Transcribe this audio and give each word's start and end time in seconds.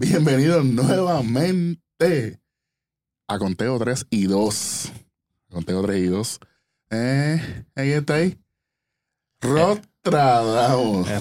Bienvenidos 0.00 0.64
nuevamente 0.64 2.40
a 3.28 3.38
Conteo 3.38 3.78
3 3.78 4.06
y 4.08 4.28
2. 4.28 4.92
Conteo 5.50 5.82
3 5.82 5.98
y 5.98 6.06
2. 6.06 6.40
Eh, 6.88 7.64
ahí 7.74 7.90
está 7.90 8.14
ahí. 8.14 8.38
Rostradamos. 9.42 11.06
Eh, 11.06 11.18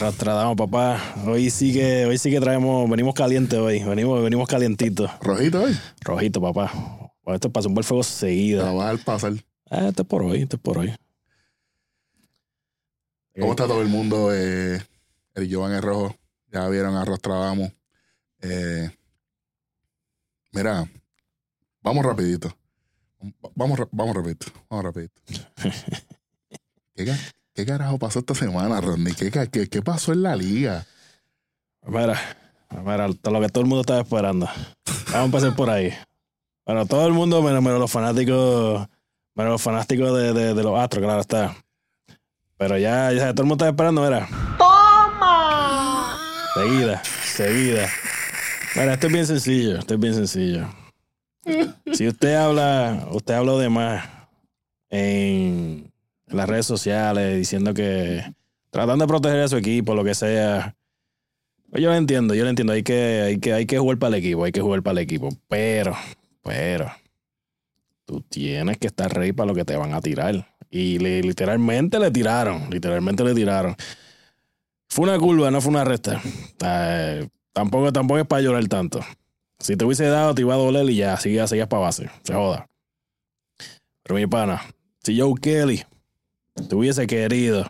papá. 0.55 1.15
Hoy 1.28 1.50
sí 1.50 1.73
que, 1.73 2.05
hoy 2.05 2.18
sí 2.18 2.31
que 2.31 2.39
traemos, 2.39 2.89
venimos 2.89 3.13
calientes 3.15 3.60
hoy. 3.60 3.83
Venimos, 3.83 4.23
venimos 4.23 4.47
calientitos. 4.47 5.11
Rojito 5.19 5.63
hoy. 5.63 5.77
Rojito, 5.99 6.39
papá. 6.39 6.71
Esto 7.25 7.49
es 7.49 7.53
para 7.53 7.63
zumbar 7.63 7.83
fuego 7.83 8.03
La 8.03 8.07
seguido. 8.07 8.77
va 8.77 8.91
a 8.91 8.96
pasar. 8.96 9.33
Ah, 9.69 9.89
esto 9.89 10.03
es 10.03 10.07
por 10.07 10.23
hoy, 10.23 10.43
esto 10.43 10.55
es 10.55 10.61
por 10.61 10.77
hoy. 10.77 10.96
¿Cómo 13.37 13.51
está 13.51 13.67
todo 13.67 13.81
el 13.81 13.89
mundo? 13.89 14.33
Eh, 14.33 14.81
el 15.35 15.53
Jovan 15.53 15.73
es 15.73 15.81
rojo. 15.81 16.16
Ya 16.49 16.66
vieron 16.70 16.95
a 16.95 17.03
Rostradamos. 17.03 17.73
Eh, 18.41 18.89
mira, 20.52 20.88
vamos 21.81 22.05
rapidito. 22.05 22.55
Vamos, 23.55 23.79
vamos 23.91 24.15
rapidito. 24.15 24.48
Vamos 24.70 24.85
rapidito. 24.85 25.21
¿Qué, 26.95 27.05
ca- 27.05 27.17
qué 27.53 27.65
carajo 27.65 27.98
pasó 27.99 28.20
esta 28.20 28.35
semana, 28.35 28.79
Rodney? 28.81 29.13
¿Qué, 29.13 29.29
ca- 29.31 29.48
qué, 29.48 29.67
qué 29.67 29.81
pasó 29.81 30.13
en 30.13 30.23
la 30.23 30.35
liga? 30.35 30.85
Mira, 31.85 32.20
mira, 32.84 33.09
todo 33.21 33.34
lo 33.34 33.41
que 33.41 33.49
todo 33.49 33.63
el 33.63 33.67
mundo 33.70 33.81
estaba 33.81 34.02
esperando. 34.02 34.48
Vamos 35.12 35.13
a 35.15 35.23
empezar 35.26 35.55
por 35.55 35.70
ahí. 35.70 35.93
Bueno, 36.65 36.85
todo 36.85 37.07
el 37.07 37.13
mundo, 37.13 37.41
menos, 37.41 37.63
menos 37.63 37.79
los 37.79 37.91
fanáticos, 37.91 38.87
menos 39.35 39.51
los 39.53 39.62
fanáticos 39.62 40.15
de, 40.17 40.34
de- 40.34 40.53
de 40.53 40.63
los 40.63 40.79
astros, 40.79 41.03
claro 41.03 41.21
está. 41.21 41.55
Pero 42.57 42.77
ya, 42.77 43.12
ya 43.13 43.31
todo 43.34 43.43
el 43.43 43.48
mundo 43.48 43.65
estaba 43.65 43.71
esperando, 43.71 44.01
mira. 44.03 44.27
¡Toma! 44.57 46.17
Seguida, 46.53 47.01
seguida. 47.03 47.90
Mira, 48.75 48.93
esto 48.93 49.07
es 49.07 49.13
bien 49.13 49.25
sencillo, 49.25 49.79
esto 49.79 49.93
es 49.95 49.99
bien 49.99 50.13
sencillo. 50.13 50.67
Si 51.91 52.07
usted 52.07 52.35
habla, 52.35 53.07
usted 53.11 53.34
habla 53.34 53.53
de 53.53 53.70
más 53.70 54.07
en 54.89 55.91
las 56.27 56.48
redes 56.48 56.65
sociales 56.65 57.37
diciendo 57.37 57.73
que 57.73 58.23
tratando 58.70 59.03
de 59.03 59.07
proteger 59.07 59.39
a 59.41 59.48
su 59.48 59.57
equipo, 59.57 59.95
lo 59.95 60.03
que 60.03 60.15
sea. 60.15 60.76
Pues 61.70 61.84
yo 61.84 61.89
lo 61.89 61.95
entiendo, 61.95 62.34
yo 62.34 62.43
lo 62.43 62.49
entiendo. 62.49 62.73
Hay 62.73 62.84
que, 62.84 63.21
hay 63.21 63.39
que, 63.39 63.53
hay 63.53 63.65
que 63.65 63.77
jugar 63.77 63.98
para 63.98 64.16
el 64.16 64.23
equipo, 64.23 64.44
hay 64.44 64.52
que 64.52 64.61
jugar 64.61 64.81
para 64.81 64.94
el 64.94 64.98
equipo. 65.00 65.30
Pero, 65.48 65.95
pero, 66.44 66.92
tú 68.06 68.22
tienes 68.22 68.78
que 68.78 68.88
estar 68.88 69.14
ready 69.14 69.33
para 69.33 69.48
lo 69.48 69.56
que 69.56 69.66
te 69.66 69.76
van 69.76 69.94
a 69.94 70.02
tirar. 70.02 70.56
Y 70.72 71.00
literalmente 71.00 72.00
le 72.00 72.11
tiraron, 72.11 72.70
literalmente 72.70 73.23
le 73.23 73.33
tiraron. 73.33 73.76
Fue 74.88 75.04
una 75.04 75.17
curva, 75.20 75.52
no 75.52 75.61
fue 75.61 75.72
una 75.72 75.83
recta. 75.83 76.22
Tampoco, 77.53 77.92
tampoco 77.92 78.19
es 78.19 78.28
para 78.28 78.42
llorar 78.42 78.67
tanto. 78.67 79.00
Si 79.59 79.75
te 79.75 79.86
hubiese 79.86 80.05
dado, 80.05 80.33
te 80.33 80.42
iba 80.42 80.53
a 80.53 80.58
doler 80.58 80.89
y 80.89 80.95
ya, 80.95 81.17
seguías, 81.17 81.50
seguías 81.50 81.67
para 81.67 81.83
base. 81.83 82.09
Se 82.23 82.33
joda. 82.33 82.69
Pero 84.03 84.16
mi 84.16 84.28
pana, 84.28 84.61
si 85.03 85.19
Joe 85.19 85.33
Kelly 85.39 85.83
te 86.67 86.75
hubiese 86.75 87.05
querido 87.08 87.66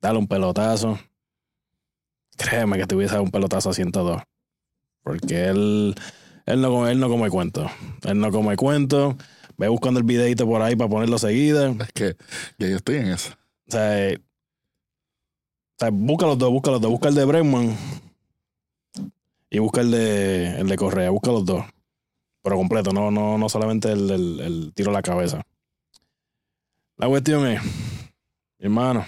darle 0.00 0.18
un 0.18 0.28
pelotazo, 0.28 0.98
créeme 2.36 2.76
que 2.76 2.86
te 2.86 2.94
hubiese 2.94 3.12
dado 3.12 3.24
un 3.24 3.30
pelotazo 3.30 3.70
a 3.70 3.74
102. 3.74 4.22
Porque 5.02 5.46
él, 5.46 5.94
él, 6.46 6.60
no, 6.60 6.86
él 6.88 7.00
no 7.00 7.08
come 7.08 7.30
cuento. 7.30 7.68
Él 8.04 8.20
no 8.20 8.30
come 8.30 8.56
cuento. 8.56 9.16
Ve 9.56 9.68
buscando 9.68 9.98
el 9.98 10.04
videito 10.04 10.46
por 10.46 10.62
ahí 10.62 10.76
para 10.76 10.90
ponerlo 10.90 11.18
seguida. 11.18 11.70
Es 11.70 11.92
que 11.92 12.16
ya 12.58 12.68
yo 12.68 12.76
estoy 12.76 12.96
en 12.96 13.08
eso. 13.08 13.32
O 13.68 13.70
sea, 13.70 14.08
eh, 14.08 14.18
o 14.18 15.78
sea, 15.78 15.90
busca 15.90 16.26
los 16.26 16.38
dos, 16.38 16.50
busca 16.50 16.70
los 16.70 16.80
dos. 16.80 16.90
Busca 16.90 17.08
el 17.08 17.14
de 17.14 17.24
Bregman 17.24 17.76
y 19.52 19.58
busca 19.58 19.82
el 19.82 19.90
de, 19.90 20.60
el 20.60 20.66
de 20.66 20.76
Correa. 20.76 21.10
Busca 21.10 21.30
los 21.30 21.44
dos. 21.44 21.62
Pero 22.42 22.56
completo, 22.56 22.90
no, 22.92 23.10
no, 23.10 23.36
no 23.36 23.48
solamente 23.50 23.92
el, 23.92 24.10
el- 24.10 24.72
tiro 24.74 24.90
a 24.90 24.94
la 24.94 25.02
cabeza. 25.02 25.42
La 26.96 27.06
cuestión 27.06 27.46
es, 27.46 27.62
mi 28.58 28.64
hermano, 28.64 29.04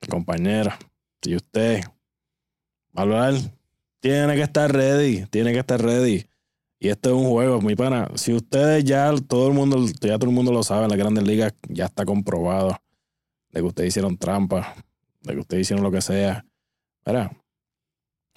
mi 0.00 0.08
compañera, 0.08 0.78
si 1.22 1.36
usted 1.36 1.82
va 2.98 3.30
tiene 4.00 4.34
que 4.34 4.42
estar 4.42 4.72
ready, 4.72 5.26
tiene 5.26 5.52
que 5.52 5.58
estar 5.58 5.80
ready. 5.82 6.24
Y 6.80 6.88
esto 6.88 7.10
es 7.10 7.16
un 7.16 7.28
juego, 7.28 7.60
mi 7.60 7.74
pana. 7.76 8.08
Si 8.14 8.32
ustedes 8.32 8.82
ya, 8.84 9.12
todo 9.28 9.48
el 9.48 9.54
mundo, 9.54 9.84
ya 10.00 10.18
todo 10.18 10.30
el 10.30 10.34
mundo 10.34 10.52
lo 10.52 10.62
sabe, 10.62 10.84
en 10.84 10.90
las 10.90 10.98
grandes 10.98 11.24
ligas 11.24 11.52
ya 11.68 11.84
está 11.86 12.06
comprobado 12.06 12.70
de 13.50 13.60
que 13.60 13.66
ustedes 13.66 13.88
hicieron 13.88 14.16
trampa, 14.16 14.74
de 15.20 15.34
que 15.34 15.40
ustedes 15.40 15.62
hicieron 15.62 15.84
lo 15.84 15.90
que 15.90 16.00
sea. 16.00 16.46
Mira, 17.04 17.30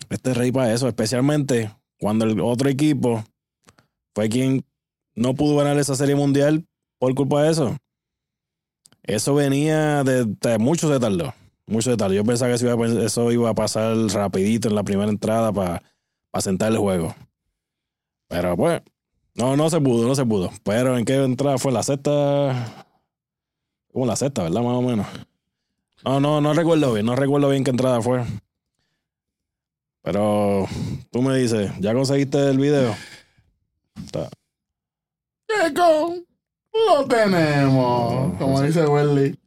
este 0.10 0.32
es 0.32 0.38
rey 0.38 0.52
para 0.52 0.74
eso, 0.74 0.88
especialmente 0.88 1.72
cuando 2.00 2.26
el 2.26 2.40
otro 2.40 2.70
equipo 2.70 3.24
fue 4.16 4.30
quien 4.30 4.66
no 5.16 5.34
pudo 5.36 5.58
ganar 5.58 5.78
esa 5.78 5.96
serie 5.96 6.16
mundial 6.16 6.66
por 7.00 7.14
culpa 7.16 7.44
de 7.44 7.52
eso. 7.52 7.78
Eso 9.04 9.34
venía 9.34 10.04
de, 10.04 10.26
de 10.26 10.58
mucho 10.58 10.92
se 10.92 11.00
tardó. 11.00 11.34
Mucho 11.66 11.92
se 11.92 11.98
tardó. 11.98 12.14
Yo 12.14 12.24
pensaba 12.24 12.50
que 12.50 12.56
eso 12.56 13.32
iba, 13.32 13.50
a- 13.50 13.54
pasar 13.56 13.96
rapidito 14.14 14.68
en 14.68 14.76
la 14.76 14.84
primera 14.84 15.10
entrada 15.10 15.52
para 15.52 15.82
sentar 16.40 16.72
el 16.72 16.78
juego. 16.78 17.16
Pero 18.28 18.56
pues, 18.56 18.82
no, 19.36 19.56
no 19.58 19.70
se 19.70 19.82
pudo, 19.82 20.08
no 20.08 20.16
se 20.16 20.26
pudo. 20.26 20.52
Pero 20.64 20.98
en 20.98 21.06
qué 21.06 21.16
entrada 21.16 21.58
fue 21.58 21.72
la 21.72 21.84
sexta. 21.84 22.86
Como 23.92 24.06
la 24.06 24.16
sexta, 24.16 24.44
¿verdad? 24.44 24.62
Más 24.62 24.74
o 24.76 24.82
menos. 24.82 25.08
No, 26.06 26.20
no, 26.20 26.42
no 26.42 26.54
recuerdo 26.54 26.94
bien, 26.94 27.06
no 27.06 27.16
recuerdo 27.16 27.50
bien 27.50 27.64
qué 27.64 27.72
entrada 27.72 28.02
fue. 28.02 28.24
Pero 30.04 30.68
tú 31.12 31.22
me 31.22 31.38
dices, 31.38 31.72
¿ya 31.80 31.94
conseguiste 31.94 32.50
el 32.50 32.58
video? 32.58 32.96
Está- 34.04 34.30
Checo, 35.48 36.16
lo 36.74 37.06
tenemos. 37.08 38.34
No, 38.34 38.40
Como 38.40 38.62
dice 38.62 38.86
Welly. 38.86 39.38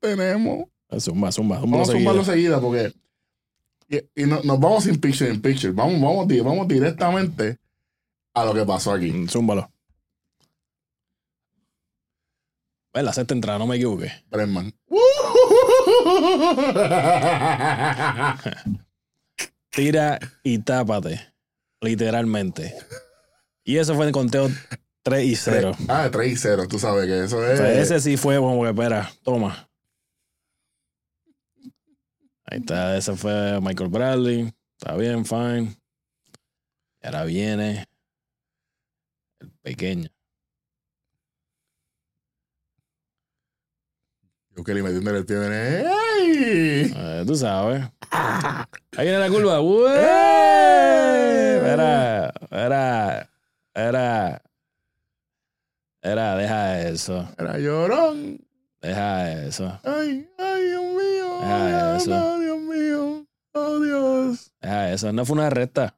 Tenemos. 0.00 0.66
Zumba, 0.98 1.30
zumba, 1.32 1.32
zumba. 1.32 1.58
Vamos 1.60 1.88
a 1.88 1.92
zumbarlo 1.92 2.24
seguida 2.24 2.60
porque. 2.60 2.92
Y, 3.88 3.98
y 4.22 4.26
no- 4.26 4.40
nos 4.42 4.58
vamos 4.60 4.84
sin 4.84 5.00
picture 5.00 5.30
in 5.32 5.40
picture. 5.42 5.72
Vamos, 5.72 6.00
vamos, 6.00 6.26
vamos 6.44 6.68
directamente 6.68 7.58
a 8.34 8.44
lo 8.44 8.54
que 8.54 8.64
pasó 8.64 8.92
aquí. 8.92 9.10
Mm, 9.12 9.28
Zúmbalo. 9.28 9.70
Ven, 12.94 13.04
la 13.06 13.12
sexta 13.12 13.34
entrada, 13.34 13.58
no 13.58 13.66
me 13.66 13.76
equivoqué. 13.76 14.12
Bregman. 14.30 14.72
Tira 19.72 20.18
y 20.42 20.58
tápate. 20.58 21.32
Literalmente. 21.80 22.76
Y 23.64 23.78
eso 23.78 23.94
fue 23.94 24.06
en 24.06 24.12
conteo 24.12 24.48
3 25.02 25.24
y 25.24 25.34
0. 25.36 25.72
Ah, 25.88 26.08
3 26.12 26.32
y 26.32 26.36
0. 26.36 26.68
Tú 26.68 26.78
sabes 26.78 27.06
que 27.06 27.24
eso 27.24 27.38
O 27.38 27.44
es. 27.44 27.58
sea, 27.58 27.72
ese 27.80 28.00
sí 28.00 28.16
fue 28.16 28.36
como 28.36 28.62
que, 28.62 28.68
espera, 28.70 29.10
toma. 29.22 29.68
Ahí 32.44 32.58
está, 32.58 32.96
ese 32.96 33.16
fue 33.16 33.60
Michael 33.60 33.88
Bradley. 33.88 34.52
Está 34.78 34.94
bien, 34.96 35.24
fine. 35.24 35.74
Y 37.02 37.06
ahora 37.06 37.24
viene 37.24 37.86
el 39.40 39.50
pequeño. 39.62 40.08
Yo 44.54 44.62
que 44.64 44.74
le 44.74 44.82
metí 44.82 44.96
el 44.96 45.24
pie. 45.24 45.38
viene, 45.38 45.80
¡Ey! 45.80 46.92
Eh, 46.94 47.24
tú 47.26 47.34
sabes. 47.34 47.84
Ahí 48.12 49.06
viene 49.06 49.18
la 49.18 49.28
curva. 49.28 49.58
Era, 51.64 52.32
era, 52.50 53.30
era, 53.74 54.42
era, 56.02 56.36
deja 56.36 56.80
eso, 56.88 57.28
Era 57.38 57.58
llorón. 57.58 58.38
deja 58.80 59.32
eso, 59.44 59.80
Ay, 59.84 60.28
ay, 60.38 60.62
Dios 60.66 60.84
mío. 60.84 61.38
Ah, 61.42 61.92
Ay, 61.92 61.96
eso. 61.96 62.10
no, 62.10 62.38
Dios 62.40 62.58
mío. 62.58 63.26
Oh, 63.54 63.80
Dios. 63.80 64.52
deja 64.60 64.92
eso. 64.92 65.12
No 65.12 65.24
fue 65.24 65.34
una 65.36 65.48
recta. 65.50 65.96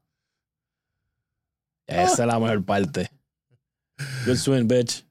Esa 1.87 2.23
es 2.23 2.27
la 2.29 2.39
mejor 2.39 2.65
parte. 2.65 3.11
Good 4.27 4.37
swing, 4.37 4.67
bitch. 4.69 5.05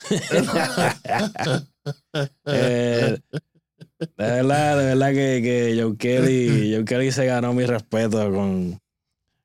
Eh, 2.46 3.18
de 4.16 4.24
verdad, 4.24 4.78
de 4.78 4.84
verdad 4.84 5.08
que, 5.08 5.40
que 5.42 5.80
Joe 5.80 5.96
Kelly, 5.96 6.72
Joe 6.74 6.84
Kelly 6.84 7.12
se 7.12 7.26
ganó 7.26 7.52
mi 7.52 7.64
respeto 7.64 8.30
con, 8.32 8.78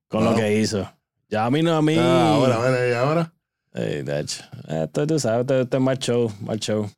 con 0.07 0.23
lo 0.23 0.35
que 0.35 0.59
hizo. 0.59 0.91
Ya 1.29 1.45
a 1.45 1.51
mí 1.51 1.61
no, 1.61 1.75
a 1.75 1.81
mí. 1.81 1.95
Ah, 1.97 2.35
ahora, 2.35 2.55
ahora, 2.55 2.89
y 2.89 2.93
ahora. 2.93 3.33
Ey, 3.73 4.03
Dach. 4.03 4.41
Esto 4.67 5.05
tú 5.05 5.19
sabes, 5.19 5.41
esto, 5.41 5.61
esto 5.61 5.77
es 5.77 5.83
más 5.83 5.99
show, 5.99 6.31
más 6.41 6.57
show. 6.59 6.89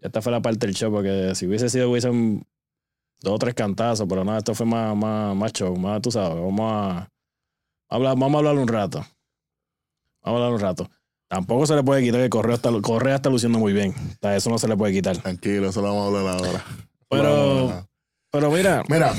Esta 0.00 0.20
fue 0.20 0.30
la 0.30 0.42
parte 0.42 0.66
del 0.66 0.74
show, 0.74 0.92
porque 0.92 1.34
si 1.34 1.46
hubiese 1.46 1.70
sido, 1.70 1.90
hubiesen 1.90 2.46
dos 3.20 3.34
o 3.34 3.38
tres 3.38 3.54
cantazos, 3.54 4.06
pero 4.08 4.22
no, 4.22 4.36
esto 4.36 4.54
fue 4.54 4.66
más, 4.66 4.94
más, 4.94 5.34
más 5.34 5.52
show, 5.52 5.74
más, 5.76 6.02
tú 6.02 6.10
sabes, 6.10 6.38
vamos 6.38 6.70
a 6.70 7.08
hablar, 7.88 8.14
vamos 8.18 8.34
a 8.34 8.38
hablar 8.38 8.62
un 8.62 8.68
rato. 8.68 8.98
Vamos 10.22 10.40
a 10.40 10.44
hablar 10.44 10.52
un 10.52 10.60
rato. 10.60 10.90
Tampoco 11.28 11.66
se 11.66 11.74
le 11.74 11.82
puede 11.82 12.02
quitar 12.02 12.20
que 12.20 12.28
Correa 12.30 12.56
está, 12.56 12.70
Correa 12.82 13.16
está 13.16 13.30
luciendo 13.30 13.58
muy 13.58 13.72
bien. 13.72 13.90
O 13.92 14.16
sea, 14.20 14.36
eso 14.36 14.50
no 14.50 14.58
se 14.58 14.68
le 14.68 14.76
puede 14.76 14.92
quitar. 14.92 15.16
Tranquilo, 15.16 15.68
eso 15.68 15.80
lo 15.82 15.88
vamos 15.88 16.14
a 16.14 16.18
hablar 16.20 16.44
ahora. 16.44 16.64
Pero-. 17.08 17.88
Pero 18.30 18.50
mira, 18.50 18.82
Mira, 18.88 19.12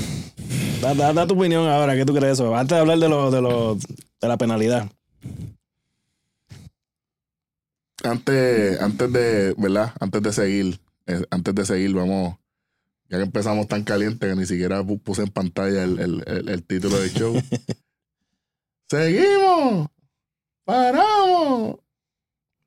Da, 0.82 0.92
da- 0.94 1.12
da 1.14 1.26
tu 1.26 1.34
opinión 1.34 1.66
ahora, 1.66 1.94
¿qué 1.96 2.04
tú 2.04 2.12
crees 2.12 2.38
de 2.38 2.44
eso? 2.44 2.54
Antes 2.54 2.76
de 2.76 2.80
hablar 2.80 2.98
de 2.98 3.08
lo, 3.08 3.30
de 3.30 3.40
lo, 3.40 3.74
de 3.76 4.28
la 4.28 4.36
penalidad. 4.36 4.90
Antes, 8.04 8.80
antes 8.80 9.12
de, 9.12 9.54
¿verdad? 9.56 9.92
Antes 10.00 10.22
de 10.22 10.32
seguir, 10.32 10.80
eh, 11.06 11.24
antes 11.30 11.54
de 11.54 11.64
seguir, 11.64 11.94
vamos, 11.94 12.36
ya 13.08 13.16
que 13.18 13.24
empezamos 13.24 13.66
tan 13.68 13.84
caliente 13.84 14.28
que 14.28 14.36
ni 14.36 14.44
siquiera 14.46 14.82
pu- 14.82 15.00
puse 15.00 15.22
en 15.22 15.28
pantalla 15.28 15.82
el, 15.82 15.98
el- 15.98 16.24
el- 16.26 16.48
el 16.50 16.62
título 16.62 16.98
del 16.98 17.10
show. 17.12 17.34
¡Seguimos! 18.90 19.88
¡Paramos! 20.64 21.76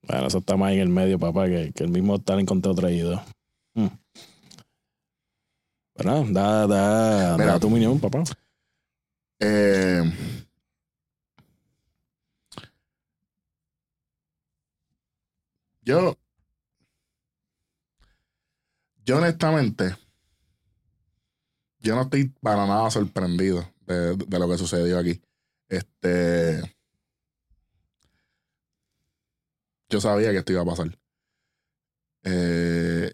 Bueno, 0.09 0.25
eso 0.25 0.39
está 0.39 0.57
más 0.57 0.71
en 0.71 0.79
el 0.79 0.89
medio, 0.89 1.19
papá, 1.19 1.45
que, 1.45 1.71
que 1.71 1.83
el 1.83 1.91
mismo 1.91 2.17
tal 2.19 2.39
encontró 2.39 2.73
traído. 2.73 3.23
Mm. 3.75 3.88
Pero 5.94 6.25
nada, 6.25 6.65
da, 6.65 6.67
da, 6.67 7.38
Mira. 7.38 7.51
da 7.51 7.59
tu 7.59 7.67
opinión, 7.67 8.00
papá. 8.00 8.23
Eh, 9.39 10.01
yo, 15.83 16.17
yo 19.05 19.17
honestamente, 19.17 19.95
yo 21.81 21.95
no 21.95 22.01
estoy 22.01 22.29
para 22.41 22.65
nada 22.65 22.89
sorprendido 22.89 23.63
de, 23.81 24.15
de 24.15 24.39
lo 24.39 24.50
que 24.50 24.57
sucedió 24.57 24.97
aquí. 24.97 25.21
Este, 25.67 26.78
yo 29.89 30.00
sabía 30.01 30.31
que 30.31 30.38
esto 30.38 30.53
iba 30.53 30.62
a 30.62 30.65
pasar. 30.65 30.97
Eh, 32.24 33.13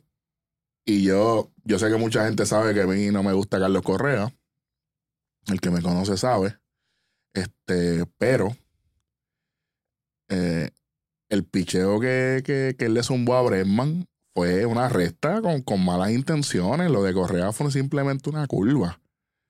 y 0.85 1.03
yo, 1.03 1.51
yo 1.63 1.79
sé 1.79 1.89
que 1.89 1.97
mucha 1.97 2.25
gente 2.25 2.45
sabe 2.45 2.73
que 2.73 2.81
a 2.81 2.87
mí 2.87 3.07
no 3.07 3.23
me 3.23 3.33
gusta 3.33 3.59
Carlos 3.59 3.81
Correa. 3.81 4.33
El 5.47 5.61
que 5.61 5.71
me 5.71 5.81
conoce 5.81 6.17
sabe. 6.17 6.57
Este, 7.33 8.05
pero 8.17 8.55
eh, 10.29 10.69
el 11.29 11.43
picheo 11.45 11.99
que, 11.99 12.43
que, 12.45 12.75
que 12.77 12.85
él 12.85 12.93
le 12.93 13.03
zumbó 13.03 13.35
a 13.35 13.41
Bregman 13.41 14.07
fue 14.33 14.65
una 14.65 14.89
resta 14.89 15.41
con, 15.41 15.61
con 15.61 15.83
malas 15.83 16.11
intenciones. 16.11 16.91
Lo 16.91 17.03
de 17.03 17.13
Correa 17.13 17.51
fue 17.51 17.71
simplemente 17.71 18.29
una 18.29 18.45
curva. 18.47 18.99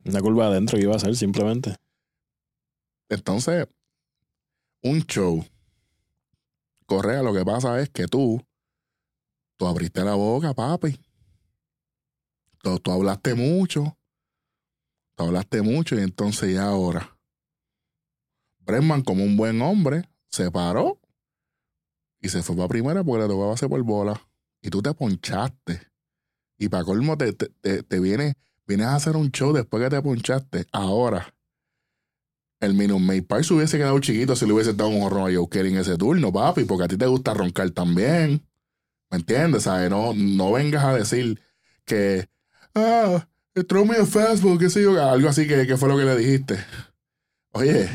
Una 0.06 0.22
curva 0.22 0.48
adentro 0.48 0.78
que 0.78 0.84
iba 0.84 0.96
a 0.96 1.00
ser 1.00 1.16
simplemente. 1.16 1.76
Entonces, 3.10 3.68
un 4.84 5.02
show. 5.02 5.44
Correa, 6.86 7.24
lo 7.24 7.34
que 7.34 7.44
pasa 7.44 7.80
es 7.82 7.90
que 7.90 8.08
tú, 8.08 8.42
tú 9.58 9.68
abriste 9.68 10.04
la 10.04 10.16
boca, 10.16 10.54
papi. 10.54 11.00
Tú, 12.62 12.80
tú 12.80 12.92
hablaste 12.92 13.36
mucho. 13.36 13.98
Tú 15.16 15.24
hablaste 15.24 15.62
mucho 15.62 15.96
y 15.96 16.00
entonces 16.00 16.54
ya 16.54 16.68
ahora. 16.68 17.18
Bregman, 18.60 19.04
como 19.04 19.24
un 19.24 19.38
buen 19.38 19.62
hombre, 19.62 20.10
se 20.30 20.52
paró 20.52 21.00
y 22.20 22.30
se 22.30 22.42
fue 22.42 22.56
para 22.56 22.68
primera 22.68 23.04
porque 23.04 23.24
le 23.24 23.30
tocaba 23.30 23.54
hacer 23.54 23.70
por 23.70 23.82
bola. 23.84 24.20
Y 24.62 24.70
tú 24.70 24.82
te 24.82 24.94
ponchaste. 24.94 25.92
Y 26.58 26.70
para 26.70 26.84
colmo 26.84 27.18
te, 27.18 27.34
te, 27.34 27.50
te, 27.50 27.84
te 27.84 28.00
viene, 28.00 28.36
vienes 28.66 28.88
a 28.88 28.96
hacer 28.96 29.16
un 29.16 29.30
show 29.32 29.54
después 29.54 29.84
que 29.84 29.90
te 29.90 30.02
ponchaste. 30.02 30.66
Ahora, 30.72 31.35
el 32.66 32.74
Minute 32.74 33.00
Maid 33.00 33.26
Park 33.26 33.44
se 33.44 33.54
hubiese 33.54 33.78
quedado 33.78 34.00
chiquito 34.00 34.36
si 34.36 34.46
le 34.46 34.54
hubiese 34.54 34.74
dado 34.74 34.90
un 34.90 35.04
horror 35.04 35.30
a 35.30 35.36
Joe 35.36 35.48
Kelly 35.50 35.70
en 35.70 35.78
ese 35.78 35.98
turno, 35.98 36.32
papi, 36.32 36.66
porque 36.66 36.86
a 36.86 36.88
ti 36.88 36.98
te 36.98 37.06
gusta 37.06 37.34
roncar 37.34 37.70
también. 37.72 38.46
¿Me 39.10 39.18
entiendes? 39.18 39.64
¿Sabes? 39.64 39.90
No, 39.90 40.14
no 40.14 40.52
vengas 40.52 40.84
a 40.84 40.94
decir 40.94 41.40
que, 41.86 42.28
ah, 42.74 43.28
throw 43.68 43.86
me 43.86 43.98
a 43.98 44.06
fastball, 44.06 44.60
qué 44.60 44.70
sé 44.70 44.82
yo, 44.82 45.02
algo 45.02 45.30
así 45.30 45.48
que, 45.48 45.78
fue 45.78 45.90
lo 45.90 45.98
que 45.98 46.06
le 46.06 46.18
dijiste. 46.18 46.58
Oye, 47.52 47.88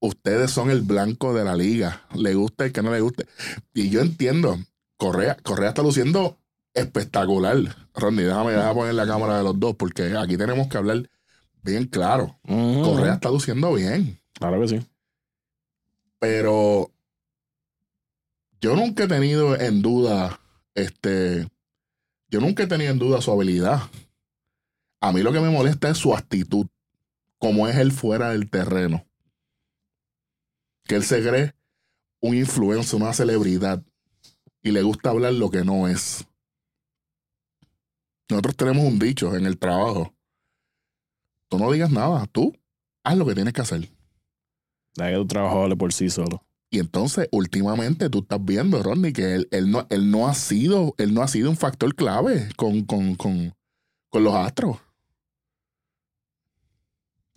ustedes 0.00 0.50
son 0.50 0.70
el 0.70 0.82
blanco 0.82 1.34
de 1.34 1.44
la 1.44 1.54
liga. 1.54 2.02
Le 2.14 2.34
gusta 2.34 2.64
el 2.64 2.72
que 2.72 2.82
no 2.82 2.90
le 2.92 3.00
guste. 3.00 3.26
Y 3.74 3.90
yo 3.90 4.00
entiendo, 4.00 4.58
Correa, 4.96 5.36
Correa 5.42 5.70
está 5.70 5.82
luciendo 5.82 6.38
espectacular. 6.72 7.56
Ronnie, 7.94 8.24
déjame, 8.24 8.52
déjame 8.52 8.74
poner 8.74 8.94
la 8.94 9.06
cámara 9.06 9.38
de 9.38 9.44
los 9.44 9.58
dos, 9.58 9.76
porque 9.76 10.16
aquí 10.16 10.36
tenemos 10.36 10.68
que 10.68 10.78
hablar 10.78 11.10
bien 11.66 11.86
claro. 11.86 12.38
Correa 12.46 13.14
está 13.14 13.28
luciendo 13.30 13.72
bien, 13.74 14.18
Claro 14.34 14.60
que 14.60 14.68
sí. 14.68 14.86
pero 16.18 16.90
yo 18.60 18.74
nunca 18.74 19.04
he 19.04 19.08
tenido 19.08 19.58
en 19.58 19.82
duda, 19.82 20.40
este, 20.74 21.46
yo 22.28 22.40
nunca 22.40 22.62
he 22.62 22.66
tenido 22.66 22.90
en 22.90 22.98
duda 22.98 23.20
su 23.20 23.30
habilidad. 23.30 23.82
A 25.00 25.12
mí 25.12 25.22
lo 25.22 25.32
que 25.32 25.40
me 25.40 25.50
molesta 25.50 25.88
es 25.90 25.98
su 25.98 26.14
actitud, 26.14 26.66
como 27.38 27.68
es 27.68 27.76
él 27.76 27.92
fuera 27.92 28.30
del 28.30 28.48
terreno. 28.50 29.06
Que 30.84 30.96
él 30.96 31.04
se 31.04 31.20
cree 31.22 31.54
un 32.20 32.34
influencer, 32.34 33.00
una 33.00 33.12
celebridad, 33.12 33.82
y 34.62 34.70
le 34.72 34.82
gusta 34.82 35.10
hablar 35.10 35.34
lo 35.34 35.50
que 35.50 35.64
no 35.64 35.86
es. 35.86 36.26
Nosotros 38.28 38.56
tenemos 38.56 38.84
un 38.84 38.98
dicho 38.98 39.36
en 39.36 39.46
el 39.46 39.58
trabajo. 39.58 40.12
Tú 41.48 41.58
no 41.58 41.70
digas 41.70 41.90
nada, 41.90 42.26
tú 42.26 42.52
haz 43.04 43.16
lo 43.16 43.26
que 43.26 43.34
tienes 43.34 43.52
que 43.52 43.60
hacer. 43.60 43.88
La 44.96 45.10
que 45.10 45.16
tu 45.16 45.26
trabajo 45.26 45.60
vale 45.60 45.76
por 45.76 45.92
sí 45.92 46.10
solo. 46.10 46.42
Y 46.70 46.80
entonces, 46.80 47.28
últimamente, 47.30 48.10
tú 48.10 48.20
estás 48.20 48.44
viendo, 48.44 48.82
Rodney, 48.82 49.12
que 49.12 49.34
él, 49.34 49.48
él 49.52 49.70
no, 49.70 49.86
él 49.88 50.10
no 50.10 50.26
ha 50.26 50.34
sido, 50.34 50.94
él 50.98 51.14
no 51.14 51.22
ha 51.22 51.28
sido 51.28 51.48
un 51.48 51.56
factor 51.56 51.94
clave 51.94 52.48
con, 52.56 52.82
con, 52.82 53.14
con, 53.14 53.54
con 54.10 54.24
los 54.24 54.34
astros. 54.34 54.78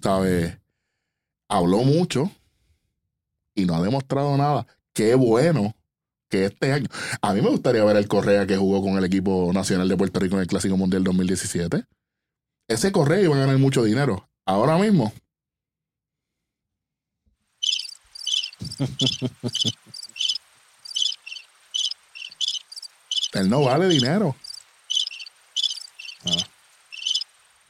¿Sabes? 0.02 0.58
Habló 1.48 1.84
mucho 1.84 2.32
y 3.54 3.66
no 3.66 3.76
ha 3.76 3.82
demostrado 3.82 4.36
nada. 4.38 4.66
Qué 4.94 5.16
bueno 5.16 5.76
que 6.30 6.46
este 6.46 6.72
año. 6.72 6.88
A 7.22 7.34
mí 7.34 7.42
me 7.42 7.50
gustaría 7.50 7.84
ver 7.84 7.98
el 7.98 8.08
Correa 8.08 8.48
que 8.48 8.58
jugó 8.58 8.82
con 8.82 8.98
el 8.98 9.04
equipo 9.04 9.52
nacional 9.54 9.88
de 9.88 9.98
Puerto 9.98 10.20
Rico 10.20 10.36
en 10.36 10.42
el 10.42 10.48
Clásico 10.48 10.78
Mundial 10.78 11.04
2017. 11.04 11.84
Ese 12.70 12.92
Correa 12.92 13.22
iba 13.22 13.36
a 13.36 13.40
ganar 13.40 13.58
mucho 13.58 13.84
dinero. 13.84 14.30
Ahora 14.46 14.78
mismo. 14.78 15.12
Él 23.34 23.50
no 23.50 23.64
vale 23.64 23.88
dinero. 23.88 24.36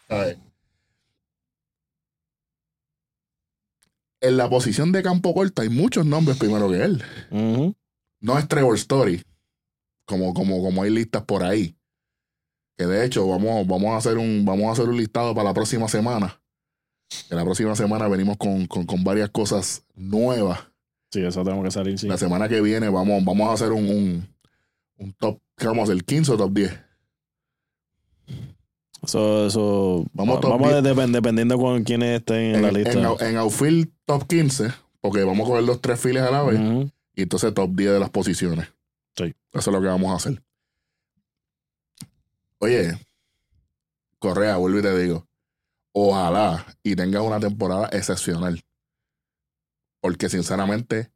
¿Sabes? 0.07 0.37
En 4.21 4.35
la 4.35 4.49
posición 4.49 4.91
de 4.91 5.01
campo 5.01 5.33
corta 5.33 5.61
hay 5.61 5.69
muchos 5.69 6.05
nombres 6.05 6.37
primero 6.37 6.69
que 6.69 6.83
él. 6.83 7.01
No 8.19 8.37
es 8.37 8.47
Trevor 8.49 8.75
Story, 8.75 9.23
como, 10.05 10.33
como, 10.33 10.61
como 10.61 10.83
hay 10.83 10.89
listas 10.89 11.23
por 11.23 11.43
ahí. 11.43 11.78
Que 12.79 12.85
de 12.87 13.05
hecho, 13.05 13.27
vamos, 13.27 13.67
vamos, 13.67 13.89
a 13.91 13.97
hacer 13.97 14.17
un, 14.17 14.45
vamos 14.45 14.67
a 14.67 14.71
hacer 14.71 14.87
un 14.87 14.95
listado 14.95 15.35
para 15.35 15.49
la 15.49 15.53
próxima 15.53 15.89
semana. 15.89 16.39
Que 17.27 17.35
la 17.35 17.43
próxima 17.43 17.75
semana 17.75 18.07
venimos 18.07 18.37
con, 18.37 18.67
con, 18.67 18.85
con 18.85 19.03
varias 19.03 19.29
cosas 19.31 19.83
nuevas. 19.95 20.59
Sí, 21.11 21.19
eso 21.21 21.43
tenemos 21.43 21.65
que 21.65 21.71
salir, 21.71 21.99
sí. 21.99 22.07
La 22.07 22.17
semana 22.17 22.47
que 22.47 22.61
viene 22.61 22.87
vamos, 22.87 23.21
vamos 23.25 23.49
a 23.49 23.53
hacer 23.53 23.73
un, 23.73 23.83
un, 23.89 24.27
un 24.95 25.11
top, 25.11 25.39
¿qué 25.57 25.67
vamos 25.67 25.89
a 25.89 25.91
hacer? 25.91 26.05
¿15 26.05 26.29
o 26.29 26.37
top 26.37 26.53
10? 26.53 26.79
Eso, 29.03 29.47
eso. 29.47 30.05
Vamos 30.13 30.37
va- 30.37 30.49
vamos 30.49 30.71
depend- 30.71 31.11
dependiendo 31.11 31.57
con 31.57 31.83
quiénes 31.83 32.19
estén 32.19 32.55
en, 32.55 32.61
la 32.61 32.71
lista. 32.71 32.91
En, 32.93 33.27
en 33.27 33.37
outfield 33.37 33.89
top 34.05 34.25
15, 34.25 34.69
porque 35.01 35.23
vamos 35.25 35.45
a 35.47 35.49
coger 35.51 35.63
los 35.65 35.81
tres 35.81 35.99
files 35.99 36.23
a 36.23 36.31
la 36.31 36.43
vez. 36.43 36.59
Y 37.15 37.23
entonces 37.23 37.53
top 37.53 37.71
10 37.75 37.91
de 37.93 37.99
las 37.99 38.09
posiciones. 38.09 38.67
Sí. 39.17 39.33
Eso 39.51 39.69
es 39.69 39.75
lo 39.75 39.81
que 39.81 39.87
vamos 39.87 40.11
a 40.11 40.15
hacer. 40.15 40.41
Oye, 42.61 42.97
Correa, 44.19 44.57
vuelvo 44.57 44.79
y 44.79 44.81
te 44.81 44.97
digo. 44.97 45.27
Ojalá 45.93 46.65
y 46.83 46.95
tengas 46.95 47.23
una 47.23 47.39
temporada 47.39 47.89
excepcional. 47.91 48.61
Porque 50.01 50.29
sinceramente, 50.29 51.11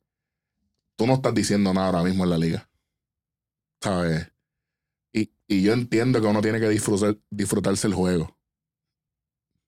tú 0.97 1.05
no 1.05 1.13
estás 1.13 1.33
diciendo 1.35 1.73
nada 1.73 1.87
ahora 1.87 2.03
mismo 2.03 2.23
en 2.23 2.29
la 2.31 2.37
liga. 2.37 2.69
¿Sabes? 3.81 4.31
Y, 5.13 5.31
y 5.47 5.63
yo 5.63 5.73
entiendo 5.73 6.21
que 6.21 6.27
uno 6.27 6.41
tiene 6.41 6.59
que 6.59 6.69
disfrutar, 6.69 7.17
disfrutarse 7.31 7.87
el 7.87 7.95
juego. 7.95 8.37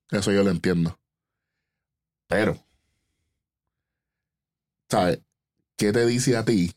Eso 0.09 0.31
yo 0.31 0.41
lo 0.43 0.49
entiendo. 0.49 0.99
Pero, 2.27 2.53
¿sabes? 4.89 5.19
¿Qué 5.77 5.91
te 5.93 6.05
dice 6.05 6.37
a 6.37 6.45
ti 6.45 6.71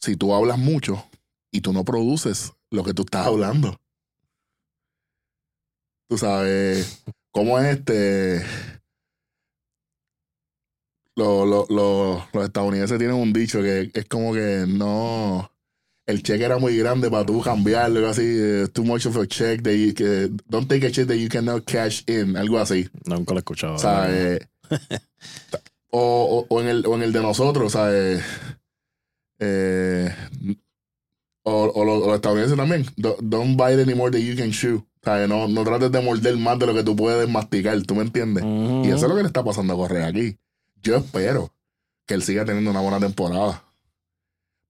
si 0.00 0.16
tú 0.16 0.32
hablas 0.34 0.58
mucho 0.58 1.04
y 1.50 1.60
tú 1.60 1.72
no 1.72 1.84
produces 1.84 2.52
lo 2.70 2.84
que 2.84 2.94
tú 2.94 3.02
estás 3.02 3.26
hablando? 3.26 3.76
Tú 6.08 6.18
sabes, 6.18 7.02
¿cómo 7.32 7.58
es 7.58 7.78
este? 7.78 8.44
Lo- 11.16 11.46
lo- 11.46 11.66
lo- 11.70 12.26
los 12.32 12.44
estadounidenses 12.44 12.98
tienen 12.98 13.16
un 13.16 13.32
dicho 13.32 13.62
que 13.62 13.90
es 13.94 14.04
como 14.06 14.32
que 14.34 14.64
no. 14.68 15.50
el 16.06 16.22
cheque 16.22 16.44
era 16.44 16.58
muy 16.58 16.76
grande 16.76 17.10
para 17.10 17.26
tú 17.26 17.40
cambiarlo, 17.40 17.98
algo 17.98 18.10
así, 18.10 18.22
eh, 18.24 18.68
too 18.72 18.84
much 18.84 19.06
of 19.06 19.16
a 19.16 19.26
check, 19.26 19.60
that 19.62 19.72
you, 19.72 19.92
don't 20.46 20.68
take 20.68 20.86
a 20.86 20.90
check 20.92 21.08
that 21.08 21.16
you 21.16 21.28
cannot 21.28 21.64
cash 21.64 22.04
in, 22.06 22.36
algo 22.36 22.58
así. 22.60 22.88
Nunca 23.06 23.32
lo 23.34 23.38
he 23.38 23.40
escuchado. 23.40 23.74
O 23.74 23.78
sea, 23.78 24.06
eh, 24.08 24.38
o, 25.90 26.46
o- 26.48 26.54
o 26.54 26.60
en 26.60 26.68
el, 26.68 26.86
o 26.86 26.94
en 26.94 27.02
el 27.02 27.12
de 27.12 27.22
nosotros, 27.22 27.74
o 27.74 27.76
sea, 27.76 27.88
eh, 27.92 28.20
eh, 29.40 30.14
o, 31.48 31.70
o 31.74 31.84
los, 31.84 32.06
los 32.06 32.14
estadounidenses 32.16 32.56
también, 32.56 32.84
Do- 32.96 33.16
don't 33.22 33.56
bite 33.56 33.80
any 33.82 33.94
more 33.94 34.10
than 34.10 34.20
you 34.26 34.36
can 34.36 34.50
chew. 34.50 34.84
Sea, 35.04 35.26
no, 35.28 35.46
no 35.46 35.62
trates 35.62 35.92
de 35.92 36.00
morder 36.00 36.36
más 36.36 36.58
de 36.58 36.66
lo 36.66 36.74
que 36.74 36.82
tú 36.82 36.96
puedes 36.96 37.28
masticar, 37.28 37.80
¿tú 37.82 37.94
me 37.94 38.02
entiendes? 38.02 38.42
Y 38.44 38.88
eso 38.88 38.96
es 39.06 39.08
lo 39.08 39.14
que 39.14 39.22
le 39.22 39.28
está 39.28 39.44
pasando 39.44 39.72
a 39.74 39.76
Correa 39.76 40.08
aquí. 40.08 40.36
Yo 40.82 40.96
espero 40.96 41.54
que 42.06 42.14
él 42.14 42.22
siga 42.24 42.44
teniendo 42.44 42.70
una 42.72 42.80
buena 42.80 42.98
temporada. 42.98 43.62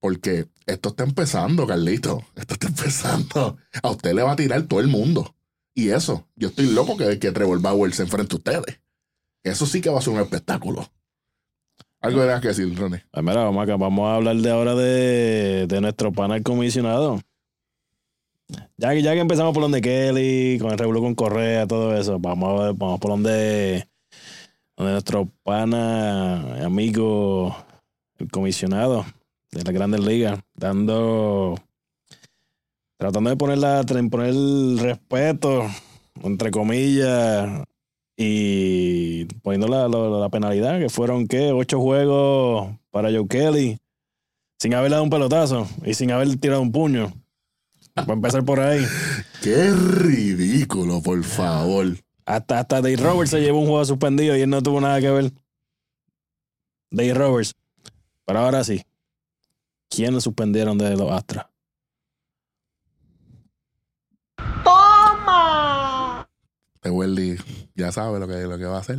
Porque 0.00 0.46
esto 0.66 0.90
está 0.90 1.04
empezando, 1.04 1.66
Carlito. 1.66 2.22
Esto 2.36 2.54
está 2.54 2.66
empezando. 2.68 3.56
A 3.82 3.90
usted 3.90 4.12
le 4.12 4.22
va 4.22 4.32
a 4.32 4.36
tirar 4.36 4.62
todo 4.64 4.80
el 4.80 4.88
mundo. 4.88 5.34
Y 5.74 5.88
eso, 5.90 6.26
yo 6.36 6.48
estoy 6.48 6.66
loco 6.66 6.96
que, 6.96 7.18
que 7.18 7.32
Trevor 7.32 7.60
Bauer 7.60 7.92
se 7.94 8.02
enfrente 8.02 8.34
a 8.34 8.38
ustedes. 8.38 8.80
Eso 9.42 9.66
sí 9.66 9.80
que 9.80 9.90
va 9.90 9.98
a 9.98 10.02
ser 10.02 10.12
un 10.12 10.20
espectáculo. 10.20 10.90
Algo 12.00 12.20
tengas 12.20 12.40
que 12.40 12.48
decir, 12.48 12.78
Ronnie. 12.78 13.02
Pues 13.10 13.24
mira, 13.24 13.44
vamos, 13.44 13.62
acá, 13.62 13.76
vamos 13.76 14.08
a 14.08 14.16
hablar 14.16 14.36
de 14.36 14.50
ahora 14.50 14.74
de, 14.74 15.66
de 15.66 15.80
nuestro 15.80 16.12
panel 16.12 16.42
comisionado. 16.42 17.20
Ya 18.76 18.92
que, 18.92 19.02
ya 19.02 19.14
que 19.14 19.20
empezamos 19.20 19.52
por 19.52 19.62
donde 19.62 19.80
Kelly, 19.80 20.58
con 20.60 20.70
el 20.70 20.78
revuelo 20.78 21.00
con 21.00 21.14
Correa, 21.14 21.66
todo 21.66 21.96
eso, 21.96 22.18
vamos, 22.20 22.60
a 22.60 22.64
ver, 22.66 22.74
vamos 22.74 23.00
por 23.00 23.10
donde, 23.10 23.88
nuestro 24.76 25.28
pana, 25.42 26.64
amigo, 26.64 27.56
el 28.18 28.30
comisionado 28.30 29.04
de 29.50 29.64
las 29.64 29.74
grandes 29.74 30.00
ligas, 30.00 30.38
dando, 30.54 31.56
tratando 32.98 33.30
de 33.30 33.36
poner, 33.36 33.58
la, 33.58 33.82
poner 33.82 34.28
el 34.28 34.78
respeto, 34.78 35.66
entre 36.22 36.50
comillas, 36.50 37.64
y 38.16 39.24
poniendo 39.42 39.68
la, 39.68 39.88
la- 39.88 40.20
la 40.20 40.28
penalidad, 40.28 40.78
que 40.78 40.88
fueron, 40.88 41.26
¿qué? 41.26 41.52
Ocho 41.52 41.80
juegos 41.80 42.70
para 42.90 43.10
Joe 43.10 43.26
Kelly, 43.28 43.78
sin 44.58 44.74
haberle 44.74 44.94
dado 44.94 45.04
un 45.04 45.10
pelotazo 45.10 45.68
y 45.84 45.94
sin 45.94 46.10
haber 46.10 46.34
tirado 46.38 46.62
un 46.62 46.72
puño. 46.72 47.12
Para 47.94 48.12
empezar 48.14 48.44
por 48.44 48.60
ahí. 48.60 48.84
Qué 49.42 49.70
ridículo, 49.72 51.00
por 51.02 51.22
favor. 51.24 51.96
Hasta, 52.26 52.58
hasta 52.60 52.76
Dave 52.82 52.96
Roberts 52.96 53.30
se 53.30 53.40
llevó 53.40 53.60
un 53.60 53.68
juego 53.68 53.84
suspendido 53.84 54.36
y 54.36 54.40
él 54.42 54.50
no 54.50 54.62
tuvo 54.62 54.80
nada 54.80 55.00
que 55.00 55.10
ver. 55.10 55.32
Dave 56.90 57.14
Roberts. 57.14 57.54
Pero 58.26 58.38
ahora 58.40 58.64
sí. 58.64 58.82
¿Quiénes 59.88 60.24
suspendieron 60.24 60.76
de 60.76 60.96
los 60.96 61.10
Astros? 61.10 61.44
Este 66.86 66.90
Welly 66.96 67.36
ya 67.74 67.90
sabe 67.90 68.20
lo 68.20 68.28
que, 68.28 68.34
lo 68.44 68.56
que 68.58 68.64
va 68.64 68.76
a 68.76 68.80
hacer. 68.80 68.98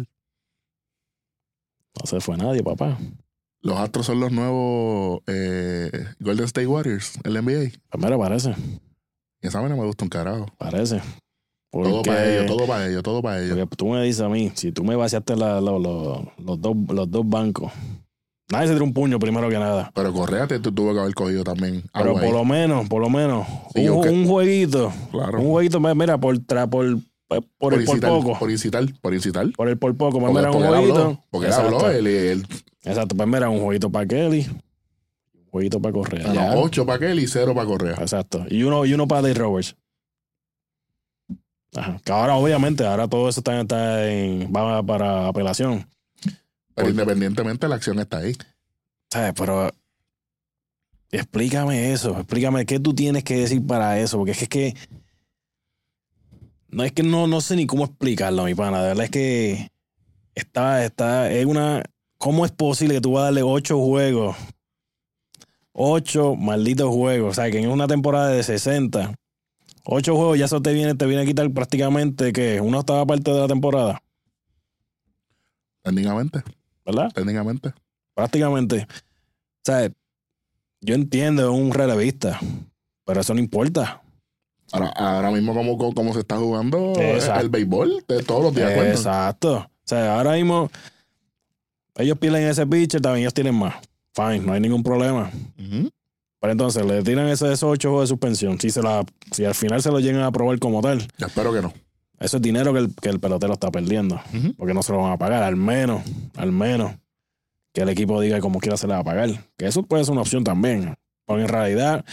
No 1.99 2.05
se 2.05 2.19
fue 2.19 2.35
nadie, 2.37 2.61
papá. 2.61 2.97
Los 3.61 3.77
Astros 3.77 4.05
son 4.05 4.19
los 4.19 4.31
nuevos 4.31 5.21
eh, 5.27 5.89
Golden 6.19 6.45
State 6.45 6.67
Warriors, 6.67 7.17
el 7.23 7.33
NBA. 7.41 7.71
Primero 7.89 8.19
parece. 8.19 8.53
Y 9.41 9.47
esa 9.47 9.61
vaina 9.61 9.75
me 9.77 9.85
gusta 9.85 10.03
un 10.03 10.09
carajo. 10.09 10.45
Parece. 10.57 11.01
Todo 11.71 12.01
para 12.01 12.29
ellos, 12.29 12.45
todo 12.47 12.67
para 12.67 12.87
ellos, 12.87 13.03
todo 13.03 13.21
para 13.21 13.39
ellos. 13.43 13.57
porque 13.57 13.75
tú 13.77 13.87
me 13.87 14.03
dices 14.03 14.21
a 14.21 14.29
mí, 14.29 14.51
si 14.55 14.71
tú 14.71 14.83
me 14.83 14.95
vaciaste 14.95 15.35
la- 15.35 15.61
lo- 15.61 15.79
lo- 15.79 16.31
los, 16.39 16.61
dos, 16.61 16.75
los 16.89 17.09
dos 17.11 17.27
bancos, 17.27 17.71
nadie 18.51 18.67
se 18.67 18.73
tiró 18.73 18.83
un 18.85 18.93
puño 18.93 19.17
primero 19.19 19.47
que 19.49 19.59
nada. 19.59 19.91
Pero 19.93 20.11
Correa 20.13 20.47
te, 20.47 20.59
tú 20.59 20.71
tuvo 20.71 20.93
que 20.93 20.99
haber 20.99 21.13
cogido 21.13 21.43
también. 21.43 21.83
Pero 21.93 22.13
por 22.13 22.23
ahí. 22.23 22.31
lo 22.31 22.43
menos, 22.45 22.87
por 22.89 23.01
lo 23.01 23.09
menos, 23.09 23.47
Sí, 23.73 23.87
un, 23.89 24.01
que- 24.03 24.09
un 24.09 24.27
jueguito, 24.27 24.91
Claro. 25.11 25.39
un 25.39 25.49
jueguito, 25.51 25.79
mira, 25.79 26.17
por, 26.17 26.37
tra- 26.39 26.69
por, 26.69 26.85
por, 27.27 27.43
por 27.57 27.73
el 27.73 27.85
por 27.85 27.95
incitar, 27.95 28.09
poco. 28.09 28.39
Por 28.39 28.51
incitar, 28.51 28.85
por 29.01 29.13
incitar. 29.13 29.51
Por 29.51 29.67
el 29.69 29.77
por 29.77 29.95
poco, 29.95 30.19
pues 30.19 30.33
mira, 30.33 30.51
un 30.51 30.65
jueguito. 30.65 31.23
Porque 31.29 31.47
él 31.47 31.53
habló. 31.53 31.89
Él, 31.89 32.07
él, 32.07 32.47
Exacto, 32.83 33.15
pues 33.15 33.27
mira, 33.27 33.49
un 33.49 33.59
jueguito 33.59 33.89
para 33.89 34.07
Kelly, 34.07 34.47
un 34.47 35.51
jueguito 35.51 35.81
para 35.81 35.93
Correa. 35.93 36.33
ya. 36.33 36.55
ocho 36.55 36.85
para 36.85 36.95
aquel 36.95 37.19
y 37.19 37.27
cero 37.27 37.53
para 37.53 37.67
Correa. 37.67 37.95
Exacto. 37.99 38.45
Y 38.49 38.63
uno, 38.63 38.85
y 38.85 38.93
uno 38.93 39.07
para 39.07 39.23
Dave 39.23 39.33
Roberts. 39.33 39.75
Ajá. 41.75 41.99
Que 42.03 42.11
ahora, 42.11 42.35
obviamente, 42.35 42.85
ahora 42.85 43.07
todo 43.07 43.27
eso 43.27 43.41
está, 43.41 43.59
está 43.59 44.09
en, 44.09 44.51
va 44.55 44.81
para 44.83 45.27
apelación. 45.27 45.85
Pero 46.75 46.89
independientemente, 46.89 47.67
la 47.67 47.75
acción 47.75 47.99
está 47.99 48.19
ahí. 48.19 48.35
¿Sabes? 49.11 49.33
Pero 49.35 49.71
explícame 51.11 51.91
eso, 51.91 52.17
explícame 52.17 52.65
qué 52.65 52.79
tú 52.79 52.93
tienes 52.93 53.23
que 53.23 53.37
decir 53.37 53.65
para 53.65 53.99
eso, 53.99 54.17
porque 54.17 54.31
es 54.31 54.37
que, 54.37 54.43
es 54.43 54.49
que 54.49 54.75
no 56.69 56.83
es 56.83 56.91
que 56.91 57.03
no, 57.03 57.27
no 57.27 57.41
sé 57.41 57.55
ni 57.55 57.65
cómo 57.65 57.85
explicarlo, 57.85 58.43
mi 58.45 58.55
pana. 58.55 58.81
De 58.81 58.87
verdad 58.89 59.05
es 59.05 59.11
que 59.11 59.69
está, 60.35 60.83
está, 60.85 61.31
es 61.31 61.45
una. 61.45 61.83
¿Cómo 62.17 62.45
es 62.45 62.51
posible 62.51 62.95
que 62.95 63.01
tú 63.01 63.11
vas 63.13 63.21
a 63.21 63.25
darle 63.25 63.43
ocho 63.43 63.77
juegos? 63.79 64.35
Ocho 65.71 66.35
malditos 66.35 66.89
juegos. 66.89 67.31
O 67.31 67.33
sea, 67.33 67.51
que 67.51 67.59
en 67.59 67.69
una 67.69 67.87
temporada 67.87 68.29
de 68.29 68.41
60, 68.41 69.13
ocho 69.85 70.15
juegos, 70.15 70.39
ya 70.39 70.45
eso 70.45 70.61
te 70.61 70.73
viene, 70.73 70.95
te 70.95 71.05
viene 71.05 71.21
a 71.21 71.25
quitar 71.25 71.49
prácticamente 71.51 72.33
que 72.33 72.59
una 72.59 72.79
octava 72.79 73.05
parte 73.05 73.31
de 73.31 73.39
la 73.39 73.47
temporada, 73.47 74.01
Técnicamente, 75.83 76.43
¿verdad? 76.85 77.11
técnicamente. 77.13 77.73
prácticamente. 78.13 78.87
O 78.89 79.63
sea, 79.63 79.89
yo 80.81 80.95
entiendo 80.95 81.43
es 81.43 81.59
un 81.59 81.71
relevista, 81.71 82.39
pero 83.05 83.21
eso 83.21 83.33
no 83.33 83.39
importa. 83.39 84.01
Ahora, 84.71 84.89
ahora 84.89 85.31
mismo, 85.31 85.53
como, 85.53 85.77
como, 85.93 86.13
se 86.13 86.19
está 86.19 86.37
jugando 86.37 86.93
Exacto. 86.99 87.41
el 87.41 87.49
béisbol, 87.49 88.03
de 88.07 88.23
todos 88.23 88.43
los 88.43 88.53
días 88.55 88.71
cuentan. 88.73 88.91
Exacto. 88.95 89.55
O 89.57 89.69
sea, 89.85 90.17
ahora 90.17 90.33
mismo 90.33 90.69
ellos 91.95 92.17
pierden 92.17 92.43
ese 92.47 92.65
pitcher, 92.67 93.01
también 93.01 93.21
ellos 93.23 93.33
tienen 93.33 93.55
más. 93.55 93.75
Fine, 94.13 94.39
no 94.39 94.53
hay 94.53 94.59
ningún 94.59 94.83
problema. 94.83 95.31
Pero 96.39 96.51
entonces 96.51 96.85
le 96.85 97.01
tiran 97.03 97.27
ese- 97.29 97.51
esos 97.51 97.63
ocho 97.71 97.89
juegos 97.89 98.09
de 98.09 98.13
suspensión. 98.13 98.59
Si, 98.59 98.69
se 98.69 98.81
la, 98.81 99.03
si 99.31 99.45
al 99.45 99.55
final 99.55 99.81
se 99.81 99.89
lo 99.89 99.99
llegan 99.99 100.21
a 100.21 100.27
aprobar 100.27 100.59
como 100.59 100.81
tal, 100.81 100.99
Yo 101.17 101.27
espero 101.27 101.51
que 101.53 101.61
no. 101.61 101.73
eso 102.19 102.37
es 102.37 102.43
dinero 102.43 102.73
que 102.73 102.79
el, 102.79 102.95
que 102.95 103.09
el 103.09 103.19
pelotero 103.19 103.53
está 103.53 103.71
perdiendo. 103.71 104.19
Porque 104.57 104.73
no 104.73 104.83
se 104.83 104.91
lo 104.91 104.99
van 104.99 105.13
a 105.13 105.17
pagar, 105.17 105.43
al 105.43 105.55
menos, 105.55 106.03
al 106.35 106.51
menos 106.51 106.91
que 107.73 107.81
el 107.81 107.89
equipo 107.89 108.19
diga 108.21 108.39
como 108.39 108.59
quiera 108.59 108.75
se 108.77 108.85
le 108.87 108.93
va 108.93 108.99
a 108.99 109.03
pagar. 109.03 109.29
Que 109.57 109.65
eso 109.67 109.81
puede 109.83 110.03
ser 110.03 110.11
una 110.11 110.21
opción 110.21 110.43
también. 110.43 110.95
Porque 111.25 111.43
en 111.43 111.49
realidad, 111.49 112.05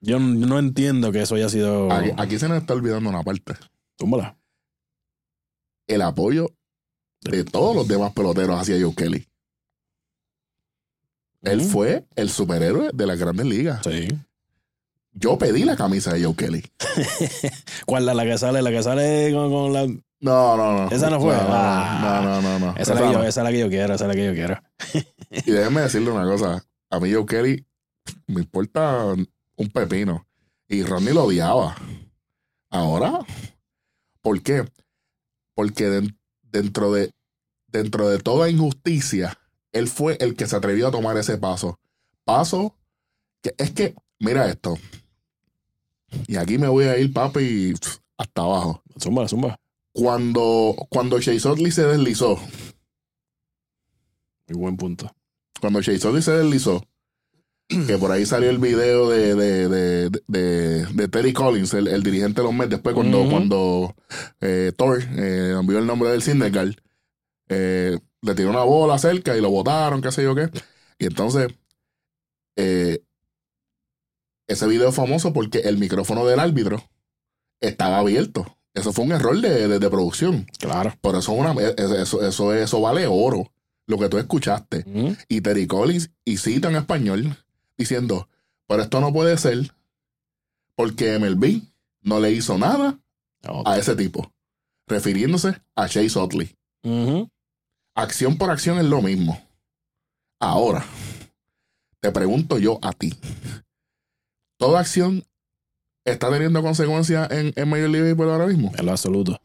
yo 0.00 0.18
no 0.18 0.58
entiendo 0.58 1.10
que 1.12 1.22
eso 1.22 1.34
haya 1.34 1.48
sido. 1.48 1.90
Aquí, 1.92 2.10
aquí 2.16 2.38
se 2.38 2.48
nos 2.48 2.58
está 2.58 2.74
olvidando 2.74 3.08
una 3.10 3.22
parte. 3.22 3.54
Túmbala. 3.96 4.36
El 5.86 6.02
apoyo 6.02 6.50
de 7.22 7.44
todos 7.44 7.74
los 7.74 7.88
demás 7.88 8.12
peloteros 8.12 8.60
hacia 8.60 8.76
Joe 8.80 8.94
Kelly. 8.94 9.26
Él 11.42 11.60
Ujú. 11.60 11.68
fue 11.68 12.06
el 12.16 12.30
superhéroe 12.30 12.90
de 12.92 13.06
las 13.06 13.18
grandes 13.18 13.46
ligas. 13.46 13.80
Sí. 13.84 14.08
Yo 15.12 15.38
pedí 15.38 15.64
la 15.64 15.76
camisa 15.76 16.12
de 16.12 16.24
Joe 16.24 16.34
Kelly. 16.34 16.64
¿Cuál 17.86 18.06
la, 18.06 18.14
la 18.14 18.24
que 18.24 18.38
sale? 18.38 18.60
La 18.62 18.70
que 18.70 18.82
sale 18.82 19.32
con, 19.32 19.50
con 19.50 19.72
la. 19.72 19.86
No, 20.20 20.56
no, 20.56 20.72
no. 20.84 20.90
Esa 20.90 21.10
no 21.10 21.20
fue. 21.20 21.34
No, 21.34 21.40
Ah. 21.48 22.20
no, 22.24 22.42
no, 22.42 22.58
no. 22.58 22.66
no. 22.66 22.76
Esa, 22.76 22.94
es 22.94 23.00
la 23.00 23.12
no. 23.12 23.22
esa 23.24 23.40
es 23.40 23.44
la 23.44 23.50
que 23.50 23.58
yo 23.60 23.68
quiero, 23.68 23.94
esa 23.94 24.04
es 24.04 24.08
la 24.08 24.14
que 24.14 24.26
yo 24.26 24.32
quiero. 24.34 24.60
Y 25.30 25.50
déjeme 25.50 25.80
decirle 25.82 26.10
una 26.10 26.24
cosa. 26.24 26.64
A 26.90 27.00
mí 27.00 27.12
Joe 27.12 27.24
Kelly 27.26 27.64
me 28.26 28.40
importa 28.40 29.14
un 29.58 29.68
pepino. 29.68 30.26
Y 30.68 30.82
Ronnie 30.82 31.12
lo 31.12 31.24
odiaba. 31.24 31.76
Ahora, 32.70 33.20
¿por 34.22 34.42
qué? 34.42 34.66
Porque 35.54 35.88
den- 35.88 36.18
dentro 36.42 36.92
de 36.92 37.12
dentro 37.70 38.08
de 38.08 38.18
toda 38.18 38.48
injusticia, 38.48 39.38
él 39.72 39.88
fue 39.88 40.16
el 40.20 40.34
que 40.36 40.46
se 40.46 40.56
atrevió 40.56 40.88
a 40.88 40.90
tomar 40.90 41.18
ese 41.18 41.36
paso. 41.36 41.78
Paso 42.24 42.74
que 43.42 43.54
es 43.58 43.70
que, 43.72 43.94
mira 44.18 44.48
esto. 44.48 44.78
Y 46.26 46.36
aquí 46.36 46.56
me 46.56 46.68
voy 46.68 46.86
a 46.86 46.96
ir, 46.98 47.12
papi, 47.12 47.74
hasta 48.16 48.40
abajo. 48.42 48.82
Zumba, 48.98 49.28
zumba. 49.28 49.60
Cuando, 49.92 50.74
cuando 50.88 51.20
Chase 51.20 51.46
Utley 51.48 51.70
se 51.70 51.84
deslizó, 51.86 52.36
Muy 54.48 54.58
buen 54.58 54.76
punto. 54.78 55.10
cuando 55.60 55.82
Chase 55.82 56.06
Utley 56.08 56.22
se 56.22 56.32
deslizó, 56.32 56.82
que 57.68 57.98
por 57.98 58.10
ahí 58.10 58.24
salió 58.24 58.48
el 58.48 58.58
video 58.58 59.10
de, 59.10 59.34
de, 59.34 59.68
de, 59.68 60.10
de, 60.26 60.86
de 60.86 61.08
Terry 61.08 61.34
Collins, 61.34 61.74
el, 61.74 61.86
el 61.88 62.02
dirigente 62.02 62.40
de 62.40 62.46
los 62.46 62.54
Mets, 62.54 62.70
después 62.70 62.94
cuando, 62.94 63.28
cuando 63.28 63.94
eh, 64.40 64.72
Thor 64.76 65.02
eh, 65.02 65.54
envió 65.58 65.78
el 65.78 65.86
nombre 65.86 66.08
del 66.08 66.22
Syndergaard, 66.22 66.76
eh, 67.50 67.98
le 68.22 68.34
tiró 68.34 68.50
una 68.50 68.64
bola 68.64 68.96
cerca 68.98 69.36
y 69.36 69.42
lo 69.42 69.50
botaron, 69.50 70.00
qué 70.00 70.10
sé 70.10 70.22
yo 70.22 70.34
qué. 70.34 70.48
Y 70.98 71.06
entonces, 71.06 71.48
eh, 72.56 73.02
ese 74.46 74.66
video 74.66 74.88
es 74.88 74.94
famoso 74.94 75.34
porque 75.34 75.58
el 75.60 75.76
micrófono 75.76 76.26
del 76.26 76.40
árbitro 76.40 76.82
estaba 77.60 77.98
abierto. 77.98 78.56
Eso 78.72 78.92
fue 78.92 79.04
un 79.04 79.12
error 79.12 79.38
de, 79.40 79.90
producción. 79.90 80.46
Claro. 80.58 80.94
Por 81.02 81.16
eso, 81.16 81.32
una, 81.32 81.52
eso, 81.52 81.96
eso, 81.96 82.26
eso, 82.26 82.54
eso 82.54 82.80
vale 82.80 83.06
oro, 83.06 83.52
lo 83.86 83.98
que 83.98 84.08
tú 84.08 84.18
escuchaste 84.18 84.84
y 85.28 85.40
Terry 85.42 85.66
Collins 85.66 86.10
y 86.24 86.38
en 86.66 86.76
español 86.76 87.36
diciendo, 87.78 88.28
Pero 88.66 88.82
esto 88.82 89.00
no 89.00 89.12
puede 89.12 89.38
ser 89.38 89.72
porque 90.74 91.18
MLB 91.18 91.62
no 92.02 92.20
le 92.20 92.32
hizo 92.32 92.58
nada 92.58 92.98
Ok. 93.48 93.66
a 93.66 93.78
ese 93.78 93.96
tipo, 93.96 94.30
refiriéndose 94.86 95.60
a 95.74 95.88
Chase 95.88 96.18
Utley. 96.18 96.54
Ujú. 96.82 97.30
Acción 97.94 98.36
por 98.36 98.50
acción 98.50 98.78
es 98.78 98.84
lo 98.84 99.00
mismo. 99.00 99.40
Ahora, 100.38 100.84
te 102.00 102.12
pregunto 102.12 102.58
yo 102.58 102.78
a 102.82 102.92
ti. 102.92 103.12
¿Toda 104.58 104.80
acción 104.80 105.24
está 106.04 106.30
teniendo 106.30 106.62
consecuencias 106.62 107.30
en, 107.30 107.52
en 107.56 107.68
Major 107.68 107.88
League 107.90 108.12
Baseball 108.12 108.30
ahora 108.30 108.46
mismo? 108.46 108.70
En 108.76 108.86
lo 108.86 108.92
absoluto. 108.92 109.40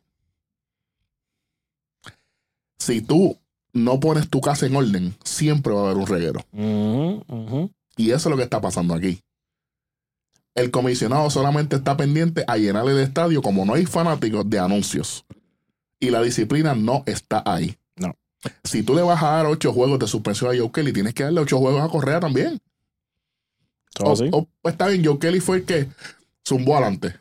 Si 2.78 3.02
tú 3.02 3.38
no 3.72 4.00
pones 4.00 4.30
tu 4.30 4.42
casa 4.42 4.66
en 4.66 4.76
orden, 4.76 5.16
siempre 5.24 5.74
va 5.74 5.82
a 5.82 5.84
haber 5.86 5.98
un 5.98 6.08
reguero. 6.08 6.42
Y 7.96 8.12
eso 8.12 8.30
es 8.30 8.32
lo 8.32 8.38
que 8.38 8.44
está 8.44 8.60
pasando 8.62 8.94
aquí. 8.94 9.22
El 10.56 10.72
comisionado 10.72 11.30
solamente 11.30 11.76
está 11.76 11.98
pendiente 11.98 12.44
a 12.48 12.58
llenar 12.58 12.88
el 12.88 13.00
estadio 13.00 13.42
como 13.42 13.66
no 13.66 13.74
hay 13.74 13.86
fanáticos 13.86 14.48
de 14.50 14.60
anuncios. 14.60 15.26
Y 16.00 16.10
la 16.10 16.22
disciplina 16.22 16.76
no 16.76 17.04
está 17.06 17.42
ahí. 17.46 17.78
No. 17.96 18.16
Si 18.64 18.84
tú 18.84 18.94
le 18.94 19.02
vas 19.02 19.24
a 19.24 19.32
dar 19.32 19.46
ocho 19.46 19.74
juegos 19.74 20.00
de 20.00 20.08
suspensión 20.08 20.54
a 20.54 20.58
Joe 20.58 20.72
Kelly, 20.72 20.94
tienes 20.94 21.14
que 21.14 21.24
darle 21.24 21.42
ocho 21.42 21.58
juegos 21.60 21.82
a 21.82 21.90
Correa 21.90 22.20
también. 22.20 22.60
O, 24.00 24.12
o, 24.12 24.48
pues 24.62 24.74
está 24.74 24.88
bien, 24.88 25.04
Joe 25.06 25.20
Kelly 25.20 25.40
fue 25.40 25.58
el 25.58 25.66
que 25.66 25.90
zumbó 26.48 26.76
adelante. 26.76 27.16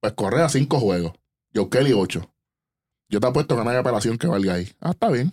Pues 0.00 0.12
Correa 0.14 0.48
cinco 0.48 0.80
juegos. 0.80 1.12
Joe 1.54 1.68
Kelly 1.68 1.92
ocho. 1.92 2.30
Yo 3.08 3.20
te 3.20 3.26
apuesto 3.26 3.56
que 3.56 3.64
no 3.64 3.70
hay 3.70 3.76
apelación 3.76 4.18
que 4.18 4.26
valga 4.26 4.54
ahí. 4.54 4.70
Ah, 4.80 4.90
está 4.90 5.08
bien. 5.08 5.32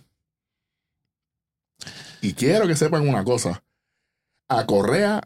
Y 2.22 2.32
quiero 2.32 2.66
que 2.66 2.74
sepan 2.74 3.06
una 3.06 3.22
cosa. 3.22 3.62
A 4.48 4.66
Correa, 4.66 5.22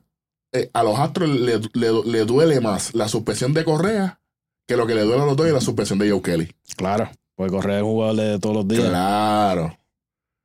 eh, 0.53 0.71
a 0.73 0.83
los 0.83 0.99
Astros 0.99 1.29
le, 1.29 1.61
le- 1.75 2.05
le 2.05 2.25
duele 2.25 2.61
más 2.61 2.95
la 2.95 3.09
suspensión 3.09 3.53
de 3.55 3.65
Correa 3.65 4.21
que 4.67 4.77
lo 4.77 4.87
que 4.87 4.95
le 4.95 5.03
duele 5.03 5.23
a 5.23 5.27
los 5.27 5.37
dos 5.37 5.49
y 5.49 5.53
la 5.53 5.61
suspensión 5.61 5.99
de 5.99 6.11
Joe 6.11 6.23
Kelly. 6.23 6.53
Claro. 6.77 7.11
Porque 7.35 7.53
correr 7.53 7.79
es 7.79 7.83
jugable 7.83 8.23
de 8.23 8.39
todos 8.39 8.57
los 8.57 8.69
días. 8.69 8.89
Claro. 8.89 9.77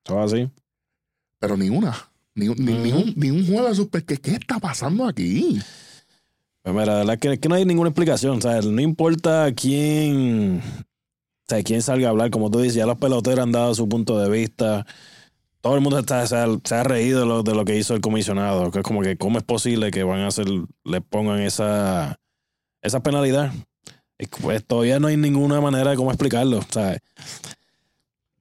Todo 0.03 0.22
así. 0.22 0.50
Pero 1.39 1.58
ni 1.58 1.70
una. 1.70 1.94
Ni, 2.34 2.48
ni, 2.50 2.74
ni 2.74 2.91
un, 2.91 3.13
ni 3.15 3.29
un 3.32 3.46
juego 3.46 3.67
de 3.70 3.75
suspensión. 3.75 4.08
¿Qué, 4.08 4.17
¿Qué 4.17 4.32
está 4.38 4.60
pasando 4.60 5.05
aquí? 5.05 5.60
Pues 6.63 6.74
mira, 6.74 6.86
la 6.88 6.94
verdad 7.00 7.13
es 7.15 7.20
que, 7.20 7.34
es 7.34 7.39
que 7.39 7.50
no 7.50 7.55
hay 7.55 7.65
ninguna 7.65 7.89
explicación. 7.89 8.38
O 8.38 8.41
sea, 8.41 8.62
no 8.62 8.82
importa 8.82 9.53
quién, 9.53 10.60
o 10.60 11.46
sea, 11.48 11.62
quién 11.63 11.82
salga 11.82 12.08
a 12.08 12.10
hablar, 12.12 12.32
como 12.32 12.50
tú 12.50 12.60
dices, 12.60 12.75
ya 12.75 12.86
los 12.88 12.98
peloteros 12.98 13.44
han 13.44 13.51
dado 13.51 13.75
su 13.75 13.88
punto 13.88 14.17
de 14.20 14.29
vista. 14.29 14.86
Todo 15.65 15.74
el 15.74 15.81
mundo 15.81 15.98
está- 15.98 16.27
se, 16.27 16.36
ha, 16.75 16.84
reído 16.84 17.41
de 17.41 17.55
lo, 17.55 17.65
que 17.65 17.75
hizo 17.75 17.95
el 17.95 18.00
comisionado. 18.01 18.69
Que 18.69 18.77
es 18.77 18.84
como 18.84 19.01
que, 19.01 19.17
¿cómo 19.17 19.39
es 19.39 19.43
posible 19.43 19.89
que 19.89 20.03
van 20.03 20.19
a 20.19 20.27
hacer, 20.27 20.45
le 20.84 21.01
pongan 21.01 21.39
esa, 21.39 22.19
esa 22.84 23.00
penalidad? 23.00 23.51
Pues 24.43 24.63
todavía 24.63 25.00
no 25.00 25.07
hay 25.07 25.17
ninguna 25.17 25.60
manera 25.62 25.89
de 25.89 25.98
cómo 25.98 26.12
explicarlo. 26.12 26.60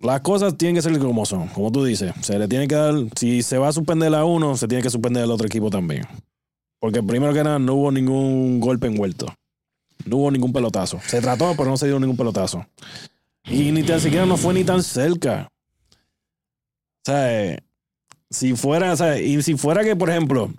Las 0.00 0.20
cosas 0.20 0.58
tienen 0.58 0.74
que 0.74 0.82
ser 0.82 0.98
como 0.98 1.24
son, 1.24 1.48
como 1.48 1.72
tú 1.72 1.82
dices. 1.82 2.12
Se 2.20 2.38
le 2.38 2.46
tiene 2.46 2.68
que 2.68 2.74
dar, 2.74 2.92
si 3.16 3.42
se 3.42 3.56
va 3.56 3.68
a 3.68 3.72
suspender 3.72 4.14
a 4.14 4.26
uno, 4.26 4.54
se 4.58 4.68
tiene 4.68 4.82
que 4.82 4.90
suspender 4.90 5.22
al 5.22 5.30
otro 5.30 5.46
equipo 5.46 5.70
también. 5.70 6.06
Porque 6.78 7.02
primero 7.02 7.32
que 7.32 7.42
nada, 7.42 7.58
no 7.58 7.72
hubo 7.72 7.90
ningún 7.90 8.60
golpe 8.60 8.86
envuelto. 8.86 9.34
No 10.04 10.18
hubo 10.18 10.30
ningún 10.30 10.52
pelotazo. 10.52 11.00
Se 11.06 11.22
trató, 11.22 11.54
pero 11.56 11.70
no 11.70 11.78
se 11.78 11.86
dio 11.86 11.98
ningún 11.98 12.18
pelotazo. 12.18 12.66
Y 13.44 13.72
ni 13.72 13.82
tan 13.82 13.98
siquiera 13.98 14.26
no 14.26 14.36
fue 14.36 14.52
ni 14.52 14.62
tan 14.62 14.82
cerca. 14.82 15.48
O 17.06 17.10
sea, 17.10 17.58
si 18.30 18.54
fuera, 18.56 18.92
o 18.92 18.96
sea, 18.96 19.18
y 19.20 19.42
si 19.42 19.56
fuera 19.56 19.84
que, 19.84 19.94
por 19.94 20.08
ejemplo, 20.10 20.50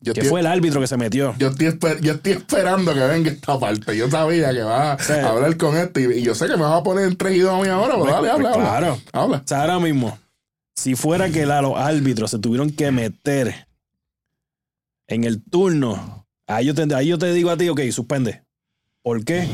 Yo 0.00 0.12
que 0.12 0.20
estoy- 0.20 0.28
fue 0.30 0.40
el 0.40 0.46
árbitro 0.46 0.80
que 0.80 0.86
se 0.86 0.96
metió. 0.96 1.34
Yo 1.38 1.48
estoy, 1.48 1.66
esper- 1.68 2.00
yo 2.00 2.12
estoy 2.12 2.32
esperando 2.32 2.92
que 2.94 3.00
venga 3.00 3.30
esta 3.30 3.58
parte. 3.58 3.96
Yo 3.96 4.10
sabía 4.10 4.52
que 4.52 4.60
vas 4.62 5.10
a 5.10 5.28
hablar 5.30 5.56
con 5.56 5.76
esto 5.76 5.98
y, 6.00 6.18
y 6.18 6.22
yo 6.22 6.34
sé 6.34 6.46
que 6.46 6.56
me 6.56 6.62
vas 6.62 6.80
a 6.80 6.82
poner 6.82 7.06
en 7.08 7.16
tres 7.16 7.36
y 7.36 7.40
dos 7.40 7.52
a 7.58 7.62
mí 7.62 7.68
ahora, 7.68 7.94
pero 7.94 8.04
Pues, 8.04 8.12
dale, 8.14 8.30
habla, 8.30 8.52
pues, 8.52 8.64
habla. 8.66 8.78
claro. 8.78 8.98
Habla. 9.12 9.36
O 9.38 9.48
sea, 9.48 9.60
ahora 9.62 9.78
mismo, 9.80 10.18
si 10.76 10.94
fuera 10.94 11.30
que 11.30 11.46
la- 11.46 11.62
los 11.62 11.74
árbitros 11.76 12.30
se 12.30 12.38
tuvieron 12.38 12.70
que 12.70 12.90
meter 12.92 13.66
en 15.08 15.24
el 15.24 15.42
turno, 15.42 16.26
ahí 16.46 16.66
yo 16.66 16.74
te, 16.74 16.94
ahí 16.94 17.08
yo 17.08 17.18
te 17.18 17.32
digo 17.32 17.50
a 17.50 17.56
ti, 17.56 17.68
ok, 17.68 17.80
suspende. 17.90 18.44
¿Por 19.02 19.24
qué? 19.24 19.48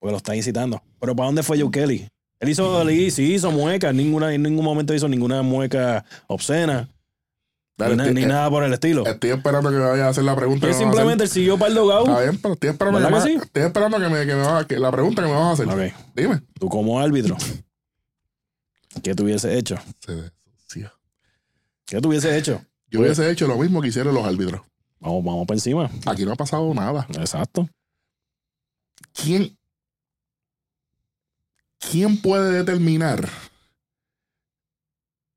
Porque 0.00 0.10
lo 0.10 0.16
está 0.16 0.34
incitando. 0.34 0.82
Pero 1.00 1.14
¿para 1.14 1.26
dónde 1.26 1.42
fue 1.44 1.60
Joe 1.60 1.70
Kelly? 1.70 2.08
Él 2.40 2.48
hizo, 2.50 2.84
sí 3.10 3.34
hizo 3.34 3.50
muecas, 3.50 3.94
ninguna, 3.94 4.32
en 4.32 4.42
ningún 4.42 4.64
momento 4.64 4.94
hizo 4.94 5.08
ninguna 5.08 5.42
mueca 5.42 6.04
obscena, 6.28 6.88
Dale, 7.76 7.92
ni, 7.92 7.96
na- 7.96 8.02
estoy, 8.04 8.14
ni 8.14 8.22
eh, 8.22 8.26
nada 8.26 8.50
por 8.50 8.62
el 8.64 8.72
estilo. 8.72 9.04
estoy 9.06 9.30
esperando 9.30 9.70
que 9.70 9.76
me 9.76 9.82
vayas 9.84 10.06
a 10.06 10.08
hacer 10.10 10.24
la 10.24 10.36
pregunta. 10.36 10.66
Él 10.68 10.74
simplemente 10.74 11.24
él 11.24 11.30
siguió 11.30 11.58
para 11.58 11.68
el 11.70 11.74
dogado. 11.74 12.06
Está 12.06 12.20
bien, 12.22 12.38
pero 12.40 12.54
estoy 12.54 12.70
esperando, 12.70 12.98
que 12.98 13.04
¿Verdad 13.04 13.18
me, 13.24 13.32
que 13.32 13.38
sí? 13.38 13.44
estoy 13.44 13.62
esperando 13.62 13.98
que 13.98 14.08
me, 14.08 14.18
que 14.26 14.34
me 14.34 14.42
vas 14.42 14.62
a- 14.62 14.66
que 14.66 14.78
la 14.78 14.90
pregunta 14.92 15.22
que 15.22 15.28
me 15.28 15.34
vas 15.34 15.44
a 15.60 15.62
hacer. 15.62 15.68
Ok, 15.68 15.94
Dime. 16.14 16.40
tú 16.58 16.68
como 16.68 17.00
árbitro, 17.00 17.36
¿qué 19.02 19.14
tú 19.14 19.24
hubieses 19.24 19.56
hecho? 19.56 19.76
Se. 20.00 20.30
¿Qué 21.86 22.00
tú 22.00 22.08
hubieses 22.10 22.32
hecho? 22.36 22.62
Yo 22.90 23.00
hubiese 23.00 23.30
hecho 23.30 23.46
lo 23.48 23.56
mismo 23.56 23.80
que 23.80 23.88
hicieron 23.88 24.14
los 24.14 24.24
árbitros. 24.24 24.60
Vamos, 25.00 25.24
vamos 25.24 25.46
para 25.46 25.56
encima. 25.56 25.90
Aquí 26.06 26.24
no 26.24 26.32
ha 26.32 26.36
pasado 26.36 26.72
nada. 26.74 27.06
Exacto. 27.18 27.68
¿Quién, 29.14 29.56
¿Quién 31.78 32.20
puede 32.20 32.52
determinar 32.52 33.28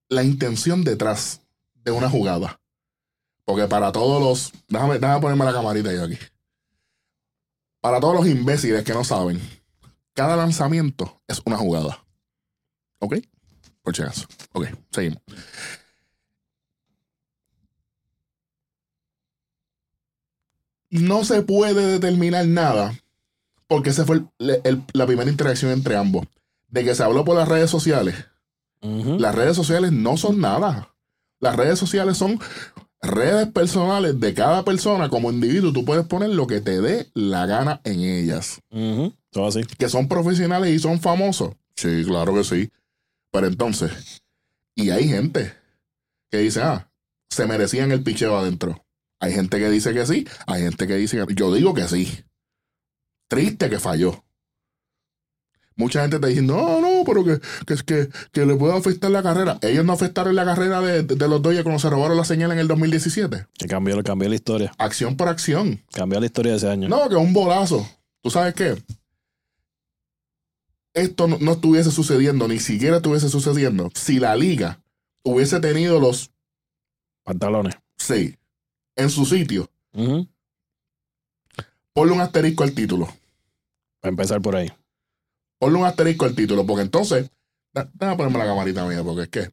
la 0.10 0.24
intención 0.24 0.84
detrás 0.84 1.42
de 1.76 1.92
una 1.92 2.10
jugada? 2.10 2.60
Porque 3.46 3.68
para 3.68 3.92
todos 3.92 4.22
los. 4.22 4.64
Déjame, 4.68 5.00
déjame 5.00 5.22
ponerme 5.22 5.46
la 5.46 5.54
camarita 5.54 5.94
yo 5.94 6.04
aquí. 6.04 6.18
Para 7.80 8.00
todos 8.00 8.16
los 8.16 8.28
imbéciles 8.28 8.84
que 8.84 8.94
no 8.94 9.04
saben, 9.04 9.42
cada 10.14 10.36
lanzamiento 10.36 11.22
es 11.28 11.42
una 11.46 11.58
jugada. 11.58 12.06
¿Ok? 13.00 13.16
Por 13.82 13.96
si 13.96 14.04
acaso. 14.04 14.28
Ok, 14.54 14.68
seguimos. 14.92 15.22
No 20.90 21.24
se 21.24 21.42
puede 21.42 21.94
determinar 21.94 22.46
nada 22.46 23.01
porque 23.72 23.92
esa 23.92 24.06
fue 24.06 24.18
el- 24.18 24.60
el- 24.66 24.84
la 24.92 25.06
primera 25.06 25.32
interacción 25.32 25.72
entre 25.72 25.96
ambos. 25.96 26.28
De 26.68 26.84
que 26.84 26.94
se 26.94 27.04
habló 27.04 27.24
por 27.24 27.38
las 27.38 27.48
redes 27.48 27.70
sociales. 27.70 28.16
Las 28.82 29.34
redes 29.34 29.56
sociales 29.56 29.94
no 29.94 30.18
son 30.18 30.42
nada. 30.42 30.94
Las 31.40 31.56
redes 31.56 31.80
sociales 31.80 32.18
son 32.18 32.38
redes 33.02 33.48
personales 33.48 34.20
de 34.20 34.34
cada 34.34 34.66
persona 34.66 35.08
como 35.08 35.32
individuo. 35.32 35.72
Tú 35.72 35.86
puedes 35.86 36.06
poner 36.06 36.32
lo 36.32 36.48
que 36.48 36.60
te 36.60 36.82
dé 36.82 37.08
la 37.14 37.46
gana 37.46 37.80
en 37.86 38.02
ellas. 38.02 38.60
Ujú. 38.72 39.14
Todo 39.30 39.48
así. 39.48 39.64
Que 39.64 39.88
son 39.88 40.10
profesionales 40.10 40.70
y 40.76 40.80
son 40.80 41.00
famosos. 41.00 41.54
Sí, 41.78 42.04
claro 42.06 42.34
que 42.34 42.44
sí. 42.44 42.70
Pero 43.32 43.48
entonces, 43.48 44.22
y 44.76 44.90
hay 44.90 45.08
gente 45.08 45.54
que 46.30 46.40
dice, 46.40 46.62
ah, 46.62 46.90
se 47.30 47.46
merecían 47.48 47.94
el 47.94 48.04
picheo 48.04 48.38
adentro. 48.38 48.84
Hay 49.22 49.32
gente 49.34 49.60
que 49.60 49.70
dice 49.70 49.94
que 49.94 50.06
sí, 50.06 50.28
hay 50.46 50.64
gente 50.64 50.88
que 50.88 50.96
dice 50.96 51.24
que 51.26 51.36
yo 51.36 51.54
digo 51.54 51.74
que 51.74 51.88
sí. 51.88 52.26
Triste 53.32 53.70
que 53.70 53.80
falló. 53.80 54.26
Mucha 55.78 56.02
gente 56.02 56.20
te 56.20 56.28
dice, 56.28 56.42
no, 56.42 56.82
no, 56.82 57.04
pero 57.06 57.24
que, 57.24 57.40
que, 57.66 57.76
que, 57.86 58.10
que 58.34 58.46
le 58.46 58.58
puede 58.58 58.78
afectar 58.78 59.10
la 59.10 59.24
carrera. 59.24 59.58
Ellos 59.62 59.86
no 59.86 59.94
afectaron 59.94 60.36
la 60.36 60.44
carrera 60.44 60.82
de, 60.82 61.04
de 61.04 61.28
los 61.30 61.42
Dodgers 61.42 61.64
cuando 61.64 61.80
se 61.80 61.90
robaron 61.90 62.18
la 62.18 62.26
señal 62.26 62.52
en 62.52 62.60
el 62.60 62.68
2017. 62.68 63.48
Que 63.58 63.68
cambió, 63.68 64.04
cambió 64.04 64.28
la 64.28 64.36
historia. 64.36 64.74
Acción 64.78 65.16
por 65.16 65.30
acción. 65.30 65.82
Cambió 65.94 66.20
la 66.20 66.26
historia 66.26 66.52
de 66.52 66.58
ese 66.58 66.70
año. 66.70 66.90
No, 66.90 67.08
que 67.08 67.16
un 67.16 67.32
bolazo. 67.32 67.88
¿Tú 68.22 68.30
sabes 68.30 68.54
qué? 68.54 68.76
Esto 70.94 71.30
no, 71.30 71.38
no 71.40 71.54
estuviese 71.54 71.90
sucediendo, 71.90 72.50
ni 72.50 72.60
siquiera 72.60 72.98
estuviese 72.98 73.30
sucediendo, 73.30 73.90
si 73.96 74.20
la 74.20 74.36
liga 74.36 74.82
hubiese 75.24 75.62
tenido 75.62 76.02
los 76.02 76.32
Pantalones. 77.24 77.76
seis 77.98 78.36
en 78.98 79.10
su 79.10 79.26
sitio. 79.26 79.72
Ponle 81.94 82.14
un 82.14 82.20
asterisco 82.20 82.64
al 82.64 82.74
título. 82.74 83.08
Para 84.02 84.10
empezar 84.10 84.42
por 84.42 84.56
ahí. 84.56 84.70
Ponle 85.60 85.78
un 85.80 85.86
asterisco 85.86 86.26
al 86.26 86.36
título, 86.36 86.66
porque 86.66 86.82
entonces. 86.82 87.30
Déjame 87.74 88.18
ponerme 88.18 88.40
la 88.40 88.46
camarita 88.46 88.86
mía, 88.86 89.04
porque 89.04 89.22
es 89.24 89.30
que. 89.30 89.52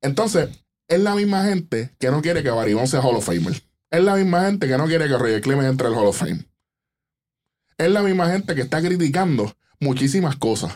Entonces, 0.00 0.48
es 0.88 1.00
la 1.00 1.14
misma 1.14 1.44
gente 1.44 1.94
que 1.98 2.10
no 2.10 2.22
quiere 2.22 2.42
que 2.42 2.50
Baribón 2.50 2.86
sea 2.86 3.00
Hall 3.00 3.16
of 3.16 3.24
Famer. 3.26 3.62
Es 3.90 4.02
la 4.02 4.14
misma 4.16 4.46
gente 4.46 4.66
que 4.68 4.78
no 4.78 4.86
quiere 4.86 5.06
que 5.08 5.18
Roger 5.18 5.40
Clemens 5.42 5.68
entre 5.70 5.88
al 5.88 5.94
Hall 5.94 6.06
of 6.06 6.16
Fame. 6.18 6.46
Es 7.76 7.90
la 7.90 8.02
misma 8.02 8.30
gente 8.30 8.54
que 8.54 8.62
está 8.62 8.80
criticando 8.80 9.52
muchísimas 9.80 10.36
cosas. 10.36 10.72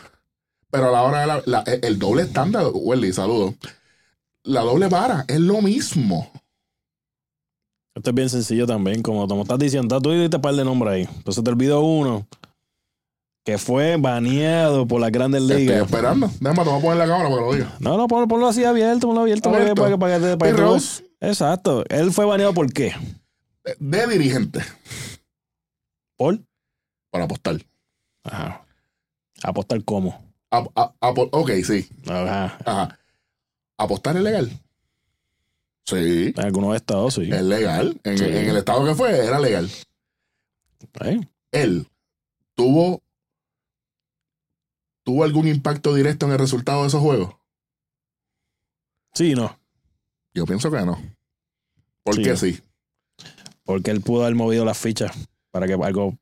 Pero 0.69 0.89
a 0.89 0.91
la 0.91 1.03
hora 1.03 1.21
de 1.21 1.27
la, 1.27 1.43
la- 1.45 1.61
el 1.63 1.97
doble 1.97 2.23
estándar, 2.23 2.65
Welly, 2.73 3.13
saludo. 3.13 3.55
La 4.43 4.61
doble 4.61 4.87
vara 4.87 5.25
es 5.27 5.39
lo 5.39 5.61
mismo. 5.61 6.29
Esto 7.95 8.11
es 8.11 8.15
bien 8.15 8.29
sencillo 8.29 8.67
también. 8.67 9.01
Como, 9.01 9.27
como 9.27 9.41
estás 9.43 9.59
diciendo, 9.59 9.99
tú 10.01 10.11
diste 10.11 10.35
un 10.35 10.41
par 10.41 10.53
de 10.55 10.63
nombres 10.63 10.93
ahí. 10.93 11.15
Entonces 11.17 11.43
te 11.43 11.49
olvidó 11.49 11.81
uno 11.81 12.27
que 13.47 13.57
fue 13.57 13.95
baneado 13.95 14.85
por 14.85 14.99
las 14.99 15.09
grandes 15.09 15.41
Estoy 15.43 15.61
ligas. 15.61 15.85
esperando. 15.85 16.29
Déjame, 16.41 16.63
te 16.65 16.69
voy 16.69 16.79
a 16.79 16.81
poner 16.81 16.97
la 16.97 17.05
cámara 17.07 17.29
para 17.29 17.35
que 17.41 17.45
lo 17.45 17.53
diga. 17.53 17.75
No, 17.79 17.95
no, 17.95 18.07
ponlo, 18.09 18.27
ponlo 18.27 18.45
así 18.49 18.65
abierto, 18.65 19.07
ponlo 19.07 19.21
abierto. 19.21 19.43
para 19.49 19.63
que- 19.63 19.71
Abierto. 19.71 19.81
Para 19.83 19.93
que, 19.93 19.97
para 19.97 20.31
que, 20.31 20.37
para 20.37 20.51
que- 20.51 20.57
Rose, 20.61 21.05
Exacto. 21.21 21.85
Él 21.87 22.11
fue 22.11 22.25
baneado 22.25 22.53
por 22.53 22.69
qué? 22.73 22.93
de 23.79 24.07
dirigente 24.07 24.59
¿Por? 26.17 26.39
para 27.09 27.23
apostar. 27.23 27.55
Ajá. 28.25 28.65
¿Apostar 29.43 29.81
cómo? 29.85 30.21
A- 30.51 30.67
a- 30.75 30.93
apo- 30.99 31.29
ok, 31.31 31.51
sí. 31.65 31.87
Ajá. 32.05 32.57
Ajá. 32.65 32.99
¿Apostar 33.77 34.17
es 34.17 34.23
legal? 34.23 34.51
Sí, 35.85 36.33
En 36.35 36.43
algunos 36.43 36.75
estados, 36.75 37.13
sí. 37.13 37.29
es 37.31 37.41
legal. 37.43 37.97
En, 38.03 38.17
Sí. 38.17 38.25
en 38.25 38.49
el 38.49 38.57
estado 38.57 38.83
que 38.85 38.93
fue, 38.93 39.25
era 39.25 39.39
legal. 39.39 39.69
¿Eh? 41.05 41.21
Él 41.53 41.87
tuvo, 42.53 43.01
tuvo 45.07 45.23
algún 45.23 45.47
impacto 45.47 45.95
directo 45.95 46.25
en 46.25 46.33
el 46.33 46.37
resultado 46.37 46.81
de 46.81 46.89
esos 46.89 47.01
juegos. 47.01 47.33
Sí, 49.13 49.35
no. 49.35 49.57
Yo 50.33 50.45
pienso 50.45 50.69
que 50.69 50.81
no. 50.81 51.01
¿Por 52.03 52.15
Sí. 52.15 52.23
qué 52.23 52.35
sí? 52.35 52.59
Porque 53.63 53.91
él 53.91 54.01
pudo 54.01 54.23
haber 54.23 54.35
movido 54.35 54.65
las 54.65 54.77
fichas 54.77 55.15
para 55.49 55.65
que 55.65 55.75
algo. 55.75 56.17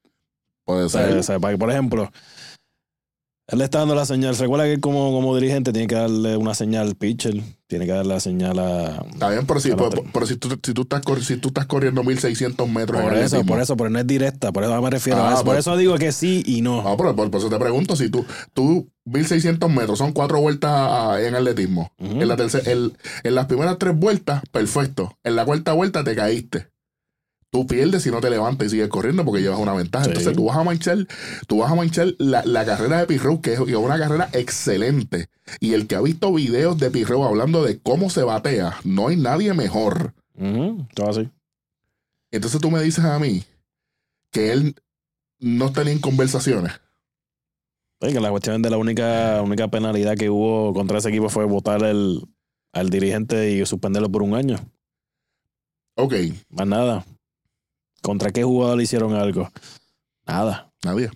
Puede 0.65 0.87
ser. 0.87 1.17
o 1.17 1.23
sea, 1.23 1.39
para 1.39 1.55
que, 1.55 1.57
por 1.57 1.71
ejemplo, 1.71 2.11
él 3.47 3.59
le 3.59 3.65
está 3.65 3.79
dando 3.79 3.93
la 3.95 4.05
señal. 4.05 4.35
Recuerda 4.37 4.65
que 4.65 4.79
como, 4.79 5.11
como 5.11 5.35
dirigente 5.35 5.71
tiene 5.71 5.87
que 5.87 5.95
darle 5.95 6.35
una 6.37 6.53
señal 6.55 6.87
al 6.87 6.95
pitcher, 6.95 7.41
tiene 7.67 7.85
que 7.85 7.91
darle 7.91 8.13
la 8.15 8.19
señal 8.19 8.57
a. 8.59 9.05
Está 9.11 9.29
bien, 9.29 9.45
pero 9.45 9.59
si, 9.59 9.69
pero- 9.71 9.89
te- 9.89 10.03
pero 10.11 10.25
si, 10.25 10.35
tú, 10.37 10.49
si, 10.63 10.73
tú 10.73 10.81
estás, 10.81 11.01
si 11.25 11.37
tú 11.37 11.49
estás 11.49 11.65
corriendo 11.67 12.03
1600 12.03 12.67
metros 12.69 13.01
Por 13.01 13.11
en 13.13 13.17
eso, 13.19 13.25
atletismo, 13.37 13.53
por 13.53 13.61
eso, 13.61 13.77
pero 13.77 13.89
no 13.89 13.99
es 13.99 14.07
directa. 14.07 14.51
Por 14.51 14.63
eso 14.63 14.81
me 14.81 14.89
refiero 14.89 15.19
Ah, 15.21 15.29
a 15.29 15.33
eso. 15.33 15.43
Por 15.43 15.53
pues- 15.53 15.59
eso 15.59 15.77
digo 15.77 15.95
que 15.97 16.11
sí 16.11 16.43
y 16.45 16.61
no. 16.61 16.81
No, 16.81 16.97
pero 16.97 17.15
por, 17.15 17.29
por 17.29 17.39
eso 17.39 17.49
te 17.49 17.57
pregunto, 17.59 17.95
si 17.95 18.09
tú, 18.09 18.25
tú 18.53 18.87
1600 19.05 19.69
metros 19.69 19.99
son 19.99 20.11
cuatro 20.11 20.41
vueltas 20.41 20.71
ah, 20.73 21.17
en 21.21 21.35
atletismo. 21.35 21.91
En, 21.99 22.27
la 22.27 22.35
tercera- 22.35 22.71
en 22.71 23.35
las 23.35 23.45
primeras 23.45 23.77
tres 23.77 23.95
vueltas, 23.95 24.41
perfecto. 24.51 25.17
En 25.23 25.35
la 25.35 25.45
cuarta 25.45 25.73
vuelta 25.73 26.03
te 26.03 26.15
caíste. 26.15 26.67
Tú 27.55 27.65
pierdes 27.65 28.03
si 28.03 28.11
no 28.11 28.19
te 28.19 28.29
levantas 28.29 28.67
y 28.67 28.71
sigues 28.71 28.89
corriendo 28.89 29.23
porque 29.23 29.41
llevas 29.41 29.59
una 29.59 29.71
ventaja. 29.71 30.03
Sí. 30.03 30.09
Entonces 30.11 30.35
tú 30.35 30.43
vas 30.43 30.57
a 30.57 30.65
manchar, 30.65 31.07
tú 31.47 31.59
vas 31.59 31.71
a 31.71 31.75
manchar 31.75 32.13
la, 32.17 32.43
la 32.43 32.65
carrera 32.65 32.99
de 32.99 33.07
Pirro, 33.07 33.39
que 33.39 33.53
es 33.53 33.59
una 33.61 33.97
carrera 33.97 34.27
excelente. 34.33 35.29
Y 35.61 35.71
el 35.71 35.87
que 35.87 35.95
ha 35.95 36.01
visto 36.01 36.33
videos 36.33 36.77
de 36.77 36.91
Pirro 36.91 37.23
hablando 37.23 37.63
de 37.63 37.79
cómo 37.79 38.09
se 38.09 38.23
batea, 38.23 38.75
no 38.83 39.07
hay 39.07 39.15
nadie 39.15 39.53
mejor. 39.53 40.13
Todo 40.93 41.09
así. 41.09 41.29
Entonces 42.29 42.59
tú 42.59 42.69
me 42.69 42.83
dices 42.83 43.05
a 43.05 43.17
mí 43.19 43.45
que 44.31 44.51
él 44.51 44.75
no 45.39 45.67
está 45.67 45.85
ni 45.85 45.91
en 45.91 45.99
conversaciones. 45.99 46.73
Sí, 48.01 48.11
que 48.11 48.19
la 48.19 48.31
cuestión 48.31 48.61
de 48.61 48.69
la 48.69 48.77
única, 48.77 49.41
única 49.41 49.69
penalidad 49.69 50.17
que 50.17 50.29
hubo 50.29 50.73
contra 50.73 50.97
ese 50.97 51.07
equipo 51.07 51.29
fue 51.29 51.45
votar 51.45 51.81
el, 51.85 52.21
al 52.73 52.89
dirigente 52.89 53.49
y 53.51 53.65
suspenderlo 53.65 54.09
por 54.09 54.23
un 54.23 54.35
año. 54.35 54.57
Ok, 55.95 56.15
Más 56.49 56.67
nada. 56.67 57.05
¿Contra 58.05 58.31
qué 58.31 58.43
jugador 58.43 58.77
le 58.77 58.83
hicieron 58.83 59.13
algo? 59.15 59.49
Nada. 60.27 60.71
nadie. 60.83 61.09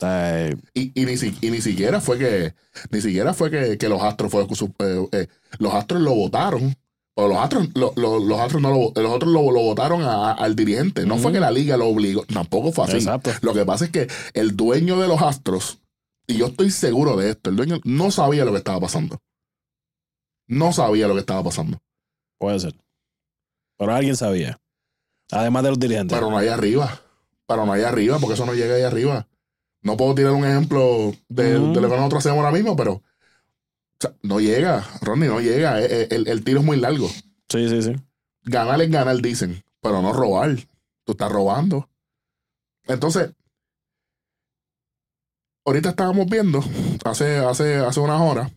Eh, 0.00 0.56
Y, 0.74 1.00
y 1.00 1.06
ni, 1.06 1.12
y 1.40 1.50
ni 1.50 1.60
siquiera 1.60 2.00
fue 2.00 2.18
que 2.18 2.54
ni 2.90 3.00
siquiera 3.00 3.32
fue 3.32 3.50
que, 3.50 3.78
que 3.78 3.88
los 3.88 4.02
astros 4.02 4.30
fue 4.32 4.42
eh, 4.42 5.08
eh, 5.12 5.28
los 5.58 5.72
astros 5.72 6.02
lo 6.02 6.14
votaron 6.14 6.74
o 7.16 7.28
los 7.28 7.38
astros 7.38 7.68
lo- 7.74 7.92
lo- 7.96 8.18
los 8.18 8.38
astros 8.40 8.60
no 8.60 8.70
lo 8.70 9.00
los 9.00 9.12
otros 9.12 9.32
lo, 9.32 9.50
lo 9.52 9.60
votaron 9.60 10.02
al 10.02 10.56
dirigente 10.56 11.06
no 11.06 11.16
fue 11.16 11.32
que 11.32 11.38
la 11.40 11.52
liga 11.52 11.76
lo 11.76 11.86
obligó 11.86 12.24
tampoco 12.26 12.72
fue 12.72 12.84
así 12.86 12.96
exacto. 12.96 13.30
lo 13.42 13.54
que 13.54 13.64
pasa 13.64 13.84
es 13.84 13.92
que 13.92 14.08
el 14.34 14.56
dueño 14.56 14.98
de 14.98 15.06
los 15.06 15.22
astros 15.22 15.78
y 16.26 16.38
yo 16.38 16.46
estoy 16.46 16.70
seguro 16.72 17.16
de 17.16 17.30
esto 17.30 17.50
el 17.50 17.56
dueño 17.56 17.78
no 17.84 18.10
sabía 18.10 18.44
lo 18.44 18.50
que 18.50 18.58
estaba 18.58 18.80
pasando 18.80 19.20
no 20.48 20.72
sabía 20.72 21.06
lo 21.06 21.14
que 21.14 21.20
estaba 21.20 21.44
pasando 21.44 21.78
Puede 22.36 22.58
ser. 22.60 22.74
Pero 23.78 23.94
alguien 23.94 24.16
sabía. 24.16 24.58
Además 25.30 25.62
de 25.64 25.68
los 25.70 25.78
dirigentes. 25.78 26.16
pero 26.16 26.30
no 26.30 26.38
hay 26.38 26.48
arriba 26.48 27.00
pero 27.46 27.66
no 27.66 27.72
hay 27.72 27.82
arriba 27.82 28.18
porque 28.18 28.34
eso 28.34 28.46
no 28.46 28.54
llega 28.54 28.74
ahí 28.76 28.82
arriba 28.82 29.26
no 29.82 29.96
puedo 29.96 30.14
tirar 30.14 30.32
un 30.32 30.44
ejemplo 30.44 31.12
de, 31.28 31.52
de 31.58 31.80
lo 31.80 31.88
que 31.90 31.96
nosotros 31.96 32.18
hacemos 32.24 32.38
ahora 32.38 32.52
mismo 32.52 32.74
pero 32.76 32.92
o 32.94 33.02
sea, 34.00 34.14
no 34.22 34.40
llega, 34.40 34.84
Ronnie, 35.02 35.28
no 35.28 35.40
llega. 35.40 35.80
Eh, 35.80 35.86
eh, 35.88 36.08
El, 36.10 36.26
el 36.26 36.42
tiro 36.42 36.60
es 36.60 36.66
muy 36.66 36.76
largo. 36.78 37.08
sí, 37.48 37.68
sí, 37.68 37.80
sí. 37.82 37.92
Ganar 38.42 38.82
es 38.82 38.90
ganar, 38.90 39.16
dicen, 39.22 39.62
pero 39.80 40.02
no 40.02 40.12
robar. 40.12 40.56
Tú 41.04 41.12
estás 41.12 41.30
robando. 41.30 41.88
Entonces, 42.86 43.30
ahorita 45.64 45.90
estábamos 45.90 46.26
viendo, 46.26 46.62
hace, 47.04 47.38
hace, 47.38 47.76
hace 47.76 48.00
unas 48.00 48.20
horas, 48.20 48.50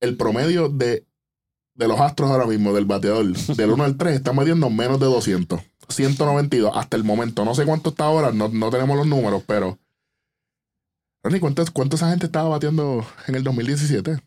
el 0.00 0.16
promedio 0.16 0.68
de, 0.68 1.04
de 1.74 1.88
los 1.88 2.00
astros 2.00 2.30
ahora 2.30 2.46
mismo, 2.46 2.72
del 2.72 2.84
bateador, 2.84 3.26
del 3.56 3.70
1 3.70 3.84
al 3.84 3.96
3, 3.96 4.14
está 4.14 4.32
midiendo 4.32 4.70
menos 4.70 5.00
de 5.00 5.06
200. 5.06 5.60
192 5.88 6.72
hasta 6.74 6.96
el 6.96 7.04
momento. 7.04 7.44
No 7.44 7.54
sé 7.54 7.66
cuánto 7.66 7.90
está 7.90 8.04
ahora, 8.04 8.32
no, 8.32 8.48
no 8.48 8.70
tenemos 8.70 8.96
los 8.96 9.06
números, 9.06 9.42
pero. 9.46 9.78
Ronnie, 11.22 11.40
¿cuánto, 11.40 11.64
¿cuánto 11.72 11.96
esa 11.96 12.10
gente 12.10 12.26
estaba 12.26 12.48
bateando 12.48 13.04
en 13.26 13.34
el 13.34 13.44
2017? 13.44 14.18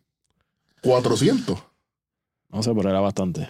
400. 0.82 1.58
No 2.50 2.64
sé, 2.64 2.74
pero 2.74 2.90
era 2.90 3.00
bastante. 3.00 3.50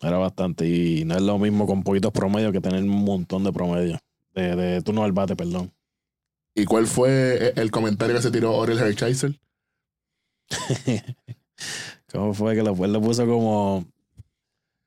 Era 0.00 0.18
bastante. 0.18 0.66
Y 0.66 1.04
no 1.04 1.16
es 1.16 1.22
lo 1.22 1.38
mismo 1.38 1.66
con 1.66 1.82
poquitos 1.82 2.12
promedios 2.12 2.52
que 2.52 2.60
tener 2.60 2.82
un 2.82 3.04
montón 3.04 3.44
de 3.44 3.52
promedios. 3.52 3.98
De, 4.34 4.54
de 4.54 4.82
turno 4.82 5.04
al 5.04 5.12
bate, 5.12 5.34
perdón. 5.34 5.72
¿Y 6.54 6.64
cuál 6.64 6.86
fue 6.86 7.52
el 7.56 7.70
comentario 7.70 8.16
que 8.16 8.22
se 8.22 8.30
tiró 8.30 8.54
Oriel 8.54 8.78
Hershiser? 8.78 9.38
¿Cómo 12.16 12.34
fue 12.34 12.54
que 12.54 12.62
lo, 12.62 12.72
él 12.84 12.92
lo 12.92 13.00
puso 13.00 13.26
como. 13.26 13.84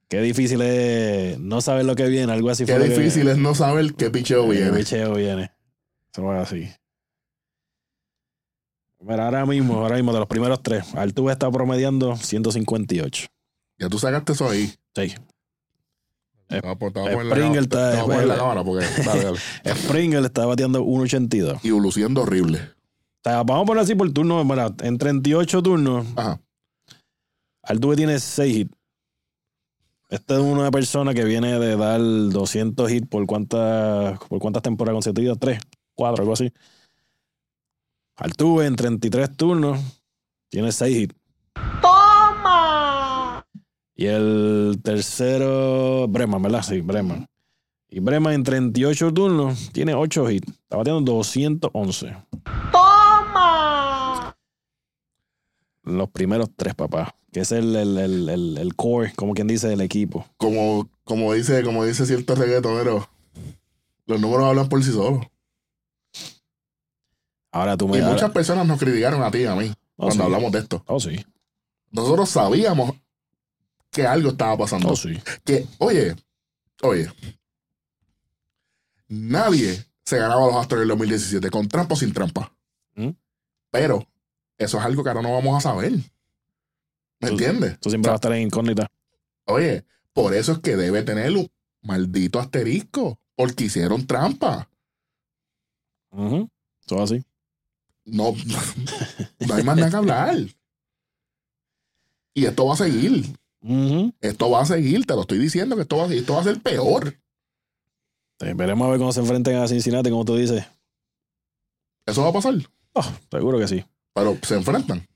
Qué 0.07 0.21
difícil 0.21 0.61
es 0.61 1.37
no 1.39 1.61
saber 1.61 1.85
lo 1.85 1.95
que 1.95 2.07
viene, 2.07 2.31
algo 2.33 2.49
así. 2.49 2.65
Qué 2.65 2.73
fue 2.73 2.79
lo 2.87 2.93
que- 2.93 2.99
difícil 2.99 3.27
es 3.27 3.37
no 3.37 3.53
saber 3.53 3.93
qué 3.93 4.09
picheo 4.09 4.49
qué 4.49 4.55
viene. 4.57 4.77
picheo 4.77 5.13
viene. 5.13 5.51
Eso 6.11 6.23
fue 6.23 6.37
así. 6.39 6.69
Mira, 9.01 9.25
ahora 9.25 9.45
mismo, 9.45 9.75
ahora 9.75 9.95
mismo, 9.95 10.11
de 10.11 10.19
los 10.19 10.27
primeros 10.27 10.61
tres, 10.61 10.93
Altuve 10.95 11.31
está 11.31 11.49
promediando 11.49 12.15
158. 12.17 13.27
Ya 13.77 13.87
tú 13.87 13.97
sacaste 13.97 14.33
eso 14.33 14.49
ahí. 14.49 14.73
Sí. 14.95 15.13
La 16.49 16.61
Springer 16.61 17.53
la 17.53 17.61
está-. 17.61 18.03
Springer 19.75 20.25
está 20.25 20.45
bateando 20.47 20.83
1.82. 20.83 21.59
Y 21.63 21.69
luciendo 21.69 22.23
horrible. 22.23 22.59
O 22.59 23.21
sea, 23.23 23.43
vamos 23.43 23.63
a 23.63 23.65
poner 23.67 23.83
así 23.83 23.95
por 23.95 24.11
turno. 24.11 24.41
En 24.81 24.97
38 24.97 25.61
turnos, 25.61 26.07
Ajá. 26.15 26.41
Altuve 27.63 27.95
tiene 27.95 28.19
6 28.19 28.57
hits. 28.57 28.75
Esta 30.09 30.35
es 30.35 30.39
una 30.41 30.71
persona 30.71 31.13
que 31.13 31.23
viene 31.23 31.59
de 31.59 31.77
dar 31.77 32.01
200 32.01 32.91
hits 32.91 33.07
por 33.07 33.25
cuántas, 33.27 34.17
por 34.27 34.39
cuántas 34.39 34.63
temporadas 34.63 34.95
consecutivas, 34.95 35.37
3, 35.39 35.59
4, 35.93 36.21
algo 36.23 36.33
así. 36.33 36.51
Altuve 38.15 38.65
en 38.65 38.75
33 38.75 39.37
turnos 39.37 39.79
tiene 40.49 40.71
6 40.71 40.97
hits. 40.97 41.15
¡Toma! 41.81 43.45
Y 43.95 44.07
el 44.07 44.79
tercero, 44.83 46.07
Breman, 46.07 46.41
¿verdad? 46.41 46.63
Sí, 46.63 46.81
Breman. 46.81 47.27
Y 47.87 47.99
Breman 47.99 48.33
en 48.33 48.43
38 48.43 49.13
turnos 49.13 49.71
tiene 49.71 49.93
8 49.93 50.31
hits. 50.31 50.49
Está 50.49 50.77
bateando 50.77 51.13
211. 51.13 52.15
¡Toma! 52.71 54.35
Los 55.89 56.09
primeros 56.09 56.49
tres, 56.55 56.75
papá. 56.75 57.15
Que 57.31 57.41
es 57.41 57.51
el, 57.51 57.75
el, 57.75 57.97
el, 57.97 58.57
el, 58.57 58.75
core, 58.75 59.13
como 59.15 59.33
quien 59.33 59.47
dice, 59.47 59.67
del 59.67 59.81
equipo. 59.81 60.25
Como, 60.37 60.89
como 61.03 61.33
dice, 61.33 61.63
como 61.63 61.85
dice 61.85 62.05
cierto 62.05 62.33
reggaetonero, 62.35 63.07
los 64.07 64.19
números 64.19 64.45
hablan 64.47 64.67
por 64.69 64.83
sí 64.83 64.91
solos. 64.91 65.25
Ahora 67.51 67.77
tú 67.77 67.87
me 67.87 67.97
Y 67.97 68.01
muchas 68.01 68.31
personas 68.31 68.65
nos 68.67 68.79
criticaron 68.79 69.21
a 69.23 69.31
ti 69.31 69.39
y 69.39 69.45
a 69.45 69.55
mí 69.55 69.71
Oh, 70.01 70.05
cuando 70.05 70.15
sí. 70.15 70.21
hablamos 70.21 70.51
de 70.53 70.59
esto. 70.59 70.83
Oh, 70.87 70.99
sí. 70.99 71.25
Nosotros 71.91 72.29
sabíamos 72.29 72.93
que 73.91 74.07
algo 74.07 74.29
estaba 74.29 74.57
pasando. 74.57 74.89
Oh, 74.89 74.95
sí. 74.95 75.19
que, 75.43 75.67
oye, 75.79 76.15
oye, 76.81 77.11
nadie 79.07 79.85
se 80.05 80.17
ganaba 80.17 80.45
los 80.47 80.55
Astros 80.55 80.79
en 80.79 80.83
el 80.83 80.87
2017, 80.89 81.49
con 81.49 81.67
trampa 81.67 81.93
o 81.95 81.97
sin 81.97 82.13
trampa. 82.13 82.51
¿Mm? 82.95 83.09
Pero 83.71 84.07
eso 84.59 84.77
es 84.77 84.85
algo 84.85 85.03
que 85.03 85.09
ahora 85.09 85.21
no 85.23 85.33
vamos 85.33 85.57
a 85.57 85.69
saber. 85.69 85.93
¿Me 87.21 87.29
entiendes? 87.29 87.79
Tú 87.79 87.89
siempre 87.89 88.09
vas 88.09 88.15
a 88.15 88.21
estar 88.21 88.33
en 88.33 88.43
incógnita. 88.43 88.87
Oye, 89.45 89.85
por 90.13 90.33
eso 90.35 90.51
es 90.51 90.59
que 90.59 90.75
debe 90.75 91.01
tener 91.01 91.35
un 91.35 91.49
maldito 91.81 92.39
asterisco, 92.39 93.19
porque 93.35 93.65
hicieron 93.65 94.05
trampa. 94.05 94.69
Todo 96.85 97.03
así. 97.03 97.23
No, 98.05 98.33
no 99.47 99.53
hay 99.53 99.63
más 99.63 99.77
nada 99.77 99.89
que 99.89 99.95
hablar. 99.95 100.37
Y 102.33 102.45
esto 102.45 102.65
va 102.67 102.73
a 102.73 102.77
seguir. 102.77 103.25
Ujú. 103.61 104.13
Esto 104.21 104.49
va 104.49 104.61
a 104.61 104.65
seguir, 104.65 105.05
te 105.05 105.13
lo 105.15 105.21
estoy 105.21 105.39
diciendo 105.39 105.75
que 105.75 105.83
esto 105.83 105.97
va 105.97 106.05
a, 106.05 106.13
esto 106.13 106.33
va 106.33 106.41
a 106.41 106.43
ser 106.43 106.61
peor. 106.61 107.19
Eh, 108.39 108.53
Veremos 108.55 108.87
a 108.87 108.91
ver 108.91 108.99
cómo 108.99 109.11
se 109.11 109.19
enfrenten 109.19 109.57
a 109.57 109.67
Cincinnati, 109.67 110.09
como 110.09 110.25
tú 110.25 110.35
dices. 110.35 110.65
Eso 112.05 112.23
va 112.23 112.29
a 112.29 112.33
pasar. 112.33 112.55
Oh, 112.93 113.05
seguro 113.29 113.59
que 113.59 113.67
sí. 113.67 113.85
Pero 114.13 114.37
se 114.41 114.55
enfrentan. 114.55 115.07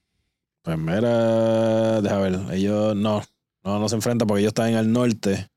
Pues 0.61 0.77
mira, 0.77 2.01
deja 2.01 2.17
ver. 2.19 2.39
Ellos 2.51 2.95
no, 2.95 3.21
no, 3.63 3.79
no 3.79 3.89
se 3.89 3.95
enfrentan 3.95 4.27
porque 4.27 4.41
ellos 4.41 4.51
están 4.51 4.69
en 4.69 4.77
el 4.77 4.91
norte 4.91 5.47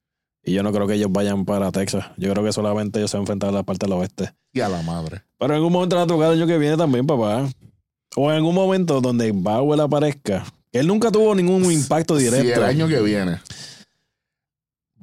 Y 0.43 0.53
yo 0.53 0.63
no 0.63 0.73
creo 0.73 0.87
que 0.87 0.95
ellos 0.95 1.13
vayan 1.13 1.45
para 1.45 1.71
Texas. 1.73 2.07
Yo 2.17 2.33
creo 2.33 2.45
que 2.45 2.53
solamente 2.53 2.99
ellos 2.99 3.11
se 3.11 3.19
van 3.19 3.27
a 3.43 3.51
la 3.53 3.63
parte 3.63 3.87
del 3.87 3.93
oeste. 3.93 4.33
Y 4.53 4.61
a 4.61 4.69
la 4.69 4.83
madre. 4.83 5.23
Pero 5.39 5.53
en 5.53 5.57
algún 5.57 5.73
momento 5.73 5.97
va 5.97 6.03
a 6.03 6.07
tocar 6.07 6.33
el 6.33 6.39
año 6.39 6.47
que 6.47 6.59
viene 6.59 6.77
también, 6.77 7.07
papá. 7.07 7.49
O 8.17 8.31
en 8.31 8.37
algún 8.37 8.55
momento 8.55 9.01
donde 9.01 9.33
Bauer 9.33 9.81
aparezca. 9.81 10.45
Él 10.73 10.87
nunca 10.87 11.11
tuvo 11.11 11.35
ningún 11.35 11.71
impacto 11.71 12.17
directo. 12.17 12.43
Si 12.43 12.53
el 12.53 12.63
año 12.63 12.89
que 12.89 13.01
viene 13.01 13.41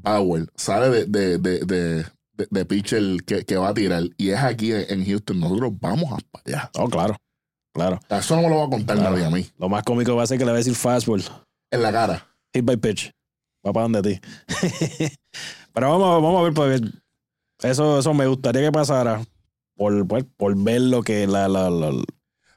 Bauer 0.04 0.48
sale 0.56 1.06
de, 1.08 1.38
de, 1.38 1.60
de, 1.66 2.06
de, 2.50 2.66
pitcher 2.66 3.24
que, 3.26 3.46
que 3.46 3.56
va 3.56 3.70
a 3.70 3.74
tirar 3.74 4.04
y 4.18 4.30
es 4.30 4.40
aquí 4.40 4.72
en 4.74 5.06
Houston, 5.06 5.40
nosotros 5.40 5.72
vamos 5.80 6.12
a 6.12 6.40
allá. 6.46 6.72
Oh, 6.76 6.90
claro. 6.90 7.16
Claro. 7.74 7.98
O 7.98 8.08
sea, 8.08 8.20
Eso 8.20 8.36
no 8.36 8.44
me 8.44 8.50
lo 8.50 8.58
va 8.58 8.66
a 8.66 8.70
contar 8.70 8.98
Claro. 8.98 9.12
nadie 9.12 9.26
a 9.26 9.30
mí. 9.30 9.46
Lo 9.58 9.68
más 9.70 9.84
cómico 9.84 10.16
va 10.16 10.24
a 10.24 10.28
ser 10.28 10.38
que 10.38 10.46
le 10.46 10.52
va 10.52 10.58
a 10.58 10.60
decir 10.60 10.76
fastball. 10.76 11.24
En 11.72 11.82
la 11.82 11.92
cara. 11.92 12.28
Hit 12.54 12.64
by 12.66 12.78
pitch. 12.78 13.12
Va 13.66 13.74
para 13.74 13.84
donde 13.90 14.02
ti. 14.02 14.20
Pero 15.74 15.90
vamos, 15.90 16.08
a- 16.08 16.20
vamos 16.20 16.40
a 16.40 16.44
ver, 16.44 16.54
porque 16.54 16.82
eso, 17.68 18.00
eso 18.00 18.14
me 18.14 18.28
gustaría 18.28 18.62
que 18.62 18.72
pasara 18.72 19.22
por, 19.76 20.08
por, 20.08 20.26
por 20.38 20.56
ver 20.64 20.82
lo 20.82 21.02
que 21.02 21.26
la, 21.28 21.48
la, 21.48 21.70
la- 21.70 22.04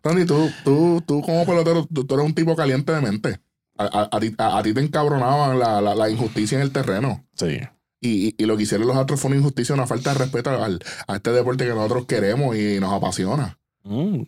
Ronnie, 0.03 0.27
tú, 0.27 0.51
tú, 0.65 1.03
tú 1.07 1.23
como 1.23 1.45
pelotero, 1.47 1.87
tú, 1.93 2.05
tú 2.05 2.15
eres 2.15 2.27
un 2.27 2.35
tipo 2.35 2.55
caliente 2.55 2.93
de 2.93 3.01
mente. 3.01 3.41
A, 3.79 3.85
a- 3.85 4.09
a 4.17 4.21
ti, 4.21 4.35
a- 4.39 4.59
a 4.59 4.63
ti 4.63 4.75
te 4.75 4.81
encabronaban 4.81 5.59
la, 5.59 5.81
la, 5.81 5.95
la 5.95 6.11
injusticia 6.11 6.57
en 6.57 6.63
el 6.63 6.73
terreno. 6.73 7.25
Sí. 7.35 7.59
Y, 8.01 8.29
y, 8.29 8.35
y 8.39 8.45
lo 8.45 8.57
que 8.57 8.65
hicieron 8.65 8.87
los 8.87 8.97
Astros 8.97 9.19
fue 9.21 9.29
una 9.31 9.39
injusticia, 9.39 9.75
una 9.75 9.87
falta 9.87 10.13
de 10.13 10.19
respeto 10.19 10.51
al, 10.51 10.81
a 11.09 11.17
este 11.17 11.31
deporte 11.33 11.65
que 11.65 11.71
nosotros 11.75 12.05
queremos 12.07 12.55
y 12.57 12.79
nos 12.81 12.93
apasiona. 12.93 13.59
Mm, 13.87 14.23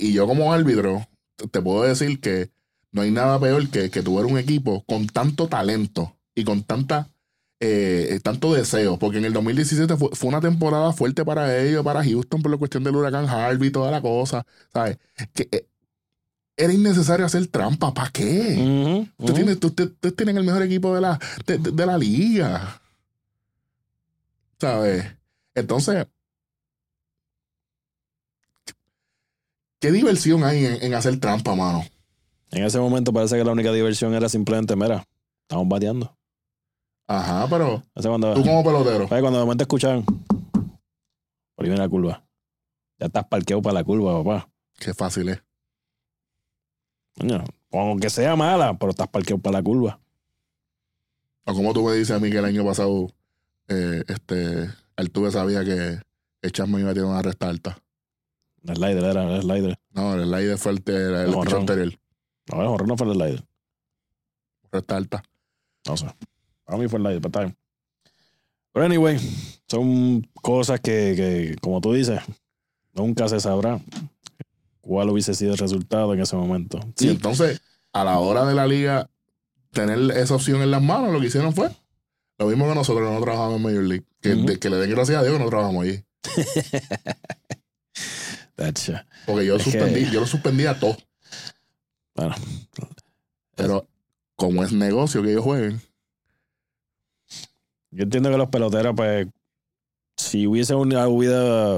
Y, 0.00 0.12
yo 0.12 0.26
como 0.26 0.52
árbitro, 0.52 1.06
te- 1.50 1.60
puedo 1.62 1.82
decir 1.82 2.20
que 2.20 2.50
no 2.92 3.02
hay 3.02 3.10
nada 3.10 3.38
peor 3.40 3.68
que, 3.68 3.90
que 3.90 4.02
tuviera 4.02 4.26
un 4.26 4.38
equipo 4.38 4.84
con 4.86 5.06
tanto 5.06 5.48
talento 5.48 6.16
y 6.34 6.44
con 6.44 6.62
tanta 6.62 7.08
eh, 7.62 8.20
tanto 8.22 8.54
deseo, 8.54 8.98
porque 8.98 9.18
en 9.18 9.26
el 9.26 9.34
2017 9.34 9.94
fue, 9.96 10.08
fue 10.14 10.28
una 10.30 10.40
temporada 10.40 10.92
fuerte 10.94 11.24
para 11.26 11.60
ellos, 11.62 11.84
para 11.84 12.02
Houston, 12.02 12.40
por 12.40 12.50
la 12.50 12.56
cuestión 12.56 12.82
del 12.84 12.96
huracán 12.96 13.28
Harvey 13.28 13.68
y 13.68 13.72
toda 13.72 13.90
la 13.90 14.00
cosa, 14.00 14.46
¿sabes? 14.72 14.96
Que 15.34 15.46
eh, 15.52 15.66
era 16.56 16.72
innecesario 16.72 17.26
hacer 17.26 17.46
trampa, 17.48 17.92
¿para 17.92 18.10
qué? 18.10 18.56
Ustedes 19.18 19.34
tienen, 19.34 19.58
ustedes- 19.62 19.90
ustedes 19.90 20.16
tienen 20.16 20.36
el 20.38 20.44
mejor 20.44 20.62
equipo 20.62 20.94
de 20.94 21.00
la, 21.02 21.18
de, 21.46 21.58
de- 21.58 21.70
de 21.72 21.86
la 21.86 21.98
liga. 21.98 22.80
¿Sabes? 24.60 25.04
Entonces, 25.54 26.06
¿qué 29.80 29.90
diversión 29.90 30.44
hay 30.44 30.64
en, 30.64 30.82
en 30.82 30.94
hacer 30.94 31.18
trampa, 31.18 31.54
mano? 31.54 31.84
En 32.50 32.64
ese 32.64 32.78
momento 32.78 33.12
parece 33.12 33.36
que 33.36 33.44
la 33.44 33.52
única 33.52 33.72
diversión 33.72 34.14
era 34.14 34.28
simplemente, 34.28 34.76
mira, 34.76 35.06
estamos 35.42 35.68
bateando. 35.68 36.16
Ajá, 37.06 37.48
pero 37.50 37.82
cuando, 37.94 38.34
tú 38.34 38.44
como 38.44 38.62
pelotero, 38.62 39.08
cuando 39.08 39.40
de 39.40 39.44
momento 39.44 39.66
viene 41.58 41.76
la 41.76 41.88
curva. 41.88 42.24
Ya 42.98 43.06
estás 43.06 43.26
parqueado 43.26 43.62
para 43.62 43.74
la 43.74 43.84
curva, 43.84 44.22
papá. 44.22 44.48
qué 44.78 44.94
fácil 44.94 45.30
es. 45.30 45.42
Coño, 47.18 47.44
aunque 47.72 48.10
sea 48.10 48.36
mala, 48.36 48.78
pero 48.78 48.90
estás 48.90 49.08
parqueado 49.08 49.42
para 49.42 49.58
la 49.58 49.62
curva. 49.62 50.00
O 51.46 51.54
como 51.54 51.72
tú 51.72 51.84
me 51.84 51.94
dices 51.94 52.12
a 52.12 52.20
mí 52.20 52.30
que 52.30 52.38
el 52.38 52.44
año 52.44 52.64
pasado, 52.64 53.08
eh, 53.68 54.04
este, 54.06 54.68
Altuve 54.96 55.32
sabía 55.32 55.64
que, 55.64 56.00
que 56.40 56.50
Chapman 56.50 56.82
iba 56.82 56.90
a 56.90 56.94
tener 56.94 57.08
una 57.08 57.22
resta 57.22 57.48
alta. 57.48 57.82
El 58.66 58.76
slider 58.76 59.04
era 59.04 59.36
el 59.36 59.42
slider. 59.42 59.78
No, 59.92 60.14
el 60.14 60.32
aire 60.34 60.56
fue 60.56 60.72
el, 60.72 60.82
el, 60.86 61.14
el 61.14 61.34
picho 61.40 61.56
anterior. 61.56 61.92
No, 62.52 62.60
el 62.60 62.66
horror 62.68 62.88
no 62.88 62.96
fue 62.96 63.06
el 63.08 63.14
slider. 63.14 63.44
Resta 64.72 64.96
alta. 64.96 65.22
No 65.86 65.96
sé. 65.96 66.06
Para 66.64 66.78
mí 66.78 66.88
fue 66.88 66.98
el 66.98 67.04
slider, 67.04 67.20
pero 67.22 67.28
está 67.28 67.40
bien. 67.40 67.56
Pero 68.72 68.86
anyway, 68.86 69.18
son 69.68 70.22
cosas 70.34 70.80
que, 70.80 71.14
que, 71.16 71.56
como 71.60 71.80
tú 71.80 71.92
dices, 71.92 72.20
nunca 72.92 73.28
se 73.28 73.40
sabrá 73.40 73.80
cuál 74.80 75.10
hubiese 75.10 75.34
sido 75.34 75.52
el 75.52 75.58
resultado 75.58 76.14
en 76.14 76.20
ese 76.20 76.36
momento. 76.36 76.78
Y 76.98 77.08
entonces, 77.08 77.60
a 77.92 78.04
la 78.04 78.18
hora 78.18 78.44
de 78.46 78.54
la 78.54 78.66
liga, 78.66 79.10
tener 79.72 79.98
esa 80.16 80.34
opción 80.36 80.62
en 80.62 80.70
las 80.70 80.82
manos, 80.82 81.12
lo 81.12 81.20
que 81.20 81.26
hicieron 81.26 81.52
fue 81.52 81.70
lo 82.38 82.46
mismo 82.46 82.66
que 82.68 82.74
nosotros 82.74 83.06
que 83.08 83.14
no 83.14 83.20
trabajamos 83.20 83.56
en 83.56 83.62
Major 83.62 83.82
League. 83.84 84.04
Que, 84.20 84.34
de- 84.34 84.58
que 84.58 84.70
le 84.70 84.76
den 84.76 84.90
gracias 84.90 85.18
a 85.18 85.22
Dios 85.22 85.36
que 85.36 85.42
no 85.44 85.50
trabajamos 85.50 85.84
allí. 85.84 86.04
Porque 89.26 89.46
yo, 89.46 89.56
Es 89.56 89.64
que- 89.64 89.70
suspendí, 89.70 90.10
yo 90.10 90.20
lo 90.20 90.26
suspendí 90.26 90.66
a 90.66 90.78
todo. 90.78 90.96
bueno, 92.14 92.34
Pero 93.56 93.86
como 94.36 94.62
es 94.64 94.72
negocio 94.72 95.22
que 95.22 95.30
ellos 95.32 95.44
jueguen, 95.44 95.80
Yo 97.92 98.04
entiendo 98.04 98.30
que 98.30 98.36
los 98.36 98.48
peloteros, 98.50 98.94
pues, 98.94 99.26
si 100.16 100.46
hubiese, 100.46 100.74
hubiera, 100.76 101.06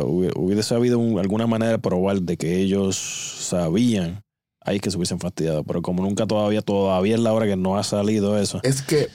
hubi- 0.03 0.33
hubiese 0.37 0.75
habido 0.75 0.99
un- 0.99 1.19
alguna 1.19 1.47
manera 1.47 1.73
de 1.73 1.79
probar 1.79 2.21
de 2.21 2.37
que 2.37 2.59
ellos 2.59 2.97
sabían, 2.97 4.23
ahí 4.61 4.79
que 4.79 4.91
se 4.91 4.99
hubiesen 4.99 5.19
fastidiado. 5.21 5.65
Pero 5.65 5.81
como 5.81 6.03
nunca 6.03 6.27
todavía, 6.27 6.61
todavía 6.61 7.15
es 7.15 7.21
la 7.21 7.33
hora 7.33 7.47
que 7.47 7.57
no 7.57 7.79
ha 7.79 7.83
salido 7.83 8.39
eso. 8.39 8.61
es 8.63 8.83
que 8.83 9.09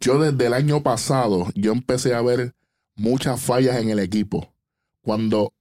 yo 0.00 0.18
desde 0.20 0.46
el 0.46 0.54
año 0.54 0.82
pasado, 0.82 1.48
yo 1.56 1.72
empecé 1.72 2.14
a 2.14 2.22
ver 2.22 2.54
muchas 2.94 3.40
fallas 3.40 3.76
en 3.80 3.90
el 3.90 3.98
equipo. 3.98 4.52
Cuando 5.02 5.52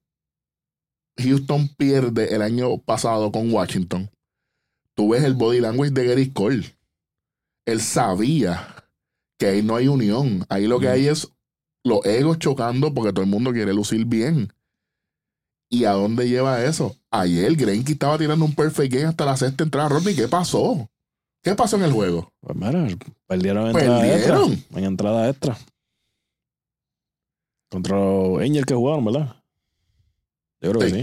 Houston 1.18 1.70
pierde 1.78 2.36
el 2.36 2.42
año 2.42 2.78
pasado 2.78 3.32
con 3.32 3.52
Washington, 3.52 4.10
tú 4.94 5.10
ves 5.10 5.24
el 5.24 5.34
body 5.34 5.60
language 5.60 5.92
de 5.92 6.06
Gary 6.08 6.32
Cole. 6.32 6.76
Él 7.66 7.82
sabía 7.82 8.76
que 9.38 9.48
ahí 9.48 9.64
no 9.64 9.76
hay 9.76 9.88
unión. 9.88 10.46
Ahí 10.50 10.68
lo 10.68 10.80
que 10.80 10.88
hay 10.88 11.08
es 11.08 11.30
los 11.84 12.06
egos 12.06 12.40
chocando 12.40 12.94
porque 12.94 13.12
todo 13.12 13.24
el 13.24 13.30
mundo 13.30 13.52
quiere 13.52 13.74
lucir 13.74 14.06
bien. 14.06 14.54
¿Y 15.70 15.86
a 15.86 15.92
dónde 15.92 16.30
lleva 16.30 16.64
eso? 16.64 16.96
Ayer 17.10 17.56
Greinke 17.56 17.94
estaba 17.94 18.18
tirando 18.18 18.46
un 18.46 18.54
perfect 18.54 18.94
game 18.94 19.08
hasta 19.08 19.26
la 19.26 19.36
sexta 19.36 19.64
entrada. 19.64 19.90
Rodney, 19.90 20.16
¿qué 20.16 20.28
pasó? 20.28 20.90
¿Qué 21.42 21.56
pasó 21.56 21.76
en 21.78 21.84
el 21.84 21.92
juego? 21.92 22.32
Pues 22.40 22.56
mira, 22.56 22.88
perdieron 23.28 23.70
en 23.70 23.78
entrada 23.78 24.16
extra. 24.16 24.40
En 24.80 24.84
entrada 24.84 25.30
extra. 25.30 25.58
Contra 27.70 27.96
los 27.98 28.42
Angels 28.42 28.66
que 28.66 28.74
jugaron, 28.76 29.06
¿verdad? 29.06 29.36
Yo 30.66 30.72
creo 30.72 30.90
Sí. 30.90 30.94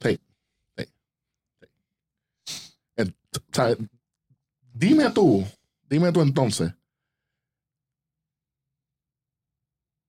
que 0.00 0.10
sí. 0.10 0.20
Ent- 2.96 3.14
o 3.34 3.54
sea, 3.54 3.76
dime 4.72 5.10
tú, 5.10 5.44
dime 5.88 6.10
tú 6.12 6.22
entonces. 6.22 6.72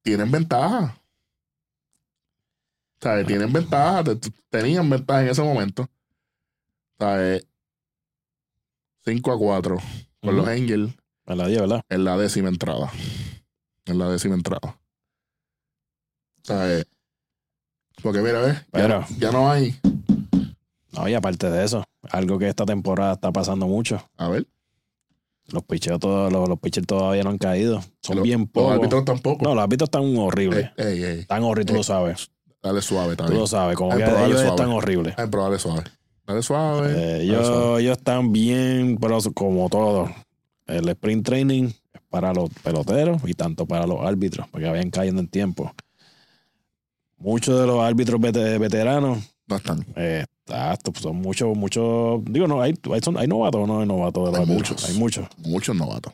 Tienen 0.04 0.32
ventaja. 0.32 0.98
O 3.00 3.02
sea, 3.02 3.26
tienen 3.26 3.52
ventaja. 3.52 4.04
te- 4.04 4.32
Tenían 4.50 4.90
ventaja 4.90 5.22
en 5.24 5.30
ese 5.30 5.42
momento. 5.44 5.84
O 5.84 5.90
sea, 7.00 7.40
5 9.04 9.32
a 9.34 9.38
4 9.38 9.78
con 10.22 10.36
los 10.36 10.44
Ujú. 10.46 10.52
Angels 10.54 10.94
Me 11.26 11.36
la 11.36 11.48
dio, 11.48 11.62
¿verdad? 11.62 11.82
en 11.90 12.04
la 12.04 12.18
décima 12.18 12.50
entrada. 12.50 12.92
En 13.86 13.98
la 14.00 14.10
décima 14.10 14.36
entrada. 14.36 14.80
O 16.42 16.46
sea, 16.46 16.80
eh, 16.80 16.86
porque 18.02 18.20
mira, 18.20 18.42
¿ves? 18.42 18.56
Ya, 18.56 18.66
Pero- 18.72 19.06
ya 19.18 19.32
no 19.32 19.52
hay. 19.52 19.76
No, 20.92 21.08
y 21.08 21.14
aparte 21.14 21.50
de 21.50 21.64
eso, 21.64 21.84
algo 22.10 22.38
que 22.38 22.48
esta 22.50 22.66
temporada 22.66 23.14
está 23.14 23.32
pasando 23.32 23.68
mucho. 23.68 24.02
A 24.18 24.28
ver, 24.30 24.46
Los 25.48 25.64
picheos 25.64 26.00
todos, 26.00 26.32
los, 26.32 26.48
los 26.48 26.60
pitchers 26.60 26.88
todavía 26.88 27.24
no 27.24 27.30
han 27.32 27.38
caído. 27.38 27.82
Son 28.02 28.16
los- 28.18 28.24
bien 28.24 28.42
los 28.42 28.50
pocos. 28.50 28.74
árbitros 28.74 29.04
tampoco. 29.06 29.44
No, 29.44 29.54
los 29.56 29.64
árbitros 29.64 29.88
están 29.88 30.16
horribles. 30.18 30.70
Ey, 30.78 30.86
ey, 30.86 31.04
ey. 31.04 31.20
Están 31.22 31.44
horribles, 31.44 31.66
tú 31.68 31.74
eh, 31.74 31.78
lo 31.78 31.84
sabes. 31.84 32.32
Dale 32.64 32.82
suave, 32.82 33.12
Tú 33.12 33.24
también. 33.24 33.40
lo 33.40 33.48
sabes. 33.48 33.76
Como 33.76 33.90
que 33.98 34.04
ellos 34.04 34.14
suave. 34.32 34.48
están 34.48 34.70
horribles. 34.70 35.14
Ay, 35.18 35.26
pero 35.30 35.44
dale 35.44 35.60
suave. 35.60 35.84
Dale 36.28 36.42
suave. 36.44 36.94
Eh, 36.96 37.24
ellos, 37.24 37.48
suave. 37.48 37.82
ellos 37.82 37.98
están 37.98 38.32
bien, 38.32 38.98
pero 39.02 39.18
como 39.34 39.68
todo. 39.68 40.10
El 40.68 40.88
sprint 40.90 41.26
training 41.26 41.64
es 41.66 42.02
para 42.10 42.34
los 42.34 42.50
peloteros 42.64 43.22
y 43.26 43.34
tanto 43.34 43.66
para 43.66 43.86
los 43.88 44.00
árbitros, 44.06 44.48
porque 44.52 44.70
vayan 44.70 44.90
cayendo 44.90 45.20
en 45.22 45.28
tiempo. 45.28 45.74
Muchos 47.22 47.60
de 47.60 47.68
los 47.68 47.80
árbitros 47.82 48.20
vete- 48.20 48.58
veteranos, 48.60 49.20
No 49.48 49.56
están. 49.56 49.86
eh, 49.96 50.26
exacto, 50.46 50.92
pues 50.92 51.04
son 51.04 51.16
muchos, 51.18 51.56
muchos. 51.56 52.22
Digo, 52.26 52.48
no, 52.48 52.62
hay, 52.62 52.74
hay, 52.92 53.00
son- 53.02 53.18
hay 53.18 53.28
novatos, 53.28 53.68
no 53.68 53.80
hay 53.82 53.86
novatos 53.88 54.26
de 54.26 54.32
los 54.32 54.40
Hay 54.40 54.56
árbitros. 54.56 54.72
muchos. 54.72 54.90
Hay 54.90 54.98
muchos. 54.98 55.28
Muchos 55.38 55.76
novatos. 55.76 56.14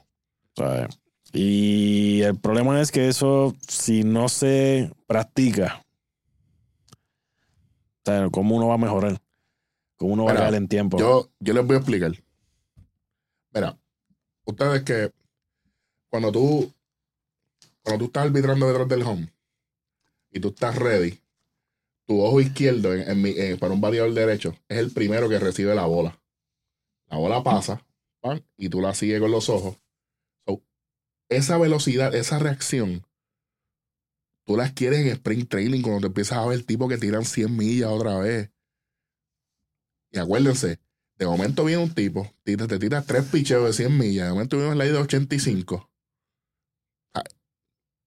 Y 1.34 2.22
el 2.22 2.36
problema 2.38 2.82
es 2.82 2.92
que 2.92 3.08
eso, 3.08 3.56
si 3.68 4.04
no 4.04 4.28
se 4.30 4.92
practica, 5.08 5.84
sea, 8.06 8.30
¿cómo 8.32 8.56
uno 8.56 8.68
va 8.68 8.76
a 8.76 8.80
mejorar? 8.80 9.22
¿Cómo 9.98 10.14
uno 10.14 10.26
va 10.26 10.32
Mira, 10.32 10.44
a 10.46 10.50
caer 10.50 10.56
en 10.62 10.68
tiempo? 10.68 10.98
Yo, 10.98 11.30
yo 11.40 11.54
les 11.54 11.66
voy 11.66 11.76
a 11.76 11.80
explicar. 11.80 12.12
Mira, 13.54 13.78
ustedes 14.46 14.84
que 14.84 15.12
cuando 16.10 16.32
tú 16.32 16.72
cuando 17.84 18.00
tú 18.00 18.06
estás 18.06 18.24
arbitrando 18.26 18.68
detrás 18.68 18.88
del 18.88 19.02
home 19.04 19.32
y 20.38 20.40
tú 20.40 20.50
estás 20.50 20.76
ready, 20.76 21.20
tu 22.08 22.22
ojo 22.22 22.40
izquierdo 22.40 22.92
para 23.60 23.74
un 23.74 23.82
bateador 23.82 24.14
derecho 24.14 24.56
es 24.70 24.78
el 24.78 24.92
primero 24.92 25.28
que 25.28 25.40
recibe 25.40 25.76
la 25.76 25.86
bola. 25.86 26.22
La 27.10 27.18
bola 27.18 27.44
pasa 27.44 27.86
y 28.58 28.70
tú 28.70 28.82
la 28.82 28.94
sigues 28.94 29.20
con 29.20 29.32
los 29.32 29.50
ojos. 29.50 29.78
Esa 31.30 31.58
velocidad, 31.58 32.16
esa 32.16 32.40
reacción, 32.40 33.06
tú 34.46 34.56
las 34.56 34.72
quieres 34.72 35.00
en 35.00 35.08
sprint 35.08 35.50
training 35.50 35.82
cuando 35.82 36.02
te 36.02 36.08
empiezas 36.08 36.38
a 36.38 36.48
ver 36.48 36.64
tipos 36.64 36.88
que 36.88 36.98
tiran 36.98 37.26
100 37.26 37.54
millas 37.54 37.90
otra 37.90 38.18
vez. 38.20 38.50
Y 40.12 40.20
acuérdense, 40.20 40.80
de 41.18 41.26
momento 41.26 41.66
viene 41.66 41.84
un 41.84 41.94
tipo, 41.94 42.34
te, 42.44 42.56
te 42.56 42.80
tira 42.80 43.02
tres 43.02 43.26
picheos 43.26 43.66
de 43.66 43.74
100 43.74 43.98
millas, 43.98 44.28
de 44.28 44.34
momento 44.34 44.58
viene 44.58 44.76
la 44.76 44.86
de 44.86 44.98
85. 44.98 45.92
Ah, 47.14 47.24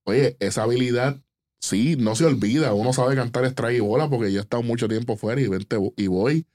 Oye, 0.05 0.39
esa 0.41 0.63
habilidad, 0.63 1.23
sí, 1.61 1.97
no 1.97 2.15
se 2.17 2.25
olvida. 2.25 2.75
Uno 2.75 2.93
sabe 2.93 3.15
cantar 3.15 3.45
strike 3.45 3.79
y 3.79 3.81
bola 3.81 4.09
porque 4.09 4.33
yo 4.33 4.41
he 4.41 4.43
estado 4.43 4.63
mucho 4.63 4.89
tiempo 4.89 5.17
fuera 5.17 5.41
y, 5.41 5.49
vente, 5.49 5.77
y 5.97 6.07
voy. 6.07 6.47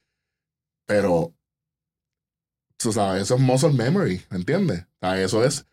Pero, 0.88 1.34
tú 2.78 2.92
sabes, 2.92 3.24
eso 3.24 3.36
es 3.36 3.42
muscle 3.42 3.74
memory, 3.74 4.22
¿me 4.30 4.38
entiendes? 4.38 4.84
O 4.84 5.08
sea, 5.08 5.22
eso 5.22 5.44
es 5.44 5.66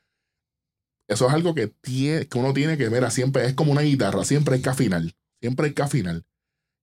eso 1.12 1.26
es 1.26 1.34
algo 1.34 1.54
que, 1.54 1.68
tiene, 1.68 2.26
que 2.26 2.38
uno 2.38 2.54
tiene 2.54 2.78
que 2.78 2.88
ver, 2.88 3.08
siempre 3.10 3.44
es 3.44 3.54
como 3.54 3.72
una 3.72 3.82
guitarra, 3.82 4.24
siempre 4.24 4.54
hay 4.54 4.62
que 4.62 4.70
afinar, 4.70 5.02
siempre 5.40 5.66
hay 5.66 5.74
que 5.74 5.82
afinar. 5.82 6.22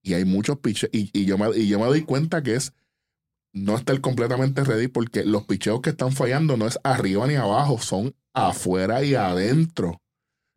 Y 0.03 0.13
hay 0.13 0.23
muchos 0.23 0.59
pitches, 0.59 0.89
y, 0.93 1.09
y, 1.17 1.25
yo 1.25 1.37
me, 1.37 1.55
y 1.57 1.67
yo 1.67 1.79
me 1.79 1.85
doy 1.85 2.03
cuenta 2.03 2.43
que 2.43 2.55
es 2.55 2.73
no 3.53 3.75
estar 3.75 3.99
completamente 4.01 4.63
ready 4.63 4.87
porque 4.87 5.25
los 5.25 5.45
picheos 5.45 5.81
que 5.81 5.89
están 5.89 6.11
fallando 6.11 6.57
no 6.57 6.67
es 6.67 6.79
arriba 6.83 7.25
ni 7.25 7.35
abajo, 7.35 7.79
son 7.79 8.15
afuera 8.33 9.03
y 9.03 9.15
adentro. 9.15 10.01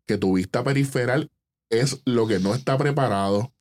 Que 0.05 0.17
tu 0.17 0.33
vista 0.33 0.63
periferal 0.63 1.31
es 1.81 2.01
lo 2.05 2.27
que 2.27 2.39
no 2.39 2.53
está 2.53 2.77
preparado. 2.77 3.53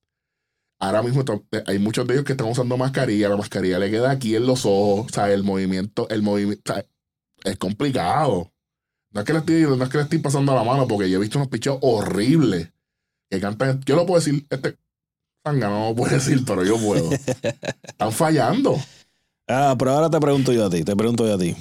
Ahora 0.78 1.02
mismo 1.02 1.24
hay 1.66 1.78
muchos 1.78 2.06
de 2.06 2.14
ellos 2.14 2.24
que 2.24 2.32
están 2.32 2.48
usando 2.48 2.76
mascarilla, 2.76 3.28
la 3.28 3.36
mascarilla 3.36 3.78
le 3.78 3.90
queda 3.90 4.10
aquí 4.10 4.34
en 4.34 4.46
los 4.46 4.66
ojos, 4.66 5.06
o 5.06 5.14
sea, 5.14 5.32
el 5.32 5.44
movimiento, 5.44 6.08
el 6.08 6.22
movimiento, 6.22 6.74
es 7.44 7.56
complicado. 7.56 8.52
No 9.10 9.20
es 9.20 9.26
que 9.26 9.32
le 9.32 9.38
estoy, 9.40 9.62
no 9.62 9.84
es 9.84 9.90
que 9.90 9.98
le 9.98 10.04
estoy 10.04 10.18
pasando 10.18 10.54
la 10.54 10.64
mano, 10.64 10.88
porque 10.88 11.08
yo 11.08 11.18
he 11.18 11.20
visto 11.20 11.38
unos 11.38 11.48
picheos 11.48 11.78
horribles 11.82 12.72
que 13.30 13.40
cantan. 13.40 13.80
Yo 13.84 13.94
lo 13.94 14.06
puedo 14.06 14.20
decir, 14.20 14.44
este 14.50 14.76
tanga 15.42 15.68
no 15.68 15.90
lo 15.90 15.94
puedo 15.94 16.12
decir, 16.14 16.44
pero 16.44 16.64
yo 16.64 16.78
puedo. 16.78 17.10
Están 17.82 18.12
fallando. 18.12 18.76
Ah, 19.46 19.74
pero 19.78 19.92
ahora 19.92 20.10
te 20.10 20.18
pregunto 20.18 20.52
yo 20.52 20.66
a 20.66 20.70
ti, 20.70 20.82
te 20.82 20.96
pregunto 20.96 21.26
yo 21.26 21.34
a 21.34 21.38
ti. 21.38 21.56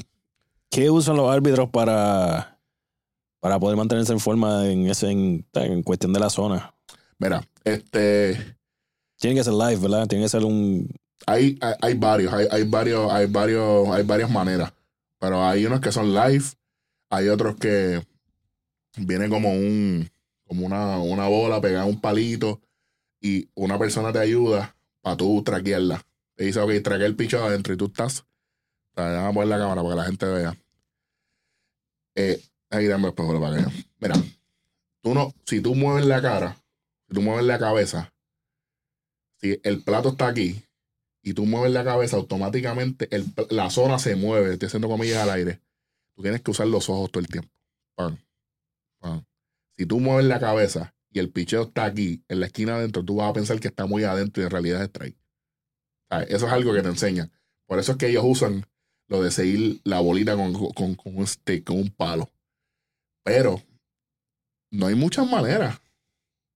¿Qué 0.69 0.89
usan 0.89 1.17
los 1.17 1.31
árbitros 1.31 1.69
para, 1.69 2.50
para 3.41 3.59
poder 3.59 3.75
mantenerse 3.75 4.13
en 4.13 4.21
forma 4.21 4.69
en 4.69 4.87
ese 4.87 5.11
en, 5.11 5.45
en 5.53 5.83
cuestión 5.83 6.13
de 6.13 6.21
la 6.21 6.29
zona? 6.29 6.73
Mira, 7.17 7.43
este. 7.65 8.55
Tiene 9.19 9.35
que 9.35 9.43
ser 9.43 9.53
live, 9.53 9.75
¿verdad? 9.75 10.07
Tiene 10.07 10.23
que 10.23 10.29
ser 10.29 10.45
un. 10.45 10.89
Hay, 11.27 11.57
hay, 11.59 11.73
hay 11.81 11.93
varios, 11.95 12.33
hay, 12.33 12.47
hay 12.49 12.63
varios, 12.63 13.11
hay 13.11 13.27
varios, 13.27 13.89
hay 13.89 14.03
varias 14.03 14.29
maneras. 14.31 14.71
Pero 15.19 15.45
hay 15.45 15.65
unos 15.65 15.81
que 15.81 15.91
son 15.91 16.13
live, 16.13 16.45
hay 17.09 17.27
otros 17.27 17.57
que 17.57 18.01
viene 18.97 19.27
como 19.29 19.51
un 19.51 20.09
como 20.47 20.65
una, 20.65 20.97
una 20.97 21.27
bola 21.27 21.61
pegada 21.61 21.83
a 21.83 21.87
un 21.87 22.01
palito 22.01 22.59
y 23.21 23.47
una 23.55 23.79
persona 23.79 24.11
te 24.11 24.19
ayuda 24.19 24.75
para 25.01 25.15
tú 25.15 25.41
traquearla. 25.43 26.05
Te 26.35 26.45
dice, 26.45 26.59
ok, 26.59 26.71
traquea 26.83 27.05
el 27.05 27.15
picho 27.15 27.43
adentro 27.43 27.73
y 27.73 27.77
tú 27.77 27.85
estás. 27.85 28.25
Vamos 28.95 29.29
a 29.29 29.33
poner 29.33 29.47
la 29.47 29.57
cámara 29.57 29.81
para 29.81 29.93
que 29.93 29.97
la 29.97 30.05
gente 30.05 30.25
vea. 30.25 30.57
Eh, 32.15 32.41
ahí 32.71 32.87
dame 32.87 33.05
el 33.05 33.09
espejo 33.09 33.39
para 33.39 33.57
que. 33.57 33.71
Mira, 33.99 34.15
tú 35.01 35.13
no, 35.13 35.33
si 35.45 35.61
tú 35.61 35.75
mueves 35.75 36.05
la 36.05 36.21
cara, 36.21 36.57
si 37.07 37.15
tú 37.15 37.21
mueves 37.21 37.45
la 37.45 37.59
cabeza, 37.59 38.13
si 39.37 39.59
el 39.63 39.83
plato 39.83 40.09
está 40.09 40.27
aquí 40.27 40.63
y 41.23 41.33
tú 41.33 41.45
mueves 41.45 41.71
la 41.71 41.83
cabeza, 41.83 42.17
automáticamente 42.17 43.07
el, 43.15 43.25
la 43.49 43.69
zona 43.69 43.99
se 43.99 44.15
mueve. 44.15 44.53
Estoy 44.53 44.67
haciendo 44.67 44.87
comillas 44.87 45.17
al 45.17 45.29
aire 45.31 45.61
Tú 46.15 46.21
tienes 46.21 46.41
que 46.41 46.51
usar 46.51 46.67
los 46.67 46.89
ojos 46.89 47.11
todo 47.11 47.21
el 47.21 47.27
tiempo. 47.27 47.49
Pan. 47.95 48.19
Si 49.77 49.85
tú 49.85 49.99
mueves 49.99 50.25
la 50.25 50.39
cabeza 50.39 50.93
y 51.11 51.19
el 51.19 51.31
picheo 51.31 51.63
está 51.63 51.85
aquí, 51.85 52.23
en 52.27 52.39
la 52.39 52.47
esquina 52.47 52.75
adentro, 52.75 53.03
tú 53.03 53.15
vas 53.15 53.29
a 53.29 53.33
pensar 53.33 53.59
que 53.59 53.69
está 53.69 53.85
muy 53.85 54.03
adentro 54.03 54.41
y 54.41 54.45
en 54.45 54.51
realidad 54.51 54.81
es 54.81 54.89
strike. 54.89 55.17
Eso 56.27 56.45
es 56.45 56.51
algo 56.51 56.73
que 56.73 56.81
te 56.81 56.89
enseñan. 56.89 57.31
Por 57.65 57.79
eso 57.79 57.93
es 57.93 57.97
que 57.97 58.09
ellos 58.09 58.23
usan 58.25 58.65
lo 59.07 59.23
de 59.23 59.31
seguir 59.31 59.81
la 59.83 59.99
bolita 59.99 60.35
con, 60.35 60.53
con, 60.53 60.95
con 60.95 61.17
un 61.17 61.25
stick, 61.25 61.63
con 61.63 61.77
un 61.77 61.89
palo. 61.89 62.29
Pero 63.23 63.61
no 64.71 64.87
hay 64.87 64.95
muchas 64.95 65.29
maneras. 65.29 65.79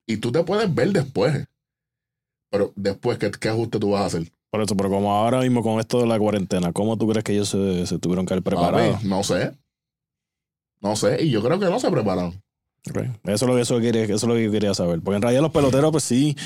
Y 0.08 0.18
tú 0.18 0.32
te 0.32 0.44
puedes 0.44 0.74
ver 0.74 0.92
después. 0.92 1.46
Pero 2.50 2.72
después, 2.76 3.18
¿qué, 3.18 3.32
qué 3.32 3.50
ajuste 3.50 3.80
tú 3.80 3.92
vas 3.92 4.02
a 4.02 4.06
hacer? 4.06 4.32
Por 4.50 4.62
eso, 4.62 4.78
pero 4.78 4.90
como 4.90 5.14
ahora 5.14 5.42
mismo 5.42 5.62
con 5.62 5.80
esto 5.80 6.00
de 6.00 6.08
la 6.08 6.18
cuarentena, 6.18 6.72
¿cómo 6.72 6.98
tú 6.98 7.08
crees 7.10 7.24
que 7.24 7.34
ellos 7.34 7.50
se, 7.50 7.86
se 7.86 8.00
tuvieron 8.00 8.26
que 8.26 8.34
haber 8.34 8.44
preparado? 8.44 9.00
no 9.04 9.24
sé. 9.24 9.52
No 10.80 10.96
sé. 10.96 11.24
Y 11.24 11.30
yo 11.32 11.44
creo 11.44 11.60
que 11.60 11.66
no 11.66 11.80
se 11.80 11.92
prepararon. 11.92 12.42
Eso, 12.86 13.12
es 13.24 13.42
lo, 13.42 13.58
eso, 13.58 13.80
quería, 13.80 14.04
eso 14.04 14.14
es 14.14 14.24
lo 14.24 14.36
que 14.36 14.44
yo 14.44 14.52
quería 14.52 14.74
saber. 14.74 15.02
Porque 15.02 15.16
en 15.16 15.22
realidad 15.22 15.42
los 15.42 15.52
peloteros, 15.52 15.92
pues 15.92 16.04
sí, 16.04 16.38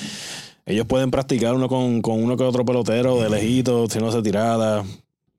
ellos 0.65 0.85
pueden 0.85 1.11
practicar 1.11 1.53
uno 1.53 1.67
con, 1.67 2.01
con 2.01 2.23
uno 2.23 2.37
que 2.37 2.43
otro 2.43 2.63
pelotero 2.63 3.21
de 3.21 3.29
lejito, 3.29 3.87
si 3.89 3.99
no 3.99 4.11
se 4.11 4.21
tirada. 4.21 4.85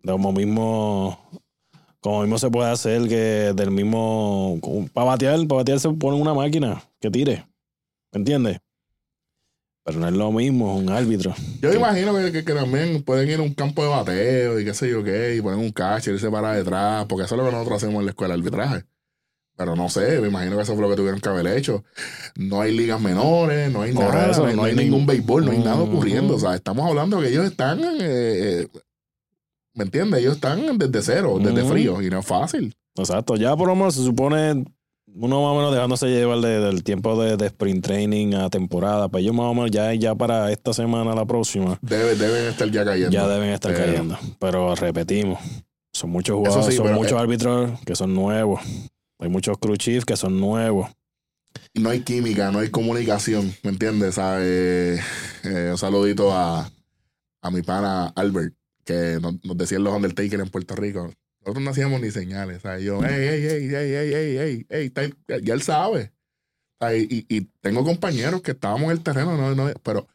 Como 0.05 0.33
mismo, 0.33 1.19
como 2.01 2.23
mismo 2.23 2.39
se 2.39 2.51
puede 2.51 2.71
hacer 2.71 3.09
que 3.09 3.53
del 3.55 3.71
mismo. 3.71 4.59
Para 4.93 5.07
batear, 5.07 5.47
para 5.47 5.59
batear 5.59 5.81
se 5.81 5.91
pone 5.91 6.17
una 6.17 6.35
máquina 6.35 6.83
que 7.01 7.11
tire. 7.11 7.47
¿Me 8.13 8.19
entiendes? 8.19 8.59
Pero 9.85 9.99
no 9.99 10.09
es 10.09 10.15
lo 10.15 10.31
mismo, 10.33 10.75
es 10.75 10.83
un 10.83 10.91
árbitro. 10.91 11.35
Yo 11.61 11.73
imagino 11.73 12.15
que, 12.15 12.45
que, 12.45 12.53
también 12.53 13.03
pueden 13.03 13.29
ir 13.29 13.39
a 13.39 13.43
un 13.43 13.55
campo 13.55 13.83
de 13.83 13.89
bateo 13.89 14.61
y 14.61 14.65
qué 14.65 14.75
sé 14.75 14.91
yo 14.91 15.03
qué, 15.03 15.37
y 15.37 15.41
ponen 15.41 15.61
un 15.61 15.73
catcher 15.73 16.15
y 16.15 16.19
se 16.19 16.31
para 16.31 16.53
detrás, 16.53 17.07
porque 17.07 17.25
eso 17.25 17.35
es 17.35 17.39
lo 17.39 17.47
que 17.47 17.53
nosotros 17.53 17.83
hacemos 17.83 18.01
en 18.01 18.07
la 18.07 18.11
escuela 18.11 18.35
de 18.35 18.41
arbitraje. 18.41 18.85
Pero 19.57 19.77
no 19.77 19.91
sé, 19.91 20.21
me 20.21 20.29
imagino 20.29 20.57
que 20.57 20.63
eso 20.63 20.73
fue 20.75 20.83
lo 20.83 20.89
que 20.89 20.97
tuvieron 20.97 21.21
que 21.21 21.29
haber 21.29 21.47
hecho. 21.49 21.85
No 22.37 22.63
hay 22.63 22.75
ligas 22.75 23.01
menores, 23.01 23.71
no 23.71 23.83
hay 23.83 23.93
nada, 23.93 24.33
no, 24.35 24.47
hay, 24.47 24.57
no 24.57 24.65
hay 24.65 24.75
ningún 24.75 25.05
béisbol, 25.05 25.45
no 25.45 25.51
hay 25.51 25.59
nada 25.59 25.83
ocurriendo. 25.83 26.37
O 26.37 26.39
sea, 26.39 26.55
estamos 26.55 26.89
hablando 26.89 27.21
que 27.21 27.29
ellos 27.29 27.45
están, 27.45 27.81
eh, 27.81 27.97
eh, 28.01 28.69
¿me 29.81 29.85
entiendes? 29.85 30.21
Ellos 30.21 30.35
están 30.35 30.77
desde 30.77 31.01
cero, 31.01 31.39
desde 31.41 31.65
frío, 31.65 32.03
y 32.03 32.11
no 32.11 32.19
es 32.19 32.27
fácil. 32.27 32.75
Exacto, 32.97 33.37
ya 33.37 33.57
por 33.57 33.69
lo 33.69 33.75
menos 33.75 33.95
se 33.95 34.05
supone 34.05 34.63
uno 35.15 35.41
más 35.41 35.53
o 35.53 35.57
menos 35.57 35.73
dejándose 35.73 36.07
llevar 36.09 36.41
del 36.41 36.85
tiempo 36.85 37.19
de, 37.19 37.47
sprint 37.47 37.83
training 37.83 38.35
a 38.35 38.51
temporada. 38.51 39.09
Pues 39.09 39.23
ellos 39.23 39.35
más 39.35 39.47
o 39.47 39.55
menos 39.55 39.71
ya, 39.71 39.95
ya 39.95 40.15
para 40.15 40.53
esta 40.53 40.75
semana, 40.75 41.15
la 41.15 41.25
próxima. 41.25 41.79
Debe, 41.81 42.15
deben 42.15 42.45
estar 42.45 42.71
ya 42.71 42.85
cayendo. 42.85 43.11
Ya 43.11 43.27
deben 43.27 43.49
estar 43.49 43.75
cayendo. 43.75 44.19
Pero 44.39 44.75
repetimos, 44.75 45.39
son 45.95 46.11
muchos 46.11 46.37
jugadores, 46.37 46.77
son 46.77 46.93
muchos 46.93 47.13
eh, 47.13 47.23
árbitros 47.23 47.81
que 47.87 47.97
son 47.97 48.15
nuevos. 48.15 48.61
Hay 49.19 49.31
muchos 49.31 49.57
crew 49.57 49.77
chiefs 49.77 50.05
que 50.05 50.17
son 50.17 50.39
nuevos. 50.39 50.91
No 51.73 51.89
hay 51.89 52.01
química, 52.01 52.51
no 52.53 52.59
hay 52.59 52.69
comunicación, 52.69 53.55
¿me 53.63 53.71
entiendes? 53.71 54.19
Eh, 54.21 55.01
un 55.71 55.79
saludito 55.79 56.33
a, 56.33 56.71
a 57.41 57.51
mi 57.51 57.63
pana 57.63 58.13
Albert, 58.15 58.55
que 58.85 59.19
nos, 59.21 59.45
nos 59.45 59.57
decía 59.57 59.79
los 59.79 59.95
Undertaker 59.95 60.41
en 60.41 60.49
Puerto 60.49 60.75
Rico. 60.77 61.11
Nosotros 61.41 61.65
no 61.65 61.71
hacíamos 61.71 62.01
ni 62.01 62.11
señales. 62.11 62.63
¿sabes? 62.63 62.85
Yo, 62.85 63.01
hey, 63.03 63.11
hey, 63.11 63.47
hey, 63.49 63.69
hey, 63.71 63.95
hey, 63.95 64.37
hey, 64.39 64.67
hey, 64.69 64.93
hey, 65.29 65.41
ya 65.43 65.55
él 65.55 65.63
sabe. 65.63 66.13
Y, 66.95 67.27
y, 67.29 67.43
tengo 67.61 67.85
compañeros 67.85 68.41
que 68.41 68.53
estábamos 68.53 68.85
en 68.85 68.93
el 68.93 69.03
terreno, 69.03 69.37
no, 69.37 69.55
no, 69.55 69.71
pero 69.83 70.09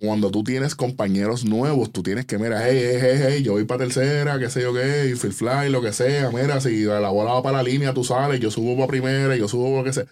cuando 0.00 0.30
tú 0.32 0.42
tienes 0.42 0.74
compañeros 0.74 1.44
nuevos, 1.44 1.92
tú 1.92 2.02
tienes 2.02 2.26
que, 2.26 2.36
mira, 2.36 2.68
hey, 2.68 2.76
hey, 2.82 2.98
hey, 3.00 3.20
hey, 3.22 3.42
yo 3.44 3.52
voy 3.52 3.64
para 3.64 3.84
tercera, 3.84 4.38
qué 4.40 4.50
sé 4.50 4.62
yo 4.62 4.74
qué, 4.74 5.10
y 5.10 5.14
field 5.14 5.34
fly, 5.34 5.70
lo 5.70 5.80
que 5.80 5.92
sea, 5.92 6.30
mira, 6.32 6.60
si 6.60 6.82
la 6.82 7.08
bola 7.10 7.34
va 7.34 7.42
para 7.44 7.58
la 7.58 7.62
línea, 7.62 7.94
tú 7.94 8.02
sales, 8.02 8.40
yo 8.40 8.50
subo 8.50 8.74
para 8.74 8.88
primera, 8.88 9.36
yo 9.36 9.46
subo 9.46 9.70
para 9.72 9.84
que 9.84 9.92
sea. 9.92 10.06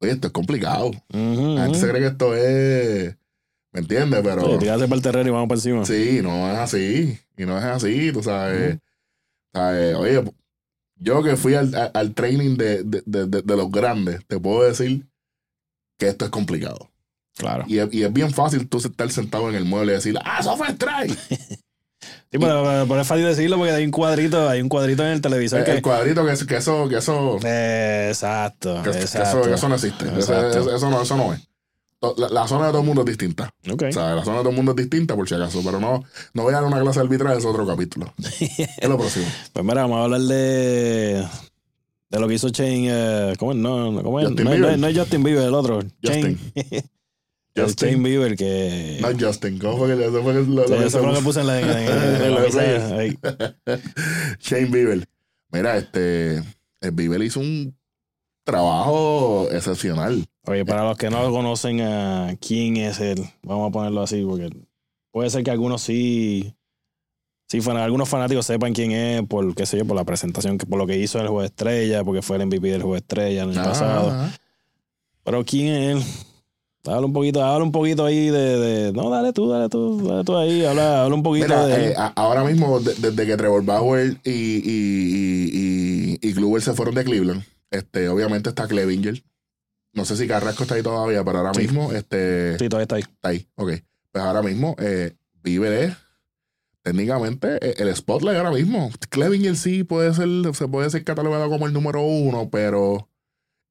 Oye, 0.00 0.12
esto 0.12 0.28
es 0.28 0.32
complicado. 0.32 0.92
la 1.08 1.64
gente 1.64 1.78
se 1.78 1.88
cree 1.88 2.00
que 2.00 2.08
esto 2.08 2.34
es. 2.36 3.16
¿Me 3.74 3.80
entiendes? 3.80 4.20
Pero. 4.22 4.60
Sí, 4.60 4.66
para 4.66 4.94
el 4.94 5.02
terreno 5.02 5.28
y 5.28 5.32
vamos 5.32 5.48
para 5.48 5.58
encima. 5.58 5.84
Sí, 5.84 6.20
no 6.22 6.50
es 6.50 6.56
así. 6.56 7.18
Y 7.36 7.44
no 7.44 7.58
es 7.58 7.64
así, 7.64 8.12
tú 8.12 8.22
sabes. 8.22 8.78
Oye, 9.52 10.22
yo 10.96 11.22
que 11.24 11.36
fui 11.36 11.54
al, 11.54 12.14
training 12.14 12.56
de, 12.56 13.02
los 13.44 13.70
grandes, 13.72 14.24
te 14.26 14.38
puedo 14.38 14.62
decir 14.62 15.06
que 15.98 16.08
esto 16.08 16.24
es 16.24 16.30
complicado. 16.30 16.90
Claro. 17.36 17.64
Y, 17.66 17.78
es 17.78 18.12
bien 18.12 18.32
fácil 18.32 18.68
tú 18.68 18.78
estar 18.78 19.10
sentado 19.10 19.50
en 19.50 19.56
el 19.56 19.64
mueble 19.64 19.92
y 19.92 19.96
decir, 19.96 20.16
ah, 20.24 20.38
eso 20.40 20.56
fue 20.56 20.68
strike. 20.68 21.18
Sí, 22.30 22.38
pero, 22.38 23.00
es 23.00 23.06
fácil 23.06 23.24
decirlo 23.24 23.56
porque 23.56 23.72
hay 23.72 23.84
un 23.84 23.92
cuadrito, 23.92 24.48
hay 24.48 24.60
un 24.60 24.68
cuadrito 24.68 25.04
en 25.04 25.12
el 25.12 25.20
televisor. 25.20 25.60
El, 25.60 25.64
que, 25.64 25.70
el 25.70 25.82
cuadrito 25.82 26.26
que, 26.26 26.46
que 26.46 26.56
eso, 26.56 26.88
que 26.88 26.96
eso. 26.96 27.38
exacto. 27.38 28.82
Que, 28.82 28.90
exacto. 28.90 29.54
Eso, 29.54 29.68
no 29.68 29.76
existe. 29.76 30.06
Eso, 30.18 30.90
no, 30.90 31.00
eso 31.00 31.16
no 31.16 31.32
es 31.32 31.40
la, 32.16 32.46
zona 32.46 32.66
de 32.66 32.72
todo 32.72 32.80
el 32.80 32.86
mundo 32.86 33.02
es 33.02 33.06
distinta. 33.06 33.50
O 33.70 33.92
sea, 33.92 34.14
la 34.14 34.24
zona 34.24 34.38
de 34.38 34.42
todo 34.42 34.50
el 34.50 34.56
mundo 34.56 34.72
es 34.72 34.76
distinta, 34.76 35.14
por 35.16 35.28
si 35.28 35.34
acaso. 35.34 35.62
Pero 35.64 35.80
no, 35.80 36.04
no 36.32 36.42
voy 36.42 36.52
a 36.52 36.56
dar 36.56 36.64
una 36.64 36.80
clase 36.80 37.00
arbitral, 37.00 37.38
es 37.38 37.44
otro 37.44 37.66
capítulo. 37.66 38.12
es 38.18 38.88
lo 38.88 38.98
próximo. 38.98 39.26
Pues 39.52 39.64
mira, 39.64 39.82
vamos 39.82 39.98
a 39.98 40.04
hablar 40.04 40.20
de. 40.20 41.26
De 42.10 42.20
lo 42.20 42.28
que 42.28 42.34
hizo 42.34 42.50
Chain. 42.50 42.90
Uh, 42.90 43.34
¿Cómo 43.38 43.52
es? 43.52 43.58
No, 43.58 44.02
¿cómo 44.02 44.20
es? 44.20 44.30
No, 44.30 44.56
no, 44.56 44.76
no, 44.76 44.86
es 44.88 44.98
Justin 44.98 45.22
Bieber, 45.22 45.44
el 45.44 45.54
otro. 45.54 45.80
Justin. 46.02 46.38
Justin. 47.56 47.88
Chain 47.88 48.02
Bieber 48.02 48.36
que. 48.36 48.98
No 49.00 49.08
Justin. 49.18 49.58
¿Cómo 49.58 49.78
fue 49.78 49.96
que 49.96 50.04
eso 50.04 50.22
fue 50.22 50.34
lo, 50.34 50.66
sí, 50.66 50.74
eso 50.74 50.98
fue 50.98 51.08
lo 51.08 51.14
que 51.14 51.22
puse 51.22 51.40
en 51.40 51.46
la. 51.46 51.60
En, 51.60 51.68
en, 51.68 53.18
Shane 54.40 54.66
Bieber. 54.66 55.08
Mira, 55.50 55.76
este. 55.76 56.42
el 56.80 56.90
Bieber 56.92 57.22
hizo 57.22 57.40
un 57.40 57.74
trabajo 58.44 59.48
excepcional. 59.50 60.24
Oye, 60.46 60.64
para 60.64 60.84
los 60.84 60.96
que 60.98 61.10
no 61.10 61.30
conocen 61.30 61.80
a 61.80 62.36
quién 62.40 62.76
es 62.76 63.00
él, 63.00 63.24
vamos 63.42 63.68
a 63.68 63.72
ponerlo 63.72 64.02
así, 64.02 64.22
porque 64.24 64.50
puede 65.10 65.30
ser 65.30 65.42
que 65.42 65.50
algunos 65.50 65.80
sí, 65.82 66.54
sí 67.48 67.60
fan- 67.60 67.78
algunos 67.78 68.08
fanáticos 68.08 68.44
sepan 68.46 68.72
quién 68.74 68.92
es 68.92 69.22
por, 69.26 69.54
qué 69.54 69.64
sé 69.66 69.78
yo, 69.78 69.86
por 69.86 69.96
la 69.96 70.04
presentación, 70.04 70.58
que 70.58 70.66
por 70.66 70.78
lo 70.78 70.86
que 70.86 70.98
hizo 70.98 71.18
en 71.18 71.22
el 71.22 71.28
Juego 71.28 71.40
de 71.40 71.46
Estrella, 71.46 72.04
porque 72.04 72.22
fue 72.22 72.36
el 72.36 72.46
MVP 72.46 72.68
del 72.68 72.82
Juego 72.82 72.94
de 72.94 73.00
Estrella 73.00 73.42
el 73.44 73.50
año 73.50 73.62
pasado. 73.64 74.10
Ajá. 74.10 74.30
Pero 75.24 75.44
quién 75.44 75.74
es 75.74 75.96
él. 75.96 76.02
Habla 76.86 77.06
un 77.06 77.14
poquito, 77.14 77.42
habla 77.42 77.64
un 77.64 77.72
poquito 77.72 78.04
ahí 78.04 78.28
de, 78.28 78.58
de- 78.58 78.92
no, 78.92 79.08
dale 79.08 79.32
tú, 79.32 79.48
dale 79.48 79.70
tú, 79.70 80.06
dale 80.06 80.22
tú 80.22 80.36
ahí, 80.36 80.66
habla, 80.66 81.04
habla 81.04 81.14
un 81.14 81.22
poquito 81.22 81.46
Mira, 81.46 81.64
de 81.66 81.92
eh, 81.92 81.94
ahora 82.14 82.44
mismo, 82.44 82.78
de- 82.78 82.92
desde 82.96 83.24
que 83.26 83.36
Trevor 83.38 83.64
Bauer 83.64 84.18
y, 84.22 84.30
y, 84.30 84.62
y, 84.66 86.18
y, 86.20 86.28
y 86.28 86.34
Kluber 86.34 86.60
se 86.60 86.74
fueron 86.74 86.94
de 86.94 87.04
Cleveland, 87.04 87.42
este, 87.74 88.08
obviamente 88.08 88.48
está 88.50 88.66
Clevinger. 88.68 89.22
No 89.92 90.04
sé 90.04 90.16
si 90.16 90.26
Carrasco 90.26 90.64
está 90.64 90.74
ahí 90.74 90.82
todavía, 90.82 91.22
pero 91.24 91.38
ahora 91.38 91.54
Sí. 91.54 91.60
mismo 91.62 91.92
este, 91.92 92.58
Sí, 92.58 92.68
todavía 92.68 92.82
está 92.84 92.96
ahí. 92.96 93.02
está 93.02 93.28
ahí. 93.28 93.48
Ok. 93.56 93.72
Pues 94.10 94.24
ahora 94.24 94.42
mismo, 94.42 94.74
eh, 94.78 95.16
es 95.44 95.96
técnicamente 96.82 97.58
eh, 97.60 97.74
el 97.78 97.94
spotlight 97.94 98.36
ahora 98.38 98.50
mismo. 98.50 98.90
Clevinger 99.10 99.56
sí 99.56 99.84
puede 99.84 100.12
ser, 100.14 100.28
se 100.54 100.68
puede 100.68 100.90
ser 100.90 101.04
catalogado 101.04 101.48
como 101.48 101.66
el 101.66 101.72
número 101.72 102.00
uno, 102.02 102.48
pero 102.50 103.08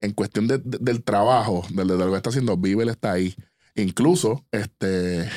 en 0.01 0.12
cuestión 0.14 0.47
de- 0.47 0.58
de- 0.60 0.78
del 0.80 1.04
trabajo, 1.04 1.66
de, 1.70 1.84
de 1.86 1.97
lo 1.97 2.12
que 2.12 2.18
está 2.18 2.30
haciendo, 2.30 2.58
Bieber 2.58 2.88
está 2.89 3.14
ahí. 3.14 3.36
Incluso, 3.76 4.45
este, 4.51 5.30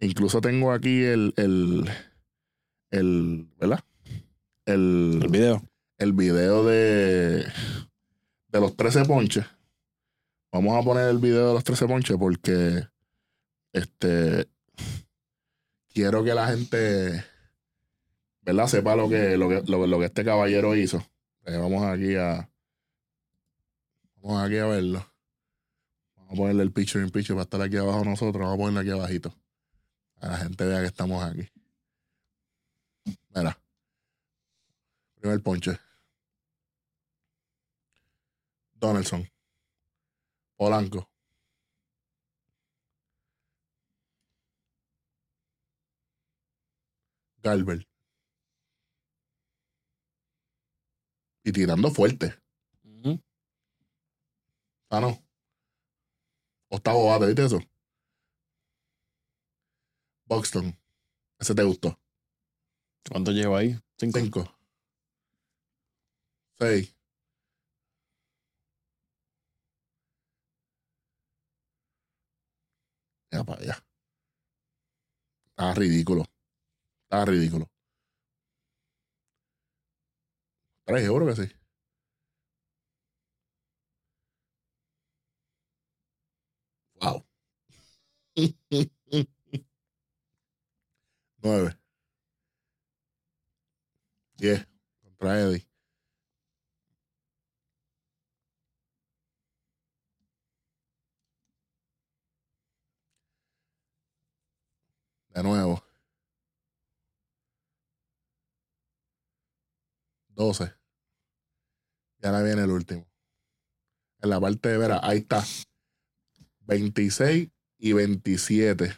incluso 0.00 0.40
tengo 0.40 0.72
aquí 0.72 1.02
el, 1.02 1.32
el, 1.36 1.88
el, 2.90 3.48
¿verdad? 3.58 3.80
El 4.66 5.26
video. 5.30 5.62
El 6.00 6.14
video 6.14 6.64
de, 6.64 7.44
de 8.48 8.60
los 8.60 8.74
13 8.74 9.04
ponches. 9.04 9.44
Vamos 10.50 10.76
a 10.76 10.82
poner 10.82 11.08
el 11.10 11.18
video 11.18 11.48
de 11.48 11.54
los 11.54 11.62
13 11.62 11.86
ponches 11.86 12.16
porque 12.16 12.88
este 13.72 14.48
quiero 15.92 16.24
que 16.24 16.34
la 16.34 16.48
gente 16.48 17.22
¿verdad? 18.40 18.66
sepa 18.66 18.96
lo 18.96 19.10
que, 19.10 19.36
lo 19.36 19.48
que, 19.50 19.62
lo, 19.70 19.98
que 19.98 20.06
este 20.06 20.24
caballero 20.24 20.74
hizo. 20.74 21.04
Eh, 21.44 21.58
vamos 21.58 21.84
aquí 21.84 22.16
a 22.16 22.48
vamos 24.22 24.42
aquí 24.42 24.56
a 24.56 24.66
verlo. 24.66 25.06
Vamos 26.16 26.32
a 26.32 26.36
ponerle 26.36 26.62
el 26.62 26.72
picture 26.72 27.04
in 27.04 27.10
picture 27.10 27.34
para 27.34 27.42
estar 27.42 27.60
aquí 27.60 27.76
abajo 27.76 28.06
nosotros. 28.06 28.40
Vamos 28.40 28.54
a 28.54 28.58
ponerle 28.58 28.80
aquí 28.80 28.98
abajito. 28.98 29.34
A 30.16 30.28
la 30.28 30.36
gente 30.38 30.64
vea 30.64 30.80
que 30.80 30.86
estamos 30.86 31.22
aquí. 31.22 31.46
Mira. 33.34 33.58
Primer 35.20 35.42
ponche. 35.42 35.78
Donaldson. 38.80 39.30
Polanco. 40.56 41.08
Galbert. 47.42 47.86
Y 51.44 51.52
tirando 51.52 51.90
fuerte. 51.90 52.34
Ah, 54.92 55.00
no. 55.00 55.22
Octavo 56.68 57.06
bate, 57.06 57.26
¿viste 57.26 57.44
eso? 57.44 57.60
Buxton. 60.24 60.76
Ese 61.38 61.54
te 61.54 61.62
gustó. 61.62 61.98
¿Cuánto 63.08 63.30
llevo 63.30 63.56
ahí? 63.56 63.78
Cinco. 63.98 64.18
Cinco. 64.18 64.58
Seis. 66.58 66.99
Ya 73.32 73.44
para 73.44 73.62
allá. 73.62 73.84
Estaba 75.50 75.74
ridículo. 75.74 76.24
Estaba 77.04 77.24
ridículo. 77.26 77.70
Tres 80.84 81.04
euros 81.06 81.36
sí. 81.36 81.48
Wow. 87.00 87.24
Nueve. 91.42 91.76
Diez. 94.38 94.66
Contra 95.02 95.40
Eddie. 95.40 95.69
De 105.30 105.42
nuevo. 105.42 105.82
12. 110.28 110.72
Y 112.22 112.26
ahora 112.26 112.42
viene 112.42 112.62
el 112.62 112.70
último. 112.70 113.06
En 114.20 114.30
la 114.30 114.40
parte 114.40 114.68
de 114.68 114.78
vera, 114.78 115.00
ahí 115.02 115.18
está. 115.18 115.44
26 116.60 117.48
y 117.78 117.92
27. 117.92 118.92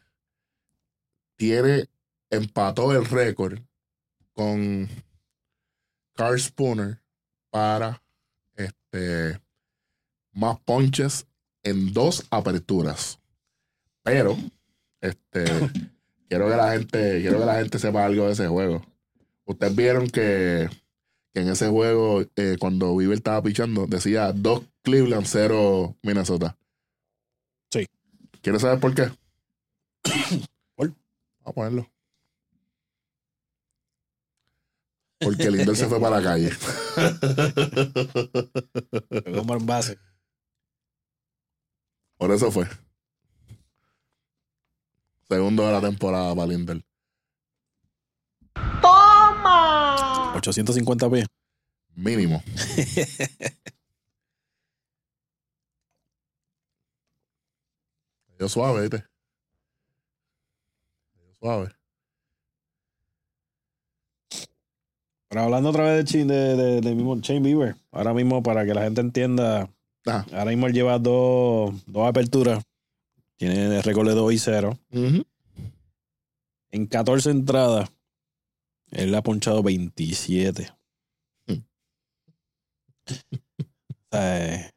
Tiene, 1.36 1.88
empató 2.30 2.92
el 2.92 3.04
récord 3.04 3.58
con 4.32 4.88
Carl 6.14 6.38
Spooner 6.38 7.02
para 7.50 8.02
este 8.54 9.40
más 10.32 10.58
ponches 10.60 11.26
en 11.62 11.92
dos 11.92 12.26
aperturas. 12.30 13.20
Pero, 14.02 14.36
este, 15.00 15.44
quiero 16.32 16.48
que 16.48 16.56
la 16.56 16.72
gente, 16.72 17.20
quiero 17.20 17.40
que 17.40 17.44
la 17.44 17.56
gente 17.56 17.78
sepa 17.78 18.06
algo 18.06 18.24
de 18.24 18.32
ese 18.32 18.48
juego. 18.48 18.82
Ustedes 19.44 19.76
vieron 19.76 20.08
que, 20.08 20.66
que 21.34 21.40
en 21.42 21.48
ese 21.48 21.68
juego, 21.68 22.22
eh, 22.36 22.56
cuando 22.58 22.96
Bieber 22.96 23.18
estaba 23.18 23.42
pichando, 23.42 23.86
decía 23.86 24.32
dos 24.32 24.62
Cleveland, 24.80 25.26
cero 25.26 25.94
Minnesota. 26.02 26.56
Sí. 27.70 27.86
¿Quieres 28.40 28.62
saber 28.62 28.80
por 28.80 28.94
qué? 28.94 29.10
¿Por? 30.74 30.88
Vamos 30.88 31.44
a 31.44 31.52
ponerlo. 31.52 31.90
Porque 35.20 35.50
Lindor 35.50 35.76
se 35.76 35.86
fue 35.86 36.00
para 36.00 36.18
la 36.18 36.22
calle. 36.22 36.50
Pegó 39.22 39.44
mal 39.44 39.58
base. 39.60 39.98
Por 42.16 42.32
eso 42.32 42.50
fue. 42.50 42.66
Segundo 45.28 45.66
de 45.66 45.72
la 45.72 45.80
temporada 45.80 46.34
para 46.34 46.46
Lindor. 46.48 46.82
850 50.34 51.10
pies. 51.10 51.26
Mínimo. 51.94 52.42
Yo 58.38 58.48
suave, 58.48 58.80
¿viste? 58.82 59.04
Yo 61.14 61.34
suave. 61.40 61.68
Pero 65.28 65.42
hablando 65.42 65.70
otra 65.70 65.84
vez 65.84 65.96
de, 65.98 66.04
Chin- 66.04 66.26
de, 66.28 66.56
de- 66.56 66.80
del 66.80 66.96
mismo 66.96 67.16
Shane 67.16 67.40
Bieber, 67.40 67.76
ahora 67.90 68.12
mismo 68.12 68.42
para 68.42 68.64
que 68.66 68.74
la 68.74 68.82
gente 68.82 69.00
entienda, 69.00 69.70
Ajá. 70.06 70.26
ahora 70.32 70.50
mismo 70.50 70.66
él 70.66 70.72
lleva 70.74 70.98
dos, 70.98 71.72
dos 71.86 72.06
aperturas. 72.08 72.62
Tiene 73.36 73.82
récord 73.82 74.08
de 74.08 74.14
2 74.14 74.32
y 74.32 74.38
0. 74.38 74.78
Ujú. 74.92 75.24
En 76.70 76.86
14 76.86 77.30
entradas, 77.30 77.90
él 78.90 79.10
le 79.10 79.16
ha 79.16 79.22
ponchado 79.22 79.62
27. 79.62 80.70
Mm. 81.46 81.52
O 84.12 84.14
sea, 84.14 84.54
eh, 84.56 84.70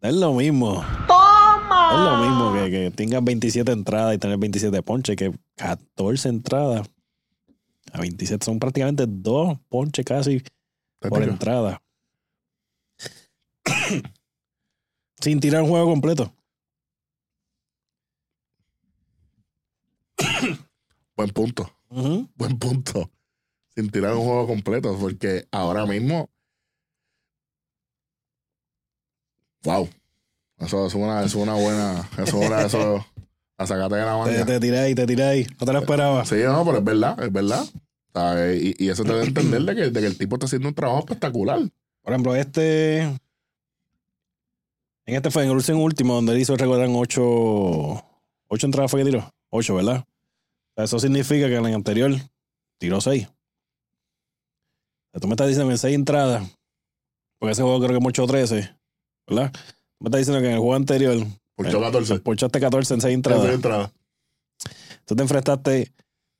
es 0.00 0.14
lo 0.14 0.32
mismo. 0.32 0.74
¡Toma! 1.08 1.90
Es 1.92 1.98
lo 1.98 2.16
mismo 2.18 2.52
que, 2.52 2.70
que 2.70 2.90
tengas 2.92 3.24
27 3.24 3.72
entradas 3.72 4.14
y 4.14 4.18
tener 4.18 4.38
27 4.38 4.80
ponches, 4.82 5.16
que 5.16 5.36
14 5.56 6.28
entradas 6.28 6.88
a 7.92 8.00
27 8.00 8.44
son 8.44 8.60
prácticamente 8.60 9.06
dos 9.08 9.58
ponches 9.68 10.04
casi 10.04 10.40
por 11.00 11.22
entrada. 11.22 11.82
Sin 15.20 15.40
tirar 15.40 15.62
un 15.62 15.70
juego 15.70 15.86
completo. 15.86 16.32
Buen 21.18 21.30
punto. 21.30 21.68
Buen 21.90 22.58
punto. 22.60 23.10
Sin 23.74 23.90
tirar 23.90 24.14
un 24.14 24.24
juego 24.24 24.46
completo. 24.46 24.96
Porque 25.00 25.48
ahora 25.50 25.84
mismo. 25.84 26.30
Wow. 29.64 29.88
Eso 30.58 30.86
es 30.86 30.94
una, 30.94 31.24
es 31.24 31.34
una 31.34 31.54
buena. 31.54 32.08
Eso 32.12 32.22
es 32.40 32.46
una. 32.46 32.62
Eso, 32.62 33.04
la 33.58 33.66
sacate 33.66 33.96
de 33.96 34.02
la 34.02 34.12
Te, 34.24 34.30
manga. 34.30 34.46
te 34.46 34.60
tiré 34.60 34.78
ahí, 34.78 34.94
te 34.94 35.06
tiré 35.08 35.24
ahí. 35.24 35.46
No 35.58 35.66
te 35.66 35.72
lo 35.72 35.80
esperaba. 35.80 36.24
Sí, 36.24 36.36
no, 36.44 36.64
pero 36.64 36.78
es 36.78 36.84
verdad, 36.84 37.20
es 37.20 37.32
verdad. 37.32 37.64
¿Sabes? 38.14 38.62
Y, 38.62 38.84
y 38.84 38.88
eso 38.88 39.02
te 39.02 39.10
a 39.10 39.20
entender 39.24 39.62
de 39.62 39.74
que, 39.74 39.90
de 39.90 40.00
que 40.00 40.06
el 40.06 40.16
tipo 40.16 40.36
está 40.36 40.46
haciendo 40.46 40.68
un 40.68 40.74
trabajo 40.76 41.00
espectacular. 41.00 41.58
Por 42.02 42.12
ejemplo, 42.12 42.36
este. 42.36 43.00
En 43.02 43.18
este 45.16 45.32
fue 45.32 45.42
en 45.42 45.50
el 45.50 45.56
último 45.56 45.82
último, 45.82 46.14
donde 46.14 46.30
él 46.32 46.38
hizo 46.38 46.56
recordan 46.56 46.94
ocho. 46.94 48.04
Ocho 48.46 48.66
entradas 48.66 48.88
fue 48.88 49.00
que 49.00 49.10
tiró. 49.10 49.34
Ocho, 49.50 49.74
¿verdad? 49.74 50.04
Eso 50.78 50.98
significa 50.98 51.48
que 51.48 51.56
en 51.56 51.66
el 51.66 51.74
anterior 51.74 52.12
tiró 52.78 53.00
seis. 53.00 53.26
O 53.26 53.30
sea, 55.12 55.20
tú 55.20 55.26
me 55.26 55.32
estás 55.34 55.48
diciendo 55.48 55.68
que 55.68 55.72
en 55.74 55.78
seis 55.78 55.94
entradas, 55.94 56.48
porque 57.38 57.52
ese 57.52 57.62
juego 57.62 57.80
creo 57.80 57.94
que 57.98 58.02
mucho 58.02 58.26
13, 58.26 58.76
¿verdad? 59.28 59.52
Tú 59.52 59.60
me 60.04 60.08
estás 60.08 60.18
diciendo 60.20 60.40
que 60.40 60.46
en 60.46 60.52
el 60.54 60.58
juego 60.58 60.74
anterior 60.74 61.26
Ponchó 61.56 61.80
14. 61.80 62.20
ponchaste 62.20 62.60
14 62.60 62.94
en 62.94 63.00
seis 63.00 63.10
Esa 63.10 63.14
entradas. 63.14 63.54
entrada. 63.54 63.92
Tú 65.04 65.16
te 65.16 65.22
enfrentaste 65.22 65.92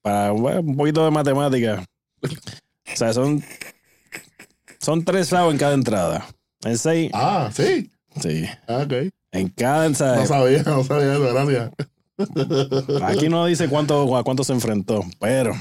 para 0.03 0.30
bueno, 0.30 0.61
un 0.61 0.76
poquito 0.76 1.05
de 1.05 1.11
matemática. 1.11 1.84
O 2.22 2.97
sea, 2.97 3.12
son. 3.12 3.43
Son 4.80 5.05
tres 5.05 5.32
outs 5.32 5.53
en 5.53 5.59
cada 5.59 5.74
entrada. 5.74 6.26
En 6.62 6.78
seis. 6.78 7.11
Ah, 7.12 7.51
sí. 7.53 7.91
Sí. 8.20 8.45
Ah, 8.68 8.84
ok. 8.86 9.12
En 9.32 9.49
cada. 9.49 9.93
sea, 9.95 10.16
No 10.16 10.26
sabía, 10.26 10.62
no 10.62 10.84
sabía 10.84 11.14
eso, 11.14 11.34
gracias. 11.34 11.70
Aquí 13.03 13.29
no 13.29 13.47
dice 13.47 13.69
cuánto, 13.69 14.16
a 14.16 14.25
cuánto 14.25 14.45
se 14.45 14.53
enfrentó, 14.53 15.05
pero 15.21 15.53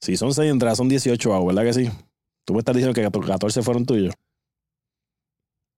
si 0.00 0.16
son 0.16 0.34
seis 0.34 0.50
entradas, 0.50 0.78
son 0.78 0.88
18 0.88 1.34
outs, 1.34 1.46
¿verdad 1.46 1.62
que 1.64 1.72
sí? 1.74 1.90
Tú 2.44 2.52
me 2.52 2.60
estás 2.60 2.76
diciendo 2.76 2.94
que 2.94 3.26
14 3.26 3.62
fueron 3.62 3.86
tuyos. 3.86 4.14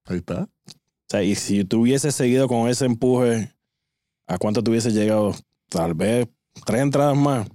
Ahí 0.05 0.19
está. 0.19 0.43
O 0.43 1.11
sea, 1.11 1.23
y 1.23 1.35
si 1.35 1.65
tú 1.65 1.83
hubieses 1.83 2.15
seguido 2.15 2.49
con 2.49 2.69
ese 2.69 2.85
empuje, 2.85 3.55
¿a 4.27 4.39
cuánto 4.39 4.63
te 4.63 4.71
hubiese 4.71 4.91
llegado? 4.91 5.35
Tal 5.71 5.95
vez 5.95 6.29
tres 6.67 6.83
entradas 6.83 7.17
más. 7.17 7.49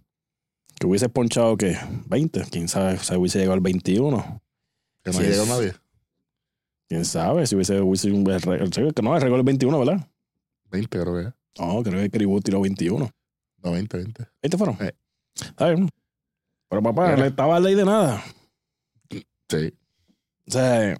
Que 0.79 0.87
hubieses 0.87 1.09
ponchado, 1.09 1.55
que 1.55 1.77
20, 2.07 2.45
quién 2.49 2.67
sabe, 2.67 2.95
o 2.95 3.03
sea, 3.03 3.17
hubiese 3.19 3.37
llegado 3.37 3.53
al 3.53 3.61
21. 3.61 4.41
Que 5.03 5.11
no 5.11 5.19
Sí, 5.19 5.25
llegó 5.25 5.45
nadie. 5.45 5.73
Quién 6.89 7.05
sabe, 7.05 7.45
si 7.45 7.55
hubiese, 7.55 7.79
hubiese 7.81 8.11
un 8.11 8.27
el 8.29 8.41
no, 9.03 9.15
el 9.15 9.21
récord 9.21 9.39
es 9.39 9.45
21, 9.45 9.79
¿verdad? 9.79 10.09
20 10.71 10.99
creo 10.99 11.15
que. 11.15 11.42
No, 11.59 11.83
creo 11.83 12.01
que 12.01 12.09
Caribou 12.09 12.41
tiró 12.41 12.61
21. 12.61 13.09
No, 13.63 13.71
20, 13.71 13.97
20. 13.97 14.27
¿20 14.41 14.57
fueron? 14.57 14.77
Sí. 14.77 14.85
Está 15.45 15.69
bien. 15.69 15.89
Pero 16.69 16.81
papá, 16.83 17.05
Pero- 17.05 17.17
no 17.17 17.25
estaba 17.25 17.59
ley 17.59 17.75
de 17.75 17.85
nada. 17.85 18.23
Sí. 19.49 19.73
O 20.47 20.51
sea, 20.51 20.97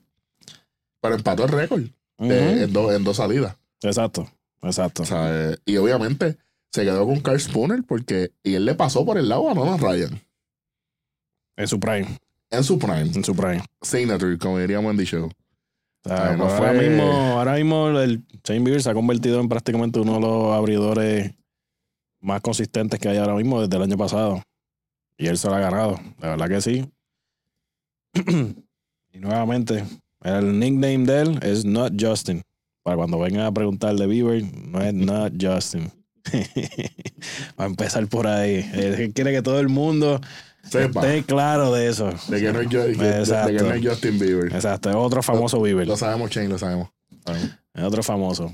Pero 1.01 1.15
empató 1.15 1.43
el 1.45 1.49
récord 1.51 1.81
de- 1.81 1.89
ujú. 2.17 2.31
en, 2.63 2.73
dos, 2.73 2.93
en 2.93 3.03
dos 3.03 3.17
salidas. 3.17 3.57
exacto, 3.81 4.29
exacto. 4.61 5.03
O 5.03 5.05
sea, 5.05 5.51
eh, 5.51 5.57
y 5.65 5.77
obviamente 5.77 6.37
se 6.71 6.83
quedó 6.83 7.05
con 7.05 7.19
Carl 7.21 7.39
Spooner 7.39 7.83
porque. 7.83 8.31
Y 8.43 8.53
él 8.55 8.65
le 8.65 8.75
pasó 8.75 9.05
por 9.05 9.17
el 9.17 9.27
lado 9.29 9.49
a 9.49 9.53
Nolan 9.53 9.79
Ryan. 9.79 10.21
En 11.57 11.67
su 11.67 11.79
prime, 11.79 12.17
En 12.49 12.63
su 12.63 12.79
prime. 12.79 13.01
en 13.01 13.23
su 13.23 13.35
prime. 13.35 13.63
Signature, 13.81 14.37
como 14.37 14.59
diríamos 14.59 14.91
en 14.91 14.97
The 14.97 15.05
Show. 15.05 15.31
O 16.05 16.09
sea, 16.09 16.31
Ay, 16.31 16.37
no 16.37 16.43
pues 16.43 16.53
ahora, 16.53 16.73
fue- 16.73 16.89
mismo, 16.89 17.03
ahora 17.03 17.53
mismo 17.55 17.87
el 17.99 18.23
Shane 18.43 18.59
Bieber 18.59 18.81
se 18.81 18.89
ha 18.89 18.93
convertido 18.93 19.39
en 19.39 19.47
prácticamente 19.49 19.99
uno 19.99 20.15
de 20.15 20.19
los 20.19 20.53
abridores 20.53 21.33
más 22.19 22.41
consistentes 22.41 22.99
que 22.99 23.09
hay 23.09 23.17
ahora 23.17 23.35
mismo 23.35 23.61
desde 23.61 23.75
el 23.77 23.83
año 23.83 23.97
pasado. 23.97 24.41
Y 25.17 25.27
él 25.27 25.37
se 25.37 25.47
lo 25.47 25.55
ha 25.55 25.59
ganado, 25.59 25.99
de 26.19 26.27
verdad 26.27 26.47
que 26.49 26.61
sí. 26.61 26.85
y 29.13 29.19
nuevamente, 29.19 29.83
el 30.23 30.59
nickname 30.59 31.05
de 31.05 31.21
él 31.21 31.39
es 31.41 31.65
Not 31.65 31.93
Justin. 31.99 32.41
Para 32.83 32.97
cuando 32.97 33.17
vengan 33.19 33.45
a 33.45 33.51
preguntar 33.53 33.95
de 33.95 34.07
Bieber, 34.07 34.43
no 34.67 34.81
es 34.81 34.93
Not 34.93 35.33
Justin. 35.41 35.89
Va 37.59 37.63
a 37.65 37.67
empezar 37.67 38.05
por 38.07 38.27
ahí. 38.27 38.69
Él 38.73 39.13
quiere 39.13 39.31
que 39.31 39.41
todo 39.41 39.59
el 39.59 39.69
mundo 39.69 40.19
Sepa 40.63 41.01
esté 41.05 41.23
claro 41.25 41.73
de 41.73 41.87
eso. 41.89 42.09
de 42.29 42.39
que 42.41 42.53
no 42.53 42.61
es, 42.61 42.69
de- 42.69 42.87
de 42.87 43.57
que 43.57 43.63
no 43.63 43.73
es 43.73 43.85
Justin 43.85 44.17
Bieber. 44.19 44.53
Exacto, 44.55 44.89
es 44.89 44.95
otro 44.95 45.21
famoso 45.21 45.61
Bieber. 45.61 45.87
Lo 45.87 45.97
sabemos, 45.97 46.31
Shane, 46.31 46.47
lo 46.49 46.57
sabemos. 46.57 46.89
Es 47.73 47.83
otro 47.83 48.01
famoso. 48.03 48.53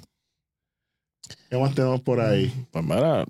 ¿Qué 1.49 1.57
más 1.57 1.73
tenemos 1.75 2.01
por 2.01 2.19
ahí? 2.19 2.51
Pues 2.71 2.83
mira, 2.83 3.25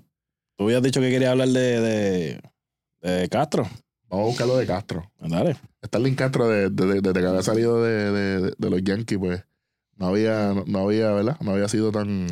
tú 0.56 0.64
habías 0.64 0.82
dicho 0.82 1.00
que 1.00 1.10
querías 1.10 1.30
hablar 1.32 1.48
de, 1.48 1.80
de, 1.80 2.40
de 3.02 3.28
Castro. 3.28 3.64
Vamos 4.08 4.24
a 4.24 4.28
buscar 4.28 4.46
lo 4.46 4.56
de 4.56 4.66
Castro. 4.66 5.10
Dale. 5.20 5.56
Starling 5.84 6.14
Castro, 6.14 6.48
desde 6.48 7.00
de, 7.00 7.12
que 7.12 7.26
había 7.26 7.42
salido 7.42 7.82
de, 7.82 8.10
de- 8.12 8.54
de 8.56 8.70
los 8.70 8.82
Yankees, 8.82 9.18
pues 9.18 9.44
no 9.96 10.06
había, 10.08 10.52
no, 10.54 10.64
no 10.66 10.78
había, 10.80 11.10
¿verdad? 11.12 11.36
No 11.40 11.52
había 11.52 11.68
sido 11.68 11.92
tan, 11.92 12.26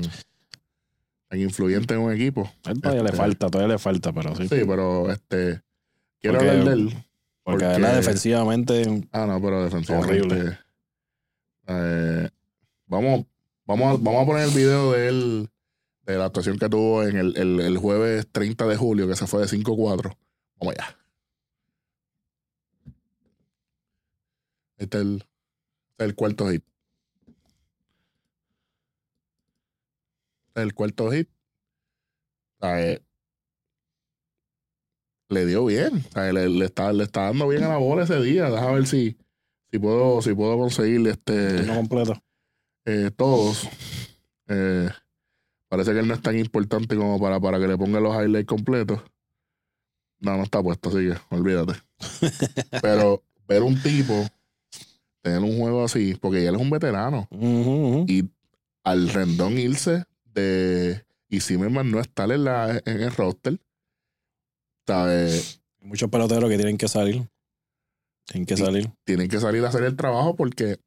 tan 1.28 1.40
influyente 1.40 1.94
en 1.94 2.00
un 2.00 2.12
equipo. 2.12 2.50
Él 2.66 2.80
todavía 2.80 3.02
le 3.02 3.08
Este- 3.10 3.18
falta, 3.18 3.48
todavía 3.48 3.74
le 3.74 3.78
falta, 3.78 4.12
pero 4.12 4.34
sí. 4.34 4.48
Sí, 4.48 4.62
pero 4.66 5.10
este 5.12 5.60
quiero 6.20 6.38
Porque- 6.38 6.50
hablar 6.50 6.64
de 6.66 6.72
él. 6.72 6.88
porque 7.42 7.64
porque- 7.64 7.64
¿verdad? 7.66 7.96
defensivamente, 7.96 9.08
Ah, 9.12 9.26
no, 9.26 9.40
pero 9.40 9.64
defensivamente. 9.64 10.20
Horrible. 10.26 10.58
eh, 11.66 12.28
vamos, 12.86 13.26
vamos, 13.64 13.86
a, 13.94 14.02
vamos 14.02 14.22
a 14.22 14.26
poner 14.26 14.44
el 14.48 14.54
video 14.54 14.92
de 14.92 15.08
él, 15.08 15.50
de 16.04 16.16
la 16.16 16.24
actuación 16.26 16.58
que 16.58 16.68
tuvo 16.68 17.02
en 17.04 17.16
el, 17.16 17.36
el, 17.36 17.60
el 17.60 17.76
jueves 17.78 18.26
30 18.32 18.66
de 18.66 18.76
julio, 18.76 19.06
que 19.08 19.16
se 19.16 19.26
fue 19.26 19.40
de 19.42 19.46
5-4. 19.48 20.16
Vamos 20.58 20.74
allá. 20.78 20.96
Este 24.78 24.96
es 24.98 25.02
el, 25.04 25.24
el 25.98 26.14
cuarto 26.14 26.48
hit. 26.50 26.62
Este 30.48 30.60
es 30.60 30.62
el 30.64 30.74
cuarto 30.74 31.10
hit. 31.10 31.28
O 32.60 32.66
sea, 32.66 32.82
eh, 32.92 33.02
le 35.28 35.46
dio 35.46 35.64
bien. 35.64 36.04
O 36.08 36.12
sea, 36.12 36.32
le, 36.32 36.48
le 36.48 36.64
está, 36.64 36.92
le 36.92 37.04
está 37.04 37.22
dando 37.22 37.48
bien 37.48 37.62
a 37.64 37.68
la 37.68 37.76
bola 37.78 38.04
ese 38.04 38.20
día. 38.20 38.50
Deja 38.50 38.72
ver 38.72 38.86
si, 38.86 39.16
si 39.70 39.78
puedo, 39.78 40.22
si 40.22 40.34
puedo 40.34 40.56
conseguir 40.58 41.06
este 41.08 41.62
no 41.62 41.74
completo. 41.76 42.22
eh, 42.84 43.10
todos. 43.16 43.68
Eh, 44.48 44.88
parece 45.68 45.92
que 45.92 46.00
él 46.00 46.08
no 46.08 46.14
es 46.14 46.22
tan 46.22 46.38
importante 46.38 46.96
como 46.96 47.20
para, 47.20 47.38
para 47.40 47.58
que 47.58 47.68
le 47.68 47.76
ponga 47.76 48.00
los 48.00 48.14
highlights 48.14 48.46
completos. 48.46 49.00
No, 50.20 50.36
no 50.36 50.42
está 50.42 50.62
puesto, 50.62 50.88
así 50.88 50.98
que 51.08 51.14
olvídate. 51.34 51.74
Pero 52.82 53.22
ver 53.46 53.62
un 53.62 53.80
tipo 53.82 54.26
tener 55.22 55.40
un 55.40 55.58
juego 55.58 55.84
así, 55.84 56.14
porque 56.20 56.46
él 56.46 56.54
es 56.54 56.60
un 56.60 56.70
veterano, 56.70 57.28
y 58.08 58.24
al 58.84 59.08
rendón 59.10 59.58
irse 59.58 60.04
de 60.24 61.04
y 61.28 61.40
Zimmerman 61.40 61.90
no 61.90 62.00
estar 62.00 62.30
en, 62.32 62.44
la, 62.44 62.80
en 62.84 63.00
el 63.02 63.10
roster, 63.12 63.58
¿sabes? 64.88 65.60
Muchos 65.82 66.08
peloteros 66.10 66.48
que 66.48 66.56
tienen 66.56 66.78
que 66.78 66.88
salir. 66.88 67.28
Tienen 68.26 68.46
que 68.46 68.56
salir. 68.56 68.90
tienen 69.04 69.28
que 69.28 69.38
salir 69.38 69.64
a 69.64 69.68
hacer 69.68 69.84
el 69.84 69.96
trabajo 69.96 70.34
porque 70.34 70.78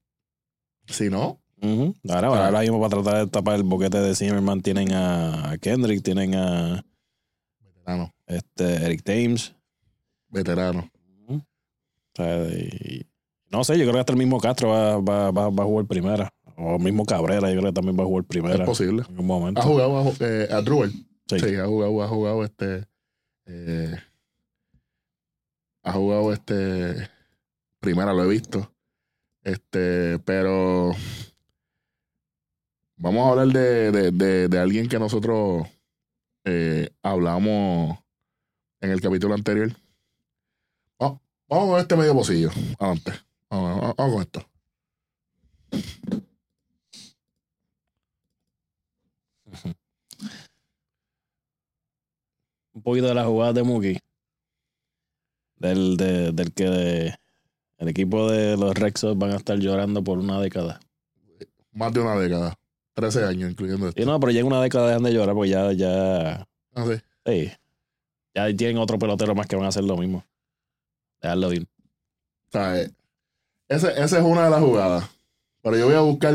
si 0.88 1.10
no, 1.10 1.38
Ujú. 1.64 1.94
Ahora, 2.10 2.30
Ah. 2.30 2.46
ahora 2.48 2.62
mismo 2.62 2.82
para 2.82 3.02
tratar 3.04 3.24
de 3.26 3.32
tapar 3.32 3.56
el 3.58 3.62
boquete 3.64 4.00
de 4.00 4.16
Zimmerman 4.16 4.62
tienen 4.62 4.92
a 4.94 5.56
Kendrick, 5.62 6.02
tienen 6.02 6.34
a 6.34 6.84
veterano, 7.64 8.12
este, 8.26 8.84
Eric 8.84 9.04
Thames. 9.04 9.54
veterano. 10.30 10.90
O 11.30 11.40
sea, 12.16 12.48
y- 12.48 13.06
no 13.52 13.64
sé, 13.64 13.74
yo 13.78 13.84
creo 13.84 13.94
que 13.94 14.00
hasta 14.00 14.14
el 14.14 14.18
mismo 14.18 14.40
Castro 14.40 14.70
va, 14.70 14.98
va, 14.98 15.30
va, 15.30 15.50
va 15.52 15.64
a 15.64 15.68
jugar 15.68 15.86
primera. 15.86 16.34
O 16.58 16.78
el 16.78 16.82
mismo 16.84 17.06
Cabrera, 17.06 17.48
yo 17.52 17.60
creo 17.60 17.72
que 17.72 17.76
también 17.76 17.96
va 18.00 18.04
a 18.04 18.08
jugar 18.08 18.24
Es 18.24 18.28
primera. 18.28 18.66
posible. 18.66 19.04
En 19.08 19.20
un 19.20 19.26
momento. 19.28 19.62
Ha 19.62 19.64
jugado 19.64 20.00
a, 20.00 20.12
eh, 20.22 20.48
a 20.52 20.62
Druel. 20.62 20.92
Sí. 21.28 21.40
Sí, 21.40 21.56
ha 21.58 21.68
jugado, 21.68 22.02
ha 22.04 22.08
jugado 22.08 22.44
este. 22.44 22.86
Eh, 23.52 23.96
ha 25.84 25.92
jugado 25.94 26.32
este. 26.34 27.10
Primera 27.80 28.14
lo 28.14 28.24
he 28.24 28.28
visto. 28.28 28.74
Este, 29.44 30.20
pero. 30.20 30.92
Vamos 32.98 33.26
a 33.26 33.32
hablar 33.32 33.48
de, 33.48 34.12
de, 34.12 34.48
de, 34.48 34.60
alguien 34.60 34.88
que 34.88 35.00
nosotros 35.00 35.68
eh, 36.46 36.92
hablamos 37.02 37.98
en 38.80 38.92
el 38.92 39.02
capítulo 39.02 39.34
anterior. 39.34 39.72
Vamos, 41.00 41.20
vamos 41.48 41.70
con 41.72 41.80
este 41.80 41.96
medio 41.96 42.14
pocillo. 42.14 42.52
Adelante. 42.78 43.14
Vamos 43.50 43.96
con 43.96 44.22
esto. 44.22 44.51
Un 52.82 52.84
poquito 52.84 53.08
de 53.10 53.14
la 53.14 53.26
jugada 53.26 53.54
de 53.54 53.62
Mookie. 53.62 54.00
Del, 55.58 55.98
de- 55.98 56.32
del 56.32 56.52
que 56.52 57.14
el 57.78 57.88
equipo 57.88 58.28
de 58.32 58.58
los 58.58 58.74
Rexos 58.74 59.16
van 59.18 59.30
a 59.32 59.36
estar 59.36 59.56
llorando 59.60 60.04
por 60.04 60.18
una 60.18 60.40
década. 60.42 60.80
Más 61.74 61.94
de 61.94 62.00
una 62.00 62.16
década. 62.16 62.58
13 62.96 63.24
años, 63.26 63.52
incluyendo 63.52 63.88
esto. 63.88 64.02
Y 64.02 64.06
no, 64.06 64.20
pero 64.20 64.32
ya 64.32 64.40
en 64.40 64.48
una 64.48 64.62
década 64.64 64.88
dejan 64.88 65.04
de 65.04 65.14
llorar 65.14 65.36
porque 65.36 65.52
ya, 65.52 65.72
ya, 65.74 66.48
Ah, 66.74 66.86
sí. 66.88 67.00
sí, 67.26 67.52
ya 68.34 68.56
tienen 68.56 68.80
otro 68.80 68.98
pelotero 68.98 69.36
más 69.36 69.46
que 69.46 69.56
van 69.56 69.66
a 69.66 69.70
hacer 69.70 69.84
lo 69.84 69.96
mismo. 69.96 70.26
Dejarlo 71.22 71.54
ir. 71.54 71.64
O 71.64 72.52
sea, 72.52 72.82
eh, 72.82 72.90
ese, 73.70 73.92
esa 73.92 74.18
es 74.18 74.24
una 74.24 74.46
de 74.46 74.50
las 74.50 74.60
jugadas. 74.60 75.08
Pero 75.62 75.78
yo 75.78 75.86
voy 75.86 75.96
a 75.96 76.02
buscar. 76.02 76.34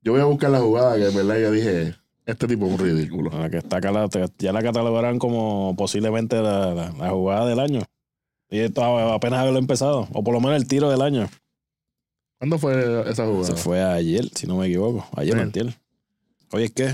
Yo 0.00 0.12
voy 0.12 0.20
a 0.22 0.24
buscar 0.24 0.48
la 0.50 0.60
jugada 0.60 0.96
que 0.96 1.06
en 1.08 1.14
verdad 1.14 1.38
yo 1.38 1.50
dije. 1.52 1.94
Este 2.28 2.46
tipo 2.46 2.66
es 2.66 2.72
un 2.72 2.78
ridículo. 2.78 3.30
La 3.30 3.48
que 3.48 3.56
está 3.56 3.80
ya 4.38 4.52
la 4.52 4.62
catalogarán 4.62 5.18
como 5.18 5.74
posiblemente 5.78 6.36
la, 6.42 6.74
la- 6.74 6.90
la 6.92 7.10
jugada 7.10 7.46
del 7.46 7.58
año. 7.58 7.80
Y 8.50 8.58
esto 8.58 8.82
apenas 9.12 9.40
haberlo 9.40 9.58
empezado. 9.58 10.06
O 10.12 10.22
por 10.22 10.34
lo 10.34 10.40
menos 10.40 10.56
el 10.60 10.68
tiro 10.68 10.90
del 10.90 11.00
año. 11.00 11.26
¿Cuándo 12.38 12.58
fue 12.58 13.10
esa 13.10 13.24
jugada? 13.24 13.44
Se 13.46 13.56
fue 13.56 13.82
ayer, 13.82 14.28
si 14.34 14.46
no 14.46 14.58
me 14.58 14.66
equivoco. 14.66 15.06
Ayer 15.16 15.34
Sí. 15.34 15.40
antier. 15.40 15.74
Hoy 16.52 16.64
es 16.64 16.72
que 16.72 16.84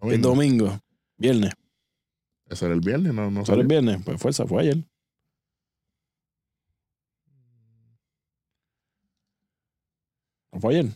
Domingo. 0.00 0.12
es 0.14 0.20
domingo, 0.22 0.80
viernes. 1.16 1.52
Eso 2.50 2.66
era 2.66 2.74
el 2.74 2.80
viernes, 2.80 3.14
no, 3.14 3.30
no 3.30 3.44
¿Solo 3.44 3.46
salió. 3.46 3.62
el 3.62 3.68
viernes? 3.68 4.02
Pues 4.04 4.20
fuerza, 4.20 4.46
fue 4.46 4.62
ayer. 4.62 4.78
¿No 10.52 10.60
fue 10.60 10.74
ayer? 10.78 10.92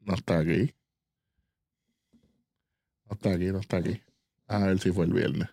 No 0.00 0.14
está 0.14 0.38
aquí. 0.40 0.74
No 3.12 3.16
está 3.16 3.34
aquí, 3.34 3.44
no 3.52 3.58
está 3.58 3.76
aquí. 3.76 4.00
A 4.46 4.58
ver 4.60 4.78
si 4.78 4.90
fue 4.90 5.04
el 5.04 5.12
viernes. 5.12 5.46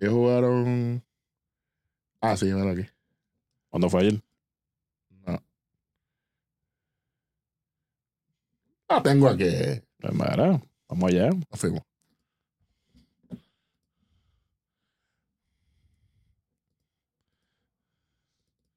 Ellos 0.00 0.14
jugaron. 0.14 1.04
Ah, 2.20 2.36
sí, 2.36 2.46
mira 2.46 2.72
aquí. 2.72 2.90
¿Cuándo 3.70 3.88
fue 3.88 4.00
ayer? 4.00 4.20
No. 5.10 5.40
Ah, 8.88 9.00
tengo 9.04 9.28
aquí. 9.28 9.44
Pues 10.00 10.12
mira, 10.12 10.60
vamos 10.88 11.08
allá. 11.08 11.30
Nos 11.30 11.60
fuimos. 11.60 11.82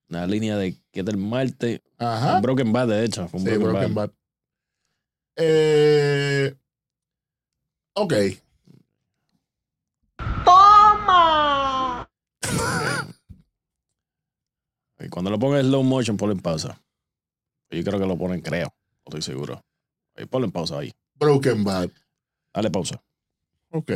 Una 0.09 0.25
línea 0.25 0.57
de 0.57 0.75
que 0.91 1.01
es 1.01 1.05
del 1.05 1.17
martes. 1.17 1.81
Ajá. 1.97 2.35
Un 2.37 2.41
Broken 2.41 2.73
Bad, 2.73 2.87
de 2.87 3.05
hecho. 3.05 3.27
Fue 3.27 3.39
un 3.39 3.45
Sí, 3.45 3.51
broken, 3.57 3.71
Broken 3.71 3.95
Bad. 3.95 4.07
Bad. 4.09 4.15
Eh, 5.35 6.55
ok. 7.93 8.13
Y 14.99 15.09
cuando 15.09 15.31
lo 15.31 15.39
ponga 15.39 15.59
en 15.59 15.67
slow 15.67 15.83
motion, 15.83 16.17
ponlo 16.17 16.33
en 16.33 16.41
pausa. 16.41 16.81
Yo 17.69 17.83
creo 17.83 17.99
que 17.99 18.05
lo 18.05 18.17
ponen, 18.17 18.41
creo. 18.41 18.67
No 18.67 19.03
estoy 19.05 19.21
seguro. 19.21 19.63
Ahí, 20.15 20.25
ponlo 20.25 20.45
en 20.47 20.51
pausa 20.51 20.79
ahí. 20.79 20.91
Broken 21.15 21.63
Bad. 21.63 21.89
Dale 22.53 22.71
pausa. 22.71 23.01
Ok. 23.69 23.91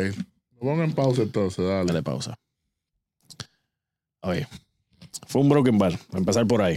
Lo 0.53 0.59
pongo 0.59 0.84
en 0.84 0.93
pausa 0.93 1.24
entonces, 1.24 1.66
dale. 1.66 1.86
Dale 1.86 2.03
pausa. 2.03 2.36
Oye, 4.22 4.47
fue 5.28 5.41
un 5.41 5.49
Broken. 5.49 5.78
Voy 5.78 5.93
a 6.14 6.18
empezar 6.18 6.45
por 6.47 6.61
ahí. 6.61 6.76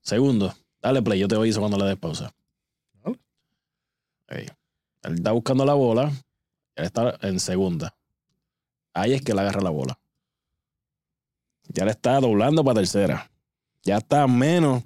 Segundo, 0.00 0.54
dale 0.82 1.02
play. 1.02 1.18
Yo 1.20 1.28
te 1.28 1.36
aviso 1.36 1.60
cuando 1.60 1.78
le 1.78 1.84
des 1.84 1.96
pausa. 1.98 2.32
Dale. 3.02 3.18
Ahí. 4.28 4.46
Él 5.02 5.14
está 5.14 5.32
buscando 5.32 5.64
la 5.64 5.74
bola. 5.74 6.10
Él 6.74 6.84
está 6.84 7.16
en 7.22 7.40
segunda. 7.40 7.94
Ahí 8.92 9.12
es 9.12 9.22
que 9.22 9.34
le 9.34 9.40
agarra 9.40 9.60
la 9.60 9.70
bola. 9.70 9.98
Ya 11.68 11.84
le 11.84 11.92
está 11.92 12.18
doblando 12.20 12.64
para 12.64 12.80
tercera. 12.80 13.30
Ya 13.82 13.98
está 13.98 14.26
menos. 14.26 14.82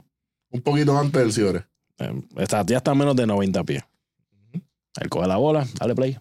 Un 0.50 0.60
poquito 0.60 0.96
antes 0.96 1.20
del 1.20 1.32
cierre. 1.32 1.66
eh, 1.98 2.22
está, 2.36 2.64
ya 2.66 2.76
está 2.78 2.94
menos 2.94 3.16
de 3.16 3.26
90 3.26 3.64
pies. 3.64 3.82
Él 5.00 5.08
coge 5.08 5.26
la 5.26 5.36
bola, 5.38 5.66
dale 5.80 5.94
play. 5.94 6.18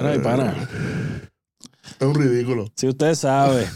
Ay, 0.00 0.18
pana. 0.18 0.54
Es 1.98 2.06
un 2.06 2.14
ridículo. 2.14 2.66
Si 2.76 2.88
usted 2.88 3.14
sabe, 3.14 3.66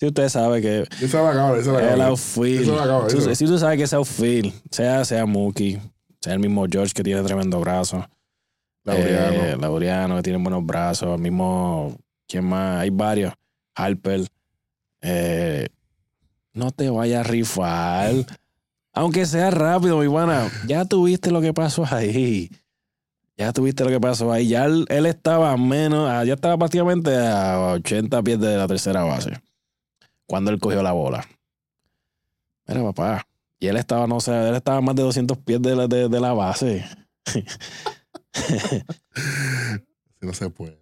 si 0.00 0.06
usted 0.06 0.28
sabe 0.28 0.60
que 0.62 0.84
Esa 1.00 1.22
la 1.22 1.30
acaba, 1.30 1.58
esa 1.58 1.72
la 1.72 1.78
el 1.80 2.00
acaba. 2.00 2.10
tú- 3.08 3.18
eso. 3.18 3.34
si 3.34 3.46
tú 3.46 3.58
sabes 3.58 3.76
que 3.76 3.84
ese 3.84 3.96
outfield, 3.96 4.52
sea, 4.70 5.04
sea 5.04 5.26
Mookie, 5.26 5.80
sea 6.20 6.32
el 6.32 6.40
mismo 6.40 6.64
George 6.70 6.92
que 6.94 7.02
tiene 7.02 7.22
tremendo 7.22 7.60
brazo, 7.60 8.06
Laureano. 8.84 9.44
eh, 9.44 9.56
Laureano 9.56 10.16
que 10.16 10.22
tiene 10.22 10.42
buenos 10.42 10.64
brazos, 10.64 11.14
el 11.14 11.20
mismo, 11.20 11.96
¿quién 12.26 12.44
más? 12.44 12.80
Hay 12.80 12.90
varios, 12.90 13.32
Harper, 13.74 14.26
eh, 15.02 15.68
no 16.54 16.70
te 16.72 16.88
vayas 16.90 17.20
a 17.26 17.30
rifar, 17.30 18.14
aunque 18.96 19.26
sea 19.26 19.50
rápido, 19.50 19.98
mi 19.98 20.08
pana, 20.08 20.50
ya 20.66 20.86
tuviste 20.86 21.30
lo 21.30 21.42
que 21.42 21.52
pasó 21.52 21.84
ahí. 21.88 22.50
Ya 23.36 23.52
tuviste 23.52 23.84
lo 23.84 23.90
que 23.90 24.00
pasó 24.00 24.32
ahí. 24.32 24.48
Ya 24.48 24.64
él, 24.64 24.86
él 24.88 25.04
estaba 25.04 25.54
menos, 25.58 26.08
ah, 26.08 26.24
ya 26.24 26.32
estaba 26.32 26.56
prácticamente 26.56 27.14
a 27.14 27.74
80 27.74 28.22
pies 28.22 28.40
de 28.40 28.56
la 28.56 28.66
tercera 28.66 29.04
base. 29.04 29.38
Cuando 30.26 30.50
él 30.50 30.58
cogió 30.58 30.82
la 30.82 30.92
bola. 30.92 31.28
Mira, 32.66 32.82
papá. 32.82 33.26
Y 33.60 33.66
él 33.66 33.76
estaba, 33.76 34.06
no 34.06 34.18
sé, 34.20 34.32
él 34.48 34.54
estaba 34.54 34.78
a 34.78 34.80
más 34.80 34.96
de 34.96 35.02
200 35.02 35.36
pies 35.38 35.60
de 35.60 35.76
la, 35.76 35.86
de, 35.86 36.08
de 36.08 36.20
la 36.20 36.32
base. 36.32 36.84
Si 40.18 40.26
no 40.26 40.32
se 40.32 40.48
puede. 40.48 40.78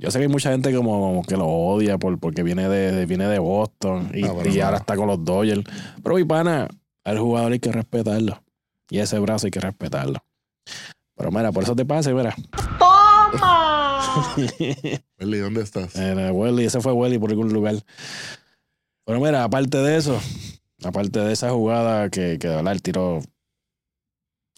Yo 0.00 0.10
sé 0.10 0.18
que 0.18 0.24
hay 0.24 0.30
mucha 0.30 0.50
gente 0.50 0.74
como, 0.74 1.22
que 1.28 1.36
lo 1.36 1.46
odia 1.46 1.98
por, 1.98 2.18
porque 2.18 2.42
viene 2.42 2.68
de, 2.68 2.90
de- 2.92 3.06
viene 3.06 3.26
de 3.28 3.38
Boston 3.38 4.10
y, 4.14 4.24
Ah, 4.24 4.32
y 4.44 4.56
no. 4.58 4.64
ahora 4.64 4.78
está 4.78 4.96
con 4.96 5.06
los 5.06 5.24
Dodgers. 5.24 5.62
Pero 6.02 6.16
mi 6.16 6.24
pana, 6.24 6.66
al 7.04 7.18
jugador 7.18 7.52
hay 7.52 7.60
que 7.60 7.70
respetarlo. 7.70 8.42
Y 8.90 8.98
ese 8.98 9.18
brazo 9.18 9.46
hay 9.46 9.50
que 9.50 9.60
respetarlo. 9.60 10.24
Pero 11.16 11.30
mira, 11.30 11.52
por 11.52 11.62
eso 11.62 11.76
te 11.76 11.84
pasa, 11.84 12.12
mira. 12.12 12.34
Welly, 15.20 15.38
¿dónde 15.38 15.62
estás? 15.62 15.94
Era 15.96 16.32
Welly, 16.32 16.64
ese 16.64 16.80
fue 16.80 16.92
Welly 16.92 17.18
por 17.18 17.30
algún 17.30 17.52
lugar. 17.52 17.76
Pero 19.04 19.20
mira, 19.20 19.44
aparte 19.44 19.78
de 19.78 19.96
eso, 19.96 20.18
aparte 20.82 21.20
de 21.20 21.32
esa 21.32 21.50
jugada 21.50 22.08
que, 22.10 22.38
que 22.38 22.48
de 22.48 22.56
verdad 22.56 22.72
el 22.72 22.82
tiro, 22.82 23.20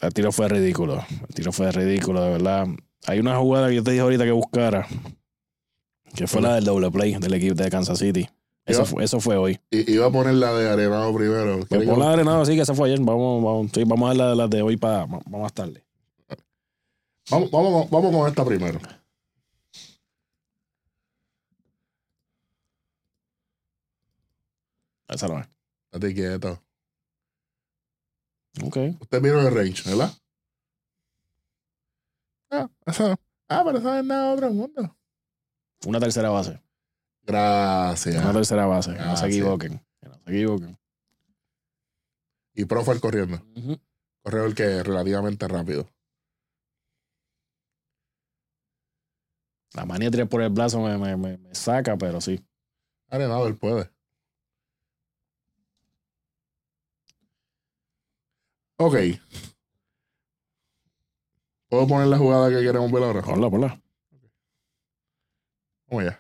el 0.01 0.15
tiro 0.15 0.33
fue 0.33 0.49
ridículo. 0.49 1.05
El 1.29 1.35
tiro 1.35 1.53
fue 1.53 1.71
ridículo, 1.73 2.23
de 2.23 2.31
verdad. 2.33 2.67
Hay 3.07 3.19
una 3.19 3.37
jugada 3.37 3.69
que 3.69 3.75
yo 3.77 3.83
te 3.83 3.91
dije 3.91 4.03
ahorita 4.03 4.25
que 4.25 4.31
buscara, 4.31 4.87
que 6.15 6.27
fue 6.27 6.41
la 6.43 6.55
del 6.57 6.65
doble 6.65 6.91
play 6.91 7.15
del 7.15 7.35
equipo 7.35 7.55
de 7.55 7.71
Kansas 7.71 7.99
City. 7.99 8.29
Eso 8.65 8.85
fue, 8.85 9.03
eso 9.05 9.19
fue 9.21 9.37
hoy. 9.37 9.59
I- 9.71 9.93
iba 9.93 10.07
a 10.07 10.11
poner 10.11 10.35
la 10.35 10.53
de 10.53 10.69
Arenado 10.71 11.13
primero. 11.15 11.57
Pues 11.57 11.67
¿Quieres 11.69 11.87
por 11.89 11.95
que- 11.97 12.01
la 12.01 12.07
de 12.09 12.13
Arenado, 12.15 12.45
sí, 12.45 12.55
que 12.55 12.61
esa 12.63 12.75
fue 12.75 12.89
ayer. 12.89 13.01
Vamos, 13.01 13.43
vamos, 13.43 13.71
sí, 13.75 13.83
vamos 13.85 14.07
a 14.07 14.09
ver 14.11 14.17
la, 14.19 14.31
de- 14.31 14.37
la 14.37 14.49
de 14.49 14.63
hoy 14.63 14.77
para 14.77 14.99
vamos 15.07 15.27
más 15.27 15.53
tarde. 15.53 15.85
Vamos, 17.31 17.51
vamos, 17.51 17.87
con- 17.87 17.91
vamos 18.03 18.17
con 18.17 18.29
esta 18.29 18.45
primero. 18.45 18.79
Esa 25.09 25.29
no 25.29 25.39
es. 25.41 25.49
Estate 25.93 26.15
quieto. 26.15 26.63
Ok. 28.65 28.77
Usted 29.01 29.21
vieron 29.23 29.47
el 29.47 29.55
range, 29.55 29.89
¿verdad? 29.89 30.11
Ah, 32.51 32.69
esa. 32.87 33.17
Ah, 33.49 33.63
pero 33.65 33.79
esa 33.79 33.99
es 33.99 34.05
nada 34.05 34.29
de 34.29 34.35
otro 34.35 34.51
mundo. 34.51 34.97
Una 35.87 36.01
tercera 36.01 36.31
base. 36.31 36.61
Gracias. 37.23 38.23
Una 38.23 38.33
tercera 38.33 38.67
base. 38.67 38.93
Que 38.95 39.01
no 39.01 39.17
se 39.17 39.27
equivoquen. 39.27 39.81
Que 40.01 40.09
no 40.09 40.15
se 40.25 40.31
equivoquen. 40.31 40.79
Y 42.55 42.65
Profile 42.65 43.01
corriendo. 43.01 43.41
Ujú. 43.57 43.81
Correo 44.23 44.45
el 44.45 44.55
que 44.55 44.79
es 44.79 44.87
relativamente 44.87 45.49
rápido. 45.49 45.89
La 49.75 49.87
manía 49.87 50.09
de 50.09 50.13
tirar 50.13 50.29
por 50.29 50.43
el 50.43 50.51
brazo 50.51 50.81
me, 50.81 50.99
me, 50.99 51.17
me, 51.17 51.39
me 51.39 51.55
saca, 51.55 51.97
pero 51.97 52.21
sí. 52.21 52.45
Arenado, 53.09 53.47
él 53.47 53.57
puede. 53.57 53.91
Ok. 58.77 58.97
¿Puedo 61.69 61.87
poner 61.87 62.09
la 62.09 62.19
jugada 62.19 62.51
que 62.51 62.61
queremos 62.63 62.93
ver 62.93 63.03
ahora? 63.03 63.23
Ponla, 63.23 63.49
ponla. 63.49 63.82
Vamos 65.93 66.07
allá. 66.07 66.19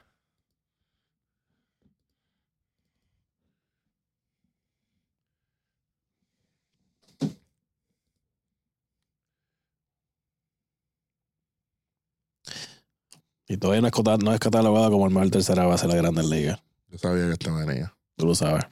Y 13.48 13.56
todavía 13.56 13.80
no 13.80 13.88
es, 13.88 14.22
no 14.22 14.34
es 14.34 14.40
catalogado 14.40 14.90
como 14.90 15.06
el 15.06 15.14
mejor 15.14 15.30
tercera 15.30 15.64
base 15.64 15.86
de 15.86 15.94
la 15.94 16.02
Grandes 16.02 16.26
Ligas. 16.26 16.62
Yo 16.88 16.98
sabía 16.98 17.26
que 17.26 17.32
esta 17.32 17.50
venía. 17.52 17.94
Tú 18.16 18.26
lo 18.26 18.34
sabes. 18.34 18.64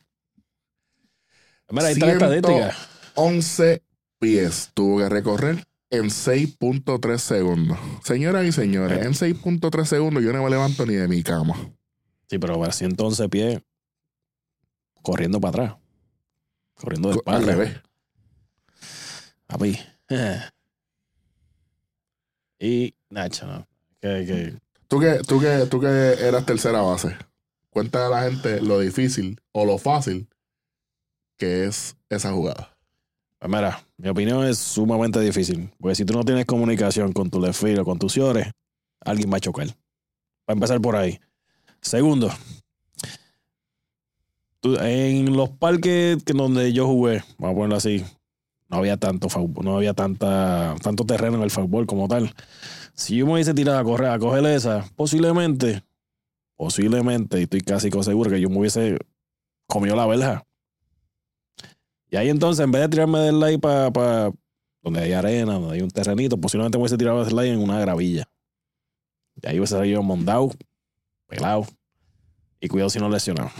Mira, 1.70 1.86
ahí 1.86 1.92
está 1.94 2.07
la 2.07 2.12
estadística. 2.12 2.76
11 3.14 3.82
pies 4.18 4.70
tuvo 4.74 4.98
que 4.98 5.09
recorrer 5.09 5.70
en 5.91 6.05
6.3 6.05 7.18
segundos. 7.18 7.78
Señoras 8.05 8.47
y 8.47 8.53
señores, 8.53 9.05
en 9.05 9.12
6.3 9.12 9.84
segundos 9.84 10.22
yo 10.22 10.32
no 10.32 10.43
me 10.43 10.51
levanto 10.51 10.86
ni 10.86 10.95
de 10.95 11.09
mi 11.09 11.22
cama. 11.22 11.55
Sí, 12.28 12.38
pero 12.38 12.59
para 12.59 12.72
111 12.72 13.28
pies 13.28 13.61
corriendo 15.03 15.41
para 15.41 15.64
atrás. 15.64 15.78
Corriendo 16.74 17.09
de 17.09 17.14
Al 17.14 17.18
espalda. 17.18 17.53
revés. 17.53 17.80
Papi. 19.47 19.78
Y 22.62 22.95
Nacho, 23.09 23.47
no. 23.47 23.66
Que, 24.01 24.26
que, 24.26 24.59
Tú 24.86 25.01
que, 25.01 25.20
tú, 25.26 25.41
que, 25.41 25.66
tú 25.70 25.80
que 25.80 25.86
eras 25.86 26.45
tercera 26.45 26.82
base, 26.82 27.16
cuenta 27.70 28.07
a 28.07 28.11
la 28.11 28.22
gente 28.24 28.61
lo 28.61 28.78
difícil 28.80 29.41
o 29.53 29.64
lo 29.64 29.78
fácil 29.78 30.28
que 31.38 31.64
es 31.64 31.97
esa 32.11 32.32
jugada? 32.32 32.70
Pues 33.41 33.51
mira, 33.51 33.82
mi 33.97 34.11
opinión 34.11 34.45
es 34.47 34.59
sumamente 34.59 35.18
difícil. 35.18 35.70
Porque 35.78 35.95
si 35.95 36.05
tú 36.05 36.12
no 36.12 36.24
tienes 36.24 36.45
comunicación 36.45 37.12
con 37.12 37.30
tu 37.30 37.41
left 37.41 37.64
o 37.78 37.84
con 37.84 37.99
tus 37.99 38.12
señores, 38.12 38.49
alguien 39.01 39.32
va 39.32 39.38
a 39.38 39.41
chocar. 39.41 39.68
Va 39.68 39.72
a 40.49 40.53
empezar 40.53 40.78
por 40.80 40.95
ahí. 40.95 41.18
Segundo, 41.80 42.30
en 44.62 45.34
los 45.34 45.49
parques 45.49 46.22
que 46.22 46.32
donde 46.34 46.74
yo 46.74 46.86
jugué, 46.86 47.24
vamos 47.38 47.55
a 47.55 47.57
ponerlo 47.57 47.76
así, 47.76 48.05
no 48.68 48.76
había 48.76 48.99
tanto 48.99 49.28
no 49.62 49.76
había 49.76 49.95
tanta, 49.95 50.76
tanto 50.82 51.07
terreno 51.07 51.38
en 51.38 51.43
el 51.43 51.51
fútbol 51.51 51.86
como 51.86 52.09
tal. 52.09 52.34
Si 52.93 53.16
yo 53.16 53.26
me 53.26 53.32
hubiese 53.32 53.55
tirado 53.55 53.78
a 53.78 53.84
correr, 53.84 54.11
a 54.11 54.18
coger 54.18 54.45
esa, 54.45 54.84
posiblemente, 54.97 55.82
posiblemente, 56.57 57.41
y 57.41 57.45
estoy 57.45 57.62
casi 57.62 57.91
seguro 57.91 58.30
que 58.30 58.41
yo 58.41 58.51
me 58.51 58.59
hubiese 58.59 58.99
comido 59.66 59.97
la 59.97 60.07
verja. 60.07 60.45
Y 62.11 62.16
ahí 62.16 62.28
entonces, 62.28 62.64
en 62.64 62.72
vez 62.72 62.82
de 62.82 62.88
tirarme 62.88 63.20
del 63.20 63.36
slide 63.36 63.61
para 63.61 64.32
donde 64.82 65.00
hay 65.00 65.12
arena, 65.12 65.54
donde 65.54 65.74
hay 65.74 65.82
un 65.82 65.90
terrenito, 65.90 66.36
posiblemente 66.38 66.76
me 66.76 66.82
hubiese 66.82 66.98
tirado 66.98 67.20
del 67.20 67.30
slide 67.30 67.52
en 67.52 67.61
una 67.61 67.78
gravilla. 67.78 68.28
Y 69.42 69.48
ahí 69.48 69.58
hubiese 69.58 69.76
salido 69.76 70.02
mondado, 70.02 70.50
pelado. 71.26 71.66
Y 72.61 72.68
cuidado 72.68 72.90
si 72.90 72.98
no 72.98 73.08
lesionado. 73.08 73.50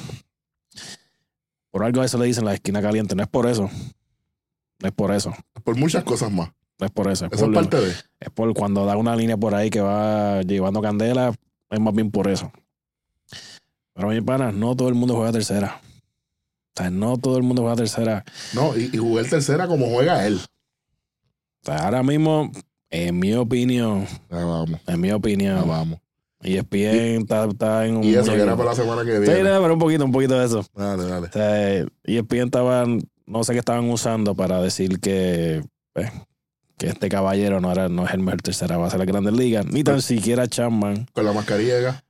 Por 1.71 1.85
algo 1.85 2.03
a 2.03 2.05
eso 2.05 2.19
le 2.19 2.27
dicen 2.27 2.45
la 2.45 2.55
esquina 2.55 2.83
caliente. 2.83 3.15
No 3.15 3.23
es 3.23 3.29
por 3.29 3.47
eso. 3.47 3.71
No 4.81 4.89
es 4.89 4.93
por 4.93 5.13
eso. 5.13 5.33
Por 5.63 5.77
muchas 5.77 6.03
cosas 6.05 6.33
más. 6.33 6.51
No 6.79 6.87
es 6.87 6.93
por 6.93 7.11
eso. 7.11 7.27
Es 7.27 7.41
por, 7.41 7.53
parte 7.53 7.81
de. 7.81 7.91
es 7.91 8.31
por 8.35 8.53
cuando 8.55 8.85
da 8.85 8.97
una 8.97 9.15
línea 9.15 9.37
por 9.37 9.55
ahí 9.55 9.71
que 9.71 9.81
va 9.81 10.43
llevando 10.43 10.83
candela. 10.83 11.33
Es 11.71 11.81
más 11.81 11.95
bien 11.95 12.11
por 12.11 12.29
eso. 12.29 12.51
Pero 13.95 14.09
mi 14.09 14.21
pana, 14.21 14.51
no 14.51 14.75
todo 14.75 14.89
el 14.89 14.95
mundo 14.95 15.15
juega 15.15 15.33
tercera. 15.33 15.81
O 16.81 16.83
sea, 16.83 16.91
no 16.91 17.17
todo 17.19 17.37
el 17.37 17.43
mundo 17.43 17.63
juega 17.63 17.77
tercera. 17.77 18.25
No, 18.55 18.75
y, 18.77 18.89
y 18.93 18.97
jugué 18.97 19.21
el 19.23 19.29
tercera 19.31 19.67
como 19.67 19.87
juega 19.91 20.27
él. 20.27 20.41
O 21.63 21.67
sea, 21.67 21.85
ahora 21.85 22.03
mismo, 22.03 22.51
en 22.89 23.19
mi 23.19 23.35
opinión, 23.35 24.07
vamos, 24.31 24.71
en 24.87 25.01
mi 25.01 25.13
opinión, 25.13 25.69
vamos. 25.69 25.99
y 26.43 26.57
ESPN 26.57 27.21
está, 27.23 27.45
está 27.45 27.87
en 27.87 27.97
un. 27.99 28.05
Y 28.05 28.15
eso 28.15 28.33
que 28.33 28.41
era 28.41 28.57
para 28.57 28.71
la 28.71 28.75
semana 28.77 29.05
que 29.05 29.13
Sí, 29.17 29.21
viene. 29.21 29.43
nada, 29.43 29.61
pero 29.61 29.75
un 29.75 29.79
poquito, 29.81 30.05
un 30.07 30.13
poquito 30.13 30.39
de 30.39 30.47
eso. 30.47 30.65
Dale, 30.75 31.05
dale. 31.05 31.27
O 31.27 31.33
sea, 31.33 31.87
ESPN 32.05 32.45
estaban, 32.47 33.01
no 33.27 33.45
sé 33.45 33.53
qué 33.53 33.59
estaban 33.59 33.91
usando 33.91 34.35
para 34.35 34.63
decir 34.63 35.01
que, 35.01 35.63
pues, 35.93 36.11
que 36.79 36.87
este 36.89 37.11
caballero 37.11 37.61
no, 37.61 37.71
era, 37.71 37.91
no 37.91 38.07
es 38.07 38.15
el 38.15 38.21
mejor 38.21 38.41
tercera 38.41 38.79
base 38.79 38.95
de 38.97 39.01
la 39.01 39.05
Grandes 39.05 39.35
Ligas, 39.35 39.67
ni 39.67 39.85
tan 39.85 40.01
siquiera 40.01 40.49
Chapman. 40.49 41.07
Con 41.13 41.27
la 41.27 41.33
mascarilla. 41.35 42.03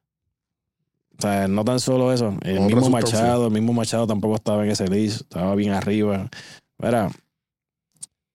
O 1.20 1.22
sea, 1.22 1.46
no 1.48 1.64
tan 1.66 1.78
solo 1.80 2.12
eso. 2.14 2.34
El 2.40 2.60
mismo. 2.60 2.88
Machado, 2.88 3.46
el 3.48 3.52
mismo 3.52 3.74
Machado 3.74 4.06
tampoco 4.06 4.36
estaba 4.36 4.64
en 4.64 4.70
ese 4.70 4.88
list, 4.88 5.20
estaba 5.20 5.54
bien 5.54 5.72
arriba. 5.72 6.30
Mira, 6.78 7.06
¿a 7.06 7.10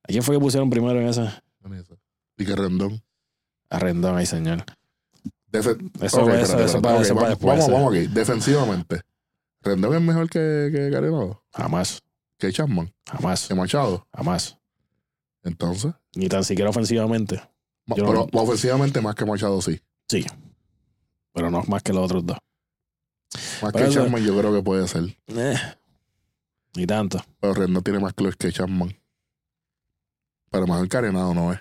quién 0.07 0.21
fue 0.21 0.35
que 0.35 0.39
pusieron 0.39 0.69
primero 0.69 1.01
en 1.01 1.07
ese? 1.07 1.27
Y 2.37 2.45
que 2.45 2.55
Rendón. 2.55 3.01
A 3.71 3.79
Rendón 3.79 4.15
ahí, 4.17 4.25
señor. 4.27 4.63
Defe- 5.51 5.79
Eso, 6.01 6.23
Ok, 6.25 6.29
eso, 6.33 6.81
para, 6.81 6.95
Ok, 6.97 7.01
eso 7.01 7.15
para 7.15 7.29
vamos, 7.29 7.29
después. 7.29 7.39
vamos, 7.59 7.71
vamos 7.71 7.93
aquí. 7.95 8.07
Defensivamente. 8.07 9.01
Rendón 9.61 9.95
es 9.95 10.01
mejor 10.01 10.29
que, 10.29 10.69
que 10.71 10.89
Carenado. 10.91 11.41
Jamás, 11.53 12.03
Que 12.37 12.51
Chapman. 12.51 12.93
jamás, 13.09 13.47
Que 13.47 13.55
Machado. 13.55 14.05
jamás. 14.13 14.59
Entonces. 15.43 15.93
Ni 16.15 16.27
tan 16.27 16.43
siquiera 16.43 16.69
ofensivamente. 16.69 17.41
ma- 17.87 17.95
Yo 17.95 18.05
pero 18.05 18.27
no- 18.31 18.41
ofensivamente 18.41 19.01
más 19.01 19.15
que 19.15 19.25
Machado 19.25 19.59
sí. 19.61 19.79
Sí. 20.07 20.23
Pero 21.33 21.49
no 21.49 21.63
más 21.67 21.81
que 21.81 21.93
los 21.93 22.03
otros 22.05 22.25
dos. 22.25 22.37
Más 23.61 23.71
Pero 23.73 23.85
que 23.85 23.91
eso- 23.91 24.03
Chapman 24.03 24.23
yo 24.23 24.37
creo 24.37 24.53
que 24.53 24.61
puede 24.61 24.87
ser. 24.87 25.03
Eh, 25.27 25.55
ni 26.75 26.85
tanto. 26.85 27.19
Pero 27.39 27.53
Rendón 27.53 27.83
tiene 27.83 27.99
más 27.99 28.13
clubes 28.13 28.35
que 28.35 28.51
Chapman. 28.51 28.95
Pero 30.51 30.67
mejor 30.67 30.87
que 30.87 30.97
Arenado 30.97 31.33
no 31.33 31.51
es. 31.53 31.59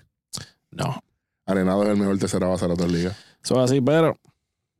No. 0.71 1.03
Arenado 1.47 1.83
es 1.85 1.89
el 1.91 1.97
mejor 1.97 2.19
tercera 2.19 2.47
base 2.47 2.65
de 2.65 2.69
la 2.69 2.75
otra 2.75 2.87
liga. 2.87 3.17
Eso 3.43 3.63
es 3.63 3.71
así, 3.71 3.81
pero 3.81 4.17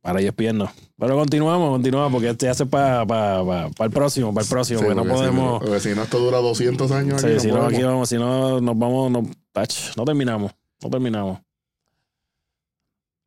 para 0.01 0.19
ellos 0.21 0.33
pierno. 0.35 0.71
Pero 0.97 1.15
continuamos, 1.17 1.69
continuamos, 1.71 2.11
porque 2.11 2.29
este 2.29 2.47
hace 2.47 2.65
para 2.65 3.01
el 3.01 3.91
próximo, 3.91 4.33
para 4.33 4.43
el 4.43 4.49
próximo, 4.49 4.79
Sí, 4.79 4.85
porque 4.85 4.95
no 4.95 5.01
porque 5.03 5.13
si- 5.13 5.19
podemos. 5.19 5.59
porque 5.63 5.79
si 5.79 5.95
no, 5.95 6.03
esto 6.03 6.19
dura 6.19 6.37
200 6.37 6.91
años. 6.91 7.21
Sí, 7.21 7.27
aquí, 7.27 7.35
no 7.35 7.39
si 7.41 7.47
no, 7.47 7.53
podemos. 7.55 7.73
aquí 7.73 7.83
vamos, 7.83 8.09
si 8.09 8.15
no, 8.17 8.61
nos 8.61 8.77
vamos, 8.79 9.11
no, 9.11 9.23
tach, 9.51 9.95
no 9.97 10.05
terminamos, 10.05 10.51
no 10.81 10.89
terminamos. 10.89 11.39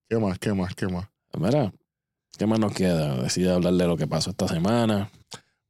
¿Qué 0.08 0.16
más? 0.18 0.38
¿Qué 0.38 0.52
más? 0.54 0.74
¿Qué 0.74 0.86
más? 0.88 1.06
Mira, 1.38 1.72
¿qué 2.38 2.46
más 2.46 2.58
nos 2.58 2.72
queda? 2.72 3.16
Decide 3.22 3.52
hablar 3.52 3.74
de 3.74 3.86
lo 3.86 3.96
que 3.96 4.06
pasó 4.06 4.30
esta 4.30 4.48
semana. 4.48 5.10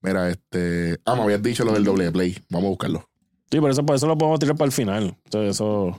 Mira, 0.00 0.28
este. 0.30 0.98
Ah, 1.04 1.16
me 1.16 1.22
habías 1.22 1.42
dicho 1.42 1.64
lo 1.64 1.72
del 1.72 1.82
doble 1.84 2.12
play. 2.12 2.36
Vamos 2.50 2.66
a 2.66 2.70
buscarlo. 2.70 3.00
Sí, 3.50 3.58
pero 3.60 3.70
eso, 3.70 3.84
por 3.84 3.96
eso 3.96 4.06
lo 4.06 4.16
podemos 4.16 4.38
tirar 4.38 4.56
para 4.56 4.66
el 4.66 4.72
final. 4.72 5.16
Entonces, 5.24 5.56
eso. 5.56 5.98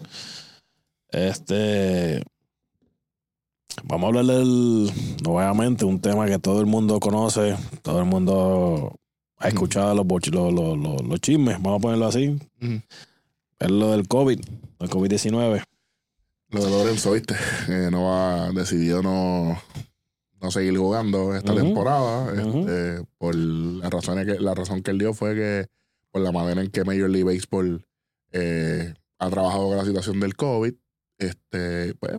Este. 1.10 2.24
Vamos 3.84 4.06
a 4.06 4.08
hablar 4.20 4.26
del. 4.26 4.92
Nuevamente, 5.24 5.86
un 5.86 6.00
tema 6.00 6.26
que 6.28 6.40
todo 6.40 6.60
el 6.62 6.66
mundo 6.66 7.00
conoce. 7.00 7.56
Todo 7.82 8.00
el 8.00 8.06
mundo 8.06 8.96
ha 9.38 9.48
escuchado 9.48 9.96
los, 9.96 10.06
los, 10.32 10.54
los, 10.54 11.02
los- 11.04 11.22
chismes. 11.22 11.56
Vamos 11.62 11.80
a 11.80 11.82
ponerlo 11.82 12.08
así. 12.08 12.38
Es 13.60 13.72
lo 13.72 13.92
del 13.92 14.08
COVID, 14.08 14.40
el 14.80 14.90
COVID-19. 14.90 15.64
Lo 16.52 16.64
de 16.66 16.70
Lorenzo, 16.72 17.12
¿viste? 17.12 17.36
Eh, 17.68 17.90
no 17.92 18.06
va, 18.06 18.50
decidió 18.52 19.02
no, 19.04 19.62
no 20.42 20.52
seguir 20.52 20.78
jugando 20.78 21.36
esta 21.36 21.54
temporada. 21.54 22.34
Este, 22.34 23.04
por 23.18 23.36
las 23.36 23.90
razones 23.90 24.26
que, 24.26 24.40
la 24.40 24.56
razón 24.56 24.82
que 24.82 24.92
él 24.92 25.00
dio 25.00 25.14
fue 25.14 25.36
que 25.36 25.68
por 26.12 26.22
la 26.22 26.32
manera 26.32 26.62
en 26.62 26.72
que 26.72 26.84
Major 26.84 27.10
League 27.10 27.24
Baseball 27.24 27.86
eh, 28.32 28.94
ha 29.20 29.30
trabajado 29.30 29.68
con 29.68 29.78
la 29.78 29.86
situación 29.86 30.20
del 30.20 30.36
COVID, 30.36 30.74
este, 31.18 31.94
pues, 31.96 32.18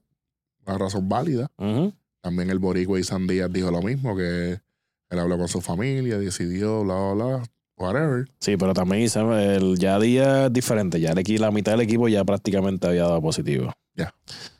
una 0.66 0.78
razón 0.78 1.08
válida. 1.08 1.50
Ujú. 1.58 1.92
También 2.20 2.50
el 2.50 2.58
Boricua 2.58 3.00
y 3.00 3.04
San 3.04 3.26
Díaz 3.26 3.50
dijo 3.52 3.70
lo 3.70 3.82
mismo, 3.82 4.16
que 4.16 4.60
él 5.08 5.18
habló 5.18 5.38
con 5.38 5.48
su 5.48 5.60
familia, 5.60 6.18
decidió, 6.18 6.84
bla, 6.84 7.12
bla, 7.14 7.24
bla, 7.24 7.42
whatever. 7.76 8.28
Sí, 8.38 8.56
pero 8.56 8.74
también 8.74 9.02
el 9.02 9.78
ya 9.78 9.98
día 9.98 10.46
es 10.46 10.52
diferente. 10.52 11.00
Ya 11.00 11.12
el 11.12 11.40
la 11.40 11.50
mitad 11.50 11.72
del 11.72 11.80
equipo 11.80 12.08
ya 12.08 12.24
prácticamente 12.24 12.86
había 12.86 13.02
dado 13.02 13.22
positivo. 13.22 13.72
Ya. 13.94 14.14
Sea, 14.24 14.59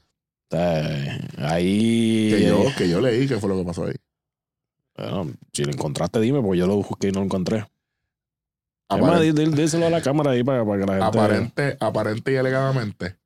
ahí. 1.39 2.31
Que 2.31 2.47
yo, 2.47 2.65
que 2.77 2.89
yo 2.89 3.01
leí 3.01 3.27
que 3.29 3.39
fue 3.39 3.49
lo 3.49 3.57
que 3.59 3.65
pasó 3.65 3.85
ahí. 3.85 3.95
Bueno, 4.97 5.33
si 5.53 5.65
lo 5.65 5.73
encontraste, 5.73 6.21
dime, 6.21 6.43
porque 6.43 6.59
yo 6.59 6.67
lo 6.67 6.77
busqué 6.77 7.09
y 7.09 7.13
no 7.13 7.21
lo 7.21 7.25
encontré. 7.27 7.59
Es 7.59 8.99
más, 9.01 9.01
Aparent- 9.21 9.35
dí- 9.35 9.45
dí- 9.45 9.63
díselo 9.63 9.87
a 9.87 9.91
la 9.91 10.03
cámara 10.03 10.33
ahí 10.33 10.43
para, 10.43 10.65
para 10.65 10.81
que 10.81 10.87
la 10.87 10.93
gente. 10.95 11.07
aparente, 11.19 11.77
aparente 11.81 12.33
y 12.33 12.37
alegadamente, 12.37 13.17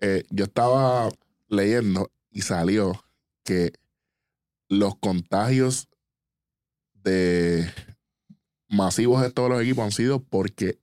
eh, 0.00 0.24
yo 0.30 0.44
estaba 0.44 1.08
leyendo 1.48 2.10
y 2.30 2.42
salió 2.42 3.04
que 3.44 3.72
los 4.68 4.96
contagios 4.96 5.88
de 7.02 7.68
masivos 8.68 9.20
de 9.22 9.30
todos 9.30 9.50
los 9.50 9.60
equipos 9.62 9.84
han 9.84 9.92
sido 9.92 10.20
porque 10.22 10.78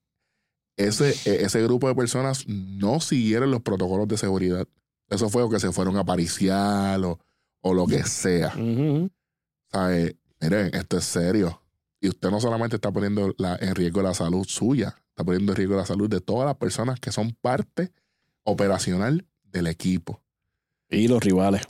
ese, 0.77 1.09
e- 1.29 1.43
ese 1.45 1.61
grupo 1.63 1.87
de 1.87 1.95
personas 1.95 2.47
no 2.47 2.99
siguieron 2.99 3.49
los 3.51 3.61
protocolos 3.61 4.07
de 4.07 4.17
seguridad. 4.17 4.67
Eso 5.11 5.29
fue 5.29 5.43
o 5.43 5.49
que 5.49 5.59
se 5.59 5.71
fueron 5.71 5.95
a 5.97 6.03
pariciar 6.03 6.99
o, 7.05 7.19
o 7.61 7.73
lo 7.75 7.85
que 7.85 8.01
sea. 8.03 8.47
Ujú. 8.57 9.11
¿Sabe? 9.71 10.17
Miren, 10.39 10.73
esto 10.73 10.97
es 10.97 11.03
serio. 11.05 11.61
Y 11.99 12.09
usted 12.09 12.31
no 12.31 12.39
solamente 12.41 12.77
está 12.77 12.91
poniendo 12.91 13.31
la- 13.37 13.57
en 13.57 13.75
riesgo 13.75 14.01
la 14.01 14.15
salud 14.15 14.43
suya, 14.47 14.95
está 15.09 15.23
poniendo 15.23 15.51
en 15.51 15.55
riesgo 15.57 15.75
la 15.75 15.85
salud 15.85 16.09
de 16.09 16.19
todas 16.21 16.47
las 16.47 16.55
personas 16.55 16.99
que 16.99 17.11
son 17.11 17.31
parte 17.41 17.91
operacional 18.43 19.27
del 19.43 19.67
equipo. 19.67 20.21
Y 20.89 21.07
los 21.07 21.21
rivales. 21.23 21.61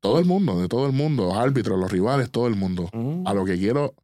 Todo 0.00 0.18
el 0.18 0.26
mundo, 0.26 0.60
de 0.60 0.68
todo 0.68 0.86
el 0.86 0.92
mundo, 0.92 1.24
los 1.26 1.36
árbitros, 1.36 1.78
los 1.78 1.90
rivales, 1.90 2.30
todo 2.30 2.46
el 2.46 2.54
mundo. 2.56 2.84
Ujú. 2.92 3.22
A 3.26 3.34
lo 3.34 3.44
que 3.44 3.56
quiero 3.58 3.94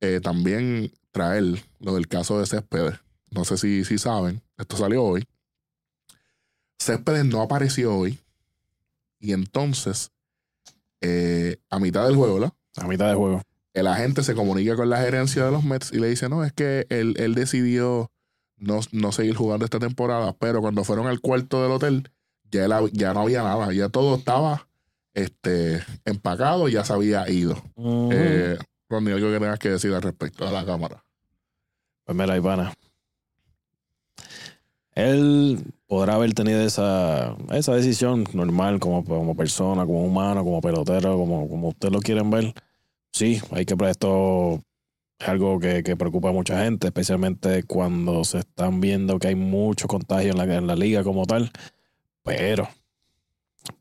eh, 0.00 0.20
también 0.22 0.92
traer 1.10 1.44
lo 1.78 1.94
del 1.94 2.08
caso 2.08 2.38
de 2.40 2.46
Céspedes. 2.46 2.98
No 3.30 3.44
sé 3.44 3.56
si, 3.58 3.84
si 3.84 3.98
saben, 3.98 4.42
esto 4.56 4.76
salió 4.76 5.04
hoy. 5.04 5.24
Céspedes 6.78 7.24
no 7.24 7.42
apareció 7.42 7.96
hoy. 7.96 8.18
Y 9.18 9.32
entonces, 9.32 10.10
eh, 11.00 11.56
a 11.70 11.78
mitad 11.78 12.06
del 12.06 12.16
juego, 12.16 12.34
¿verdad? 12.34 12.52
A 12.76 12.86
mitad 12.86 13.08
de 13.08 13.14
juego. 13.14 13.42
el 13.74 13.86
agente 13.86 14.22
se 14.22 14.34
comunica 14.34 14.76
con 14.76 14.88
la 14.88 14.98
gerencia 14.98 15.44
de 15.44 15.50
los 15.50 15.64
Mets 15.64 15.92
y 15.92 15.98
le 15.98 16.08
dice, 16.08 16.28
no, 16.28 16.44
es 16.44 16.52
que 16.52 16.86
él, 16.88 17.14
él 17.18 17.34
decidió 17.34 18.10
no, 18.56 18.80
no 18.92 19.12
seguir 19.12 19.34
jugando 19.34 19.64
esta 19.64 19.78
temporada, 19.78 20.34
pero 20.38 20.60
cuando 20.60 20.84
fueron 20.84 21.06
al 21.06 21.20
cuarto 21.20 21.62
del 21.62 21.72
hotel, 21.72 22.10
ya, 22.50 22.64
él 22.64 22.72
ya 22.92 23.12
no 23.12 23.20
había 23.20 23.42
nada, 23.42 23.72
ya 23.72 23.88
todo 23.88 24.16
estaba 24.16 24.68
este, 25.14 25.82
empacado, 26.04 26.68
ya 26.68 26.84
se 26.84 26.92
había 26.92 27.28
ido. 27.28 27.62
Ujú. 27.74 28.10
Eh, 28.12 28.58
Ronnie, 28.88 29.14
algo 29.14 29.30
que 29.30 29.40
tengas 29.40 29.58
que 29.58 29.70
decir 29.70 29.92
al 29.92 30.02
respecto 30.02 30.46
a 30.46 30.52
la 30.52 30.64
cámara. 30.64 31.02
Pues 32.04 32.16
mira, 32.16 32.36
Ivana. 32.36 32.72
Él 34.96 35.62
podrá 35.86 36.14
haber 36.14 36.32
tenido 36.32 36.62
esa, 36.62 37.36
esa 37.52 37.74
decisión 37.74 38.24
normal 38.32 38.80
como, 38.80 39.04
como 39.04 39.36
persona, 39.36 39.84
como 39.84 40.02
humano, 40.02 40.42
como 40.42 40.62
pelotero, 40.62 41.18
como, 41.18 41.48
como 41.48 41.68
ustedes 41.68 41.92
lo 41.92 42.00
quieren 42.00 42.30
ver. 42.30 42.54
Sí, 43.12 43.40
hay 43.50 43.66
que 43.66 43.76
esto 43.90 44.62
es 45.18 45.28
algo 45.28 45.60
que, 45.60 45.82
que 45.82 45.96
preocupa 45.96 46.30
a 46.30 46.32
mucha 46.32 46.64
gente, 46.64 46.86
especialmente 46.86 47.62
cuando 47.64 48.24
se 48.24 48.38
están 48.38 48.80
viendo 48.80 49.18
que 49.18 49.28
hay 49.28 49.34
mucho 49.34 49.86
contagio 49.86 50.30
en 50.30 50.38
la, 50.38 50.44
en 50.44 50.66
la 50.66 50.74
liga 50.74 51.04
como 51.04 51.26
tal. 51.26 51.52
Pero, 52.22 52.66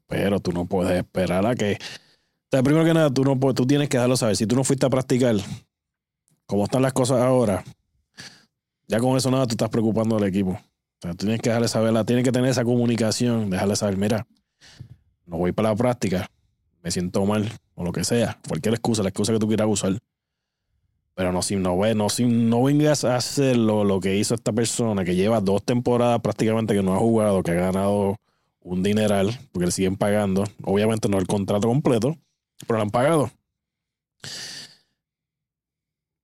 pero 0.08 0.42
tú 0.42 0.52
no 0.52 0.66
puedes 0.66 0.98
esperar 0.98 1.46
a 1.46 1.56
que. 1.56 1.78
O 1.80 2.48
sea, 2.52 2.62
primero 2.62 2.84
que 2.84 2.94
nada, 2.94 3.10
tú, 3.10 3.24
no, 3.24 3.40
tú 3.54 3.66
tienes 3.66 3.88
que 3.88 3.98
dejarlo 3.98 4.18
saber. 4.18 4.36
Si 4.36 4.46
tú 4.46 4.58
no 4.58 4.66
fuiste 4.66 4.86
a 4.86 4.90
practicar, 4.90 5.38
como 6.46 6.66
están 6.66 6.82
las 6.82 6.94
cosas 6.94 7.22
ahora, 7.22 7.64
ya 8.90 9.00
con 9.00 9.16
eso 9.16 9.32
nada, 9.32 9.48
tú 9.48 9.54
estás 9.54 9.70
preocupando 9.70 10.18
al 10.18 10.26
equipo. 10.26 10.60
O 11.00 11.02
sea, 11.02 11.14
tienes 11.14 11.42
que 11.42 11.50
dejarle 11.50 11.68
saber, 11.68 12.06
tienes 12.06 12.24
que 12.24 12.32
tener 12.32 12.50
esa 12.50 12.64
comunicación, 12.64 13.50
dejarle 13.50 13.76
saber, 13.76 13.98
mira, 13.98 14.28
no 15.26 15.38
voy 15.38 15.52
para 15.52 15.70
la 15.70 15.76
práctica, 15.76 16.30
me 16.82 16.92
siento 16.92 17.26
mal, 17.26 17.52
o 17.74 17.84
lo 17.84 17.92
que 17.92 18.04
sea, 18.04 18.40
cualquier 18.48 18.76
excusa, 18.76 19.04
la 19.04 19.10
excusa 19.10 19.34
que 19.34 19.40
tú 19.40 19.48
quieras 19.48 19.68
usar. 19.70 19.98
Pero 21.16 21.32
no, 21.32 21.42
si 21.42 21.56
no, 21.56 21.78
no, 21.96 22.10
si 22.10 22.26
no 22.26 22.64
vengas 22.64 23.06
a 23.06 23.16
hacer 23.16 23.56
lo, 23.56 23.84
lo 23.86 24.02
que 24.02 24.18
hizo 24.18 24.36
esta 24.36 24.52
persona 24.52 25.06
que 25.06 25.16
lleva 25.16 25.40
dos 25.40 25.64
temporadas 25.64 26.20
prácticamente 26.22 26.74
que 26.74 26.84
no 26.84 26.94
ha 26.94 27.00
jugado, 27.00 27.42
que 27.42 27.52
ha 27.52 27.56
ganado 27.56 28.18
un 28.60 28.84
dineral, 28.84 29.40
porque 29.52 29.68
le 29.68 29.72
siguen 29.72 29.96
pagando. 29.96 30.44
Obviamente 30.64 31.08
no 31.08 31.18
el 31.18 31.28
contrato 31.28 31.68
completo, 31.68 32.18
pero 32.68 32.78
lo 32.78 32.84
han 32.84 32.92
pagado. 32.92 33.32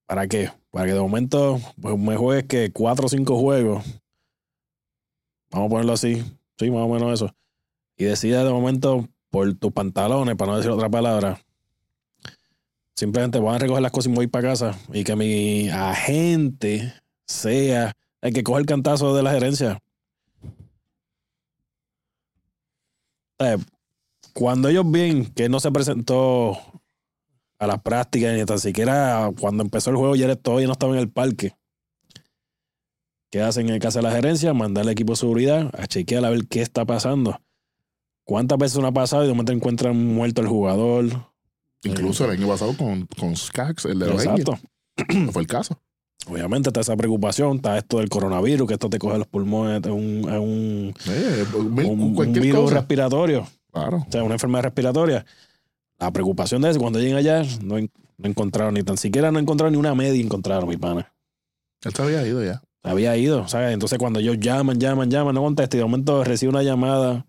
¿Para 0.08 0.28
qué? 0.28 0.52
Para 0.72 0.88
que 0.88 0.94
de 0.94 1.00
momento 1.00 1.62
pues, 1.80 1.98
me 1.98 2.18
juegues 2.18 2.46
que 2.46 2.72
cuatro 2.74 3.06
o 3.06 3.10
cinco 3.10 3.40
juegos. 3.40 3.86
Vamos 5.52 5.68
a 5.68 5.70
ponerlo 5.70 5.94
así. 5.94 6.24
Sí, 6.58 6.72
más 6.72 6.82
o 6.82 6.88
menos 6.88 7.14
eso. 7.14 7.36
Y 7.98 8.06
decida 8.06 8.44
de 8.44 8.52
momento 8.52 9.08
por 9.30 9.54
tus 9.56 9.72
pantalones, 9.72 10.36
para 10.36 10.52
no 10.52 10.58
decir 10.58 10.72
otra 10.72 10.90
palabra. 10.90 11.40
Simplemente 12.96 13.40
van 13.40 13.56
a 13.56 13.60
recoger 13.60 13.82
las 13.82 13.92
cosas 13.92 14.12
y 14.12 14.16
voy 14.16 14.28
para 14.28 14.50
casa. 14.50 14.78
Y 14.94 15.04
que 15.04 15.16
mi 15.16 15.70
agente 15.70 16.94
sea 17.26 17.94
el 18.22 18.34
que 18.34 18.44
coge 18.44 18.62
el 18.62 18.66
cantazo 18.66 19.16
de 19.16 19.24
la 19.24 19.32
gerencia. 19.32 19.80
Sea, 23.40 23.58
Cuando 24.34 24.70
ellos 24.70 24.90
ven 24.90 25.26
que 25.34 25.50
no 25.50 25.60
se 25.60 25.72
presentó 25.72 26.58
a 27.58 27.68
las 27.68 27.82
prácticas, 27.82 28.38
ni 28.38 28.46
tan 28.46 28.60
siquiera 28.60 29.32
cuando 29.40 29.64
empezó 29.64 29.90
el 29.90 29.96
juego, 29.98 30.16
ya 30.16 30.28
él 30.28 30.38
todavía 30.38 30.68
no 30.68 30.74
estaba 30.74 30.94
en 30.94 31.00
el 31.00 31.10
parque. 31.10 31.54
¿Qué 33.32 33.42
hacen 33.42 33.70
en 33.70 33.76
el 33.76 33.80
caso 33.80 34.00
de 34.00 34.04
la 34.04 34.12
gerencia? 34.12 34.54
Mandar 34.54 34.84
al 34.84 34.90
equipo 34.90 35.14
de 35.14 35.18
seguridad 35.18 35.72
a 35.78 35.88
chequear 35.88 36.26
a 36.26 36.30
ver 36.30 36.48
qué 36.48 36.62
está 36.62 36.86
pasando. 36.86 37.40
¿Cuántas 38.26 38.58
veces 38.58 38.80
no 38.80 38.88
ha 38.88 38.92
pasado 38.92 39.24
y 39.24 39.28
de 39.28 39.34
momento 39.34 39.54
encuentran 39.54 39.96
muerto 40.14 40.42
el 40.42 40.48
jugador? 40.48 41.06
Incluso 41.84 42.26
el 42.26 42.32
año 42.32 42.48
pasado 42.48 42.76
con, 42.78 43.08
con 43.20 43.36
Skax, 43.36 43.86
el 43.86 44.00
de 44.00 44.08
los 44.08 44.24
Exacto. 44.24 44.60
No 45.16 45.32
fue 45.32 45.42
el 45.44 45.48
caso. 45.48 45.80
Obviamente 46.28 46.70
está 46.70 46.82
esa 46.82 46.96
preocupación, 46.96 47.56
está 47.56 47.78
esto 47.78 47.98
del 47.98 48.10
coronavirus, 48.10 48.68
que 48.68 48.74
esto 48.76 48.90
te 48.90 49.00
coge 49.00 49.18
los 49.18 49.26
pulmones, 49.28 49.82
es 49.84 49.88
un, 49.92 50.30
un, 50.30 50.94
Eh, 51.08 51.46
mil- 51.72 51.86
un- 51.88 52.02
un 52.20 52.34
virus 52.34 52.60
cosa. 52.62 52.76
respiratorio, 52.76 53.48
Claro. 53.72 54.06
o 54.08 54.12
sea, 54.12 54.22
una 54.24 54.36
enfermedad 54.36 54.64
respiratoria. 54.66 55.26
La 55.98 56.12
preocupación 56.12 56.62
de 56.62 56.70
eso, 56.70 56.80
cuando 56.80 57.00
lleguen 57.00 57.16
allá, 57.18 57.44
no 57.64 57.78
encontraron 58.22 58.76
ni 58.76 58.84
tan 58.84 58.98
siquiera 58.98 59.32
no 59.32 59.40
encontraron 59.40 59.72
ni 59.74 59.80
una 59.80 59.96
media, 59.96 60.22
encontraron, 60.22 60.70
mi 60.70 60.78
pana. 60.78 61.12
Él 61.84 61.92
se 61.96 62.02
había 62.04 62.28
ido 62.28 62.44
ya. 62.44 62.62
Había 62.84 63.16
ido, 63.18 63.48
¿sabes? 63.48 63.74
Entonces 63.74 64.00
cuando 64.00 64.20
ellos 64.20 64.38
llaman, 64.40 64.80
llaman, 64.80 65.10
llaman, 65.10 65.36
no 65.36 65.42
contesta 65.42 65.78
y 65.78 65.80
de 65.80 65.86
momento 65.86 66.24
recibe 66.24 66.50
una 66.50 66.64
llamada 66.64 67.26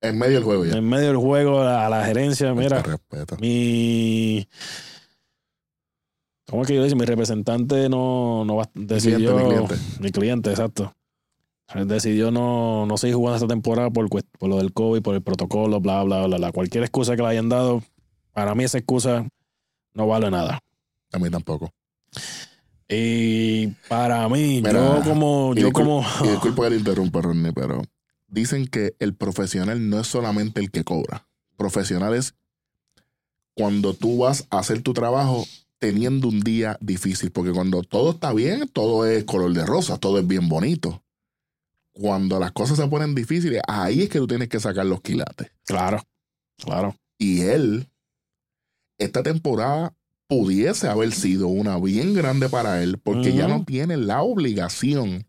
En 0.00 0.16
medio 0.18 0.34
del 0.36 0.44
juego 0.44 0.64
ya. 0.64 0.76
en 0.76 0.88
medio 0.88 1.08
del 1.08 1.16
juego 1.16 1.60
a 1.62 1.88
la 1.88 2.04
gerencia, 2.04 2.54
mira, 2.54 2.82
Te 2.82 2.90
respeto. 2.90 3.36
mi... 3.40 4.46
¿Cómo 6.48 6.62
es 6.62 6.68
que 6.68 6.74
yo 6.74 6.82
digo? 6.84 6.96
Mi 6.96 7.04
representante 7.04 7.88
no, 7.88 8.44
no 8.44 8.56
va, 8.56 8.68
decidió... 8.74 9.36
mi 9.36 9.44
cliente. 9.44 9.74
Mi 10.00 10.10
cliente, 10.10 10.50
exacto. 10.50 10.94
Decidió 11.86 12.32
no, 12.32 12.84
no 12.86 12.96
seguir 12.96 13.14
jugando 13.14 13.36
esta 13.36 13.46
temporada 13.46 13.90
por, 13.90 14.08
por 14.08 14.48
lo 14.48 14.56
del 14.56 14.72
COVID, 14.72 15.02
por 15.02 15.14
el 15.14 15.22
protocolo, 15.22 15.80
bla, 15.80 16.02
bla, 16.02 16.26
bla, 16.26 16.38
bla. 16.38 16.50
Cualquier 16.52 16.82
excusa 16.82 17.14
que 17.14 17.22
le 17.22 17.28
hayan 17.28 17.48
dado, 17.48 17.82
para 18.32 18.56
mí 18.56 18.64
esa 18.64 18.78
excusa 18.78 19.28
no 19.94 20.08
vale 20.08 20.28
nada. 20.32 20.58
A 21.12 21.18
mí 21.20 21.30
tampoco. 21.30 21.72
Y 22.92 23.68
para 23.88 24.28
mí, 24.28 24.60
Mira, 24.64 24.72
yo 24.72 25.02
como, 25.04 25.54
yo 25.54 25.70
como, 25.72 26.04
Y 26.24 26.28
disculpa 26.30 26.64
que 26.64 26.70
te 26.70 26.76
interrumpa, 26.76 27.20
Ronnie, 27.20 27.52
pero 27.52 27.82
dicen 28.26 28.66
que 28.66 28.96
el 28.98 29.14
profesional 29.14 29.88
no 29.88 30.00
es 30.00 30.08
solamente 30.08 30.60
el 30.60 30.72
que 30.72 30.82
cobra. 30.82 31.28
Profesional 31.56 32.14
es 32.14 32.34
cuando 33.54 33.94
tú 33.94 34.18
vas 34.18 34.46
a 34.50 34.58
hacer 34.58 34.82
tu 34.82 34.92
trabajo 34.92 35.46
teniendo 35.78 36.28
un 36.28 36.40
día 36.40 36.78
difícil, 36.80 37.30
porque 37.30 37.52
cuando 37.52 37.82
todo 37.82 38.10
está 38.10 38.32
bien, 38.32 38.66
todo 38.68 39.06
es 39.06 39.22
color 39.24 39.52
de 39.52 39.64
rosa, 39.64 39.98
todo 39.98 40.18
es 40.18 40.26
bien 40.26 40.48
bonito. 40.48 41.04
Cuando 41.92 42.40
las 42.40 42.50
cosas 42.50 42.76
se 42.76 42.88
ponen 42.88 43.14
difíciles, 43.14 43.62
ahí 43.68 44.02
es 44.02 44.08
que 44.08 44.18
tú 44.18 44.26
tienes 44.26 44.48
que 44.48 44.58
sacar 44.58 44.86
los 44.86 45.00
quilates. 45.00 45.52
claro, 45.64 46.02
claro. 46.56 46.96
Y 47.18 47.42
él, 47.42 47.88
esta 48.98 49.22
temporada 49.22 49.94
pudiese 50.30 50.88
haber 50.88 51.10
sido 51.12 51.48
una 51.48 51.76
bien 51.78 52.14
grande 52.14 52.48
para 52.48 52.82
él, 52.82 52.98
porque 52.98 53.34
ya 53.34 53.48
no 53.48 53.64
tiene 53.64 53.96
la 53.98 54.22
obligación 54.22 55.26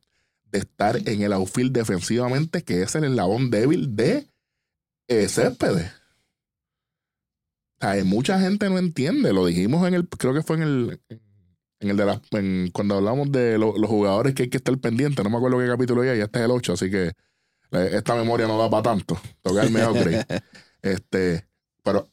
de 0.52 0.60
estar 0.60 0.96
en 1.10 1.22
el 1.24 1.34
outfield 1.34 1.72
defensivamente, 1.74 2.64
que 2.64 2.84
es 2.84 2.94
el 2.96 3.04
eslabón 3.06 3.50
débil 3.50 3.96
de 3.96 4.28
eh, 5.08 5.28
Céspedes. 5.28 5.92
O 7.82 7.86
sea, 7.86 8.04
mucha 8.06 8.40
gente 8.40 8.70
no 8.70 8.78
entiende, 8.78 9.34
lo 9.34 9.46
dijimos 9.46 9.88
en 9.88 9.96
el, 9.96 10.08
creo 10.08 10.34
que 10.34 10.44
fue 10.44 10.58
en 10.58 10.62
el, 10.64 11.02
en 11.80 11.90
el 11.90 11.98
de 11.98 12.06
las, 12.06 12.22
en- 12.32 12.70
cuando 12.72 12.96
hablamos 12.96 13.32
de 13.32 13.58
lo- 13.58 13.76
los 13.78 13.90
jugadores 13.90 14.36
que 14.36 14.44
hay 14.44 14.50
que 14.50 14.58
estar 14.58 14.78
pendientes, 14.78 15.24
no 15.24 15.32
me 15.32 15.38
acuerdo 15.38 15.58
qué 15.58 15.68
capítulo 15.68 16.04
ya, 16.06 16.14
ya 16.14 16.26
este 16.26 16.40
es 16.40 16.46
el 16.46 16.52
8, 16.52 16.74
así 16.74 16.92
que 16.92 17.12
esta 17.72 18.16
memoria 18.16 18.48
no 18.48 18.58
da 18.60 18.70
para 18.70 18.84
tanto, 18.84 19.20
toca 19.42 19.64
el 19.64 19.72
mejor 19.72 19.98
upgrade. 19.98 20.26
Este, 20.84 21.48
pero 21.84 22.08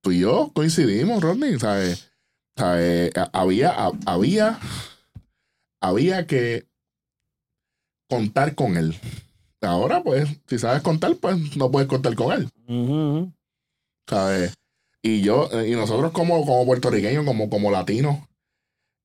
tú 0.00 0.12
y 0.12 0.20
yo 0.20 0.52
coincidimos, 0.54 1.20
Rodney, 1.20 1.58
¿sabes? 1.58 2.07
¿Sabes? 2.58 3.16
A- 3.16 3.30
Había, 3.32 3.70
había, 4.06 4.58
había 5.80 6.26
que 6.26 6.66
contar 8.10 8.54
con 8.54 8.76
él. 8.76 8.96
Ahora, 9.60 10.02
pues, 10.02 10.28
si 10.46 10.58
sabes 10.58 10.82
contar, 10.82 11.16
pues 11.16 11.56
no 11.56 11.70
puedes 11.70 11.88
contar 11.88 12.14
con 12.14 12.32
él. 12.32 12.48
¿sabes? 14.08 14.54
Y 15.02 15.20
yo, 15.20 15.48
eh, 15.52 15.68
y 15.68 15.72
nosotros 15.72 16.12
como, 16.12 16.44
como 16.44 16.64
puertorriqueños, 16.66 17.24
como, 17.24 17.48
como 17.50 17.70
latinos, 17.70 18.18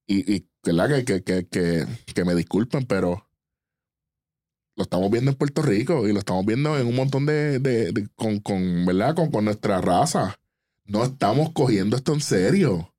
y, 0.07 0.33
y 0.33 0.47
¿verdad? 0.63 0.89
Que, 0.89 1.03
que, 1.05 1.23
que, 1.23 1.47
que, 1.47 1.85
que 2.13 2.25
me 2.25 2.35
disculpen, 2.35 2.85
pero 2.85 3.27
lo 4.75 4.83
estamos 4.83 5.11
viendo 5.11 5.29
en 5.31 5.37
Puerto 5.37 5.61
Rico 5.61 6.07
y 6.07 6.13
lo 6.13 6.19
estamos 6.19 6.45
viendo 6.45 6.77
en 6.79 6.87
un 6.87 6.95
montón 6.95 7.25
de, 7.25 7.59
de- 7.59 7.91
de- 7.91 8.07
con, 8.15 8.39
con, 8.39 8.85
¿verdad? 8.85 9.15
Con, 9.15 9.29
con 9.29 9.45
nuestra 9.45 9.79
raza. 9.81 10.39
No 10.85 11.03
estamos 11.03 11.51
cogiendo 11.53 11.95
esto 11.95 12.13
en 12.13 12.21
serio. 12.21 12.92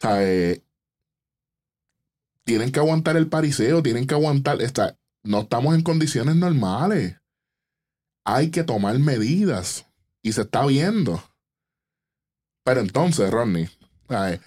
O 0.00 0.06
sea, 0.06 0.22
eh, 0.22 0.62
tienen 2.44 2.72
que 2.72 2.80
aguantar 2.80 3.16
el 3.16 3.28
pariseo, 3.28 3.82
tienen 3.82 4.06
que 4.06 4.14
aguantar. 4.14 4.62
Esta, 4.62 4.98
no 5.22 5.40
estamos 5.40 5.74
en 5.74 5.82
condiciones 5.82 6.36
normales. 6.36 7.16
Hay 8.24 8.50
que 8.50 8.64
tomar 8.64 8.98
medidas. 8.98 9.86
Y 10.22 10.32
se 10.32 10.42
está 10.42 10.66
viendo. 10.66 11.22
Pero 12.64 12.80
entonces, 12.80 13.30
Ronnie, 13.30 13.70
eh, 14.10 14.40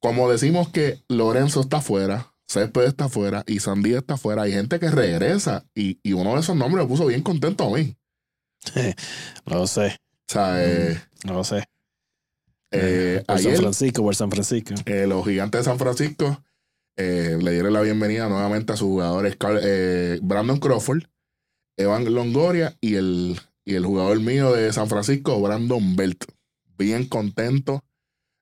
como 0.00 0.30
decimos 0.30 0.68
que 0.70 1.02
Lorenzo 1.08 1.60
está 1.60 1.78
afuera, 1.78 2.34
Césped 2.46 2.84
está 2.84 3.06
afuera 3.06 3.44
y 3.46 3.60
Sandía 3.60 3.98
está 3.98 4.14
afuera, 4.14 4.42
hay 4.42 4.52
gente 4.52 4.78
que 4.78 4.90
regresa 4.90 5.66
y, 5.74 5.98
y 6.02 6.12
uno 6.12 6.34
de 6.34 6.40
esos 6.40 6.56
nombres 6.56 6.84
me 6.84 6.88
puso 6.88 7.06
bien 7.06 7.22
contento 7.22 7.64
a 7.64 7.76
mí. 7.76 7.96
Lo 9.46 9.66
sé, 9.66 9.96
O 10.28 10.32
sea, 10.32 10.64
eh, 10.64 11.00
lo 11.24 11.42
sé. 11.44 11.64
Eh, 12.70 13.22
por 13.26 13.38
San 13.40 13.56
Francisco, 13.56 14.02
por 14.02 14.14
San 14.16 14.30
Francisco. 14.30 14.74
eh, 14.86 15.06
los 15.06 15.24
gigantes 15.26 15.60
de 15.60 15.64
San 15.64 15.78
Francisco 15.78 16.42
eh, 16.96 17.38
le 17.40 17.52
dieron 17.52 17.72
la 17.72 17.80
bienvenida 17.80 18.28
nuevamente 18.28 18.72
a 18.72 18.76
sus 18.76 18.88
jugadores 18.88 19.36
Carl- 19.36 19.60
eh, 19.62 20.18
Brandon 20.22 20.58
Crawford, 20.58 21.04
Evan 21.76 22.12
Longoria 22.12 22.76
y 22.80 22.96
el, 22.96 23.40
y 23.64 23.74
el 23.74 23.86
jugador 23.86 24.20
mío 24.20 24.52
de 24.52 24.72
San 24.72 24.88
Francisco, 24.88 25.40
Brandon 25.40 25.94
Belt. 25.96 26.24
Bien 26.76 27.06
contento. 27.06 27.84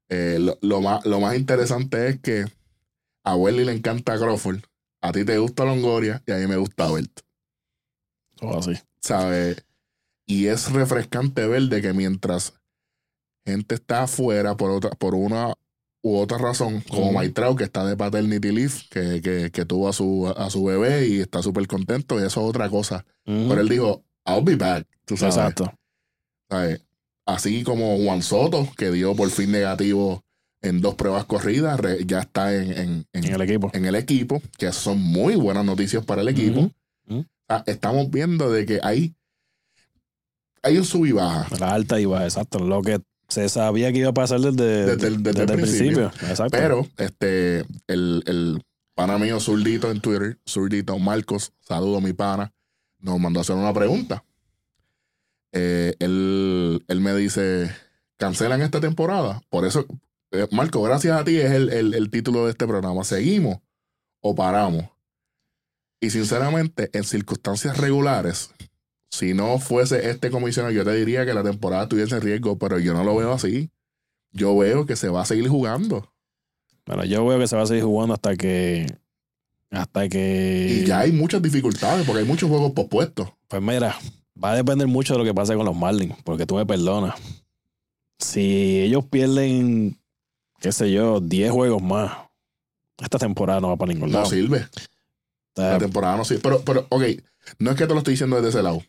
Lo, 0.08 0.56
lo 0.62 0.80
más, 0.80 1.04
lo 1.04 1.20
más 1.20 1.36
interesante 1.36 2.08
es 2.08 2.20
que 2.20 2.44
a 3.24 3.34
Welly 3.34 3.64
le 3.64 3.72
encanta 3.72 4.16
Crawford, 4.16 4.60
a 5.02 5.10
ti 5.12 5.24
te 5.24 5.36
gusta 5.38 5.64
Longoria 5.64 6.22
y 6.26 6.32
a 6.32 6.36
mí 6.36 6.46
me 6.46 6.56
gusta 6.56 6.90
Belt. 6.92 7.20
Todo 8.36 8.58
así. 8.58 8.72
¿sabes? 9.00 9.64
Y 10.26 10.46
es 10.46 10.70
refrescante 10.72 11.46
ver 11.46 11.62
de 11.62 11.82
que 11.82 11.92
mientras 11.92 12.54
gente 13.46 13.74
está 13.76 14.02
afuera 14.02 14.56
por 14.56 14.70
otra, 14.70 14.90
por 14.90 15.14
una 15.14 15.54
u 16.02 16.16
otra 16.18 16.38
razón, 16.38 16.82
como. 16.88 17.12
Maitrao, 17.12 17.56
que 17.56 17.64
está 17.64 17.84
de 17.86 17.96
paternity 17.96 18.52
leave, 18.52 18.74
que, 18.90 19.20
que, 19.22 19.50
que 19.50 19.64
tuvo 19.64 19.88
a 19.88 19.92
su, 19.92 20.32
a 20.36 20.50
su 20.50 20.64
bebé 20.64 21.06
y 21.08 21.20
está 21.20 21.42
súper 21.42 21.66
contento, 21.66 22.16
y 22.20 22.24
eso 22.24 22.40
es 22.42 22.48
otra 22.48 22.68
cosa. 22.68 23.04
Ujú. 23.26 23.48
Pero 23.48 23.60
él 23.60 23.68
dijo, 23.68 24.04
I'll 24.26 24.42
be 24.44 24.56
back, 24.56 24.86
tú 25.04 25.16
sabes. 25.16 25.36
Exacto. 25.36 25.72
¿sabes? 26.50 26.82
Así 27.26 27.64
como 27.64 27.96
Juan 27.98 28.22
Soto, 28.22 28.68
que 28.76 28.90
dio 28.92 29.16
por 29.16 29.28
fin 29.30 29.50
negativo 29.50 30.22
en 30.62 30.80
dos 30.80 30.94
pruebas 30.94 31.24
corridas, 31.24 31.80
ya 32.06 32.20
está 32.20 32.54
en, 32.54 32.70
en- 32.72 33.06
en- 33.12 33.24
En 33.24 33.34
el 33.34 33.40
equipo. 33.42 33.70
en 33.74 33.84
el 33.84 33.94
equipo, 33.96 34.40
que 34.58 34.70
son 34.72 35.00
muy 35.00 35.34
buenas 35.36 35.64
noticias 35.64 36.04
para 36.04 36.22
el 36.22 36.28
equipo. 36.28 36.70
Estamos 37.66 38.10
viendo 38.10 38.50
de 38.50 38.64
que 38.66 38.80
hay, 38.82 39.14
hay 40.62 40.78
un 40.78 40.84
sub 40.84 41.06
y 41.06 41.12
baja. 41.12 41.46
La 41.58 41.72
alta 41.74 42.00
y 42.00 42.04
baja, 42.06 42.24
exacto. 42.24 42.58
Lo 42.58 42.82
que 42.82 43.00
se 43.28 43.48
sabía 43.48 43.92
que 43.92 43.98
iba 43.98 44.10
a 44.10 44.14
pasar 44.14 44.40
desde, 44.40 44.86
Desde 44.96 45.08
el- 45.08 45.22
desde 45.22 45.42
el 45.42 45.52
principio. 45.52 46.06
Exacto. 46.28 46.56
Pero 46.56 46.86
este, 46.98 47.60
el, 47.86 48.22
el 48.26 48.62
pana 48.94 49.18
mío 49.18 49.40
Zurdito 49.40 49.90
en 49.90 50.00
Twitter, 50.00 50.38
Zurdito 50.48 50.98
Marcos, 50.98 51.52
saludo 51.60 52.00
mi 52.00 52.12
pana, 52.12 52.52
nos 52.98 53.18
mandó 53.18 53.40
a 53.40 53.42
hacer 53.42 53.56
una 53.56 53.72
pregunta. 53.74 54.24
Eh, 55.52 55.94
él, 56.00 56.84
él 56.88 57.00
me 57.00 57.14
dice, 57.14 57.70
¿cancelan 58.16 58.62
esta 58.62 58.80
temporada? 58.80 59.42
Por 59.48 59.64
eso, 59.64 59.86
eh, 60.32 60.46
Marco, 60.50 60.82
gracias 60.82 61.18
a 61.18 61.24
ti 61.24 61.36
es 61.38 61.50
el, 61.52 61.70
el- 61.70 61.94
el 61.94 62.10
título 62.10 62.44
de 62.44 62.50
este 62.52 62.66
programa. 62.66 63.04
¿Seguimos 63.04 63.58
o 64.20 64.34
paramos? 64.34 64.86
Y 66.00 66.10
sinceramente, 66.10 66.90
en 66.92 67.04
circunstancias 67.04 67.78
regulares, 67.78 68.50
si 69.16 69.32
no 69.34 69.58
fuese 69.58 70.10
este 70.10 70.30
comisionado, 70.30 70.74
yo 70.74 70.84
te 70.84 70.92
diría 70.94 71.24
que 71.24 71.32
la 71.34 71.42
temporada 71.42 71.84
estuviese 71.84 72.14
en 72.16 72.20
riesgo, 72.20 72.58
pero 72.58 72.78
yo 72.78 72.92
no 72.92 73.02
lo 73.04 73.16
veo 73.16 73.32
así. 73.32 73.70
Yo 74.32 74.56
veo 74.56 74.84
que 74.84 74.96
se 74.96 75.08
va 75.08 75.22
a 75.22 75.24
seguir 75.24 75.48
jugando. 75.48 76.12
Bueno, 76.84 77.04
yo 77.04 77.24
veo 77.26 77.38
que 77.38 77.46
se 77.48 77.56
va 77.56 77.62
a 77.62 77.66
seguir 77.66 77.84
jugando 77.84 78.14
hasta 78.14 78.36
que. 78.36 78.86
Hasta 79.70 80.08
que. 80.08 80.82
Y 80.82 80.86
ya 80.86 81.00
hay 81.00 81.12
muchas 81.12 81.40
dificultades 81.40 82.04
porque 82.06 82.20
hay 82.20 82.26
muchos 82.28 82.48
juegos 82.50 82.72
pospuestos. 82.72 83.28
Pues 83.48 83.62
mira, 83.62 83.96
va 84.42 84.52
a 84.52 84.56
depender 84.56 84.86
mucho 84.86 85.14
de 85.14 85.18
lo 85.20 85.24
que 85.24 85.34
pase 85.34 85.54
con 85.54 85.64
los 85.64 85.76
Marlins, 85.76 86.14
porque 86.22 86.44
tú 86.46 86.56
me 86.56 86.66
perdonas. 86.66 87.14
Si 88.18 88.80
ellos 88.80 89.04
pierden, 89.06 89.98
qué 90.60 90.72
sé 90.72 90.92
yo, 90.92 91.20
10 91.20 91.50
juegos 91.52 91.82
más, 91.82 92.12
esta 92.98 93.18
temporada 93.18 93.60
no 93.60 93.68
va 93.68 93.76
para 93.76 93.92
ningún 93.92 94.10
No 94.10 94.18
lado. 94.18 94.30
sirve. 94.30 94.58
O 94.58 95.60
sea, 95.60 95.72
La 95.72 95.78
temporada 95.78 96.16
no 96.16 96.24
sirve. 96.24 96.42
Pero, 96.42 96.60
pero, 96.62 96.86
ok, 96.90 97.02
no 97.58 97.70
es 97.70 97.76
que 97.76 97.86
te 97.86 97.92
lo 97.92 97.98
estoy 97.98 98.12
diciendo 98.12 98.36
desde 98.36 98.50
ese 98.50 98.62
lado. 98.62 98.82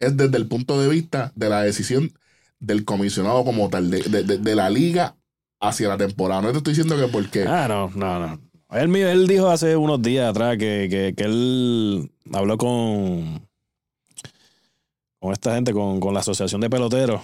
Es 0.00 0.16
desde 0.16 0.36
el 0.36 0.46
punto 0.46 0.80
de 0.80 0.88
vista 0.88 1.32
de 1.34 1.48
la 1.48 1.62
decisión 1.62 2.12
del 2.60 2.84
comisionado 2.84 3.44
como 3.44 3.68
tal, 3.68 3.90
de, 3.90 4.02
de- 4.02 4.22
de- 4.24 4.38
de 4.38 4.54
la 4.54 4.70
liga 4.70 5.16
hacia 5.60 5.88
la 5.88 5.96
temporada. 5.96 6.42
No 6.42 6.52
te 6.52 6.58
estoy 6.58 6.72
diciendo 6.74 6.96
que 6.96 7.10
porque. 7.10 7.44
Ah, 7.46 7.66
no, 7.68 7.90
no, 7.94 8.18
no. 8.18 8.40
Él, 8.70 8.94
él 8.96 9.26
dijo 9.28 9.48
hace 9.50 9.76
unos 9.76 10.02
días 10.02 10.28
atrás 10.28 10.56
que, 10.58 10.88
que, 10.90 11.14
que 11.16 11.24
él 11.24 12.10
habló 12.32 12.58
con, 12.58 13.46
con 15.20 15.32
esta 15.32 15.54
gente, 15.54 15.72
con, 15.72 16.00
con 16.00 16.12
la 16.14 16.20
Asociación 16.20 16.60
de 16.60 16.70
Peloteros. 16.70 17.22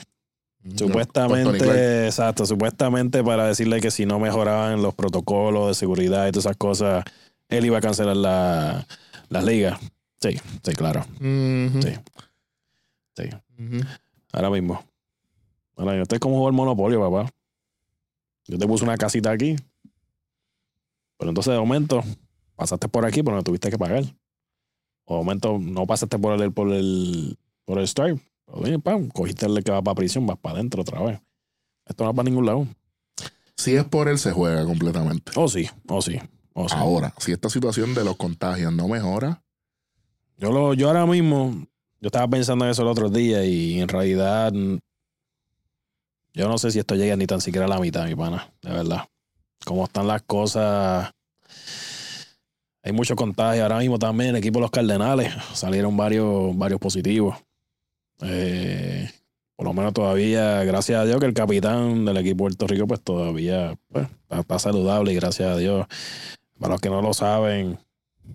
Supuestamente, 0.77 2.07
exacto, 2.07 2.45
supuestamente 2.47 3.25
para 3.25 3.47
decirle 3.47 3.81
que 3.81 3.91
si 3.91 4.05
no 4.05 4.18
mejoraban 4.21 4.83
los 4.83 4.95
protocolos 4.95 5.68
de 5.68 5.75
seguridad 5.75 6.29
y 6.29 6.33
todas 6.33 6.45
esas 6.47 6.57
cosas, 6.57 7.03
él 7.49 7.64
iba 7.64 7.79
a 7.79 7.81
cancelar 7.81 8.16
la, 8.16 8.87
las 9.31 9.45
ligas. 9.45 9.81
Sí, 10.21 10.37
sí, 10.62 10.73
claro. 10.75 11.05
Sí. 11.83 11.93
Ahora 14.33 14.51
mismo. 14.51 14.83
Ahora 15.77 15.93
mismo. 15.93 16.03
Esto 16.03 16.14
es 16.14 16.21
como 16.21 16.37
jugar 16.37 16.53
Monopolio, 16.53 17.01
papá. 17.01 17.31
Yo 18.47 18.59
te 18.59 18.66
puse 18.66 18.85
una 18.85 18.97
casita 18.97 19.31
aquí. 19.31 19.57
Pero 21.18 21.31
entonces 21.31 21.53
de 21.53 21.59
momento 21.59 22.03
pasaste 22.57 22.89
por 22.89 23.05
aquí, 23.05 23.23
pero 23.23 23.37
no 23.37 23.43
tuviste 23.43 23.71
que 23.71 23.79
pagar. 23.79 24.05
O 25.05 25.18
de 25.18 25.25
momento 25.25 25.59
no 25.59 25.87
pasaste 25.87 26.18
por 26.18 26.41
el, 26.41 26.53
por 26.53 26.73
el, 26.73 27.39
por 27.64 27.79
el 27.79 27.87
Stripe. 27.87 28.21
Oye, 28.47 28.79
pam, 28.79 29.09
cogiste 29.09 29.47
el 29.47 29.62
que 29.62 29.71
va 29.71 29.83
para 29.83 29.95
prisión, 29.95 30.27
vas 30.27 30.39
para 30.39 30.57
adentro 30.57 30.83
otra 30.83 31.03
vez. 31.03 31.21
Esto 31.87 32.05
no 32.05 32.11
va 32.11 32.14
para 32.14 32.29
ningún 32.29 32.47
lado. 32.47 32.66
Si 33.57 33.75
es 33.75 33.85
por 33.85 34.09
él, 34.09 34.18
se 34.18 34.33
juega 34.33 34.64
completamente. 34.64 35.33
Oh, 35.37 35.47
sí, 35.47 35.68
oh, 35.89 36.01
sí, 36.01 36.18
oh, 36.55 36.68
sí. 36.68 36.75
Ahora, 36.79 37.12
si 37.18 37.33
esta 37.33 37.51
situación 37.51 37.95
de 37.95 38.05
los 38.05 38.16
contagios 38.16 38.73
no 38.73 38.89
mejora, 38.89 39.43
Yo, 40.39 40.51
lo, 40.51 40.73
yo 40.73 40.89
ahora 40.89 41.05
mismo, 41.05 41.66
yo 42.01 42.07
estaba 42.07 42.29
pensando 42.29 42.65
en 42.65 42.71
eso 42.71 42.83
el 42.83 42.89
otro 42.89 43.09
día 43.11 43.45
y 43.45 43.81
en 43.81 43.89
realidad 43.89 44.53
yo 46.33 46.49
no 46.49 46.59
sé 46.59 46.71
si 46.71 46.79
esto 46.79 46.95
llega 46.95 47.17
ni 47.17 47.27
tan 47.27 47.41
siquiera 47.41 47.67
a 47.67 47.69
la 47.69 47.79
mitad, 47.79 48.07
mi 48.07 48.15
pana, 48.15 48.53
de 48.63 48.71
verdad. 48.71 49.09
Como 49.65 49.85
están 49.85 50.07
las 50.07 50.23
cosas, 50.23 51.13
hay 52.83 52.93
mucho 52.93 53.17
contagio. 53.17 53.63
Ahora 53.63 53.79
mismo 53.79 53.99
también 53.99 54.31
el 54.31 54.37
equipo 54.37 54.59
de 54.59 54.63
los 54.63 54.71
Cardenales 54.71 55.35
salieron 55.53 55.97
varios, 55.97 56.57
varios 56.57 56.81
positivos. 56.81 57.37
Eh, 58.23 59.11
por 59.57 59.67
lo 59.67 59.75
menos 59.75 59.93
todavía, 59.93 60.65
gracias 60.65 61.01
a 61.01 61.05
Dios 61.05 61.21
que 61.21 61.27
el 61.27 61.35
capitán 61.35 62.05
del 62.05 62.17
equipo 62.17 62.45
de 62.45 62.57
Puerto 62.57 62.67
Rico 62.67 62.87
pues 62.87 63.01
todavía 63.03 63.77
pues, 63.89 64.07
está, 64.07 64.41
está 64.41 64.59
saludable 64.59 65.13
y 65.13 65.17
gracias 65.17 65.49
a 65.49 65.57
Dios. 65.57 65.87
Para 66.59 66.75
los 66.75 66.81
que 66.81 66.89
no 66.91 67.03
lo 67.03 67.13
saben, 67.13 67.79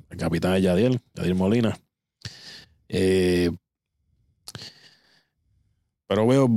el 0.09 0.18
capitán 0.18 0.53
es 0.55 0.63
Yadiel, 0.63 1.01
Yadiel 1.16 1.36
Molina. 1.36 1.80
Eh, 2.97 3.51
pero 6.07 6.25
veo, 6.25 6.49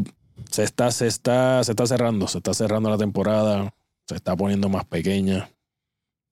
se 0.51 0.63
está, 0.63 0.93
se 0.93 1.09
está, 1.09 1.65
se 1.65 1.73
está 1.73 1.85
cerrando, 1.85 2.29
se 2.29 2.39
está 2.39 2.55
cerrando 2.55 2.91
la 2.91 2.97
temporada, 2.97 3.75
se 4.07 4.15
está 4.15 4.37
poniendo 4.37 4.69
más 4.69 4.85
pequeña. 4.85 5.51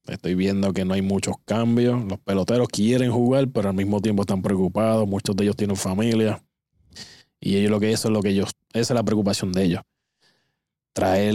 Estoy 0.05 0.37
viendo 0.37 0.73
que 0.73 0.85
no 0.85 0.95
hay 0.95 1.03
muchos 1.03 1.35
cambios. 1.45 2.05
Los 2.05 2.21
peloteros 2.21 2.69
quieren 2.69 3.11
jugar, 3.11 3.49
pero 3.49 3.71
al 3.71 3.75
mismo 3.75 4.01
tiempo 4.01 4.23
están 4.23 4.43
preocupados. 4.43 5.09
Muchos 5.09 5.35
de 5.35 5.43
ellos 5.43 5.57
tienen 5.57 5.77
familia. 5.77 6.41
Y 7.41 7.57
ellos 7.57 7.73
lo 7.73 7.81
que 7.81 7.91
eso 7.91 8.07
es 8.07 8.15
lo 8.15 8.23
que 8.23 8.29
ellos, 8.29 8.53
esa 8.75 8.95
es 8.95 8.97
la 8.97 9.03
preocupación 9.03 9.51
de 9.51 9.65
ellos. 9.65 9.83
Traer, 10.93 11.35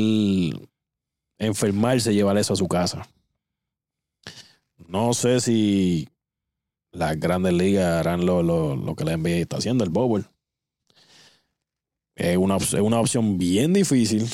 enfermarse 1.37 2.13
y 2.13 2.15
llevar 2.15 2.37
eso 2.37 2.53
a 2.53 2.55
su 2.55 2.69
casa. 2.69 3.05
No 4.87 5.13
sé 5.13 5.41
si 5.41 6.07
las 6.91 7.19
grandes 7.19 7.53
ligas 7.53 7.85
harán 7.99 8.25
lo, 8.25 8.43
lo, 8.43 8.75
lo 8.75 8.95
que 8.95 9.03
la 9.05 9.13
NBA 9.17 9.37
está 9.37 9.57
haciendo, 9.57 9.83
el 9.83 9.89
Bowl. 9.89 10.25
Es 12.15 12.37
una, 12.37 12.57
es 12.57 12.73
una 12.73 12.99
opción 12.99 13.37
bien 13.37 13.73
difícil, 13.73 14.27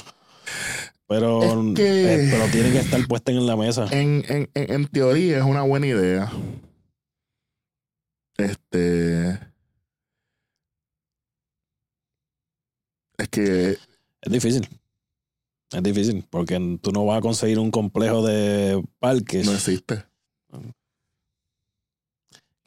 pero, 1.07 1.41
Es 1.43 1.75
que- 1.75 2.13
eh, 2.13 2.27
pero 2.31 2.45
tiene 2.51 2.71
que 2.71 2.79
estar 2.79 3.05
puesta 3.07 3.31
en 3.31 3.45
la 3.45 3.55
mesa. 3.55 3.87
en, 3.91 4.23
en, 4.27 4.49
en, 4.55 4.71
en 4.73 4.87
teoría 4.87 5.37
es 5.37 5.43
una 5.43 5.61
buena 5.61 5.87
idea. 5.87 6.31
Este. 8.37 9.31
Es 13.17 13.29
que 13.29 13.71
Es 14.21 14.31
difícil. 14.31 14.67
Es 15.71 15.83
difícil, 15.83 16.25
porque 16.29 16.77
tú 16.81 16.91
no 16.91 17.05
vas 17.05 17.17
a 17.17 17.21
conseguir 17.21 17.59
un 17.59 17.71
complejo 17.71 18.25
de 18.25 18.81
parques 18.99 19.45
no 19.45 19.53
existe. 19.53 20.05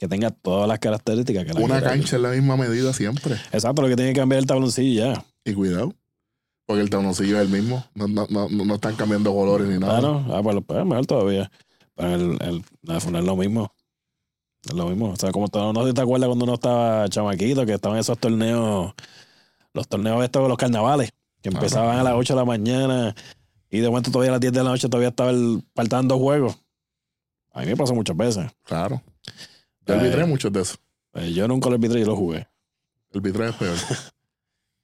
Que 0.01 0.07
tenga 0.07 0.31
todas 0.31 0.67
las 0.67 0.79
características 0.79 1.45
que 1.45 1.53
la 1.53 1.59
Una 1.59 1.79
cancha 1.79 2.15
es 2.15 2.21
la 2.23 2.31
misma 2.31 2.57
medida 2.57 2.91
siempre. 2.91 3.35
Exacto, 3.51 3.83
lo 3.83 3.87
que 3.87 3.95
tiene 3.95 4.13
que 4.13 4.19
cambiar 4.19 4.39
el 4.39 4.47
tabloncillo 4.47 5.13
ya. 5.13 5.25
Y 5.45 5.53
cuidado. 5.53 5.93
Porque 6.65 6.81
el 6.81 6.89
tabloncillo 6.89 7.35
es 7.39 7.43
el 7.43 7.49
mismo. 7.49 7.85
No, 7.93 8.07
no, 8.07 8.25
no, 8.27 8.49
no 8.49 8.73
están 8.73 8.95
cambiando 8.95 9.31
colores 9.31 9.67
ni 9.67 9.77
nada. 9.77 9.99
Ah, 9.99 10.01
no. 10.01 10.25
Ah, 10.35 10.41
pues, 10.41 10.57
pues, 10.65 10.85
mejor 10.87 11.05
todavía. 11.05 11.51
Pero 11.93 12.15
el, 12.15 12.21
el, 12.41 12.63
no 12.81 12.97
es 12.97 13.05
lo 13.05 13.35
mismo. 13.35 13.71
Es 14.67 14.73
lo 14.73 14.87
mismo. 14.87 15.11
O 15.11 15.15
sea, 15.17 15.31
como 15.31 15.49
todo- 15.49 15.71
no 15.71 15.83
sé 15.83 15.89
si 15.89 15.93
te 15.93 16.01
acuerdas 16.01 16.29
cuando 16.29 16.45
uno 16.45 16.55
estaba 16.55 17.07
chamaquito, 17.07 17.63
que 17.67 17.73
estaban 17.73 17.99
esos 17.99 18.17
torneos, 18.17 18.95
los 19.75 19.87
torneos 19.87 20.23
estos, 20.23 20.49
los 20.49 20.57
carnavales, 20.57 21.11
que 21.43 21.49
Ajá. 21.49 21.59
empezaban 21.59 21.99
a 21.99 22.03
las 22.03 22.13
8 22.15 22.33
de 22.33 22.39
la 22.39 22.45
mañana 22.45 23.15
y 23.69 23.81
de 23.81 23.87
momento 23.87 24.09
todavía 24.09 24.31
a 24.31 24.33
las 24.33 24.41
10 24.41 24.51
de 24.51 24.63
la 24.63 24.69
noche 24.71 24.89
todavía 24.89 25.09
estaba 25.09 25.29
el, 25.29 25.63
faltando 25.75 26.17
juegos. 26.17 26.57
A 27.53 27.59
mí 27.59 27.67
me 27.67 27.77
pasó 27.77 27.93
muchas 27.93 28.17
veces. 28.17 28.47
Claro. 28.63 28.99
Yo 29.85 29.93
Eh, 29.93 29.97
arbitré 29.97 30.25
muchos 30.25 30.51
de 30.53 30.61
esos. 30.61 30.79
Eh, 31.13 31.33
yo 31.33 31.47
nunca 31.47 31.69
lo 31.69 31.75
arbitré 31.75 31.99
y 32.01 32.05
lo 32.05 32.15
jugué. 32.15 32.47
El 33.11 33.17
arbitraje 33.17 33.49
es 33.49 33.55
peor. 33.55 33.75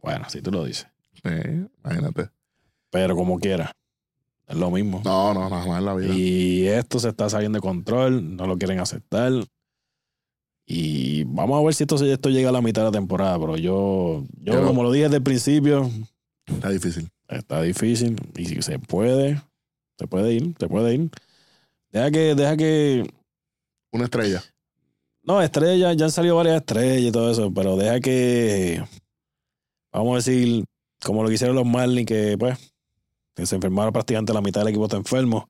Bueno, 0.01 0.29
si 0.29 0.41
tú 0.41 0.51
lo 0.51 0.63
dices. 0.63 0.87
Sí, 1.23 1.29
imagínate. 1.83 2.29
Pero 2.91 3.15
como 3.15 3.39
quiera. 3.39 3.75
Es 4.47 4.55
lo 4.55 4.71
mismo. 4.71 5.01
No, 5.03 5.33
no, 5.33 5.49
nada 5.49 5.65
más 5.65 5.79
en 5.79 5.85
la 5.85 5.93
vida. 5.95 6.13
Y 6.13 6.67
esto 6.67 6.99
se 6.99 7.09
está 7.09 7.29
saliendo 7.29 7.57
de 7.57 7.61
control, 7.61 8.37
no 8.37 8.45
lo 8.47 8.57
quieren 8.57 8.79
aceptar. 8.79 9.33
Y 10.65 11.23
vamos 11.25 11.59
a 11.59 11.63
ver 11.65 11.73
si 11.73 11.83
esto, 11.83 11.95
esto 12.05 12.29
llega 12.29 12.49
a 12.49 12.53
la 12.53 12.61
mitad 12.61 12.81
de 12.83 12.87
la 12.87 12.91
temporada, 12.91 13.39
pero 13.39 13.57
yo, 13.57 14.23
yo 14.41 14.53
Pero- 14.53 14.67
como 14.67 14.83
lo 14.83 14.91
dije 14.91 15.05
desde 15.05 15.17
el 15.17 15.23
principio, 15.23 15.89
Está 16.45 16.69
difícil. 16.69 17.09
está 17.27 17.61
difícil. 17.61 18.15
Y 18.37 18.45
si 18.45 18.61
se 18.61 18.77
puede, 18.79 19.41
se 19.97 20.07
puede 20.07 20.33
ir, 20.33 20.55
se 20.59 20.67
puede 20.67 20.93
ir. 20.95 21.09
Deja 21.91 22.11
que, 22.11 22.35
deja 22.35 22.55
que. 22.55 23.09
Una 23.91 24.05
estrella. 24.05 24.43
No, 25.27 25.41
estrellas, 25.41 25.95
ya 25.97 26.05
han 26.05 26.11
salido 26.11 26.37
varias 26.37 26.55
estrellas 26.57 27.09
y 27.09 27.11
todo 27.11 27.29
eso, 27.29 27.53
pero 27.53 27.75
deja 27.75 27.99
que. 27.99 28.81
Vamos 29.91 30.13
a 30.13 30.15
decir, 30.17 30.63
como 31.03 31.21
lo 31.21 31.27
que 31.29 31.35
hicieron 31.35 31.55
los 31.55 31.65
Marlins, 31.65 32.07
que 32.07 32.37
pues, 32.37 32.57
que 33.35 33.45
se 33.45 33.55
enfermaron 33.55 33.91
prácticamente 33.91 34.33
la 34.33 34.41
mitad 34.41 34.61
del 34.61 34.69
equipo 34.69 34.85
está 34.85 34.95
enfermo. 34.97 35.49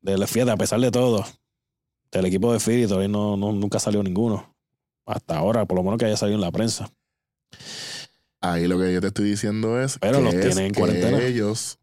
De 0.00 0.18
la 0.18 0.26
fiesta, 0.26 0.52
a 0.52 0.56
pesar 0.56 0.80
de 0.80 0.90
todo, 0.90 1.24
del 2.10 2.26
equipo 2.26 2.52
de 2.52 2.58
Philly 2.60 2.86
todavía 2.86 3.08
no, 3.08 3.36
no- 3.36 3.52
nunca 3.52 3.78
salió 3.78 4.02
ninguno. 4.02 4.54
Hasta 5.06 5.38
ahora, 5.38 5.64
por 5.64 5.76
lo 5.76 5.84
menos 5.84 5.98
que 5.98 6.06
haya 6.06 6.16
salido 6.16 6.36
en 6.36 6.42
la 6.42 6.50
prensa. 6.52 6.90
Ahí 8.40 8.66
lo 8.68 8.78
que 8.78 8.92
yo 8.92 9.00
te 9.00 9.08
estoy 9.08 9.30
diciendo 9.30 9.80
es 9.80 9.98
Pero 9.98 10.18
que, 10.18 10.24
los 10.24 10.34
tienen 10.34 10.58
en 10.66 10.74
cuarentena. 10.74 11.22
ellos 11.22 11.78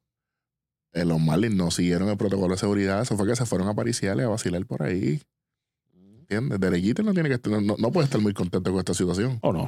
eh, 0.93 1.05
los 1.05 1.19
Marlins 1.19 1.55
no 1.55 1.71
siguieron 1.71 2.07
el 2.09 2.17
protocolo 2.17 2.53
de 2.53 2.59
seguridad. 2.59 3.01
Eso 3.01 3.17
fue 3.17 3.27
que 3.27 3.35
se 3.35 3.45
fueron 3.45 3.67
a 3.67 3.73
pariciar 3.73 4.17
y 4.17 4.21
a 4.21 4.27
vacilar 4.29 4.65
por 4.65 4.83
ahí. 4.83 5.21
¿Entiendes? 6.29 6.59
Derek 6.59 6.83
Jeter 6.83 7.05
no 7.05 7.13
tiene 7.13 7.29
que 7.29 7.49
no, 7.49 7.75
no 7.77 7.91
puede 7.91 8.05
estar 8.05 8.19
muy 8.21 8.33
contento 8.33 8.71
con 8.71 8.79
esta 8.79 8.93
situación. 8.93 9.37
¿O 9.41 9.53
no? 9.53 9.67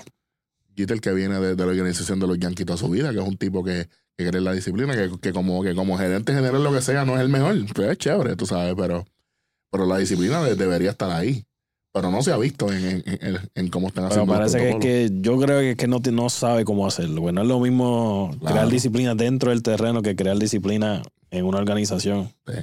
Jeter 0.76 1.00
que 1.02 1.12
viene 1.14 1.40
de, 1.40 1.56
de 1.56 1.66
la 1.66 1.72
organización 1.72 2.20
de 2.20 2.28
los 2.28 2.38
Yankees 2.40 2.66
toda 2.66 2.78
su 2.78 2.90
vida, 2.90 3.12
que 3.12 3.20
es 3.20 3.28
un 3.28 3.38
tipo 3.38 3.64
que, 3.64 3.88
que 4.18 4.28
cree 4.28 4.38
en 4.40 4.44
la 4.44 4.54
disciplina, 4.54 4.96
que, 4.96 5.10
que 5.20 5.34
como, 5.34 5.64
que 5.64 5.74
como 5.76 5.98
gerente 5.98 6.34
general 6.34 6.64
lo 6.64 6.72
que 6.72 6.82
sea 6.82 7.04
no 7.06 7.16
es 7.16 7.22
el 7.22 7.30
mejor. 7.30 7.56
Pues 7.74 7.90
es 7.90 7.98
chévere, 7.98 8.36
tú 8.36 8.46
sabes, 8.46 8.76
pero, 8.78 9.06
pero 9.72 9.86
la 9.86 9.98
disciplina 9.98 10.42
de- 10.44 10.56
debería 10.56 10.92
estar 10.92 11.10
ahí. 11.12 11.44
Pero 11.94 12.12
no 12.12 12.22
se 12.22 12.32
ha 12.32 12.38
visto 12.38 12.72
en, 12.72 12.86
en, 12.86 13.04
en- 13.08 13.40
en 13.56 13.68
cómo 13.70 13.88
están 13.88 14.08
Pero 14.10 14.22
haciendo 14.22 14.34
los 14.34 14.52
parece 14.52 14.60
que, 14.60 14.70
es 14.70 15.10
que 15.10 15.20
yo 15.22 15.40
creo 15.40 15.62
que, 15.62 15.76
que 15.76 15.88
no, 15.88 16.00
no 16.12 16.30
sabe 16.30 16.64
cómo 16.64 16.86
hacerlo. 16.86 17.22
Bueno, 17.22 17.42
es 17.42 17.48
lo 17.48 17.60
mismo 17.60 18.30
Claro. 18.40 18.54
crear 18.56 18.70
disciplina 18.70 19.16
dentro 19.16 19.50
del 19.50 19.64
terreno 19.64 20.04
que 20.04 20.16
crear 20.16 20.38
disciplina 20.38 21.02
en 21.32 21.46
una 21.46 21.58
organización. 21.58 22.30
Sí, 22.46 22.54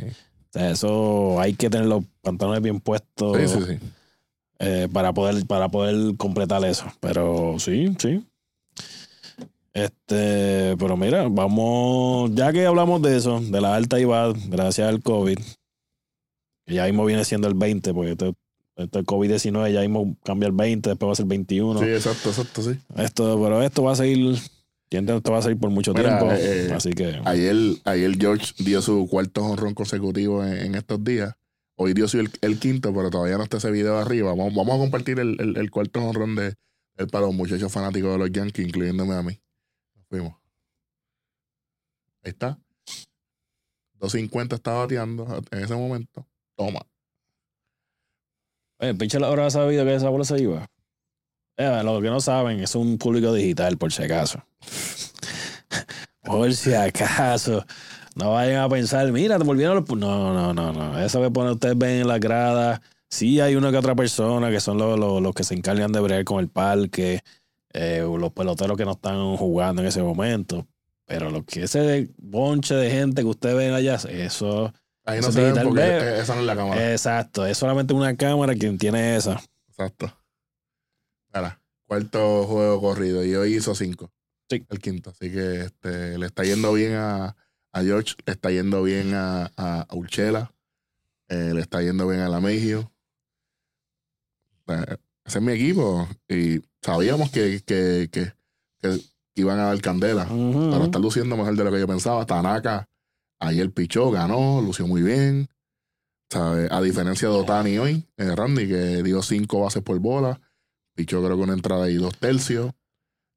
sea, 0.58 0.70
eso 0.70 1.40
hay 1.40 1.54
que 1.54 1.70
tener 1.70 1.86
los 1.86 2.04
pantalones 2.22 2.62
bien 2.62 2.80
puestos 2.80 3.36
sí, 3.36 3.48
sí. 3.48 3.64
sí. 3.64 3.86
eh, 4.58 4.88
para, 4.92 5.12
poder, 5.12 5.46
para 5.46 5.68
poder 5.68 6.16
completar 6.16 6.64
eso. 6.64 6.86
Pero 7.00 7.56
sí, 7.58 7.94
sí. 7.98 8.24
Este, 9.72 10.76
pero 10.78 10.96
mira, 10.96 11.26
vamos, 11.28 12.30
ya 12.34 12.52
que 12.52 12.64
hablamos 12.64 13.02
de 13.02 13.16
eso, 13.16 13.40
de 13.40 13.60
la 13.60 13.74
alta 13.74 13.98
IVA, 13.98 14.32
gracias 14.46 14.88
al 14.88 15.02
COVID, 15.02 15.38
que 16.64 16.74
ya 16.74 16.84
mismo 16.84 17.04
viene 17.04 17.24
siendo 17.24 17.48
el 17.48 17.54
20, 17.54 17.92
porque 17.92 18.12
esto 18.12 18.34
el 18.76 18.88
COVID-19 18.88 19.72
ya 19.72 19.80
mismo 19.80 20.16
cambia 20.24 20.46
el 20.46 20.52
20, 20.52 20.90
después 20.90 21.08
va 21.08 21.12
a 21.12 21.16
ser 21.16 21.26
21. 21.26 21.80
Sí, 21.80 21.86
exacto, 21.86 22.28
exacto, 22.30 22.62
sí. 22.62 22.78
Esto, 22.96 23.40
pero 23.42 23.62
esto 23.62 23.82
va 23.82 23.92
a 23.92 23.96
seguir, 23.96 24.38
entiendo 24.84 25.12
que 25.14 25.16
esto 25.18 25.32
va 25.32 25.38
a 25.38 25.42
seguir 25.42 25.58
por 25.58 25.70
mucho 25.70 25.92
Mira, 25.94 26.18
tiempo. 26.18 26.34
eh, 26.34 26.70
así 26.72 26.90
que 26.92 27.20
Ayer, 27.24 27.56
ayer 27.84 28.16
George 28.18 28.54
dio 28.58 28.80
su 28.82 29.06
cuarto 29.10 29.44
honrón 29.44 29.74
consecutivo 29.74 30.44
en, 30.44 30.52
en 30.54 30.74
estos 30.74 31.02
días. 31.02 31.34
Hoy 31.76 31.92
dio 31.92 32.06
su 32.06 32.20
el, 32.20 32.30
el 32.42 32.60
quinto, 32.60 32.94
pero 32.94 33.10
todavía 33.10 33.36
no 33.36 33.42
está 33.44 33.56
ese 33.56 33.70
video 33.70 33.98
arriba. 33.98 34.30
Vamos, 34.30 34.54
vamos 34.54 34.74
a 34.76 34.78
compartir 34.78 35.18
el, 35.18 35.36
el, 35.40 35.56
el 35.56 35.70
cuarto 35.70 36.00
honrón 36.04 36.36
de 36.36 36.54
él 36.96 37.06
para 37.08 37.26
los 37.26 37.34
muchachos 37.34 37.72
fanáticos 37.72 38.12
de 38.12 38.18
los 38.18 38.30
Yankees, 38.30 38.66
incluyéndome 38.68 39.14
a 39.14 39.22
mí. 39.22 39.40
Nos 39.96 40.06
fuimos. 40.06 40.34
Ahí 42.22 42.30
está. 42.30 42.58
250 43.94 44.56
está 44.56 44.72
bateando 44.74 45.42
en 45.50 45.58
ese 45.64 45.74
momento. 45.74 46.26
Toma. 46.56 46.80
Oye, 48.78 48.90
el 48.90 48.96
pitcher 48.96 49.22
ahora 49.24 49.46
ha 49.46 49.50
sabido 49.50 49.84
que 49.84 49.94
esa 49.94 50.08
bola 50.10 50.24
se 50.24 50.40
iba. 50.40 50.66
Eh, 51.56 51.82
lo 51.84 52.00
que 52.00 52.10
no 52.10 52.20
saben 52.20 52.60
es 52.60 52.74
un 52.74 52.98
público 52.98 53.32
digital, 53.32 53.76
por 53.76 53.92
si 53.92 54.02
acaso. 54.02 54.44
por 56.22 56.52
si 56.52 56.74
acaso. 56.74 57.64
No 58.16 58.32
vayan 58.32 58.62
a 58.62 58.68
pensar, 58.68 59.10
mira, 59.12 59.38
te 59.38 59.44
volvieron 59.44 59.76
los... 59.76 59.84
pu-". 59.84 59.98
No, 59.98 60.32
no, 60.32 60.52
no, 60.52 60.72
no. 60.72 61.00
Eso 61.00 61.20
que 61.20 61.30
pone, 61.30 61.52
ustedes 61.52 61.76
ven 61.76 62.02
en 62.02 62.08
la 62.08 62.18
grada. 62.18 62.80
Sí 63.08 63.40
hay 63.40 63.54
una 63.54 63.70
que 63.70 63.76
otra 63.76 63.94
persona 63.94 64.50
que 64.50 64.60
son 64.60 64.78
los, 64.78 64.98
los, 64.98 65.22
los 65.22 65.34
que 65.34 65.44
se 65.44 65.54
encargan 65.54 65.92
de 65.92 66.00
bregar 66.00 66.24
con 66.24 66.40
el 66.40 66.48
parque, 66.48 67.20
eh, 67.72 68.04
los 68.18 68.32
peloteros 68.32 68.76
que 68.76 68.84
no 68.84 68.92
están 68.92 69.36
jugando 69.36 69.82
en 69.82 69.88
ese 69.88 70.02
momento. 70.02 70.66
Pero 71.06 71.30
lo 71.30 71.44
que 71.44 71.64
ese 71.64 72.10
bonche 72.18 72.74
de 72.74 72.90
gente 72.90 73.22
que 73.22 73.28
ustedes 73.28 73.56
ven 73.56 73.72
allá, 73.74 73.96
eso... 74.08 74.72
Ahí 75.06 75.20
no 75.20 75.28
Eso 75.28 75.32
se 75.32 75.52
ven 75.52 75.64
porque 75.64 76.18
esa 76.18 76.34
no 76.34 76.40
es 76.40 76.46
la 76.46 76.56
cámara. 76.56 76.92
Exacto, 76.92 77.44
es 77.44 77.58
solamente 77.58 77.92
una 77.92 78.16
cámara 78.16 78.54
quien 78.54 78.78
tiene 78.78 79.16
esa. 79.16 79.38
Exacto. 79.68 80.10
Ahora, 81.34 81.60
cuarto 81.86 82.44
juego 82.44 82.80
corrido 82.80 83.24
y 83.24 83.34
hoy 83.34 83.56
hizo 83.56 83.74
cinco. 83.74 84.10
Sí. 84.48 84.64
El 84.70 84.78
quinto. 84.78 85.10
Así 85.10 85.30
que 85.32 85.62
este, 85.62 86.16
le 86.16 86.26
está 86.26 86.44
yendo 86.44 86.72
bien 86.72 86.94
a, 86.94 87.36
a 87.72 87.82
George, 87.82 88.14
le 88.24 88.32
está 88.32 88.50
yendo 88.50 88.82
bien 88.84 89.14
a, 89.14 89.50
a, 89.56 89.80
a 89.82 89.94
Urchela, 89.96 90.52
eh, 91.28 91.50
le 91.52 91.60
está 91.60 91.82
yendo 91.82 92.06
bien 92.06 92.20
a 92.20 92.28
la 92.28 92.40
Megio. 92.40 92.92
Eh, 94.68 94.96
ese 95.24 95.38
es 95.38 95.44
mi 95.44 95.52
equipo 95.52 96.08
y 96.28 96.62
sabíamos 96.82 97.30
que, 97.30 97.62
que, 97.66 98.08
que, 98.12 98.32
que 98.80 99.00
iban 99.34 99.58
a 99.58 99.64
dar 99.64 99.80
candela, 99.80 100.24
Ujú. 100.30 100.70
pero 100.70 100.84
está 100.84 100.98
luciendo 101.00 101.36
mejor 101.36 101.56
de 101.56 101.64
lo 101.64 101.72
que 101.72 101.80
yo 101.80 101.88
pensaba. 101.88 102.24
Tanaka 102.26 102.88
ayer 103.40 103.72
pichó, 103.72 104.10
ganó, 104.12 104.62
lució 104.62 104.86
muy 104.86 105.02
bien. 105.02 105.48
¿Sabe? 106.30 106.68
A 106.70 106.80
diferencia 106.80 107.28
de 107.28 107.34
Otani 107.34 107.78
hoy, 107.78 108.08
eh, 108.16 108.34
Randy, 108.34 108.66
que 108.66 109.02
dio 109.02 109.22
cinco 109.22 109.60
bases 109.60 109.82
por 109.82 109.98
bola, 109.98 110.40
pichó 110.94 111.22
creo 111.22 111.36
que 111.36 111.42
una 111.42 111.52
entrada 111.54 111.90
y 111.90 111.94
dos 111.94 112.16
tercios. 112.18 112.72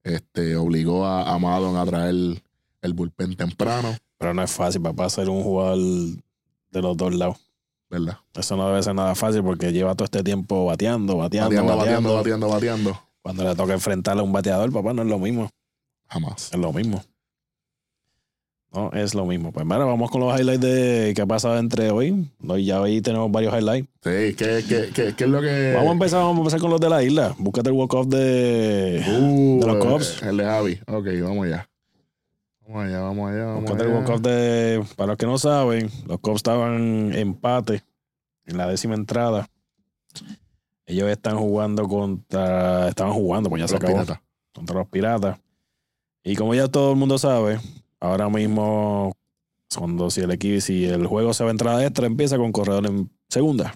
Este, 0.04 0.56
obligó 0.56 1.06
a, 1.06 1.34
a 1.34 1.38
Maddon 1.38 1.76
a 1.76 1.86
traer 1.86 2.10
el, 2.12 2.42
el 2.82 2.94
bullpen 2.94 3.36
temprano, 3.36 3.96
Pero 4.18 4.34
no 4.34 4.42
es 4.44 4.52
fácil, 4.52 4.82
papá, 4.82 5.10
ser 5.10 5.30
un 5.30 5.44
jugador 5.44 5.78
de 5.78 6.82
los 6.82 6.96
dos 6.96 7.14
lados. 7.14 7.38
¿verdad? 7.90 8.18
Eso 8.34 8.56
no 8.58 8.68
debe 8.68 8.84
ser 8.84 8.96
nada 8.96 9.16
fácil 9.16 9.44
porque 9.44 9.72
lleva 9.72 9.96
todo 9.96 10.06
este 10.06 10.24
tiempo 10.24 10.66
bateando, 10.66 11.18
bateando, 11.18 11.50
Bateando, 11.50 11.78
bateando. 11.78 12.14
bateando, 12.16 12.48
bateando, 12.50 12.50
bateando. 12.50 13.02
Cuando 13.22 13.44
le 13.44 13.56
toca 13.56 13.74
enfrentarle 13.74 14.22
a 14.22 14.24
un 14.24 14.32
bateador, 14.32 14.72
papá, 14.72 14.94
no 14.94 15.02
es 15.02 15.08
lo 15.08 15.20
mismo. 15.20 15.50
Jamás. 16.10 16.50
Es 16.54 16.60
lo 16.60 16.72
mismo. 16.74 17.02
No, 18.74 18.92
es 18.92 19.16
lo 19.16 19.26
mismo. 19.26 19.52
Pues 19.52 19.66
mira, 19.66 19.86
vamos 19.86 20.12
con 20.12 20.22
los 20.22 20.38
highlights 20.38 20.62
de 20.62 21.14
qué 21.16 21.22
ha 21.22 21.26
pasado 21.26 21.58
entre 21.58 21.90
hoy. 21.90 22.30
Hoy 22.46 22.66
ya 22.66 22.82
hoy 22.82 23.02
tenemos 23.02 23.32
varios 23.32 23.54
highlights. 23.54 23.88
Sí, 24.04 24.36
¿qué, 24.36 24.64
qué, 24.68 24.90
qué, 24.94 25.14
qué 25.16 25.24
es 25.24 25.30
lo 25.30 25.42
que. 25.42 25.74
Vamos 25.74 25.90
a 25.90 25.94
empezar, 25.94 26.20
vamos 26.20 26.38
a 26.38 26.40
empezar 26.42 26.60
con 26.60 26.72
los 26.72 26.80
de 26.82 26.90
la 26.90 27.02
isla. 27.04 27.34
Búscate 27.40 27.70
el 27.70 27.76
walk-off 27.76 28.08
de, 28.08 29.04
Uh, 29.08 29.60
de 29.62 29.68
los 29.68 29.76
eh, 29.76 29.80
Cubs. 29.80 30.22
El 30.22 30.38
de 30.38 30.44
Javi. 30.44 30.80
Ok, 30.86 31.08
vamos 31.24 31.46
allá. 31.46 31.70
Vamos 32.68 32.86
allá, 32.86 33.00
vamos 33.00 33.32
allá, 33.32 33.46
vamos 33.46 33.62
Búscate 33.62 33.84
el 33.84 33.90
walk-off 33.90 34.22
de. 34.22 34.84
Para 34.96 35.08
los 35.08 35.18
que 35.18 35.26
no 35.26 35.38
saben, 35.38 35.90
los 36.06 36.20
Cubs 36.20 36.38
estaban 36.38 37.14
empate 37.14 37.84
en 38.46 38.58
la 38.58 38.68
décima 38.68 38.96
entrada. 38.96 39.48
Ellos 40.86 41.10
están 41.10 41.38
jugando 41.38 41.88
contra. 41.88 42.90
Estaban 42.90 43.14
jugando, 43.14 43.50
pues 43.50 43.62
ya 43.62 43.68
se 43.68 43.78
acabó. 43.78 43.94
piratas. 43.94 44.20
Contra 44.54 44.76
los 44.78 44.88
piratas. 44.88 45.40
Y 46.24 46.36
como 46.36 46.54
ya 46.54 46.68
todo 46.68 46.92
el 46.92 46.98
mundo 46.98 47.18
sabe, 47.18 47.60
ahora 48.00 48.30
mismo, 48.30 49.16
cuando 49.76 50.10
si 50.10 50.22
el 50.22 50.32
equipo, 50.32 50.62
si 50.62 50.86
el 50.86 51.06
juego 51.08 51.34
se 51.34 51.44
va 51.44 51.50
a 51.50 51.52
entrada 51.52 51.86
extra, 51.86 52.08
empieza 52.08 52.38
con 52.38 52.52
corredor 52.52 52.86
en 52.86 53.10
segunda. 53.30 53.76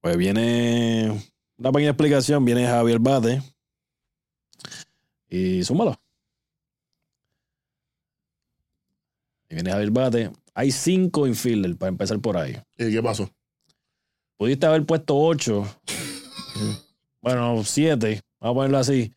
Pues 0.00 0.16
viene 0.16 1.30
una 1.58 1.72
pequeña 1.72 1.90
explicación, 1.90 2.44
viene 2.44 2.66
Javier 2.66 2.98
Bate. 3.00 3.42
Y 5.28 5.62
súmalo. 5.64 6.00
Y 9.50 9.54
viene 9.54 9.70
Javier 9.70 9.90
Bate. 9.90 10.30
Hay 10.54 10.70
cinco 10.70 11.26
infielder 11.26 11.76
para 11.76 11.90
empezar 11.90 12.18
por 12.20 12.36
ahí. 12.36 12.56
¿Y 12.76 12.90
qué 12.90 13.02
pasó? 13.02 13.28
Pudiste 14.36 14.66
haber 14.66 14.86
puesto 14.86 15.16
ocho. 15.16 15.66
bueno, 17.20 17.62
siete. 17.64 18.20
Vamos 18.40 18.52
a 18.52 18.54
ponerlo 18.54 18.78
así. 18.78 19.12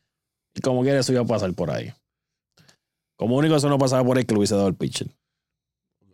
Y 0.53 0.61
como 0.61 0.81
quiera, 0.81 0.99
eso 0.99 1.13
iba 1.13 1.21
a 1.21 1.25
pasar 1.25 1.53
por 1.53 1.69
ahí. 1.69 1.93
Como 3.21 3.35
único, 3.35 3.55
eso 3.55 3.69
no 3.69 3.77
pasaba 3.77 4.03
por 4.03 4.17
ahí 4.17 4.25
que 4.25 4.33
lo 4.33 4.39
hubiese 4.39 4.55
dado 4.55 4.67
el 4.67 4.75
pitcher. 4.75 5.07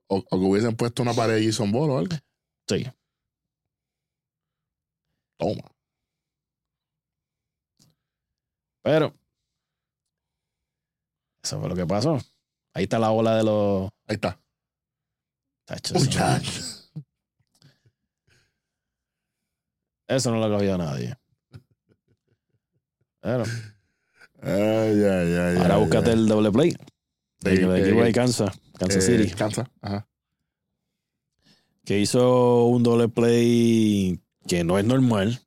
O, 0.07 0.17
o 0.17 0.21
que 0.29 0.35
hubiesen 0.45 0.75
puesto 0.75 1.01
una 1.01 1.13
pared 1.13 1.35
de 1.35 1.45
Jason 1.45 1.71
Ball 1.71 1.89
o 1.89 1.97
algo. 1.99 2.17
Sí. 2.67 2.85
Toma. 5.39 5.71
Pero. 8.83 9.15
Eso 11.41 11.61
fue 11.61 11.69
lo 11.69 11.75
que 11.77 11.85
pasó. 11.85 12.17
Ahí 12.73 12.83
está 12.83 12.99
la 12.99 13.11
ola 13.11 13.37
de 13.37 13.43
los. 13.45 13.89
Ahí 14.05 14.15
está. 14.15 14.37
Tacho, 15.63 15.95
eso, 15.95 16.03
Muchacho. 16.03 16.51
eso 20.09 20.31
no 20.31 20.45
lo 20.45 20.53
cogió 20.53 20.77
nadie. 20.77 21.15
Pero, 23.21 23.45
Ay, 24.41 25.03
ay, 25.05 25.33
ay. 25.35 25.57
ahora 25.57 25.77
búscate 25.77 26.11
el 26.11 26.27
doble 26.27 26.51
play. 26.51 26.75
De- 27.39 27.51
de- 27.57 27.81
equipo 27.81 28.03
de 28.03 28.11
Kansas, 28.11 28.59
Kansas 28.77 29.07
eh, 29.07 29.17
City. 29.23 29.35
Kansas, 29.35 29.67
ajá. 29.81 30.07
que 31.85 31.99
hizo 31.99 32.65
un 32.65 32.83
doble 32.83 33.07
play 33.07 34.19
que 34.47 34.63
no 34.65 34.77
es 34.77 34.83
normal, 34.85 35.39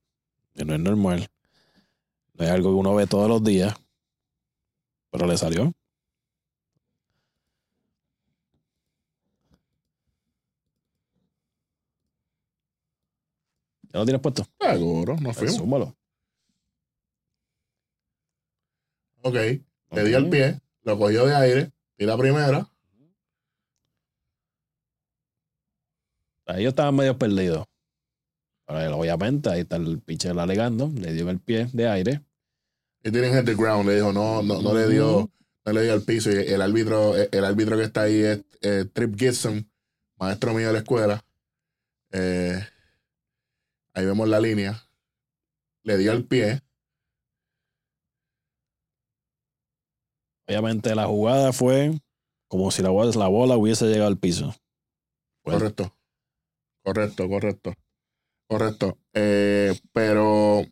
que 0.54 0.64
no 0.64 0.74
es 0.74 0.80
normal, 0.80 1.28
no 2.34 2.44
es 2.44 2.50
algo 2.50 2.70
que 2.70 2.76
uno 2.76 2.94
ve 2.94 3.06
todos 3.06 3.28
los 3.28 3.44
días, 3.44 3.74
pero 5.10 5.26
le 5.26 5.36
salió. 5.36 5.72
¿Ya 13.92 13.98
lo 13.98 14.04
tienes 14.04 14.22
puesto? 14.22 14.46
Seguro, 14.60 15.14
nos 15.14 15.22
Pues 15.22 15.36
fuimos. 15.36 15.56
súmalo. 15.56 15.96
Ok. 19.22 19.34
Le 19.34 20.04
dio 20.04 20.18
el 20.18 20.30
pie, 20.30 20.60
lo 20.82 20.96
cogió 20.98 21.26
de 21.26 21.34
aire, 21.34 21.72
y 22.00 22.06
la 22.06 22.16
primera. 22.16 22.66
Ellos 26.46 26.70
estaban 26.70 26.96
medio 26.96 27.16
perdidos. 27.16 27.66
Pero 28.66 28.96
obviamente 28.96 29.50
ahí 29.50 29.60
está 29.60 29.76
el 29.76 30.00
pitcher 30.00 30.36
alegando, 30.38 30.90
le 30.94 31.12
dio 31.12 31.24
en 31.24 31.28
el 31.28 31.40
pie 31.40 31.68
de 31.72 31.88
aire. 31.88 32.22
Y 33.04 33.10
tienen 33.10 33.44
the 33.44 33.54
ground. 33.54 33.86
Le 33.86 33.96
dijo, 33.96 34.12
no, 34.12 34.42
no, 34.42 34.62
no 34.62 34.74
le 34.74 34.88
dio, 34.88 35.30
no 35.64 35.72
le 35.72 35.82
dio 35.82 35.92
al 35.92 36.02
piso. 36.02 36.30
Y 36.30 36.36
el 36.36 36.62
árbitro, 36.62 37.14
el 37.16 37.44
árbitro 37.44 37.76
que 37.76 37.84
está 37.84 38.02
ahí 38.02 38.22
es 38.22 38.40
eh, 38.62 38.86
Trip 38.90 39.18
Gibson, 39.18 39.70
maestro 40.16 40.54
mío 40.54 40.68
de 40.68 40.72
la 40.72 40.78
escuela. 40.78 41.24
Eh, 42.12 42.66
ahí 43.92 44.06
vemos 44.06 44.26
la 44.26 44.40
línea. 44.40 44.82
Le 45.82 45.98
dio 45.98 46.12
al 46.12 46.24
pie. 46.24 46.62
Obviamente 50.50 50.96
la 50.96 51.06
jugada 51.06 51.52
fue 51.52 51.92
como 52.48 52.72
si 52.72 52.82
la 52.82 52.88
bola, 52.88 53.12
la 53.16 53.28
bola 53.28 53.56
hubiese 53.56 53.86
llegado 53.86 54.08
al 54.08 54.18
piso. 54.18 54.52
Pues, 55.44 55.56
Correcto. 55.56 55.96
Correcto, 56.84 57.28
correcto. 57.28 57.74
Correcto. 58.48 58.98
Eh, 59.14 59.78
pero 59.92 60.62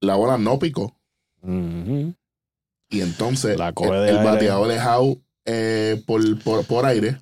la 0.00 0.16
bola 0.16 0.38
no 0.38 0.58
picó. 0.58 0.96
Y 1.42 3.00
entonces 3.02 3.58
La 3.58 3.74
el, 3.76 4.08
el 4.08 4.24
bateador 4.24 4.70
es 4.70 4.80
out 4.80 5.22
eh, 5.44 6.02
por, 6.06 6.42
por, 6.42 6.64
por 6.64 6.86
aire 6.86 7.18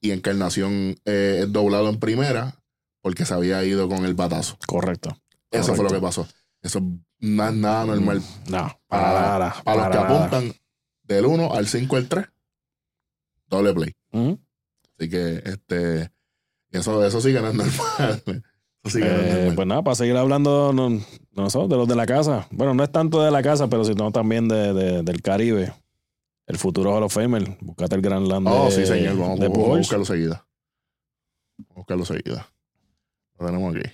y 0.00 0.10
Encarnación 0.10 0.96
eh, 1.04 1.42
es 1.42 1.52
doblado 1.52 1.88
en 1.90 2.00
primera 2.00 2.56
porque 3.02 3.24
se 3.24 3.34
había 3.34 3.62
ido 3.62 3.88
con 3.88 4.04
el 4.04 4.14
batazo. 4.14 4.58
Correcto. 4.66 5.16
Eso 5.52 5.76
fue 5.76 5.84
lo 5.84 5.90
que 5.90 6.00
pasó. 6.00 6.26
Eso 6.68 6.80
no 7.20 7.48
es 7.48 7.54
nada 7.54 7.86
normal. 7.86 8.22
No, 8.50 8.78
Para, 8.86 9.02
para 9.02 9.20
nada. 9.38 9.62
para 9.64 9.76
los 9.76 9.88
que 9.88 9.98
apuntan 10.14 10.52
del 11.02 11.24
1 11.24 11.54
al 11.54 11.66
5 11.66 11.96
al 11.96 12.08
3, 12.08 12.26
doble 13.48 13.72
play. 13.72 13.92
Ujú. 14.12 14.38
Así 14.98 15.08
que 15.08 15.42
este 15.46 16.12
eso, 16.70 17.02
eso 17.04 17.20
sí 17.22 17.32
que 17.32 17.40
no 17.40 17.48
es 17.48 17.54
normal. 17.54 18.22
Eso 18.84 18.96
sí 18.96 19.02
que 19.02 19.08
no 19.08 19.16
es 19.16 19.22
Eh, 19.26 19.34
normal. 19.38 19.54
pues 19.56 19.66
nada, 19.66 19.82
para 19.82 19.94
seguir 19.96 20.16
hablando 20.16 20.72
no, 20.72 21.00
nosotros, 21.32 21.68
de 21.70 21.76
los 21.76 21.88
de 21.88 21.96
la 21.96 22.06
casa. 22.06 22.46
Bueno, 22.52 22.74
no 22.74 22.84
es 22.84 22.92
tanto 22.92 23.20
de 23.22 23.30
la 23.30 23.42
casa, 23.42 23.66
pero 23.68 23.84
sino 23.84 24.12
también 24.12 24.46
de, 24.46 24.72
de- 24.72 25.02
del 25.02 25.20
Caribe. 25.22 25.72
El 26.46 26.58
futuro 26.58 26.94
Hall 26.94 27.02
of 27.02 27.12
Famer. 27.12 27.56
Buscate 27.60 27.96
el 27.96 28.02
Gran 28.02 28.28
Land 28.28 28.46
Oh, 28.48 28.66
de, 28.66 28.70
sí, 28.70 28.86
señor. 28.86 29.18
Vamos, 29.18 29.40
de 29.40 29.48
vamos 29.48 29.68
a 29.74 29.78
buscarlo 29.78 30.04
seguida. 30.04 30.46
Vamos 31.58 31.70
a 31.70 31.74
buscarlo 31.80 32.04
seguida. 32.04 32.48
Lo 33.38 33.46
tenemos 33.46 33.74
aquí. 33.74 33.90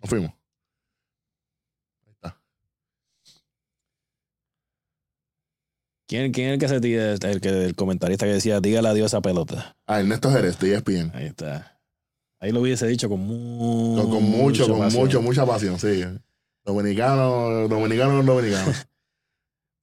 Nos 0.00 0.08
fuimos. 0.10 0.30
Ahí 2.06 2.12
está. 2.12 2.40
¿Quién, 6.08 6.32
¿Quién 6.32 6.48
es 6.48 6.52
el 6.54 6.58
que 6.58 6.68
se 6.68 6.80
tira? 6.80 7.12
El, 7.12 7.40
que, 7.40 7.48
el 7.66 7.74
comentarista 7.76 8.26
que 8.26 8.32
decía, 8.32 8.60
dígale 8.60 8.88
adiós 8.88 9.14
a 9.14 9.20
pelota. 9.20 9.76
Ah, 9.86 10.00
Ernesto 10.00 10.30
Jerez, 10.30 10.58
de 10.58 10.74
ESPN. 10.74 11.12
Ahí 11.14 11.26
está. 11.26 11.80
Ahí 12.40 12.52
lo 12.52 12.60
hubiese 12.60 12.86
dicho 12.86 13.08
con, 13.08 13.20
mu- 13.20 13.96
Con, 13.96 14.10
con 14.10 14.22
mucho, 14.24 14.66
con 14.66 14.78
pasión. 14.80 15.02
mucho, 15.02 15.22
mucha 15.22 15.46
pasión, 15.46 15.78
sí. 15.78 16.02
Dominicano, 16.64 17.68
dominicano, 17.68 18.22
dominicano. 18.22 18.72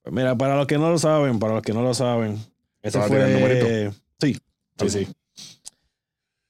Pues 0.04 0.16
Mira, 0.16 0.38
para 0.38 0.56
los 0.56 0.68
que 0.68 0.78
no 0.78 0.90
lo 0.90 0.98
saben, 0.98 1.38
para 1.38 1.56
los 1.56 1.62
que 1.64 1.74
no 1.74 1.82
lo 1.84 1.94
saben, 1.94 2.36
ese 2.82 2.94
¿Te 2.94 2.98
va 3.00 3.06
a 3.06 3.10
tirar 3.10 3.30
el 3.30 3.40
fue. 3.42 3.92
Sí, 4.22 4.40
sí, 4.80 4.90
sí. 4.90 5.08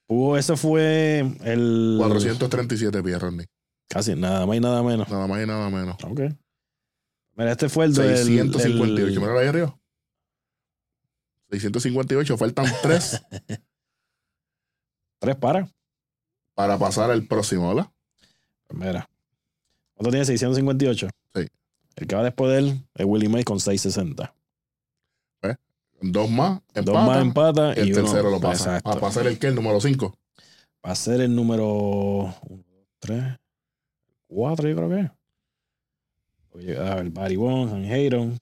Hubo, 0.05 0.37
ese 0.37 0.55
fue 0.55 1.19
el. 1.43 1.95
437 1.97 3.01
pies, 3.01 3.19
Rodney. 3.19 3.47
Casi 3.87 4.15
nada 4.15 4.45
más 4.45 4.57
y 4.57 4.59
nada 4.59 4.83
menos. 4.83 5.07
Nada 5.09 5.27
más 5.27 5.41
y 5.43 5.47
nada 5.47 5.69
menos. 5.69 5.95
Ok. 6.03 6.19
Mira, 7.35 7.51
este 7.51 7.69
fue 7.69 7.85
el 7.85 7.93
del. 7.93 8.17
658. 8.17 9.13
el- 9.13 9.19
Mira 9.19 9.39
ahí 9.39 9.47
arriba. 9.47 9.77
658. 11.49 12.37
Faltan 12.37 12.65
tres 12.81 13.21
tres 15.19 15.35
para. 15.37 15.69
para 16.53 16.77
pasar 16.77 17.11
al 17.11 17.25
próximo, 17.25 17.73
¿verdad? 17.73 17.89
Pues 18.67 18.79
mira. 18.79 19.09
¿Cuánto 19.93 20.11
tiene? 20.11 20.25
658. 20.25 21.09
Sí. 21.35 21.47
El 21.95 22.07
que 22.07 22.15
va 22.15 22.23
después 22.23 22.51
de 22.51 22.57
él 22.59 22.87
es 22.95 23.05
Willie 23.05 23.29
May 23.29 23.43
con 23.43 23.59
660. 23.59 24.33
Dos 25.99 26.29
más, 26.29 26.61
empata. 26.75 26.81
Dos 26.91 27.07
más 27.07 27.21
empata 27.23 27.73
el 27.73 27.87
y 27.87 27.91
uno- 27.93 28.03
tercero 28.03 28.29
lo 28.29 28.39
pasa. 28.39 28.65
Exacto. 28.77 28.87
Para 28.87 29.01
pasar 29.01 29.25
el 29.25 29.39
que, 29.39 29.47
el 29.47 29.55
número 29.55 29.81
5. 29.81 30.15
Va 30.85 30.91
a 30.91 30.95
ser 30.95 31.21
el 31.21 31.35
número 31.35 32.35
3, 32.99 33.23
4, 34.27 34.69
yo 34.69 34.75
creo 34.75 34.89
que. 34.89 35.11
Oye, 36.51 36.77
a 36.77 36.95
ver, 36.95 37.09
Barry 37.11 37.35
Bonds, 37.35 37.73
Han 37.73 37.85
Hayden, 37.85 38.37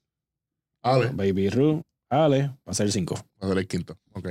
Ale, 0.81 1.09
Baby 1.09 1.49
Ruth, 1.49 1.81
Ale, 2.09 2.47
va 2.47 2.71
a 2.71 2.73
ser 2.73 2.85
el 2.87 2.91
5. 2.91 3.15
va 3.15 3.21
a 3.39 3.47
ser 3.49 3.57
el 3.57 3.67
quinto. 3.67 3.97
Ok. 4.13 4.29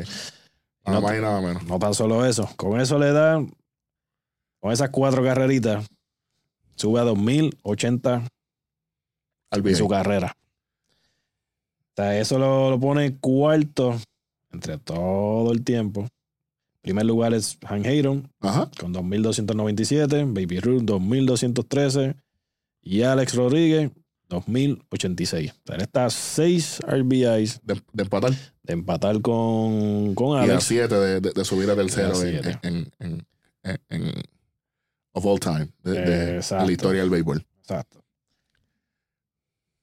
Nada 0.87 1.01
no, 1.01 1.01
más 1.01 1.17
y 1.17 1.21
nada 1.21 1.41
menos. 1.41 1.65
no 1.65 1.79
tan 1.79 1.95
solo 1.95 2.25
eso, 2.25 2.49
con 2.57 2.81
eso 2.81 2.99
le 2.99 3.13
da, 3.13 3.45
con 4.61 4.73
esas 4.73 4.91
cuatro 4.91 5.23
carreritas, 5.23 5.87
sube 6.77 7.01
a 7.01 7.05
2080 7.05 8.27
Al 9.51 9.67
en 9.67 9.77
su 9.77 9.89
carrera. 9.89 10.35
O 10.37 11.97
sea, 11.97 12.19
eso 12.19 12.39
lo, 12.39 12.71
lo 12.71 12.81
pone 12.81 13.17
cuarto 13.19 13.97
entre 14.51 14.79
todo 14.79 15.53
el 15.53 15.63
tiempo. 15.65 16.07
Primer 16.85 17.07
lugar 17.07 17.33
es 17.33 17.57
Han 17.67 17.83
Ajá. 18.41 18.71
con 18.79 18.93
2.297, 18.93 20.27
Baby 20.35 20.61
Ruth 20.61 20.83
2.213 20.83 22.15
y 22.83 23.01
Alex 23.01 23.35
Rodríguez 23.37 23.91
2.086. 24.29 25.51
O 25.53 25.55
sea, 25.67 25.77
está 25.79 26.05
a 26.05 26.11
6 26.11 26.81
RBIs 26.87 27.61
De, 27.63 27.81
de 27.95 28.03
empatar. 28.03 28.33
de 28.65 28.73
empatar 28.75 29.19
con, 29.23 30.15
con 30.15 30.37
Y 30.37 30.41
a 30.41 30.43
Alex. 30.43 30.65
7 30.65 30.95
de, 30.95 31.21
de, 31.23 31.33
de 31.33 31.45
subir 31.47 31.71
a 31.71 31.75
tercero 31.75 32.21
en, 32.23 32.37
en, 32.63 32.93
en, 32.99 33.27
en- 33.63 33.81
en- 33.89 34.13
of 35.13 35.25
all 35.25 35.41
time. 35.41 35.69
De, 35.85 36.43
la 36.51 36.71
historia 36.71 37.01
del 37.01 37.09
béisbol. 37.09 37.47
Exacto. 37.61 38.05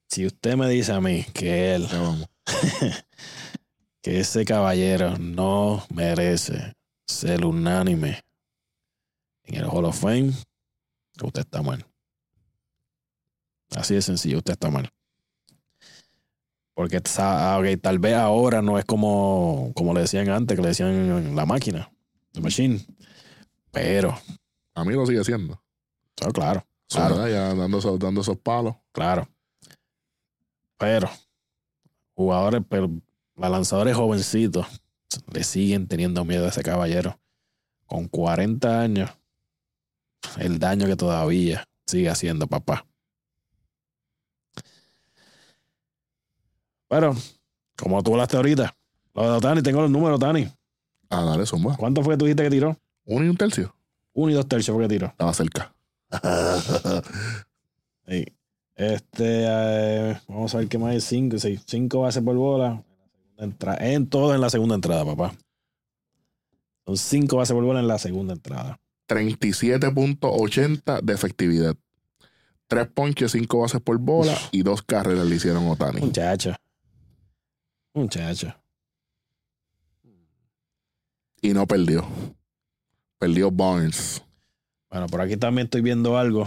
Si 0.07 0.27
usted 0.27 0.55
me 0.55 0.69
dice 0.69 0.91
a 0.91 1.01
mí 1.01 1.25
que 1.33 1.73
él, 1.73 1.87
que 4.03 4.19
ese 4.19 4.45
caballero 4.45 5.17
no 5.17 5.83
merece 5.89 6.75
ser 7.11 7.45
unánime 7.45 8.21
en 9.43 9.55
el 9.55 9.65
Hall 9.65 9.85
of 9.85 9.99
Fame, 9.99 10.31
usted 11.23 11.41
está 11.41 11.61
mal. 11.61 11.85
Así 13.75 13.93
de 13.95 14.01
sencillo, 14.01 14.39
usted 14.39 14.53
está 14.53 14.69
mal. 14.69 14.89
Porque 16.73 17.01
ah, 17.19 17.61
tal 17.81 17.99
vez 17.99 18.15
ahora 18.15 18.61
no 18.61 18.79
es 18.79 18.85
como, 18.85 19.71
como 19.75 19.93
le 19.93 20.01
decían 20.01 20.29
antes, 20.29 20.55
que 20.55 20.61
le 20.61 20.69
decían 20.69 21.35
la 21.35 21.45
máquina, 21.45 21.91
the 22.31 22.41
machine. 22.41 22.79
Pero, 23.71 24.17
A 24.73 24.83
mí 24.83 24.93
lo 24.93 25.05
sigue 25.05 25.23
siendo. 25.23 25.61
oh, 26.25 26.31
claro, 26.31 26.65
Claro. 26.89 27.27
ya 27.27 27.53
dando 27.53 27.77
esos, 27.79 27.99
dando 27.99 28.21
esos 28.21 28.37
palos. 28.37 28.75
claro. 28.91 29.27
Pero, 30.77 31.07
jugadores, 32.15 32.61
pero 32.67 32.89
lanzadores 33.35 33.95
jovencitos 33.95 34.65
le 35.31 35.43
siguen 35.43 35.87
teniendo 35.87 36.25
miedo 36.25 36.45
a 36.45 36.49
ese 36.49 36.63
caballero. 36.63 37.19
Con 37.85 38.07
40 38.07 38.79
años, 38.79 39.09
el 40.37 40.59
daño 40.59 40.87
que 40.87 40.95
todavía 40.95 41.67
sigue 41.85 42.09
haciendo 42.09 42.47
papá. 42.47 42.85
Pero, 46.87 47.15
como 47.77 48.01
tú 48.03 48.11
hablaste 48.11 48.37
ahorita, 48.37 48.75
lo 49.13 49.33
de 49.33 49.39
Tani, 49.39 49.61
tengo 49.61 49.81
los 49.81 49.91
números, 49.91 50.19
Tani. 50.19 50.47
Ah, 51.09 51.23
dale, 51.23 51.45
zumba. 51.45 51.75
¿Cuánto 51.77 52.03
fue 52.03 52.13
que 52.13 52.17
tú 52.17 52.25
dijiste 52.25 52.43
que 52.43 52.49
tiró? 52.49 52.77
Uno 53.05 53.25
y 53.25 53.29
un 53.29 53.37
tercio. 53.37 53.75
Uno 54.13 54.31
y 54.31 54.33
dos 54.33 54.47
tercios 54.47 54.75
fue 54.75 54.85
que 54.85 54.93
tiró. 54.93 55.07
Estaba 55.07 55.33
cerca. 55.33 55.73
Sí. 58.07 58.25
Este, 58.75 59.45
eh, 59.47 60.19
vamos 60.27 60.53
a 60.53 60.57
ver 60.57 60.67
qué 60.67 60.77
más 60.77 60.91
hay. 60.91 60.99
Cinco, 60.99 61.37
sí, 61.37 61.57
cinco 61.65 62.01
bases 62.01 62.21
por 62.23 62.35
bola. 62.35 62.83
Entra- 63.41 63.77
en 63.79 64.07
todo 64.07 64.35
en 64.35 64.41
la 64.41 64.49
segunda 64.51 64.75
entrada, 64.75 65.03
papá. 65.03 65.33
Son 66.85 66.95
cinco 66.95 67.37
bases 67.37 67.53
por 67.55 67.63
bola 67.63 67.79
en 67.79 67.87
la 67.87 67.97
segunda 67.97 68.33
entrada. 68.33 68.79
37.80 69.07 71.01
de 71.01 71.13
efectividad. 71.13 71.75
Tres 72.67 72.87
ponches, 72.87 73.31
cinco 73.33 73.59
bases 73.61 73.81
por 73.81 73.97
bola 73.97 74.37
y 74.51 74.61
dos 74.63 74.81
carreras 74.83 75.25
le 75.25 75.35
hicieron 75.35 75.67
Otani. 75.67 76.01
Muchacho. 76.01 76.55
Muchacho. 77.93 78.53
Y 81.41 81.53
no 81.53 81.65
perdió. 81.67 82.05
Perdió 83.17 83.49
Barnes. 83.51 84.21
Bueno, 84.89 85.07
por 85.07 85.21
aquí 85.21 85.35
también 85.35 85.65
estoy 85.65 85.81
viendo 85.81 86.17
algo. 86.17 86.45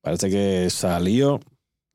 Parece 0.00 0.28
que 0.28 0.68
salió. 0.70 1.40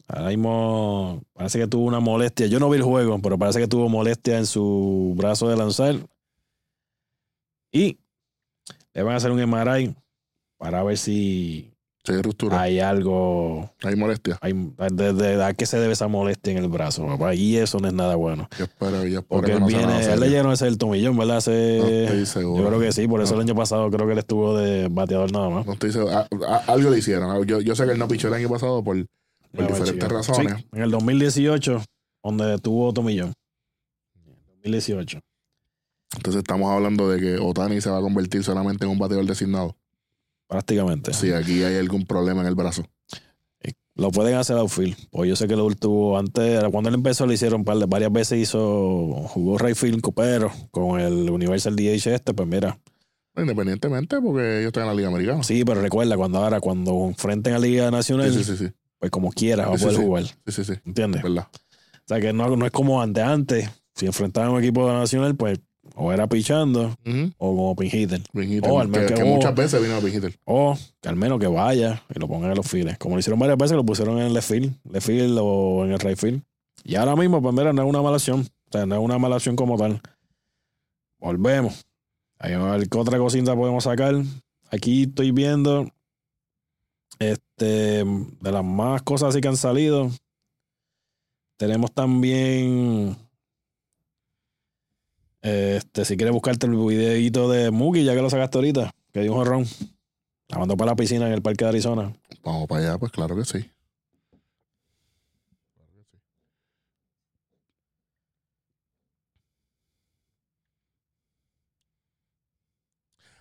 Ahora 0.07 0.29
mismo 0.29 1.21
parece 1.33 1.59
que 1.59 1.67
tuvo 1.67 1.85
una 1.85 1.99
molestia. 1.99 2.47
Yo 2.47 2.59
no 2.59 2.69
vi 2.69 2.77
el 2.77 2.83
juego, 2.83 3.19
pero 3.21 3.37
parece 3.37 3.59
que 3.59 3.67
tuvo 3.67 3.89
molestia 3.89 4.37
en 4.37 4.45
su 4.45 5.13
brazo 5.17 5.49
de 5.49 5.57
lanzar. 5.57 5.95
Y 7.71 7.97
le 8.93 9.03
van 9.03 9.13
a 9.13 9.17
hacer 9.17 9.31
un 9.31 9.39
MRI 9.41 9.95
para 10.57 10.81
ver 10.83 10.97
si, 10.97 11.73
hay 12.51 12.79
algo, 12.79 13.69
Hay 13.83 13.95
molestia. 13.97 14.37
hay, 14.41 14.53
de, 14.93 15.11
de- 15.13 15.43
¿a 15.43 15.53
qué 15.53 15.65
se 15.65 15.77
debe 15.77 15.91
esa 15.93 16.07
molestia 16.07 16.53
en 16.53 16.59
el 16.59 16.69
brazo, 16.69 17.05
papá? 17.05 17.35
Y 17.35 17.57
eso 17.57 17.79
no 17.79 17.89
es 17.89 17.93
nada 17.93 18.15
bueno. 18.15 18.47
Yo 18.57 18.63
espero, 18.63 19.05
yo 19.05 19.19
espero 19.19 19.25
Porque 19.27 19.51
que 19.53 19.59
no 19.59 19.67
viene, 19.67 20.05
él 20.05 20.19
le 20.21 20.29
llegaron 20.29 20.53
ese 20.53 20.67
el 20.67 20.77
tomillón, 20.77 21.17
¿verdad? 21.17 21.37
Hace, 21.37 21.79
No 21.81 21.87
estoy 21.87 22.25
seguro. 22.25 22.63
yo 22.63 22.69
creo 22.69 22.79
que 22.79 22.91
sí, 22.93 23.07
por 23.09 23.21
eso 23.21 23.35
No. 23.35 23.41
el 23.41 23.47
año 23.47 23.55
pasado 23.55 23.91
creo 23.91 24.07
que 24.07 24.13
él 24.13 24.19
estuvo 24.19 24.55
de 24.57 24.87
bateador 24.89 25.31
nada 25.33 25.49
más. 25.49 25.65
No 25.65 25.73
estoy 25.73 25.91
seguro. 25.91 26.15
A- 26.15 26.27
a- 26.47 26.63
algo 26.71 26.89
le 26.89 26.97
hicieron. 26.99 27.45
Yo, 27.45 27.59
yo 27.59 27.75
sé 27.75 27.85
que 27.85 27.91
él 27.91 27.99
no 27.99 28.07
pichó 28.07 28.29
el 28.29 28.35
año 28.35 28.47
pasado 28.49 28.81
por, 28.81 28.95
por 29.57 29.67
diferentes 29.67 30.03
chico. 30.03 30.15
razones. 30.15 30.53
Sí, 30.57 30.65
en 30.73 30.81
el 30.81 30.91
2018, 30.91 31.83
donde 32.23 32.57
tuvo 32.59 32.93
tomillón. 32.93 33.33
2018. 34.63 35.19
Entonces 36.15 36.39
estamos 36.39 36.71
hablando 36.71 37.09
de 37.09 37.19
que 37.19 37.37
Otani 37.37 37.81
se 37.81 37.89
va 37.89 37.97
a 37.97 38.01
convertir 38.01 38.43
solamente 38.43 38.85
en 38.85 38.91
un 38.91 38.99
bateador 38.99 39.25
designado. 39.25 39.75
Prácticamente. 40.47 41.13
Si 41.13 41.31
aquí 41.33 41.63
hay 41.63 41.75
algún 41.75 42.05
problema 42.05 42.41
en 42.41 42.47
el 42.47 42.55
brazo. 42.55 42.85
Lo 43.95 44.11
pueden 44.11 44.35
hacer 44.35 44.55
outfield. 44.57 44.95
Pues 45.09 45.27
yo 45.27 45.35
sé 45.35 45.47
que 45.47 45.55
lo 45.55 45.67
tuvo 45.71 46.19
antes, 46.19 46.63
cuando 46.71 46.89
él 46.89 46.95
empezó, 46.95 47.25
le 47.25 47.33
hicieron 47.33 47.65
par 47.65 47.77
de 47.77 47.87
varias 47.87 48.11
veces 48.11 48.37
hizo, 48.37 48.59
jugó 49.27 49.57
right 49.57 49.75
field, 49.75 50.03
pero 50.15 50.51
con 50.69 50.99
el 50.99 51.27
Universal 51.29 51.75
DH 51.75 52.13
este, 52.13 52.33
pues 52.35 52.47
mira. 52.47 52.79
Independientemente, 53.35 54.21
porque 54.21 54.61
yo 54.61 54.67
estoy 54.67 54.81
en 54.81 54.87
la 54.87 54.93
Liga 54.93 55.07
Americana. 55.07 55.41
Sí, 55.43 55.65
pero 55.65 55.81
recuerda, 55.81 56.15
cuando 56.15 56.37
ahora, 56.37 56.59
cuando 56.59 57.07
enfrenten 57.07 57.53
a 57.55 57.59
Liga 57.59 57.89
Nacional, 57.89 58.31
Sí, 58.31 58.43
sí, 58.43 58.55
sí. 58.57 58.67
Pues 58.99 59.11
como 59.11 59.31
quiera 59.31 59.67
va 59.67 59.75
a 59.75 59.77
poder 59.77 59.95
jugar. 60.05 60.23
Sí, 60.23 60.51
sí, 60.51 60.63
sí. 60.65 60.73
¿Entiendes? 60.85 61.21
¿Verdad? 61.23 61.47
O 61.51 62.07
sea 62.07 62.19
que 62.21 62.31
no, 62.33 62.55
no 62.55 62.65
es 62.65 62.71
como 62.71 63.01
antes. 63.01 63.23
Antes, 63.23 63.69
si 63.95 64.05
enfrentaban 64.05 64.49
a 64.49 64.53
un 64.53 64.63
equipo 64.63 64.87
nacional, 64.91 65.35
pues 65.35 65.59
o 65.95 66.11
era 66.11 66.27
pichando 66.27 66.95
o 67.37 67.55
como 67.55 67.75
pin 67.75 67.89
hitter. 67.91 68.21
Pin 68.33 68.43
hitter, 68.51 68.69
Oh, 68.71 68.79
al 68.79 68.87
menos 68.87 69.07
que, 69.07 69.13
que- 69.15 69.23
que 69.23 69.27
muchas 69.29 69.55
veces 69.55 69.81
vino 69.81 69.95
a 69.95 69.99
Pin 69.99 70.13
hitter. 70.15 70.39
O 70.45 70.77
que 71.01 71.09
al 71.09 71.15
menos 71.15 71.39
que 71.39 71.47
vaya 71.47 72.03
y 72.13 72.19
lo 72.19 72.27
pongan 72.27 72.51
en 72.51 72.57
los 72.57 72.67
files. 72.67 72.97
Como 72.97 73.15
lo 73.15 73.19
hicieron 73.19 73.39
varias 73.39 73.57
veces, 73.57 73.75
lo 73.77 73.85
pusieron 73.85 74.17
en 74.19 74.27
el 74.27 74.33
left 74.33 74.49
field, 74.49 74.73
left 74.91 75.07
field 75.07 75.37
o 75.41 75.85
en 75.85 75.91
el 75.93 75.99
right 75.99 76.17
field. 76.17 76.43
Y 76.83 76.95
ahora 76.95 77.15
mismo, 77.15 77.41
pues 77.41 77.53
mira, 77.55 77.73
no 77.73 77.81
es 77.83 77.89
una 77.89 78.01
mala 78.01 78.17
opción. 78.17 78.41
O 78.41 78.71
sea, 78.71 78.85
no 78.85 78.95
es 78.95 79.01
una 79.01 79.17
mala 79.17 79.37
opción 79.37 79.55
como 79.55 79.77
tal. 79.77 80.01
Volvemos. 81.19 81.85
Qué 82.39 82.55
otra 82.97 83.17
cosita 83.17 83.55
podemos 83.55 83.83
sacar. 83.85 84.13
Aquí 84.69 85.03
estoy 85.03 85.31
viendo 85.31 85.89
este 87.19 87.43
de 87.65 88.51
las 88.51 88.63
más 88.63 89.01
cosas 89.01 89.29
así 89.29 89.41
que 89.41 89.47
han 89.47 89.57
salido. 89.57 90.09
Tenemos 91.57 91.91
también 91.91 93.17
este, 95.41 96.05
si 96.05 96.17
quieres 96.17 96.33
buscarte 96.33 96.67
el 96.67 96.75
videito 96.75 97.49
de 97.49 97.71
Mookie, 97.71 98.03
ya 98.03 98.13
que 98.13 98.21
lo 98.21 98.29
sacaste 98.29 98.57
ahorita, 98.57 98.91
que 99.11 99.21
dio 99.21 99.31
un 99.31 99.37
jorrón. 99.39 99.65
La 100.49 100.59
mandó 100.59 100.77
para 100.77 100.91
la 100.91 100.95
piscina 100.95 101.27
en 101.27 101.33
el 101.33 101.41
parque 101.41 101.65
de 101.65 101.69
Arizona. 101.69 102.13
Vamos 102.43 102.67
para 102.67 102.81
allá, 102.81 102.97
pues 102.97 103.11
claro 103.11 103.35
que 103.35 103.45
sí. 103.45 103.69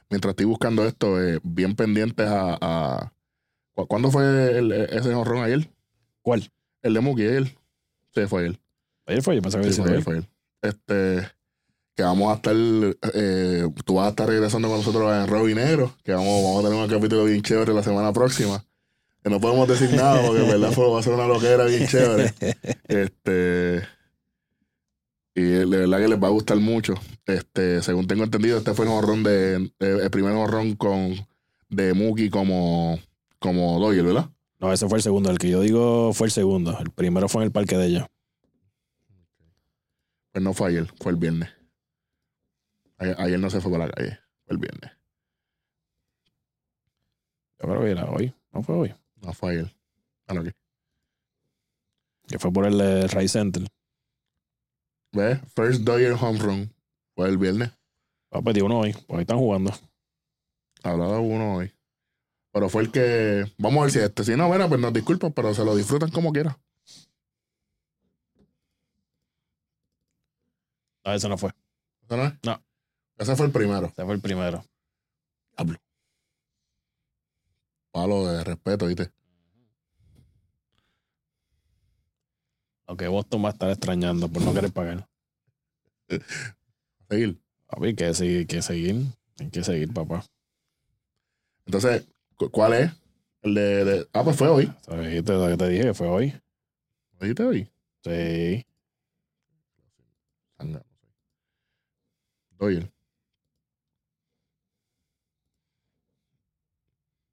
Mientras 0.09 0.31
estoy 0.33 0.47
buscando 0.47 0.85
esto, 0.87 1.21
eh, 1.23 1.41
bien 1.43 1.75
pendientes 1.75 2.29
a, 2.29 2.57
a- 2.61 3.11
¿cu- 3.11 3.16
¿Cuándo 3.85 4.11
fue 4.11 4.59
el- 4.59 4.73
ese 4.73 5.15
honrón 5.15 5.45
ayer? 5.45 5.69
¿Cuál? 6.23 6.51
El 6.83 6.95
de 6.95 7.01
Mookie 7.01 7.29
ayer. 7.29 7.57
Sí, 8.15 8.27
fue 8.27 8.47
él. 8.47 8.59
Ayer 9.07 9.23
fue, 9.23 9.37
yo 9.37 9.43
pensaba 9.43 9.63
que 9.65 9.73
Sí, 9.73 9.81
fue 9.83 9.91
él, 9.91 9.97
él. 9.97 10.03
fue 10.03 10.17
él. 10.17 10.29
Este, 10.63 11.29
que 11.95 12.03
vamos 12.03 12.33
a 12.33 12.37
estar, 12.37 12.55
eh, 13.15 13.69
tú 13.85 13.95
vas 13.95 14.07
a 14.07 14.11
estar 14.11 14.27
regresando 14.29 14.69
con 14.69 14.79
nosotros 14.79 15.13
en 15.15 15.29
Rojo 15.29 15.49
y 15.49 15.55
Negro, 15.55 15.95
que 16.03 16.13
vamos, 16.13 16.43
vamos 16.43 16.65
a 16.65 16.69
tener 16.69 16.83
un 16.85 16.91
capítulo 16.91 17.25
bien 17.25 17.43
chévere 17.43 17.73
la 17.75 17.83
semana 17.83 18.13
próxima. 18.13 18.65
Que 19.23 19.31
no 19.31 19.41
podemos 19.41 19.69
decir 19.69 19.93
nada 19.95 20.23
porque 20.25 20.43
en 20.43 20.49
verdad 20.49 20.73
fue, 20.73 20.89
va 20.91 21.01
a 21.01 21.03
ser 21.03 21.13
una 21.15 21.27
loquera 21.27 21.65
bien 21.65 21.87
chévere. 21.87 22.33
Este, 22.89 23.83
y 25.35 25.43
de 25.43 25.67
verdad 25.67 25.99
que 25.99 26.09
les 26.09 26.23
va 26.23 26.29
a 26.29 26.31
gustar 26.31 26.57
mucho. 26.59 26.95
Este, 27.27 27.83
según 27.83 28.07
tengo 28.07 28.25
entendido, 28.25 28.57
este 28.59 28.73
fue 28.73 28.87
el 28.87 28.93
honrón 28.93 29.23
de, 29.23 29.71
el 29.81 30.11
primer 30.11 30.33
honrón 30.33 30.77
con 30.77 31.15
de 31.69 31.93
Mookie 31.95 32.31
como, 32.31 32.99
como 33.39 33.79
Doyle, 33.79 34.03
¿verdad? 34.03 34.31
No, 34.59 34.73
ese 34.73 34.89
fue 34.89 34.99
el 34.99 35.03
segundo. 35.03 35.31
El 35.31 35.39
que 35.39 35.51
yo 35.51 35.61
digo 35.61 36.13
fue 36.13 36.27
el 36.27 36.31
segundo. 36.33 36.79
El 36.79 36.91
primero 36.91 37.29
fue 37.29 37.43
en 37.43 37.47
el 37.47 37.53
parque 37.53 37.77
de 37.77 37.87
ellos. 37.87 38.07
Pues 40.33 40.43
no 40.45 40.53
fue 40.53 40.69
ayer, 40.69 40.87
fue 41.01 41.13
el 41.13 41.19
viernes. 41.19 41.49
Ayer, 42.99 43.17
ayer 43.19 43.39
no 43.39 43.51
se 43.51 43.61
fue 43.61 43.73
para 43.73 43.87
la 43.87 43.93
calle, 43.93 44.19
fue 44.45 44.55
el 44.55 44.59
viernes. 44.59 44.91
Yo 47.59 47.69
creo 47.69 47.81
que 47.81 47.91
era 47.91 48.11
hoy. 48.11 48.35
No 48.53 48.63
fue 48.63 48.75
hoy. 48.75 48.95
No 49.23 49.33
fue 49.33 49.53
ayer. 49.53 49.77
Bueno, 50.27 50.43
aquí. 50.43 50.51
Que 52.27 52.39
fue 52.39 52.53
por 52.53 52.67
el 52.67 52.81
eh, 52.81 53.07
Ray 53.07 53.29
Center. 53.29 53.67
¿Ves? 55.13 55.41
First 55.55 55.83
Dodger 55.83 56.13
Home 56.21 56.39
Run. 56.39 56.75
Fue 57.15 57.29
el 57.29 57.39
viernes. 57.39 57.71
Va 58.35 58.41
a 58.41 58.43
pedir 58.43 58.63
uno 58.63 58.81
hoy. 58.81 58.93
Pues 58.93 59.19
ahí 59.19 59.21
están 59.23 59.39
jugando. 59.39 59.73
Hablaba 60.83 61.21
uno 61.21 61.57
hoy. 61.57 61.73
Pero 62.57 62.71
fue 62.71 62.85
el 62.85 62.91
que. 62.91 63.45
Vamos 63.59 63.81
a 63.81 63.83
ver 63.83 63.91
si 63.91 63.99
este. 63.99 64.25
Si 64.25 64.35
no, 64.35 64.49
mira, 64.49 64.67
pues 64.67 64.81
nos 64.81 64.91
disculpan, 64.91 65.31
pero 65.31 65.53
se 65.53 65.63
lo 65.63 65.77
disfrutan 65.77 66.11
como 66.11 66.33
quiera. 66.33 66.59
No, 71.05 71.13
ese 71.13 71.29
no 71.29 71.37
fue. 71.37 71.51
¿Eso 72.05 72.17
no 72.17 72.25
es? 72.25 72.33
No. 72.43 72.65
Ese 73.19 73.37
fue 73.37 73.45
el 73.45 73.53
primero. 73.53 73.89
Ese 73.89 74.03
fue 74.07 74.15
el 74.15 74.23
primero. 74.23 74.65
Palo 77.91 78.27
de 78.27 78.43
respeto, 78.43 78.87
¿viste? 78.87 79.13
Aunque 82.87 83.07
Boston 83.07 83.45
va 83.45 83.49
a 83.49 83.53
estar 83.53 83.69
extrañando 83.69 84.33
por 84.33 84.41
no 84.41 84.55
querer 84.55 84.73
pagar. 84.73 85.07
Seguir. 87.11 87.39
Papi, 87.67 87.95
que 87.95 88.15
seguir, 88.15 88.47
que 88.47 88.63
seguir. 88.63 89.05
Hay 89.41 89.51
que 89.51 89.63
seguir, 89.63 89.93
papá. 89.93 90.25
Entonces, 91.67 92.07
¿cuál 92.51 92.73
es? 92.75 92.93
El 93.43 93.55
de. 93.55 93.85
de- 93.85 94.09
ah, 94.13 94.23
pues 94.25 94.37
fue 94.37 94.49
hoy. 94.49 94.67
Te, 94.87 95.23
te, 95.23 95.57
te 95.57 95.69
dije 95.69 95.83
que 95.85 95.95
fue 95.95 96.09
hoy. 96.09 96.33
¿Lo 97.13 97.21
dijiste 97.21 97.43
hoy? 97.45 97.71
Sí. 98.05 98.67
Dodger. 102.59 102.91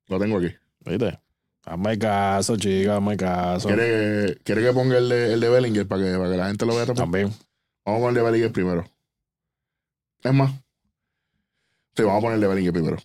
Lo 0.08 0.20
tengo 0.20 0.38
aquí. 0.38 0.54
¿Viste? 0.82 1.20
Hazme 1.66 1.98
caso, 1.98 2.58
chica, 2.58 2.98
hazme 2.98 3.16
caso. 3.16 3.70
¿Quiere, 3.70 4.36
quiere 4.44 4.62
que 4.64 4.74
ponga 4.74 4.98
el 4.98 5.08
de, 5.08 5.34
el 5.34 5.40
de 5.40 5.50
Bellinger 5.50 5.88
para 5.88 6.04
que, 6.04 6.18
para 6.18 6.30
que 6.30 6.38
la 6.38 6.48
gente 6.48 6.66
lo 6.66 6.76
vea 6.76 6.86
también? 6.86 6.98
También. 7.30 7.34
Vamos 7.86 8.00
a 8.00 8.02
poner 8.04 8.10
el 8.10 8.16
de 8.16 8.22
Bellinger 8.32 8.52
primero. 8.52 8.86
Es 10.24 10.34
más. 10.34 10.52
Sí, 11.96 12.04
vamos 12.04 12.18
a 12.18 12.22
poner 12.22 12.36
el 12.36 12.42
de 12.42 12.48
Bellinger 12.48 12.74
primero. 12.74 12.98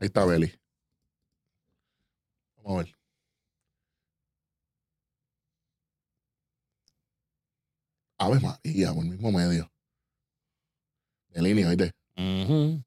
Ahí 0.00 0.06
está 0.06 0.24
Belly. 0.24 0.52
Vamos 2.62 2.72
a 2.80 2.84
ver. 2.84 2.96
Ave 8.18 8.40
María, 8.40 8.92
por 8.94 9.04
el 9.04 9.10
mismo 9.10 9.30
medio. 9.32 9.70
De 11.28 11.42
línea, 11.42 11.68
¿viste? 11.68 11.92
Mhm. 12.16 12.82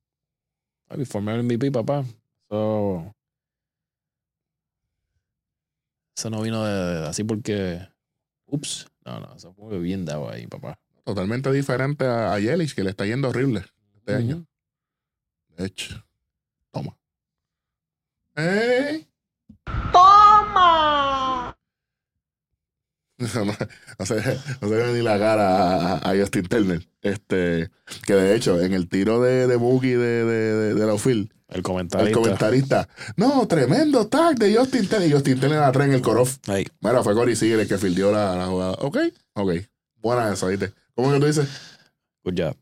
Papi, 0.87 1.05
formé 1.05 1.37
MVP, 1.43 1.71
papá. 1.71 2.03
Eso. 2.49 3.13
Eso 6.17 6.29
no 6.29 6.41
vino 6.41 6.63
de, 6.65 6.73
de- 7.01 7.07
así 7.07 7.23
porque. 7.23 7.79
Ups. 8.47 8.87
No, 9.05 9.19
no, 9.19 9.35
eso 9.35 9.53
fue 9.53 9.79
bien 9.79 10.03
dado 10.05 10.29
ahí, 10.29 10.47
papá. 10.47 10.79
Totalmente 11.05 11.51
diferente 11.51 12.05
a, 12.05 12.33
a 12.33 12.39
Yelich, 12.39 12.73
que 12.75 12.83
le 12.83 12.89
está 12.89 13.05
yendo 13.05 13.29
horrible 13.29 13.63
este 13.95 14.15
año. 14.15 14.45
De 15.49 15.65
hecho. 15.65 16.03
Toma. 16.71 16.97
¡Ey! 18.39 19.07
¡Toma! 19.91 21.55
No, 23.99 24.05
se, 24.05 24.15
no 24.61 24.69
se 24.69 24.75
ve 24.75 24.93
ni 24.93 25.01
la 25.01 25.19
cara 25.19 25.95
a, 25.97 26.15
Justin 26.17 26.45
Turner. 26.47 26.87
Este, 27.01 27.69
que 28.07 28.13
de 28.13 28.33
hecho, 28.33 28.61
en 28.61 28.71
el 28.73 28.87
tiro 28.87 29.21
de, 29.21 29.45
de 29.45 29.57
Boogie 29.57 29.97
de, 29.97 30.23
de, 30.23 30.53
de, 30.55 30.73
de 30.73 30.85
la 30.85 30.93
outfield, 30.93 31.29
El 31.49 31.57
el 31.57 31.63
comentarista. 31.63 32.17
comentarista, 32.17 32.89
no, 33.17 33.45
tremendo 33.45 34.07
tag 34.07 34.37
de 34.37 34.55
Justin 34.55 34.87
Turner. 34.87 35.09
Y 35.09 35.11
Justin 35.11 35.37
Turner 35.41 35.59
atrás 35.59 35.87
en 35.87 35.95
el 35.95 36.01
corof. 36.01 36.37
Ahí. 36.47 36.65
Mira, 36.79 37.03
fue 37.03 37.13
Corey 37.13 37.35
Seager 37.35 37.59
el 37.59 37.67
que 37.67 37.77
fildeó 37.77 38.09
la, 38.13 38.37
la 38.37 38.45
jugada. 38.47 38.71
Ok, 38.79 38.97
ok. 39.33 39.51
Buena 39.97 40.31
esa, 40.31 40.47
¿viste? 40.47 40.71
¿Cómo 40.95 41.11
que 41.11 41.19
tú 41.19 41.25
dices? 41.25 41.49
Good 42.23 42.35
job. 42.37 42.55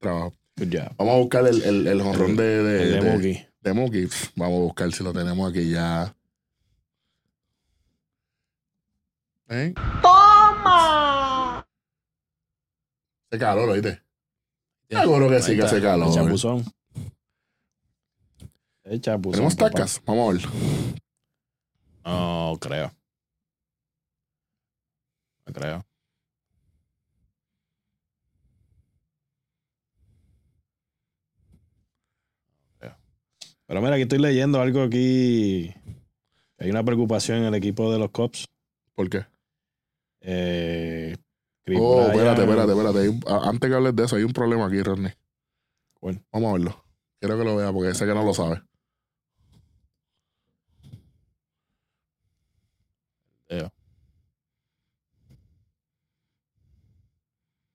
Trabajo. 0.00 0.34
Good 0.56 0.68
job. 0.72 0.94
Vamos 0.96 1.14
a 1.14 1.18
buscar 1.18 1.46
el, 1.48 1.62
el, 1.62 1.86
el 1.86 2.02
jonrón 2.02 2.36
de, 2.36 2.62
de, 2.62 2.82
El 2.82 2.92
de 2.92 3.00
de- 3.00 3.12
Mookie. 3.12 3.46
de 3.60 3.72
Mookie. 3.72 4.06
Pff, 4.06 4.30
Vamos 4.36 4.58
a 4.58 4.62
buscar 4.62 4.92
si 4.92 5.02
lo 5.02 5.12
tenemos 5.12 5.50
aquí 5.50 5.70
ya. 5.70 6.14
¿Eh? 9.48 9.74
¡Toma! 10.02 11.58
Hace 13.30 13.38
calor, 13.38 13.68
¿oíste? 13.70 14.02
Seguro 14.88 15.28
que 15.28 15.42
sí 15.42 15.56
que 15.56 15.62
hace 15.64 15.82
calor. 15.82 16.08
el 16.08 16.14
chapuzón. 16.14 16.64
Es 18.84 19.00
chapuzón, 19.00 19.32
¿Tenemos 19.32 19.54
papá. 19.56 19.70
tacas? 19.70 20.00
Vamos 20.04 20.28
a 20.28 20.32
ver. 20.34 20.48
No 22.04 22.56
creo. 22.60 22.92
No. 25.46 25.52
Creo. 25.52 25.86
Pero 33.66 33.80
mira, 33.80 33.94
aquí 33.94 34.02
estoy 34.02 34.18
leyendo 34.18 34.60
algo 34.60 34.82
aquí. 34.82 35.72
Hay 36.58 36.70
una 36.70 36.84
preocupación 36.84 37.38
en 37.38 37.44
el 37.44 37.54
equipo 37.54 37.90
de 37.92 37.98
los 37.98 38.10
Cops. 38.10 38.46
¿Por 38.94 39.08
qué? 39.10 39.26
Eh, 40.20 41.16
Chris 41.64 41.78
Oh, 41.80 41.96
Bryant- 42.08 42.10
espérate, 42.14 42.42
espérate, 42.42 42.72
espérate. 42.72 42.98
Hay 43.00 43.08
un- 43.08 43.22
a- 43.26 43.48
antes 43.48 43.68
que 43.70 43.74
hables 43.76 43.96
de 43.96 44.04
eso, 44.04 44.16
hay 44.16 44.24
un 44.24 44.32
problema 44.32 44.66
aquí, 44.66 44.82
Rodney. 44.82 45.12
¿Cuál? 45.98 46.22
Vamos 46.32 46.50
a 46.50 46.52
verlo. 46.54 46.84
Quiero 47.18 47.38
que 47.38 47.44
lo 47.44 47.56
vea 47.56 47.72
porque 47.72 47.94
sé 47.94 48.04
que 48.06 48.14
no 48.14 48.22
lo 48.24 48.34
sabe. 48.34 48.62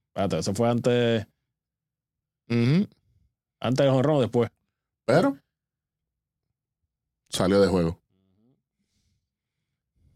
Espérate, 0.07 0.39
eso 0.39 0.53
fue 0.53 0.69
antes, 0.69 1.25
Ujú. 2.49 2.87
antes 3.59 3.85
del 3.85 3.93
jonrón 3.93 4.17
o 4.17 4.21
después. 4.21 4.49
Pero 5.05 5.37
salió 7.29 7.61
de 7.61 7.67
juego. 7.67 7.99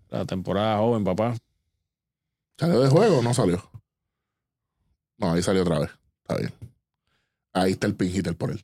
La 0.10 0.26
temporada 0.26 0.78
joven, 0.78 1.04
papá. 1.04 1.36
¿Salió 2.58 2.82
de 2.82 2.90
juego 2.90 3.20
o 3.20 3.24
no 3.24 3.34
salió? 3.34 3.64
No, 5.18 5.34
ahí 5.34 5.42
salió 5.42 5.64
otra 5.64 5.80
vez. 5.80 5.90
Está 6.22 6.38
bien. 6.38 6.54
Ahí 7.54 7.72
está 7.72 7.88
el 7.88 7.96
pin 7.96 8.14
hitter 8.16 8.36
por 8.38 8.52
él. 8.52 8.64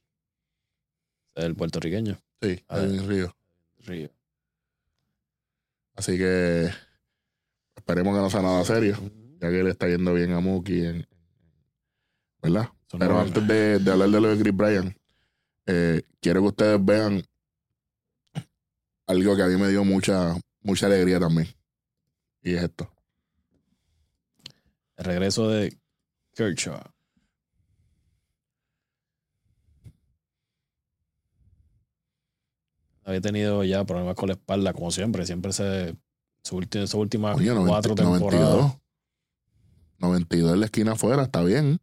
El 1.36 1.56
puertorriqueño. 1.56 2.20
Sí, 2.42 2.64
Ah. 2.68 2.80
Edwin 2.80 3.08
Río. 3.08 3.36
Río. 3.86 4.10
Así 5.96 6.18
que 6.18 6.70
esperemos 7.76 8.16
que 8.16 8.22
no 8.22 8.30
sea 8.30 8.42
nada 8.42 8.64
serio, 8.64 8.98
ya 9.42 9.50
que 9.50 9.64
le 9.64 9.72
está 9.72 9.88
yendo 9.88 10.14
bien 10.14 10.32
a 10.34 10.40
Mookie, 10.40 10.86
en- 10.86 11.08
¿verdad? 12.42 12.70
Pero 12.98 13.20
antes 13.20 13.46
de, 13.48 13.80
de 13.80 13.92
hablar 13.92 14.10
de 14.10 14.22
lo 14.22 14.30
de 14.30 14.42
Chris 14.42 14.56
Bryan, 14.56 14.96
eh, 15.66 16.04
quiero 16.22 16.42
que 16.42 16.48
ustedes 16.48 16.84
vean 16.86 17.22
algo 19.10 19.36
que 19.36 19.42
a 19.44 19.48
mí 19.48 19.58
me 19.58 19.68
dio 19.70 19.84
mucha, 19.84 20.36
mucha 20.62 20.86
alegría 20.86 21.20
también. 21.20 21.48
Y 22.42 22.54
es 22.56 22.64
esto. 22.64 22.90
El 24.98 25.06
regreso 25.06 25.50
de 25.50 25.78
Kershaw. 26.36 26.80
Había 33.04 33.22
tenido 33.22 33.64
ya 33.64 33.84
problemas 33.86 34.16
con 34.16 34.28
la 34.28 34.34
espalda, 34.34 34.74
como 34.74 34.92
siempre. 34.92 35.26
Siempre 35.26 35.52
se. 35.54 35.96
Su 36.44 36.58
ulti- 36.58 36.82
Sus 36.82 36.94
últimas 36.96 37.36
Oye, 37.38 37.50
90 37.50 37.68
cuatro 37.70 37.96
temporadas. 37.96 38.40
92. 38.40 38.80
92 40.00 40.54
en 40.54 40.60
la 40.60 40.66
esquina 40.66 40.92
afuera, 40.94 41.24
está 41.24 41.44
bien. 41.44 41.80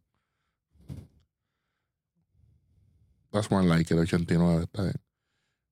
That's 3.31 3.51
one 3.51 3.67
like 3.67 3.93
it, 3.93 3.99
89, 3.99 4.63
está 4.63 4.83
bien. 4.83 4.95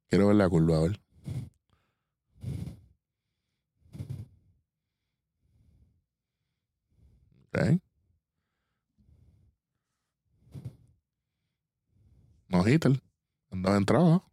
Quiero 0.10 0.28
ver 0.28 0.36
la 0.36 0.48
curva, 0.50 0.78
a 0.78 0.82
ver. 0.82 1.02
Ok. 7.54 7.80
No 12.50 12.64
hitter. 12.68 13.02
Andaba 13.52 13.78
entrada. 13.78 14.24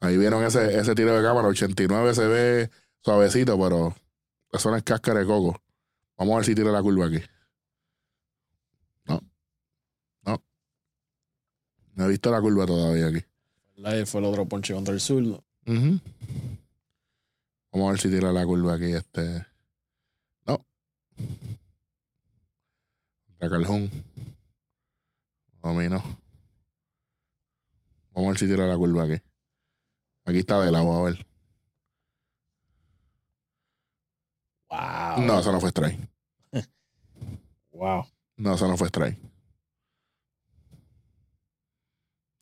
Ahí 0.00 0.16
vieron 0.16 0.44
ese, 0.44 0.78
ese 0.78 0.94
tiro 0.94 1.14
de 1.16 1.22
cámara, 1.22 1.48
89 1.48 2.14
se 2.14 2.26
ve 2.26 2.70
suavecito, 3.00 3.58
pero 3.58 3.94
eso 4.52 4.70
no 4.70 4.76
es 4.76 4.82
cáscara 4.84 5.20
de 5.20 5.26
coco. 5.26 5.60
Vamos 6.16 6.34
a 6.34 6.36
ver 6.38 6.44
si 6.46 6.54
tira 6.54 6.70
la 6.70 6.82
curva 6.82 7.06
aquí. 7.06 7.20
No. 9.06 9.20
No. 10.24 10.42
No 11.98 12.04
he 12.04 12.08
visto 12.10 12.30
la 12.30 12.40
curva 12.40 12.64
todavía 12.64 13.08
aquí. 13.08 13.24
Live 13.74 14.06
fue 14.06 14.20
el 14.20 14.26
otro 14.28 14.46
ponche 14.46 14.72
contra 14.72 14.94
el 14.94 15.00
zurdo. 15.00 15.42
Ujú. 15.66 15.98
Vamos 17.72 17.88
a 17.88 17.90
ver 17.90 18.00
si 18.00 18.08
tira 18.08 18.30
la 18.32 18.46
curva 18.46 18.74
aquí. 18.74 18.92
Este. 18.92 19.44
No. 20.46 20.64
La 23.40 23.50
Calhoun. 23.50 23.90
A 25.62 25.72
mí 25.72 25.88
no. 25.88 26.00
Vamos 28.12 28.28
a 28.28 28.30
ver 28.30 28.38
si 28.38 28.46
tira 28.46 28.64
la 28.68 28.76
curva 28.76 29.02
aquí. 29.02 29.20
Aquí 30.24 30.38
está 30.38 30.60
de 30.60 30.70
lado, 30.70 30.92
a 30.92 31.02
ver. 31.02 31.26
Wow. 34.70 35.26
No, 35.26 35.40
eso 35.40 35.50
no 35.50 35.60
fue 35.60 35.70
strike. 35.70 35.98
Wow. 37.72 38.06
No, 38.36 38.54
eso 38.54 38.68
no 38.68 38.76
fue 38.76 38.86
strike. 38.86 39.18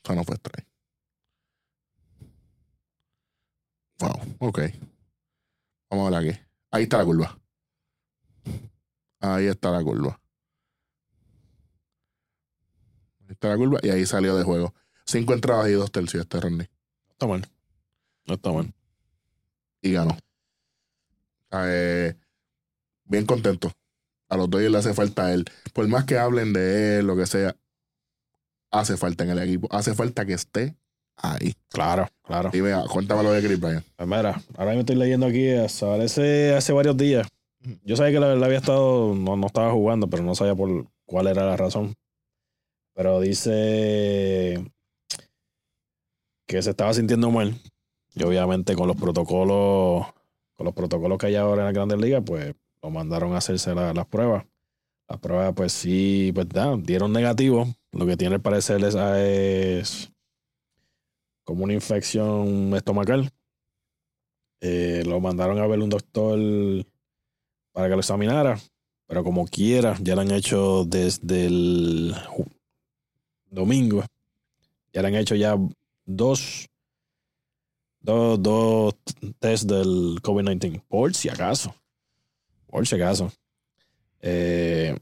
Eso 0.07 0.15
no 0.15 0.23
fue 0.23 0.37
strike. 0.37 0.69
Wow, 3.99 4.37
ok. 4.39 4.61
Vamos 5.91 6.07
a 6.07 6.21
ver 6.21 6.31
aquí. 6.31 6.41
Ahí 6.71 6.85
está 6.85 6.99
la 6.99 7.05
curva. 7.05 7.37
Ahí 9.19 9.47
está 9.47 9.73
la 9.73 9.83
curva. 9.83 10.21
Ahí 13.19 13.31
está 13.31 13.49
la 13.49 13.57
curva 13.57 13.81
y 13.83 13.89
ahí 13.89 14.07
salió 14.07 14.37
de 14.37 14.45
juego. 14.45 14.75
Cinco 15.07 15.35
entradas 15.35 15.71
y 15.71 15.73
dos 15.73 15.91
tercios 15.91 16.23
este. 16.23 16.41
No 16.41 16.61
está 17.11 17.27
mal. 17.27 17.51
No 18.27 18.35
está 18.35 18.53
mal. 18.53 18.73
Y 19.83 19.91
ganó. 19.91 20.13
O 20.13 20.19
sea, 21.51 21.65
eh, 21.67 22.17
bien 23.07 23.27
contento. 23.27 23.73
A 24.29 24.37
los 24.37 24.49
Dodgers 24.49 24.71
le 24.71 24.79
hace 24.79 24.95
falta 24.95 25.27
a 25.27 25.35
él. 25.35 25.47
Por 25.73 25.89
más 25.89 26.05
que 26.05 26.17
hablen 26.17 26.53
de 26.53 26.99
él, 27.01 27.09
lo 27.09 27.17
que 27.17 27.27
sea, 27.27 27.57
hace 28.79 28.97
falta 28.97 29.25
en 29.25 29.31
el 29.31 29.39
equipo. 29.41 29.69
Hace 29.71 29.95
falta 29.95 30.25
que 30.25 30.35
esté 30.35 30.77
ahí. 31.17 31.55
Claro, 31.69 32.09
claro. 32.23 32.51
Y 32.53 32.61
vea, 32.61 32.85
cuéntame 32.91 33.23
lo 33.23 33.33
de 33.33 33.43
Chris 33.43 33.61
Bryant. 33.61 33.85
Pues 33.97 34.09
mira, 34.09 34.41
ahora 34.57 34.73
me 34.73 34.81
estoy 34.81 34.97
leyendo 34.97 35.27
aquí, 35.27 35.51
hasta 35.51 35.95
hace, 35.95 36.55
hace 36.55 36.73
varios 36.73 36.97
días. 36.97 37.27
Yo 37.85 37.97
sabía 37.97 38.13
que 38.13 38.21
la 38.21 38.29
verdad 38.29 38.45
había 38.45 38.59
estado, 38.59 39.15
no, 39.15 39.37
no 39.37 39.47
estaba 39.47 39.73
jugando, 39.73 40.09
pero 40.09 40.23
no 40.23 40.35
sabía 40.35 40.55
por 40.55 40.87
cuál 41.05 41.27
era 41.27 41.45
la 41.47 41.57
razón. 41.57 41.95
Pero 42.95 43.21
dice 43.21 44.65
que 46.47 46.63
se 46.63 46.71
estaba 46.71 46.95
sintiendo 46.95 47.31
mal. 47.31 47.55
Y 48.15 48.23
obviamente 48.23 48.75
con 48.75 48.87
los 48.89 48.97
protocolos, 48.97 50.07
con 50.55 50.65
los 50.65 50.75
protocolos 50.75 51.19
que 51.19 51.27
hay 51.27 51.35
ahora 51.37 51.63
en 51.63 51.67
la 51.67 51.73
Grandes 51.73 51.99
Ligas, 52.01 52.23
pues 52.25 52.55
lo 52.83 52.91
mandaron 52.91 53.35
a 53.35 53.39
hacerse 53.39 53.75
la- 53.75 53.93
las 53.93 54.07
pruebas. 54.07 54.45
Las 55.09 55.21
pruebas, 55.21 55.53
pues 55.55 55.73
sí, 55.73 56.33
pues 56.35 56.49
da, 56.49 56.77
dieron 56.77 57.13
negativo. 57.13 57.67
Lo 57.93 58.07
que 58.07 58.17
tiene 58.17 58.35
al 58.37 58.41
parecer 58.43 58.83
es, 58.83 58.95
es 58.95 60.13
como 61.45 61.65
una 61.65 61.75
infección 61.75 62.75
estomacal. 62.75 63.31
Eh, 64.61 65.05
lo 65.07 65.21
mandaron 65.21 65.59
a 65.61 65.67
ver 65.67 65.79
un 65.79 65.91
doctor 65.91 66.39
para 67.73 67.89
que 67.89 67.95
lo 67.95 68.01
examinara. 68.01 68.59
Pero 69.07 69.23
como 69.23 69.47
quiera, 69.47 69.97
ya 70.01 70.17
lo 70.17 70.23
han 70.23 70.33
hecho 70.33 70.85
desde 70.85 71.47
el 71.47 72.15
domingo. 73.49 74.05
Ya 74.93 75.03
le 75.03 75.09
han 75.09 75.15
hecho 75.15 75.37
ya 75.37 75.57
dos, 76.05 76.69
dos, 78.01 78.43
dos 78.43 78.95
test 79.39 79.65
del 79.65 80.21
COVID-19. 80.21 80.83
Por 80.89 81.15
si 81.15 81.29
acaso. 81.29 81.73
Por 82.67 82.85
si 82.87 82.97
acaso. 82.97 83.31
Eh, 84.23 84.97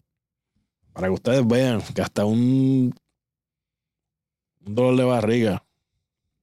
para 0.92 1.08
que 1.08 1.12
ustedes 1.14 1.46
vean 1.46 1.80
que 1.94 2.02
hasta 2.02 2.24
un, 2.24 2.94
un 4.66 4.74
dolor 4.74 4.96
de 4.96 5.04
barriga, 5.04 5.64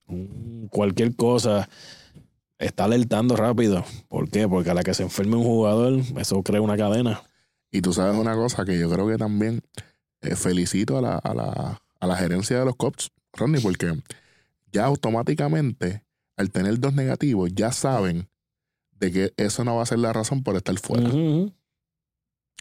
un- 0.07 0.67
cualquier 0.71 1.15
cosa, 1.15 1.69
está 2.59 2.85
alertando 2.85 3.35
rápido. 3.35 3.83
¿Por 4.07 4.29
qué? 4.29 4.47
Porque 4.47 4.69
a 4.69 4.73
la 4.73 4.83
que 4.83 4.93
se 4.93 5.03
enferme 5.03 5.35
un 5.35 5.43
jugador, 5.43 5.99
eso 6.17 6.43
crea 6.43 6.61
una 6.61 6.77
cadena. 6.77 7.21
Y 7.71 7.81
tú 7.81 7.93
sabes 7.93 8.17
una 8.17 8.35
cosa 8.35 8.65
que 8.65 8.77
yo 8.77 8.89
creo 8.89 9.07
que 9.07 9.17
también 9.17 9.61
eh, 10.21 10.35
felicito 10.35 10.97
a 10.97 11.01
la, 11.01 11.15
a, 11.17 11.33
la, 11.33 11.81
a 11.99 12.07
la 12.07 12.15
gerencia 12.17 12.59
de 12.59 12.65
los 12.65 12.75
Cops, 12.75 13.09
Ronnie, 13.33 13.61
porque 13.61 13.93
ya 14.71 14.85
automáticamente, 14.85 16.03
al 16.37 16.51
tener 16.51 16.79
dos 16.79 16.93
negativos, 16.93 17.49
ya 17.53 17.71
saben 17.71 18.27
de 18.99 19.11
que 19.11 19.33
eso 19.37 19.63
no 19.63 19.77
va 19.77 19.83
a 19.83 19.85
ser 19.87 19.99
la 19.99 20.13
razón 20.13 20.43
por 20.43 20.55
estar 20.57 20.77
fuera. 20.77 21.09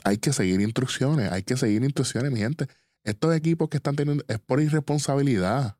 Hay 0.04 0.18
que 0.18 0.32
seguir 0.32 0.60
instrucciones, 0.60 1.30
hay 1.30 1.42
que 1.42 1.56
seguir 1.56 1.82
instrucciones, 1.82 2.32
mi 2.32 2.40
gente. 2.40 2.66
Estos 3.04 3.34
equipos 3.34 3.68
que 3.68 3.78
están 3.78 3.96
teniendo 3.96 4.24
es 4.28 4.38
por 4.38 4.60
irresponsabilidad. 4.60 5.76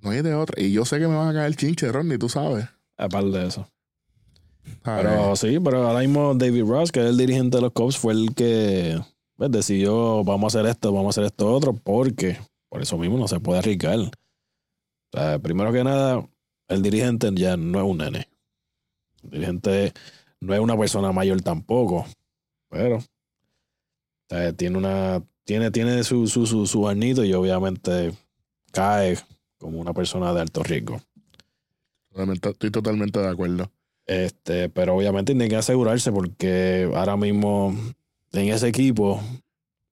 No 0.00 0.10
hay 0.10 0.22
de 0.22 0.34
otra. 0.34 0.62
Y 0.62 0.72
yo 0.72 0.84
sé 0.84 0.98
que 0.98 1.08
me 1.08 1.16
van 1.16 1.28
a 1.28 1.40
caer 1.40 1.56
chinche, 1.56 1.90
Ronnie, 1.90 2.18
tú 2.18 2.28
sabes. 2.28 2.66
Aparte 2.96 3.30
de 3.30 3.46
eso. 3.46 3.68
Pero 4.82 5.36
sí, 5.36 5.58
pero 5.60 5.86
ahora 5.86 6.00
mismo 6.00 6.34
David 6.34 6.64
Ross, 6.64 6.92
que 6.92 7.00
es 7.00 7.06
el 7.06 7.16
dirigente 7.16 7.58
de 7.58 7.62
los 7.62 7.72
Cubs, 7.72 7.98
fue 7.98 8.12
el 8.12 8.34
que 8.34 8.98
pues 9.36 9.50
decidió, 9.50 10.22
vamos 10.24 10.54
a 10.54 10.58
hacer 10.58 10.70
esto, 10.70 10.92
vamos 10.92 11.16
a 11.16 11.20
hacer 11.20 11.24
esto 11.24 11.52
otro, 11.52 11.72
porque 11.74 12.38
por 12.68 12.82
eso 12.82 12.96
mismo 12.96 13.18
no 13.18 13.28
se 13.28 13.40
puede 13.40 13.58
arriesgar. 13.58 13.98
O 13.98 14.10
sea, 15.12 15.38
primero 15.38 15.72
que 15.72 15.84
nada, 15.84 16.26
el 16.68 16.82
dirigente 16.82 17.30
ya 17.34 17.56
no 17.56 17.78
es 17.78 17.84
un 17.84 17.98
nene. 17.98 18.28
El 19.22 19.30
dirigente 19.30 19.92
no 20.40 20.54
es 20.54 20.60
una 20.60 20.76
persona 20.78 21.12
mayor 21.12 21.40
tampoco, 21.42 22.06
pero 22.74 22.98
sea, 24.28 24.52
tiene 24.52 24.76
una 24.78 25.22
tiene, 25.44 25.70
tiene 25.70 26.02
su, 26.04 26.26
su, 26.26 26.46
su, 26.46 26.66
su 26.66 26.88
arnito 26.88 27.22
y 27.24 27.32
obviamente 27.34 28.12
cae 28.72 29.18
como 29.58 29.78
una 29.78 29.92
persona 29.92 30.32
de 30.32 30.40
alto 30.40 30.62
riesgo. 30.62 31.00
Totalmente- 32.10 32.48
estoy 32.50 32.70
totalmente 32.70 33.20
de 33.20 33.28
acuerdo. 33.28 33.70
Este, 34.06 34.68
pero 34.70 34.96
obviamente 34.96 35.32
tiene 35.32 35.48
que 35.48 35.56
asegurarse 35.56 36.10
porque 36.12 36.90
ahora 36.94 37.16
mismo 37.16 37.74
en 38.32 38.48
ese 38.48 38.68
equipo 38.68 39.20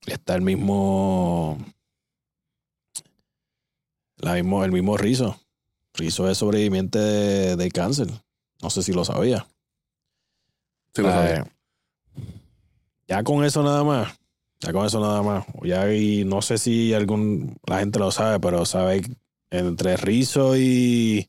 está 0.06 0.34
el 0.34 0.42
mismo, 0.42 1.58
la 4.16 4.34
mismo 4.34 4.64
el 4.64 4.72
mismo 4.72 4.96
Rizzo. 4.96 5.38
Rizzo 5.94 6.28
es 6.30 6.38
sobreviviente 6.38 6.98
de, 6.98 7.56
de 7.56 7.70
cáncer. 7.70 8.08
No 8.62 8.70
sé 8.70 8.82
si 8.82 8.92
lo 8.92 9.04
sabía. 9.04 9.46
Sí, 10.94 11.02
lo 11.02 11.08
Eh, 11.08 11.12
sabía. 11.12 11.46
Ya 13.12 13.22
con 13.24 13.44
eso 13.44 13.62
nada 13.62 13.84
más. 13.84 14.18
Ya 14.60 14.72
con 14.72 14.86
eso 14.86 14.98
nada 14.98 15.22
más. 15.22 15.44
Ya 15.64 15.92
y 15.92 16.24
no 16.24 16.40
sé 16.40 16.56
si 16.56 16.94
algún 16.94 17.58
la 17.66 17.80
gente 17.80 17.98
lo 17.98 18.10
sabe, 18.10 18.40
pero 18.40 18.64
sabe 18.64 19.02
entre 19.50 19.98
Rizzo 19.98 20.56
y 20.56 21.28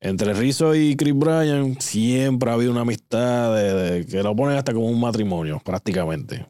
entre 0.00 0.32
Rizzo 0.32 0.74
y 0.74 0.96
Chris 0.96 1.14
Bryan 1.14 1.78
siempre 1.82 2.50
ha 2.50 2.54
habido 2.54 2.72
una 2.72 2.80
amistad 2.80 3.54
que 4.06 4.22
lo 4.22 4.34
ponen 4.34 4.56
hasta 4.56 4.72
como 4.72 4.86
un 4.86 4.98
matrimonio, 4.98 5.60
prácticamente. 5.62 6.46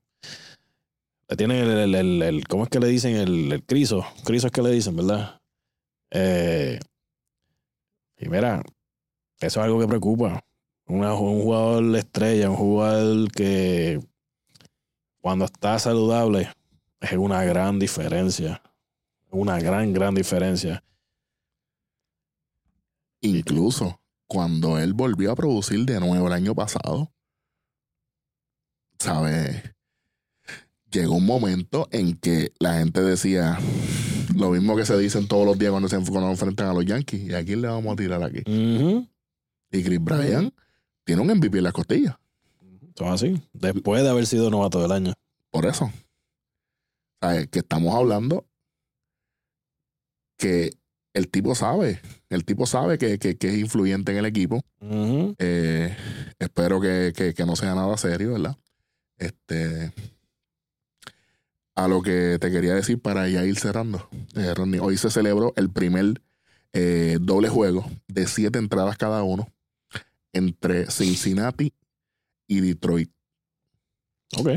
Le 1.29 1.37
tienen 1.37 1.67
el- 1.67 2.23
el- 2.23 2.47
¿cómo 2.47 2.63
es 2.63 2.69
que 2.71 2.79
le 2.79 2.87
dicen? 2.87 3.17
El, 3.17 3.51
el 3.51 3.65
criso. 3.65 4.07
Criso 4.25 4.47
es 4.47 4.53
que 4.53 4.63
le 4.63 4.71
dicen, 4.71 4.95
¿verdad? 4.95 5.41
Eh, 6.13 6.79
y 8.17 8.29
mira, 8.29 8.63
eso 9.41 9.59
es 9.61 9.65
algo 9.65 9.81
que 9.81 9.89
preocupa. 9.89 10.45
Una- 10.87 11.15
un 11.15 11.43
jugador 11.43 11.97
estrella, 11.97 12.49
un 12.49 12.57
jugador 12.57 13.33
que 13.33 14.01
cuando 15.27 15.47
está 15.47 15.77
saludable 15.81 16.49
es 17.01 17.13
una 17.15 17.43
gran 17.43 17.81
diferencia. 17.81 18.63
Una 19.29 19.59
gran, 19.59 19.93
gran 19.93 20.15
diferencia. 20.15 20.85
Incluso 23.23 24.01
cuando 24.29 24.79
él 24.79 24.95
volvió 24.95 25.33
a 25.33 25.35
producir 25.35 25.85
de 25.85 25.99
nuevo 25.99 26.29
el 26.29 26.33
año 26.33 26.55
pasado, 26.55 27.11
¿sabes? 29.01 29.65
Llegó 30.93 31.17
un 31.17 31.27
momento 31.27 31.89
en 31.91 32.17
que 32.17 32.53
la 32.61 32.75
gente 32.75 33.03
decía 33.03 33.59
lo 34.33 34.51
mismo 34.51 34.77
que 34.77 34.87
se 34.87 34.97
dicen 34.97 35.27
todos 35.27 35.45
los 35.45 35.59
días 35.59 35.73
cuando 35.73 35.89
se 35.89 35.97
cuando 36.05 36.31
enfrentan 36.31 36.69
a 36.69 36.73
los 36.73 36.87
Yankees. 36.87 37.31
¿Y 37.31 37.35
a 37.35 37.45
quién 37.45 37.63
le 37.63 37.67
vamos 37.67 37.95
a 37.95 37.97
tirar 37.97 38.23
aquí? 38.23 38.45
Y 38.47 39.83
Chris 39.83 40.01
Bryan 40.01 40.55
tiene 41.03 41.21
un 41.21 41.37
MVP 41.37 41.59
en 41.59 41.65
las 41.65 41.73
costillas. 41.73 42.15
Son 42.97 43.09
así. 43.09 43.41
Después 43.53 44.03
de 44.03 44.09
haber 44.11 44.27
sido 44.27 44.51
novato 44.51 44.81
del 44.81 44.93
año. 44.93 45.13
Por 45.51 45.67
eso. 45.67 45.91
¿Sabes? 47.21 47.49
Que 47.49 47.59
estamos 47.61 47.95
hablando 47.95 48.47
que 50.39 50.71
el 51.15 51.29
tipo 51.29 51.55
sabe. 51.55 52.01
El 52.29 52.45
tipo 52.45 52.67
sabe 52.67 52.99
que, 52.99 53.19
que- 53.19 53.37
que 53.37 53.49
es 53.49 53.59
influyente 53.59 54.13
en 54.13 54.19
el 54.19 54.27
equipo. 54.27 54.61
Eh, 55.39 55.97
espero 56.39 56.81
que, 56.81 57.13
que- 57.17 57.35
que 57.35 57.47
no 57.47 57.57
sea 57.57 57.75
nada 57.75 57.97
serio, 57.97 58.33
¿verdad? 58.33 58.57
Este. 59.19 59.93
A 61.75 61.89
lo 61.89 62.01
que 62.03 62.39
te 62.41 62.51
quería 62.51 62.75
decir 62.75 63.01
para 63.01 63.29
ya 63.29 63.45
ir 63.45 63.59
cerrando. 63.59 64.09
Eh, 64.35 64.55
Ronnie, 64.55 64.81
hoy 64.81 64.97
se 64.97 65.11
celebró 65.11 65.53
el 65.57 65.71
primer 65.71 66.23
eh, 66.73 67.19
doble 67.21 67.49
juego 67.49 67.85
de 68.09 68.27
siete 68.27 68.59
entradas 68.59 68.97
cada 68.97 69.23
uno 69.23 69.51
entre 70.33 70.91
Cincinnati 70.91 71.73
y 72.47 72.61
Detroit. 72.61 73.11
Ok. 74.39 74.49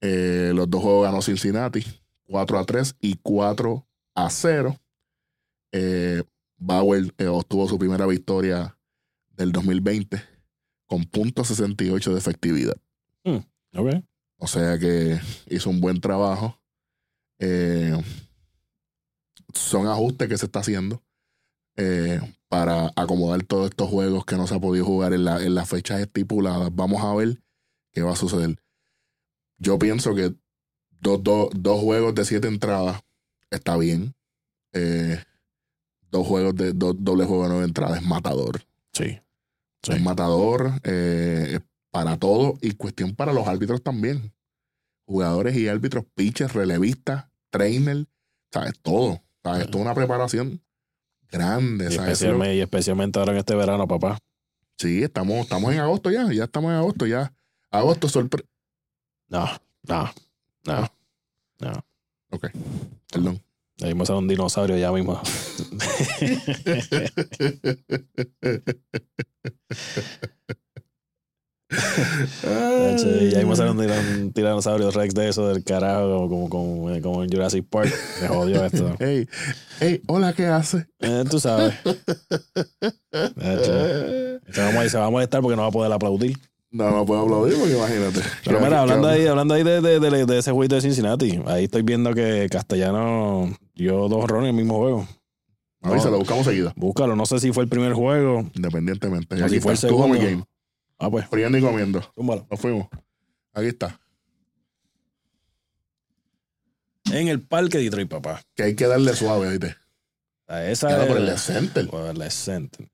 Eh, 0.00 0.52
los 0.54 0.68
dos 0.68 0.82
juegos 0.82 1.04
ganó 1.04 1.22
Cincinnati, 1.22 1.84
4 2.24 2.58
a 2.58 2.64
3 2.64 2.96
y 3.00 3.16
4 3.22 3.86
a 4.14 4.30
0. 4.30 4.76
Eh, 5.72 6.22
Bauer 6.58 7.12
eh, 7.18 7.26
obtuvo 7.26 7.68
su 7.68 7.78
primera 7.78 8.06
victoria 8.06 8.78
del 9.30 9.52
2020 9.52 10.22
con 10.86 11.02
.68 11.02 12.12
de 12.12 12.18
efectividad. 12.18 12.76
Ok. 13.74 14.02
O 14.38 14.46
sea 14.46 14.78
que 14.78 15.18
hizo 15.48 15.70
un 15.70 15.80
buen 15.80 16.00
trabajo. 16.00 16.58
Eh, 17.38 17.96
son 19.52 19.86
ajustes 19.86 20.28
que 20.28 20.38
se 20.38 20.46
está 20.46 20.60
haciendo 20.60 21.02
eh, 21.76 22.20
para 22.58 22.90
acomodar 22.96 23.42
todos 23.42 23.68
estos 23.68 23.90
juegos 23.90 24.24
que 24.24 24.36
no 24.36 24.46
se 24.46 24.54
ha 24.54 24.58
podido 24.58 24.86
jugar 24.86 25.12
en, 25.12 25.24
la- 25.24 25.42
en 25.42 25.54
las 25.54 25.68
fechas 25.68 26.00
estipuladas. 26.00 26.74
Vamos 26.74 27.02
a 27.04 27.14
ver 27.14 27.38
qué 27.92 28.00
va 28.00 28.12
a 28.12 28.16
suceder. 28.16 28.58
Yo 29.58 29.78
pienso 29.78 30.14
que 30.14 30.34
dos, 31.00 31.22
dos- 31.22 31.50
dos 31.54 31.80
juegos 31.82 32.14
de 32.14 32.24
siete 32.24 32.48
entradas 32.48 33.02
está 33.50 33.76
bien. 33.76 34.14
Eh, 34.72 35.22
dos 36.10 36.26
juegos 36.26 36.54
de 36.54 36.72
dos, 36.72 36.96
doble 36.98 37.26
juego 37.26 37.42
de 37.42 37.48
nueve 37.50 37.64
entradas 37.66 38.00
es 38.00 38.06
matador. 38.06 38.62
Sí. 38.94 39.20
Sí. 39.82 39.92
Es 39.92 40.00
matador 40.02 40.72
eh, 40.84 41.60
para 41.90 42.16
todo 42.16 42.56
y 42.62 42.72
cuestión 42.72 43.14
para 43.14 43.34
los 43.34 43.46
árbitros 43.48 43.82
también. 43.82 44.32
Jugadores 45.06 45.54
y 45.56 45.68
árbitros, 45.68 46.04
pitchers, 46.14 46.54
relevistas, 46.54 47.26
trainer, 47.50 48.06
¿sabes? 48.50 48.72
Todo. 48.80 49.22
¿Sabes? 49.44 49.70
Toda 49.70 49.84
una 49.84 49.94
preparación 49.94 50.62
grande, 51.30 51.86
Y 51.86 51.96
¿sabes? 51.96 52.12
especialmente, 52.12 52.56
y 52.56 52.60
especialmente 52.60 53.18
ahora 53.18 53.32
en 53.32 53.38
este 53.38 53.54
verano, 53.54 53.86
papá. 53.86 54.18
Sí, 54.78 55.02
estamos, 55.02 55.38
estamos 55.38 55.72
en 55.72 55.80
agosto 55.80 56.10
ya, 56.10 56.30
ya 56.32 56.44
estamos 56.44 56.70
en 56.70 56.76
agosto 56.76 57.06
ya. 57.06 57.32
Agosto 57.70 58.08
sorpre... 58.08 58.44
No, 59.28 59.46
no, 59.82 60.10
no. 60.64 60.92
No. 61.58 61.72
Ok, 62.30 62.48
perdón. 63.12 63.42
Ahí 63.82 63.94
me 63.94 64.06
sale 64.06 64.20
un 64.20 64.28
dinosaurio 64.28 64.76
ya 64.76 64.92
mismo. 64.92 65.20
Y 71.68 73.34
ahí 73.34 73.44
me 73.44 73.56
sale 73.56 73.70
un, 73.70 73.78
tiran- 73.78 74.22
un 74.22 74.32
tiranosaurio 74.32 74.90
rex 74.90 75.14
de 75.14 75.28
eso 75.28 75.48
del 75.48 75.64
carajo, 75.64 76.28
como, 76.28 76.48
como, 76.48 76.82
como, 76.84 77.00
como 77.02 77.24
en 77.24 77.30
Jurassic 77.30 77.66
Park. 77.68 77.92
Me 78.22 78.28
jodió 78.28 78.64
esto. 78.64 78.94
Hey, 78.98 79.26
hey, 79.80 80.00
hola, 80.06 80.32
¿qué 80.32 80.46
hace? 80.46 80.86
Eh, 81.00 81.24
tú 81.28 81.40
sabes. 81.40 81.74
Hacho. 83.12 84.40
Se 84.52 84.60
vamos, 84.62 84.84
a, 84.84 84.88
se 84.88 84.98
va 84.98 85.06
a 85.06 85.10
molestar 85.10 85.40
porque 85.42 85.56
no 85.56 85.62
va 85.62 85.68
a 85.68 85.72
poder 85.72 85.92
aplaudir. 85.92 86.36
No, 86.70 86.90
no 86.90 87.04
puedo 87.04 87.22
aplaudir 87.22 87.58
porque 87.58 87.76
imagínate. 87.76 88.20
Pero 88.44 88.58
¿Qué- 88.58 88.64
mira, 88.64 88.80
hablando 88.80 89.08
ahí, 89.08 89.26
hablando 89.26 89.54
ahí 89.54 89.64
de, 89.64 89.80
de, 89.80 89.98
de- 89.98 90.26
de 90.26 90.38
ese 90.38 90.52
jueguito 90.52 90.76
de 90.76 90.82
Cincinnati, 90.82 91.40
ahí 91.46 91.64
estoy 91.64 91.82
viendo 91.82 92.14
que 92.14 92.46
Castellano 92.50 93.50
dio 93.74 94.08
dos 94.08 94.24
rones 94.28 94.50
en 94.50 94.56
el 94.56 94.62
mismo 94.62 94.78
juego. 94.78 95.08
A 95.82 95.90
ver, 95.90 96.00
se 96.00 96.10
lo 96.10 96.18
buscamos 96.18 96.44
seguida, 96.46 96.72
Búscalo, 96.76 97.14
no 97.16 97.26
sé 97.26 97.38
si 97.40 97.52
fue 97.52 97.64
el 97.64 97.68
primer 97.68 97.92
juego. 97.92 98.48
independientemente. 98.54 99.42
O 99.42 99.48
si 99.48 99.60
fue 99.60 99.72
el 99.72 99.78
segundo. 99.78 100.16
game. 100.18 100.44
Ah, 100.98 101.10
pues, 101.10 101.26
Friendo 101.28 101.58
y 101.58 101.60
comiendo. 101.60 102.00
túmbalo. 102.14 102.46
Nos 102.50 102.60
fuimos. 102.60 102.88
Aquí 103.52 103.66
está. 103.68 104.00
En 107.12 107.28
el 107.28 107.40
parque 107.42 107.78
de 107.78 107.84
Detroit, 107.84 108.08
papá. 108.10 108.42
Que 108.54 108.64
hay 108.64 108.74
que 108.76 108.86
darle 108.86 109.14
suave, 109.14 109.50
¿viste? 109.50 109.76
A 110.48 110.64
esa 110.64 111.02
es- 111.02 111.08
por 111.08 111.18
el 111.18 111.38
center. 111.38 111.86
por 111.88 112.04
el 112.06 112.30
center. 112.30 112.88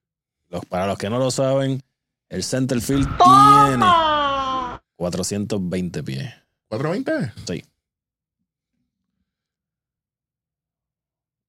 Los, 0.49 0.65
para 0.67 0.87
los 0.87 0.99
que 0.99 1.09
no 1.09 1.19
lo 1.19 1.31
saben, 1.31 1.83
el 2.29 2.43
center 2.43 2.81
field 2.81 3.07
tiene 3.07 3.19
Toma. 3.19 4.83
420 4.97 6.03
pies. 6.03 6.31
420. 6.69 7.33
Sí. 7.47 7.63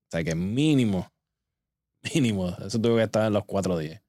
O 0.08 0.12
sea 0.16 0.24
que 0.24 0.36
mínimo, 0.36 1.12
mínimo, 2.14 2.50
eso 2.66 2.80
tuvo 2.80 2.98
que 2.98 3.04
estar 3.04 3.26
en 3.28 3.34
los 3.34 3.44
410. 3.46 4.02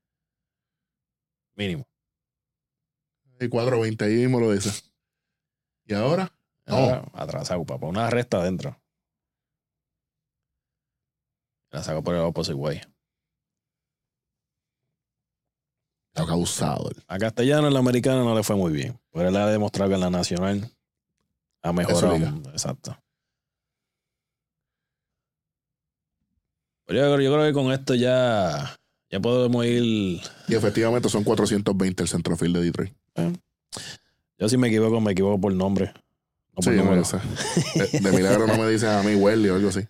Mínimo. 1.56 1.86
Y 3.44 3.48
420, 3.48 4.04
ahí 4.04 4.14
mismo 4.14 4.40
lo 4.40 4.52
dice. 4.52 4.70
Y 5.86 5.94
ahora, 5.94 6.32
No. 6.66 6.76
Ahora, 6.76 7.10
atrasado, 7.12 7.64
papá. 7.64 7.86
Una 7.86 8.08
resta 8.08 8.38
adentro. 8.38 8.80
La 11.70 11.82
sacó 11.82 12.02
por 12.02 12.14
el 12.14 12.22
opposite 12.22 12.54
way. 12.54 12.80
está 16.14 16.26
causado. 16.26 16.90
A 17.08 17.18
Castellano 17.18 17.66
en 17.66 17.74
la 17.74 17.80
americana 17.80 18.22
no 18.22 18.36
le 18.36 18.44
fue 18.44 18.54
muy 18.54 18.72
bien. 18.72 18.98
Pero 19.12 19.28
él 19.28 19.36
ha 19.36 19.48
demostrado 19.48 19.90
que 19.90 19.96
en 19.96 20.00
la 20.00 20.10
nacional 20.10 20.70
ha 21.62 21.72
mejorado. 21.72 22.16
Exacto. 22.52 22.96
Pero 26.86 27.00
yo, 27.00 27.20
yo 27.20 27.32
creo 27.32 27.46
que 27.46 27.52
con 27.52 27.72
esto 27.72 27.94
ya, 27.94 28.76
ya 29.10 29.20
podemos 29.20 29.64
ir. 29.66 30.20
Y 30.46 30.54
efectivamente 30.54 31.08
son 31.08 31.24
420 31.24 32.02
el 32.02 32.08
centrofield 32.08 32.56
de 32.56 32.62
Detroit. 32.62 32.94
Yo 34.38 34.48
si 34.48 34.56
me 34.56 34.68
equivoco, 34.68 35.00
me 35.00 35.12
equivoco 35.12 35.40
por 35.40 35.52
nombre. 35.52 35.86
no 35.86 36.54
por 36.54 36.64
Sí, 36.64 36.70
número. 36.70 37.02
De, 37.74 38.00
de 38.00 38.12
milagro 38.12 38.46
no 38.46 38.56
me 38.56 38.68
dices 38.68 38.88
a 38.88 39.02
mí 39.02 39.14
Welly 39.14 39.48
o 39.48 39.56
algo 39.56 39.68
así. 39.68 39.80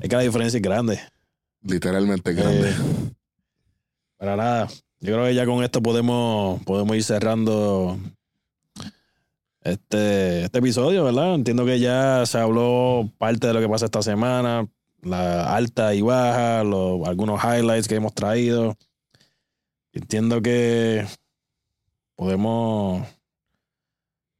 Es 0.00 0.08
que 0.08 0.16
la 0.16 0.22
diferencia 0.22 0.58
es 0.58 0.62
grande. 0.62 1.00
Literalmente 1.62 2.32
grande. 2.34 2.70
Eh, 2.70 2.74
Para 4.16 4.36
nada. 4.36 4.68
Yo 5.00 5.14
creo 5.14 5.24
que 5.26 5.34
ya 5.34 5.46
con 5.46 5.62
esto 5.62 5.80
podemos, 5.80 6.62
podemos 6.64 6.96
ir 6.96 7.04
cerrando 7.04 7.98
este, 9.62 10.44
este 10.44 10.58
episodio, 10.58 11.04
¿verdad? 11.04 11.34
Entiendo 11.34 11.64
que 11.64 11.78
ya 11.78 12.26
se 12.26 12.38
habló 12.38 13.10
parte 13.18 13.46
de 13.46 13.54
lo 13.54 13.60
que 13.60 13.68
pasa 13.68 13.84
esta 13.84 14.02
semana, 14.02 14.66
la 15.02 15.54
alta 15.54 15.94
y 15.94 16.00
baja, 16.02 16.64
los, 16.64 17.06
algunos 17.06 17.40
highlights 17.42 17.86
que 17.86 17.94
hemos 17.94 18.12
traído. 18.14 18.76
Entiendo 19.92 20.42
que 20.42 21.06
podemos, 22.18 23.06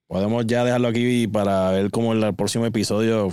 podemos 0.08 0.44
ya 0.46 0.64
dejarlo 0.64 0.88
aquí 0.88 1.28
para 1.28 1.70
ver 1.70 1.92
cómo 1.92 2.12
en 2.12 2.24
el 2.24 2.34
próximo 2.34 2.66
episodio 2.66 3.32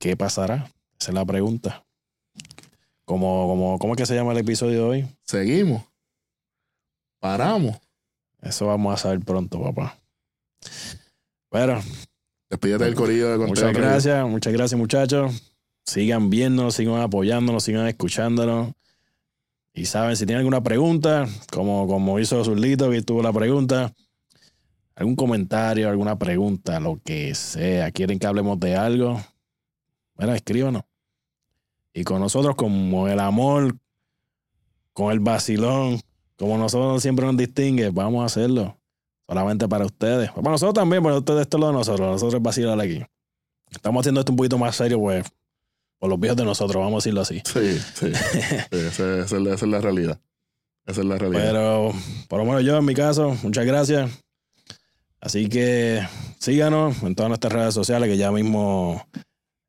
qué 0.00 0.16
pasará. 0.16 0.68
Esa 0.98 1.12
es 1.12 1.14
la 1.14 1.24
pregunta. 1.24 1.84
Como, 3.04 3.46
como, 3.46 3.78
¿Cómo 3.78 3.92
es 3.92 3.98
que 3.98 4.06
se 4.06 4.16
llama 4.16 4.32
el 4.32 4.38
episodio 4.38 4.78
de 4.78 4.80
hoy? 4.80 5.08
Seguimos. 5.22 5.84
Paramos. 7.20 7.76
Eso 8.42 8.66
vamos 8.66 8.94
a 8.94 8.96
saber 8.96 9.20
pronto, 9.20 9.62
papá. 9.62 9.96
Bueno, 11.50 11.80
Despídete 12.50 12.84
del 12.84 12.94
corillo 12.96 13.30
de 13.30 13.36
contenido. 13.38 13.68
muchas 13.68 13.80
gracias, 13.80 14.28
muchas 14.28 14.52
gracias, 14.52 14.78
muchachos. 14.78 15.54
Sigan 15.86 16.30
viéndonos, 16.30 16.74
sigan 16.74 17.00
apoyándonos, 17.00 17.62
sigan 17.62 17.86
escuchándonos. 17.86 18.72
Y 19.74 19.86
saben, 19.86 20.16
si 20.16 20.24
tienen 20.24 20.38
alguna 20.38 20.62
pregunta, 20.62 21.26
como, 21.50 21.88
como 21.88 22.20
hizo 22.20 22.42
Zurlito, 22.44 22.90
que 22.90 23.02
tuvo 23.02 23.22
la 23.22 23.32
pregunta, 23.32 23.92
algún 24.94 25.16
comentario, 25.16 25.90
alguna 25.90 26.16
pregunta, 26.16 26.78
lo 26.78 27.00
que 27.04 27.34
sea, 27.34 27.90
quieren 27.90 28.20
que 28.20 28.26
hablemos 28.28 28.60
de 28.60 28.76
algo, 28.76 29.20
bueno, 30.14 30.32
escríbanos. 30.32 30.84
Y 31.92 32.04
con 32.04 32.20
nosotros, 32.20 32.54
como 32.54 33.08
el 33.08 33.18
amor, 33.18 33.76
con 34.92 35.10
el 35.10 35.18
vacilón, 35.18 36.00
como 36.36 36.56
nosotros 36.56 37.02
siempre 37.02 37.26
nos 37.26 37.36
distingue, 37.36 37.90
vamos 37.90 38.22
a 38.22 38.26
hacerlo. 38.26 38.78
Solamente 39.26 39.66
para 39.68 39.86
ustedes. 39.86 40.30
Para 40.30 40.50
nosotros 40.50 40.74
también, 40.74 41.02
pero 41.02 41.18
ustedes 41.18 41.42
esto 41.42 41.56
es 41.56 41.60
lo 41.60 41.66
de 41.68 41.72
nosotros. 41.72 42.08
Nosotros 42.08 42.42
vacilar 42.42 42.78
aquí. 42.80 43.02
Estamos 43.70 44.02
haciendo 44.02 44.20
esto 44.20 44.32
un 44.32 44.36
poquito 44.36 44.58
más 44.58 44.76
serio, 44.76 45.00
pues, 45.00 45.24
por 46.04 46.10
los 46.10 46.20
viejos 46.20 46.36
de 46.36 46.44
nosotros, 46.44 46.84
vamos 46.84 46.96
a 46.96 46.98
decirlo 46.98 47.22
así. 47.22 47.40
Sí, 47.46 47.78
sí. 47.94 48.12
sí 48.14 48.76
esa, 48.76 49.20
esa 49.20 49.22
es 49.22 49.32
la, 49.32 49.54
esa 49.54 49.64
es 49.64 49.70
la 49.70 49.80
realidad. 49.80 50.20
Esa 50.84 51.00
es 51.00 51.06
la 51.06 51.16
realidad. 51.16 51.46
Pero 51.46 51.94
por 52.28 52.40
lo 52.40 52.44
menos 52.44 52.62
yo, 52.62 52.76
en 52.76 52.84
mi 52.84 52.92
caso, 52.92 53.34
muchas 53.42 53.64
gracias. 53.64 54.10
Así 55.18 55.48
que 55.48 56.06
síganos 56.38 57.02
en 57.02 57.14
todas 57.14 57.30
nuestras 57.30 57.54
redes 57.54 57.72
sociales, 57.72 58.06
que 58.06 58.18
ya 58.18 58.30
mismo 58.30 59.08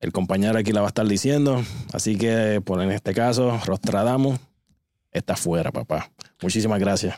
el 0.02 0.12
compañero 0.12 0.60
aquí 0.60 0.74
la 0.74 0.82
va 0.82 0.88
a 0.88 0.90
estar 0.90 1.08
diciendo. 1.08 1.64
Así 1.94 2.18
que, 2.18 2.62
por 2.66 2.82
en 2.82 2.92
este 2.92 3.14
caso, 3.14 3.58
Rostradamus 3.66 4.38
está 5.14 5.38
fuera, 5.38 5.72
papá. 5.72 6.12
Muchísimas 6.42 6.82
gracias. 6.82 7.16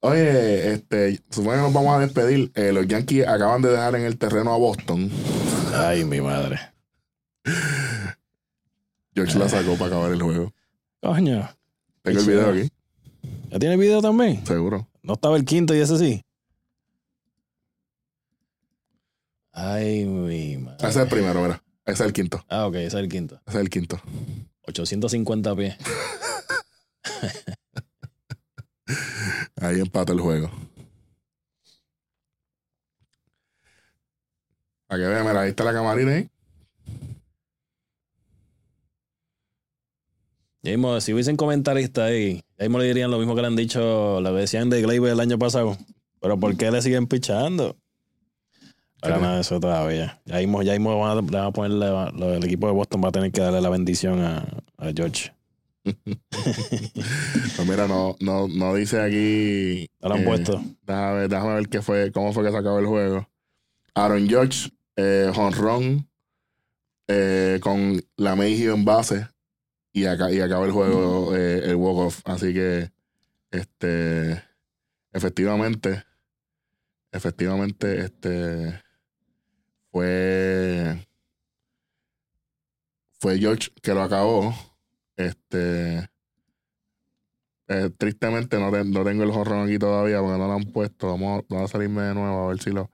Oye, 0.00 0.72
este, 0.72 1.20
supongo 1.28 1.50
que 1.50 1.58
nos 1.58 1.72
vamos 1.74 1.98
a 1.98 2.00
despedir. 2.00 2.50
Eh, 2.54 2.72
los 2.72 2.86
Yankees 2.86 3.28
acaban 3.28 3.60
de 3.60 3.72
dejar 3.72 3.94
en 3.94 4.04
el 4.04 4.16
terreno 4.16 4.54
a 4.54 4.56
Boston. 4.56 5.10
Ay, 5.74 6.06
mi 6.06 6.22
madre. 6.22 6.58
George 9.14 9.38
la 9.38 9.48
sacó 9.48 9.74
para 9.74 9.86
acabar 9.86 10.12
el 10.12 10.22
juego. 10.22 10.52
Coño. 11.00 11.48
Tengo 12.02 12.20
el 12.20 12.26
video 12.26 12.50
aquí, 12.50 12.68
¿Ya 13.50 13.58
tiene 13.58 13.76
video 13.76 14.00
también? 14.00 14.44
seguro. 14.46 14.88
¿No 15.02 15.14
estaba 15.14 15.36
el 15.36 15.44
quinto 15.44 15.74
y 15.74 15.78
ese 15.80 15.98
sí? 15.98 16.24
Ay, 19.52 20.04
mi 20.06 20.56
madre. 20.56 20.78
Ese 20.78 20.88
es 20.88 20.96
el 20.96 21.08
primero, 21.08 21.42
mira. 21.42 21.62
Ese 21.84 22.02
es 22.02 22.06
el 22.08 22.12
quinto. 22.12 22.44
Ah, 22.48 22.66
ok, 22.66 22.74
ese 22.76 22.86
es 22.86 22.94
el 22.94 23.08
quinto. 23.08 23.40
Ese 23.46 23.58
es 23.58 23.62
el 23.62 23.70
quinto. 23.70 24.00
850 24.66 25.56
pies. 25.56 25.76
Ahí 29.60 29.80
empata 29.80 30.12
el 30.12 30.20
juego. 30.20 30.50
A 34.88 34.96
que 34.96 35.02
vean, 35.06 35.24
mira, 35.26 35.40
ahí 35.42 35.50
está 35.50 35.64
la 35.64 35.72
camarina 35.72 36.12
ahí. 36.12 36.28
Mismo, 40.70 41.00
si 41.00 41.12
hubiesen 41.12 41.36
comentaristas 41.36 42.04
ahí, 42.10 42.42
ya 42.58 42.64
mismo 42.64 42.78
le 42.78 42.86
dirían 42.86 43.10
lo 43.10 43.18
mismo 43.18 43.34
que 43.34 43.40
le 43.40 43.48
han 43.48 43.56
dicho, 43.56 44.20
le 44.20 44.30
decían 44.32 44.70
de 44.70 44.80
Gleyber 44.80 45.12
el 45.12 45.20
año 45.20 45.38
pasado. 45.38 45.76
Pero 46.20 46.38
¿por 46.38 46.56
qué 46.56 46.70
le 46.70 46.80
siguen 46.82 47.06
pichando? 47.08 47.76
Sí. 49.02 49.08
nada, 49.08 49.40
eso 49.40 49.58
todavía. 49.58 50.20
Ya 50.24 50.36
mismo, 50.38 50.62
ya 50.62 50.72
mismo 50.72 50.96
van 51.00 51.10
a, 51.18 51.20
le 51.20 51.22
van 51.36 51.46
a 51.46 51.50
ponerle, 51.50 51.86
lo- 51.88 52.34
el 52.34 52.44
equipo 52.44 52.68
de 52.68 52.72
Boston 52.72 53.02
va 53.04 53.08
a 53.08 53.12
tener 53.12 53.32
que 53.32 53.40
darle 53.40 53.60
la 53.60 53.68
bendición 53.68 54.20
a, 54.22 54.38
a 54.78 54.92
George. 54.94 55.32
Pues 57.56 57.68
mira, 57.68 57.86
no, 57.88 58.16
no, 58.20 58.46
no 58.48 58.74
dice 58.74 59.00
aquí. 59.00 59.88
No 60.00 60.08
lo 60.10 60.14
han 60.14 60.20
eh, 60.22 60.24
puesto. 60.24 60.62
Déjame 60.86 61.14
ver, 61.18 61.28
déjame 61.28 61.54
ver 61.54 61.68
qué 61.68 61.82
fue, 61.82 62.12
cómo 62.12 62.32
fue 62.32 62.44
que 62.44 62.50
se 62.50 62.56
acabó 62.56 62.78
el 62.78 62.86
juego. 62.86 63.28
Aaron 63.94 64.28
George, 64.28 64.70
eh, 64.96 65.30
jonrón, 65.34 66.08
eh, 67.08 67.58
con 67.60 68.00
la 68.16 68.36
Mayhew 68.36 68.74
en 68.74 68.84
base 68.84 69.26
y, 69.92 70.06
acá, 70.06 70.30
y 70.30 70.40
acaba 70.40 70.64
el 70.66 70.72
juego, 70.72 71.36
eh, 71.36 71.60
el 71.70 71.76
walk-off. 71.76 72.20
Así 72.24 72.52
que, 72.54 72.90
este, 73.50 74.42
efectivamente, 75.12 76.02
efectivamente, 77.12 78.00
este, 78.04 78.82
fue, 79.90 81.06
fue 83.20 83.38
George 83.38 83.70
que 83.82 83.92
lo 83.94 84.02
acabó. 84.02 84.54
Este, 85.16 86.08
eh, 87.68 87.90
tristemente 87.96 88.58
no, 88.58 88.70
te- 88.70 88.84
no 88.84 89.04
tengo 89.04 89.22
el 89.22 89.30
jorrón 89.32 89.66
aquí 89.66 89.78
todavía 89.78 90.20
porque 90.20 90.38
no 90.38 90.46
lo 90.46 90.52
han 90.54 90.64
puesto. 90.64 91.08
Vamos, 91.08 91.40
a- 91.40 91.46
vamos 91.48 91.70
a 91.70 91.72
salirme 91.72 92.02
de 92.02 92.14
nuevo 92.14 92.44
a 92.44 92.48
ver 92.48 92.62
si 92.62 92.70
lo, 92.70 92.90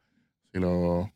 si 0.53 0.59
lo 0.61 1.12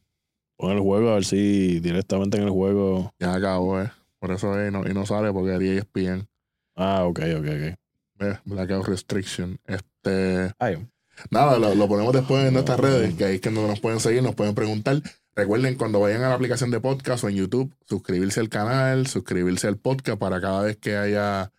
Pon 0.57 0.71
el 0.73 0.81
juego, 0.81 1.11
a 1.11 1.15
ver 1.15 1.25
si 1.25 1.81
directamente 1.81 2.37
en 2.37 2.45
el 2.45 2.51
juego. 2.51 3.13
ya 3.19 3.35
acabó, 3.35 3.81
eh. 3.81 3.91
Por 4.23 4.31
eso 4.31 4.57
es, 4.57 4.69
y 4.69 4.73
no, 4.73 4.89
y 4.89 4.95
no 4.95 5.05
sale 5.05 5.33
porque 5.33 5.53
haría 5.53 5.73
ESPN. 5.73 6.29
Ah, 6.77 7.03
ok, 7.07 7.19
ok, 7.39 7.45
ok. 7.45 8.21
Eh, 8.21 8.39
Blackout 8.45 8.87
Restriction. 8.87 9.59
Este, 9.67 10.53
Ay, 10.61 10.89
nada, 11.33 11.59
lo, 11.59 11.75
lo 11.75 11.89
ponemos 11.89 12.13
después 12.13 12.47
en 12.47 12.55
nuestras 12.55 12.79
redes, 12.79 13.17
que 13.17 13.25
ahí 13.25 13.35
es 13.35 13.41
que 13.41 13.51
nos 13.51 13.81
pueden 13.81 13.99
seguir, 13.99 14.23
nos 14.23 14.37
pueden 14.37 14.55
preguntar. 14.55 15.03
Recuerden 15.35 15.75
cuando 15.75 15.99
vayan 15.99 16.23
a 16.23 16.29
la 16.29 16.37
aplicación 16.37 16.71
de 16.71 16.79
podcast 16.79 17.25
o 17.25 17.29
en 17.31 17.35
YouTube, 17.35 17.75
suscribirse 17.85 18.39
al 18.39 18.49
canal, 18.49 19.09
suscribirse 19.09 19.67
al 19.67 19.77
podcast 19.77 20.21
para 20.21 20.41
cada 20.41 20.63
vez 20.63 20.77
que 20.77 20.97
haya 20.97 21.51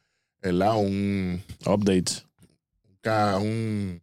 ¿verdad? 0.41 0.77
un, 0.77 1.43
updates. 1.65 2.25
un, 3.41 4.01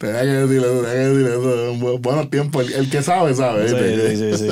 tenía 0.00 0.22
que 0.22 0.26
decirle 0.26 0.66
eso, 0.66 0.82
tenía 0.82 0.92
que 0.92 1.08
decirle 1.08 1.36
Buenos 1.98 2.30
tiempos. 2.30 2.66
El, 2.66 2.72
el 2.74 2.90
que 2.90 3.02
sabe, 3.02 3.34
sabe. 3.34 3.68
Sí, 3.68 3.74
¿viste? 3.74 4.16
sí, 4.16 4.16
sí, 4.16 4.32
sí. 4.38 4.48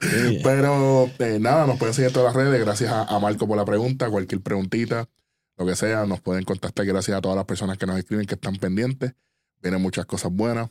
Sí. 0.00 0.40
Pero 0.42 1.08
eh, 1.18 1.38
nada, 1.40 1.66
nos 1.66 1.78
pueden 1.78 1.94
seguir 1.94 2.08
en 2.08 2.14
todas 2.14 2.34
las 2.34 2.44
redes. 2.44 2.60
Gracias 2.60 2.90
a, 2.90 3.04
a 3.04 3.18
Marco 3.20 3.46
por 3.46 3.56
la 3.56 3.64
pregunta. 3.64 4.10
Cualquier 4.10 4.40
preguntita, 4.40 5.08
lo 5.60 5.66
que 5.66 5.76
sea, 5.76 6.06
nos 6.06 6.22
pueden 6.22 6.44
contactar. 6.44 6.86
Gracias 6.86 7.14
a 7.18 7.20
todas 7.20 7.36
las 7.36 7.44
personas 7.44 7.76
que 7.76 7.84
nos 7.84 7.98
escriben, 7.98 8.24
que 8.24 8.34
están 8.34 8.56
pendientes. 8.56 9.14
Vienen 9.60 9.82
muchas 9.82 10.06
cosas 10.06 10.32
buenas. 10.32 10.70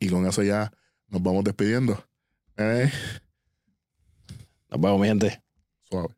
Y 0.00 0.08
con 0.08 0.26
eso 0.26 0.42
ya 0.42 0.72
nos 1.08 1.22
vamos 1.22 1.44
despidiendo. 1.44 2.02
Eh, 2.56 2.90
Nos 4.70 4.80
vemos, 4.80 4.98
mi 4.98 5.08
gente. 5.08 5.42
suave. 5.90 6.17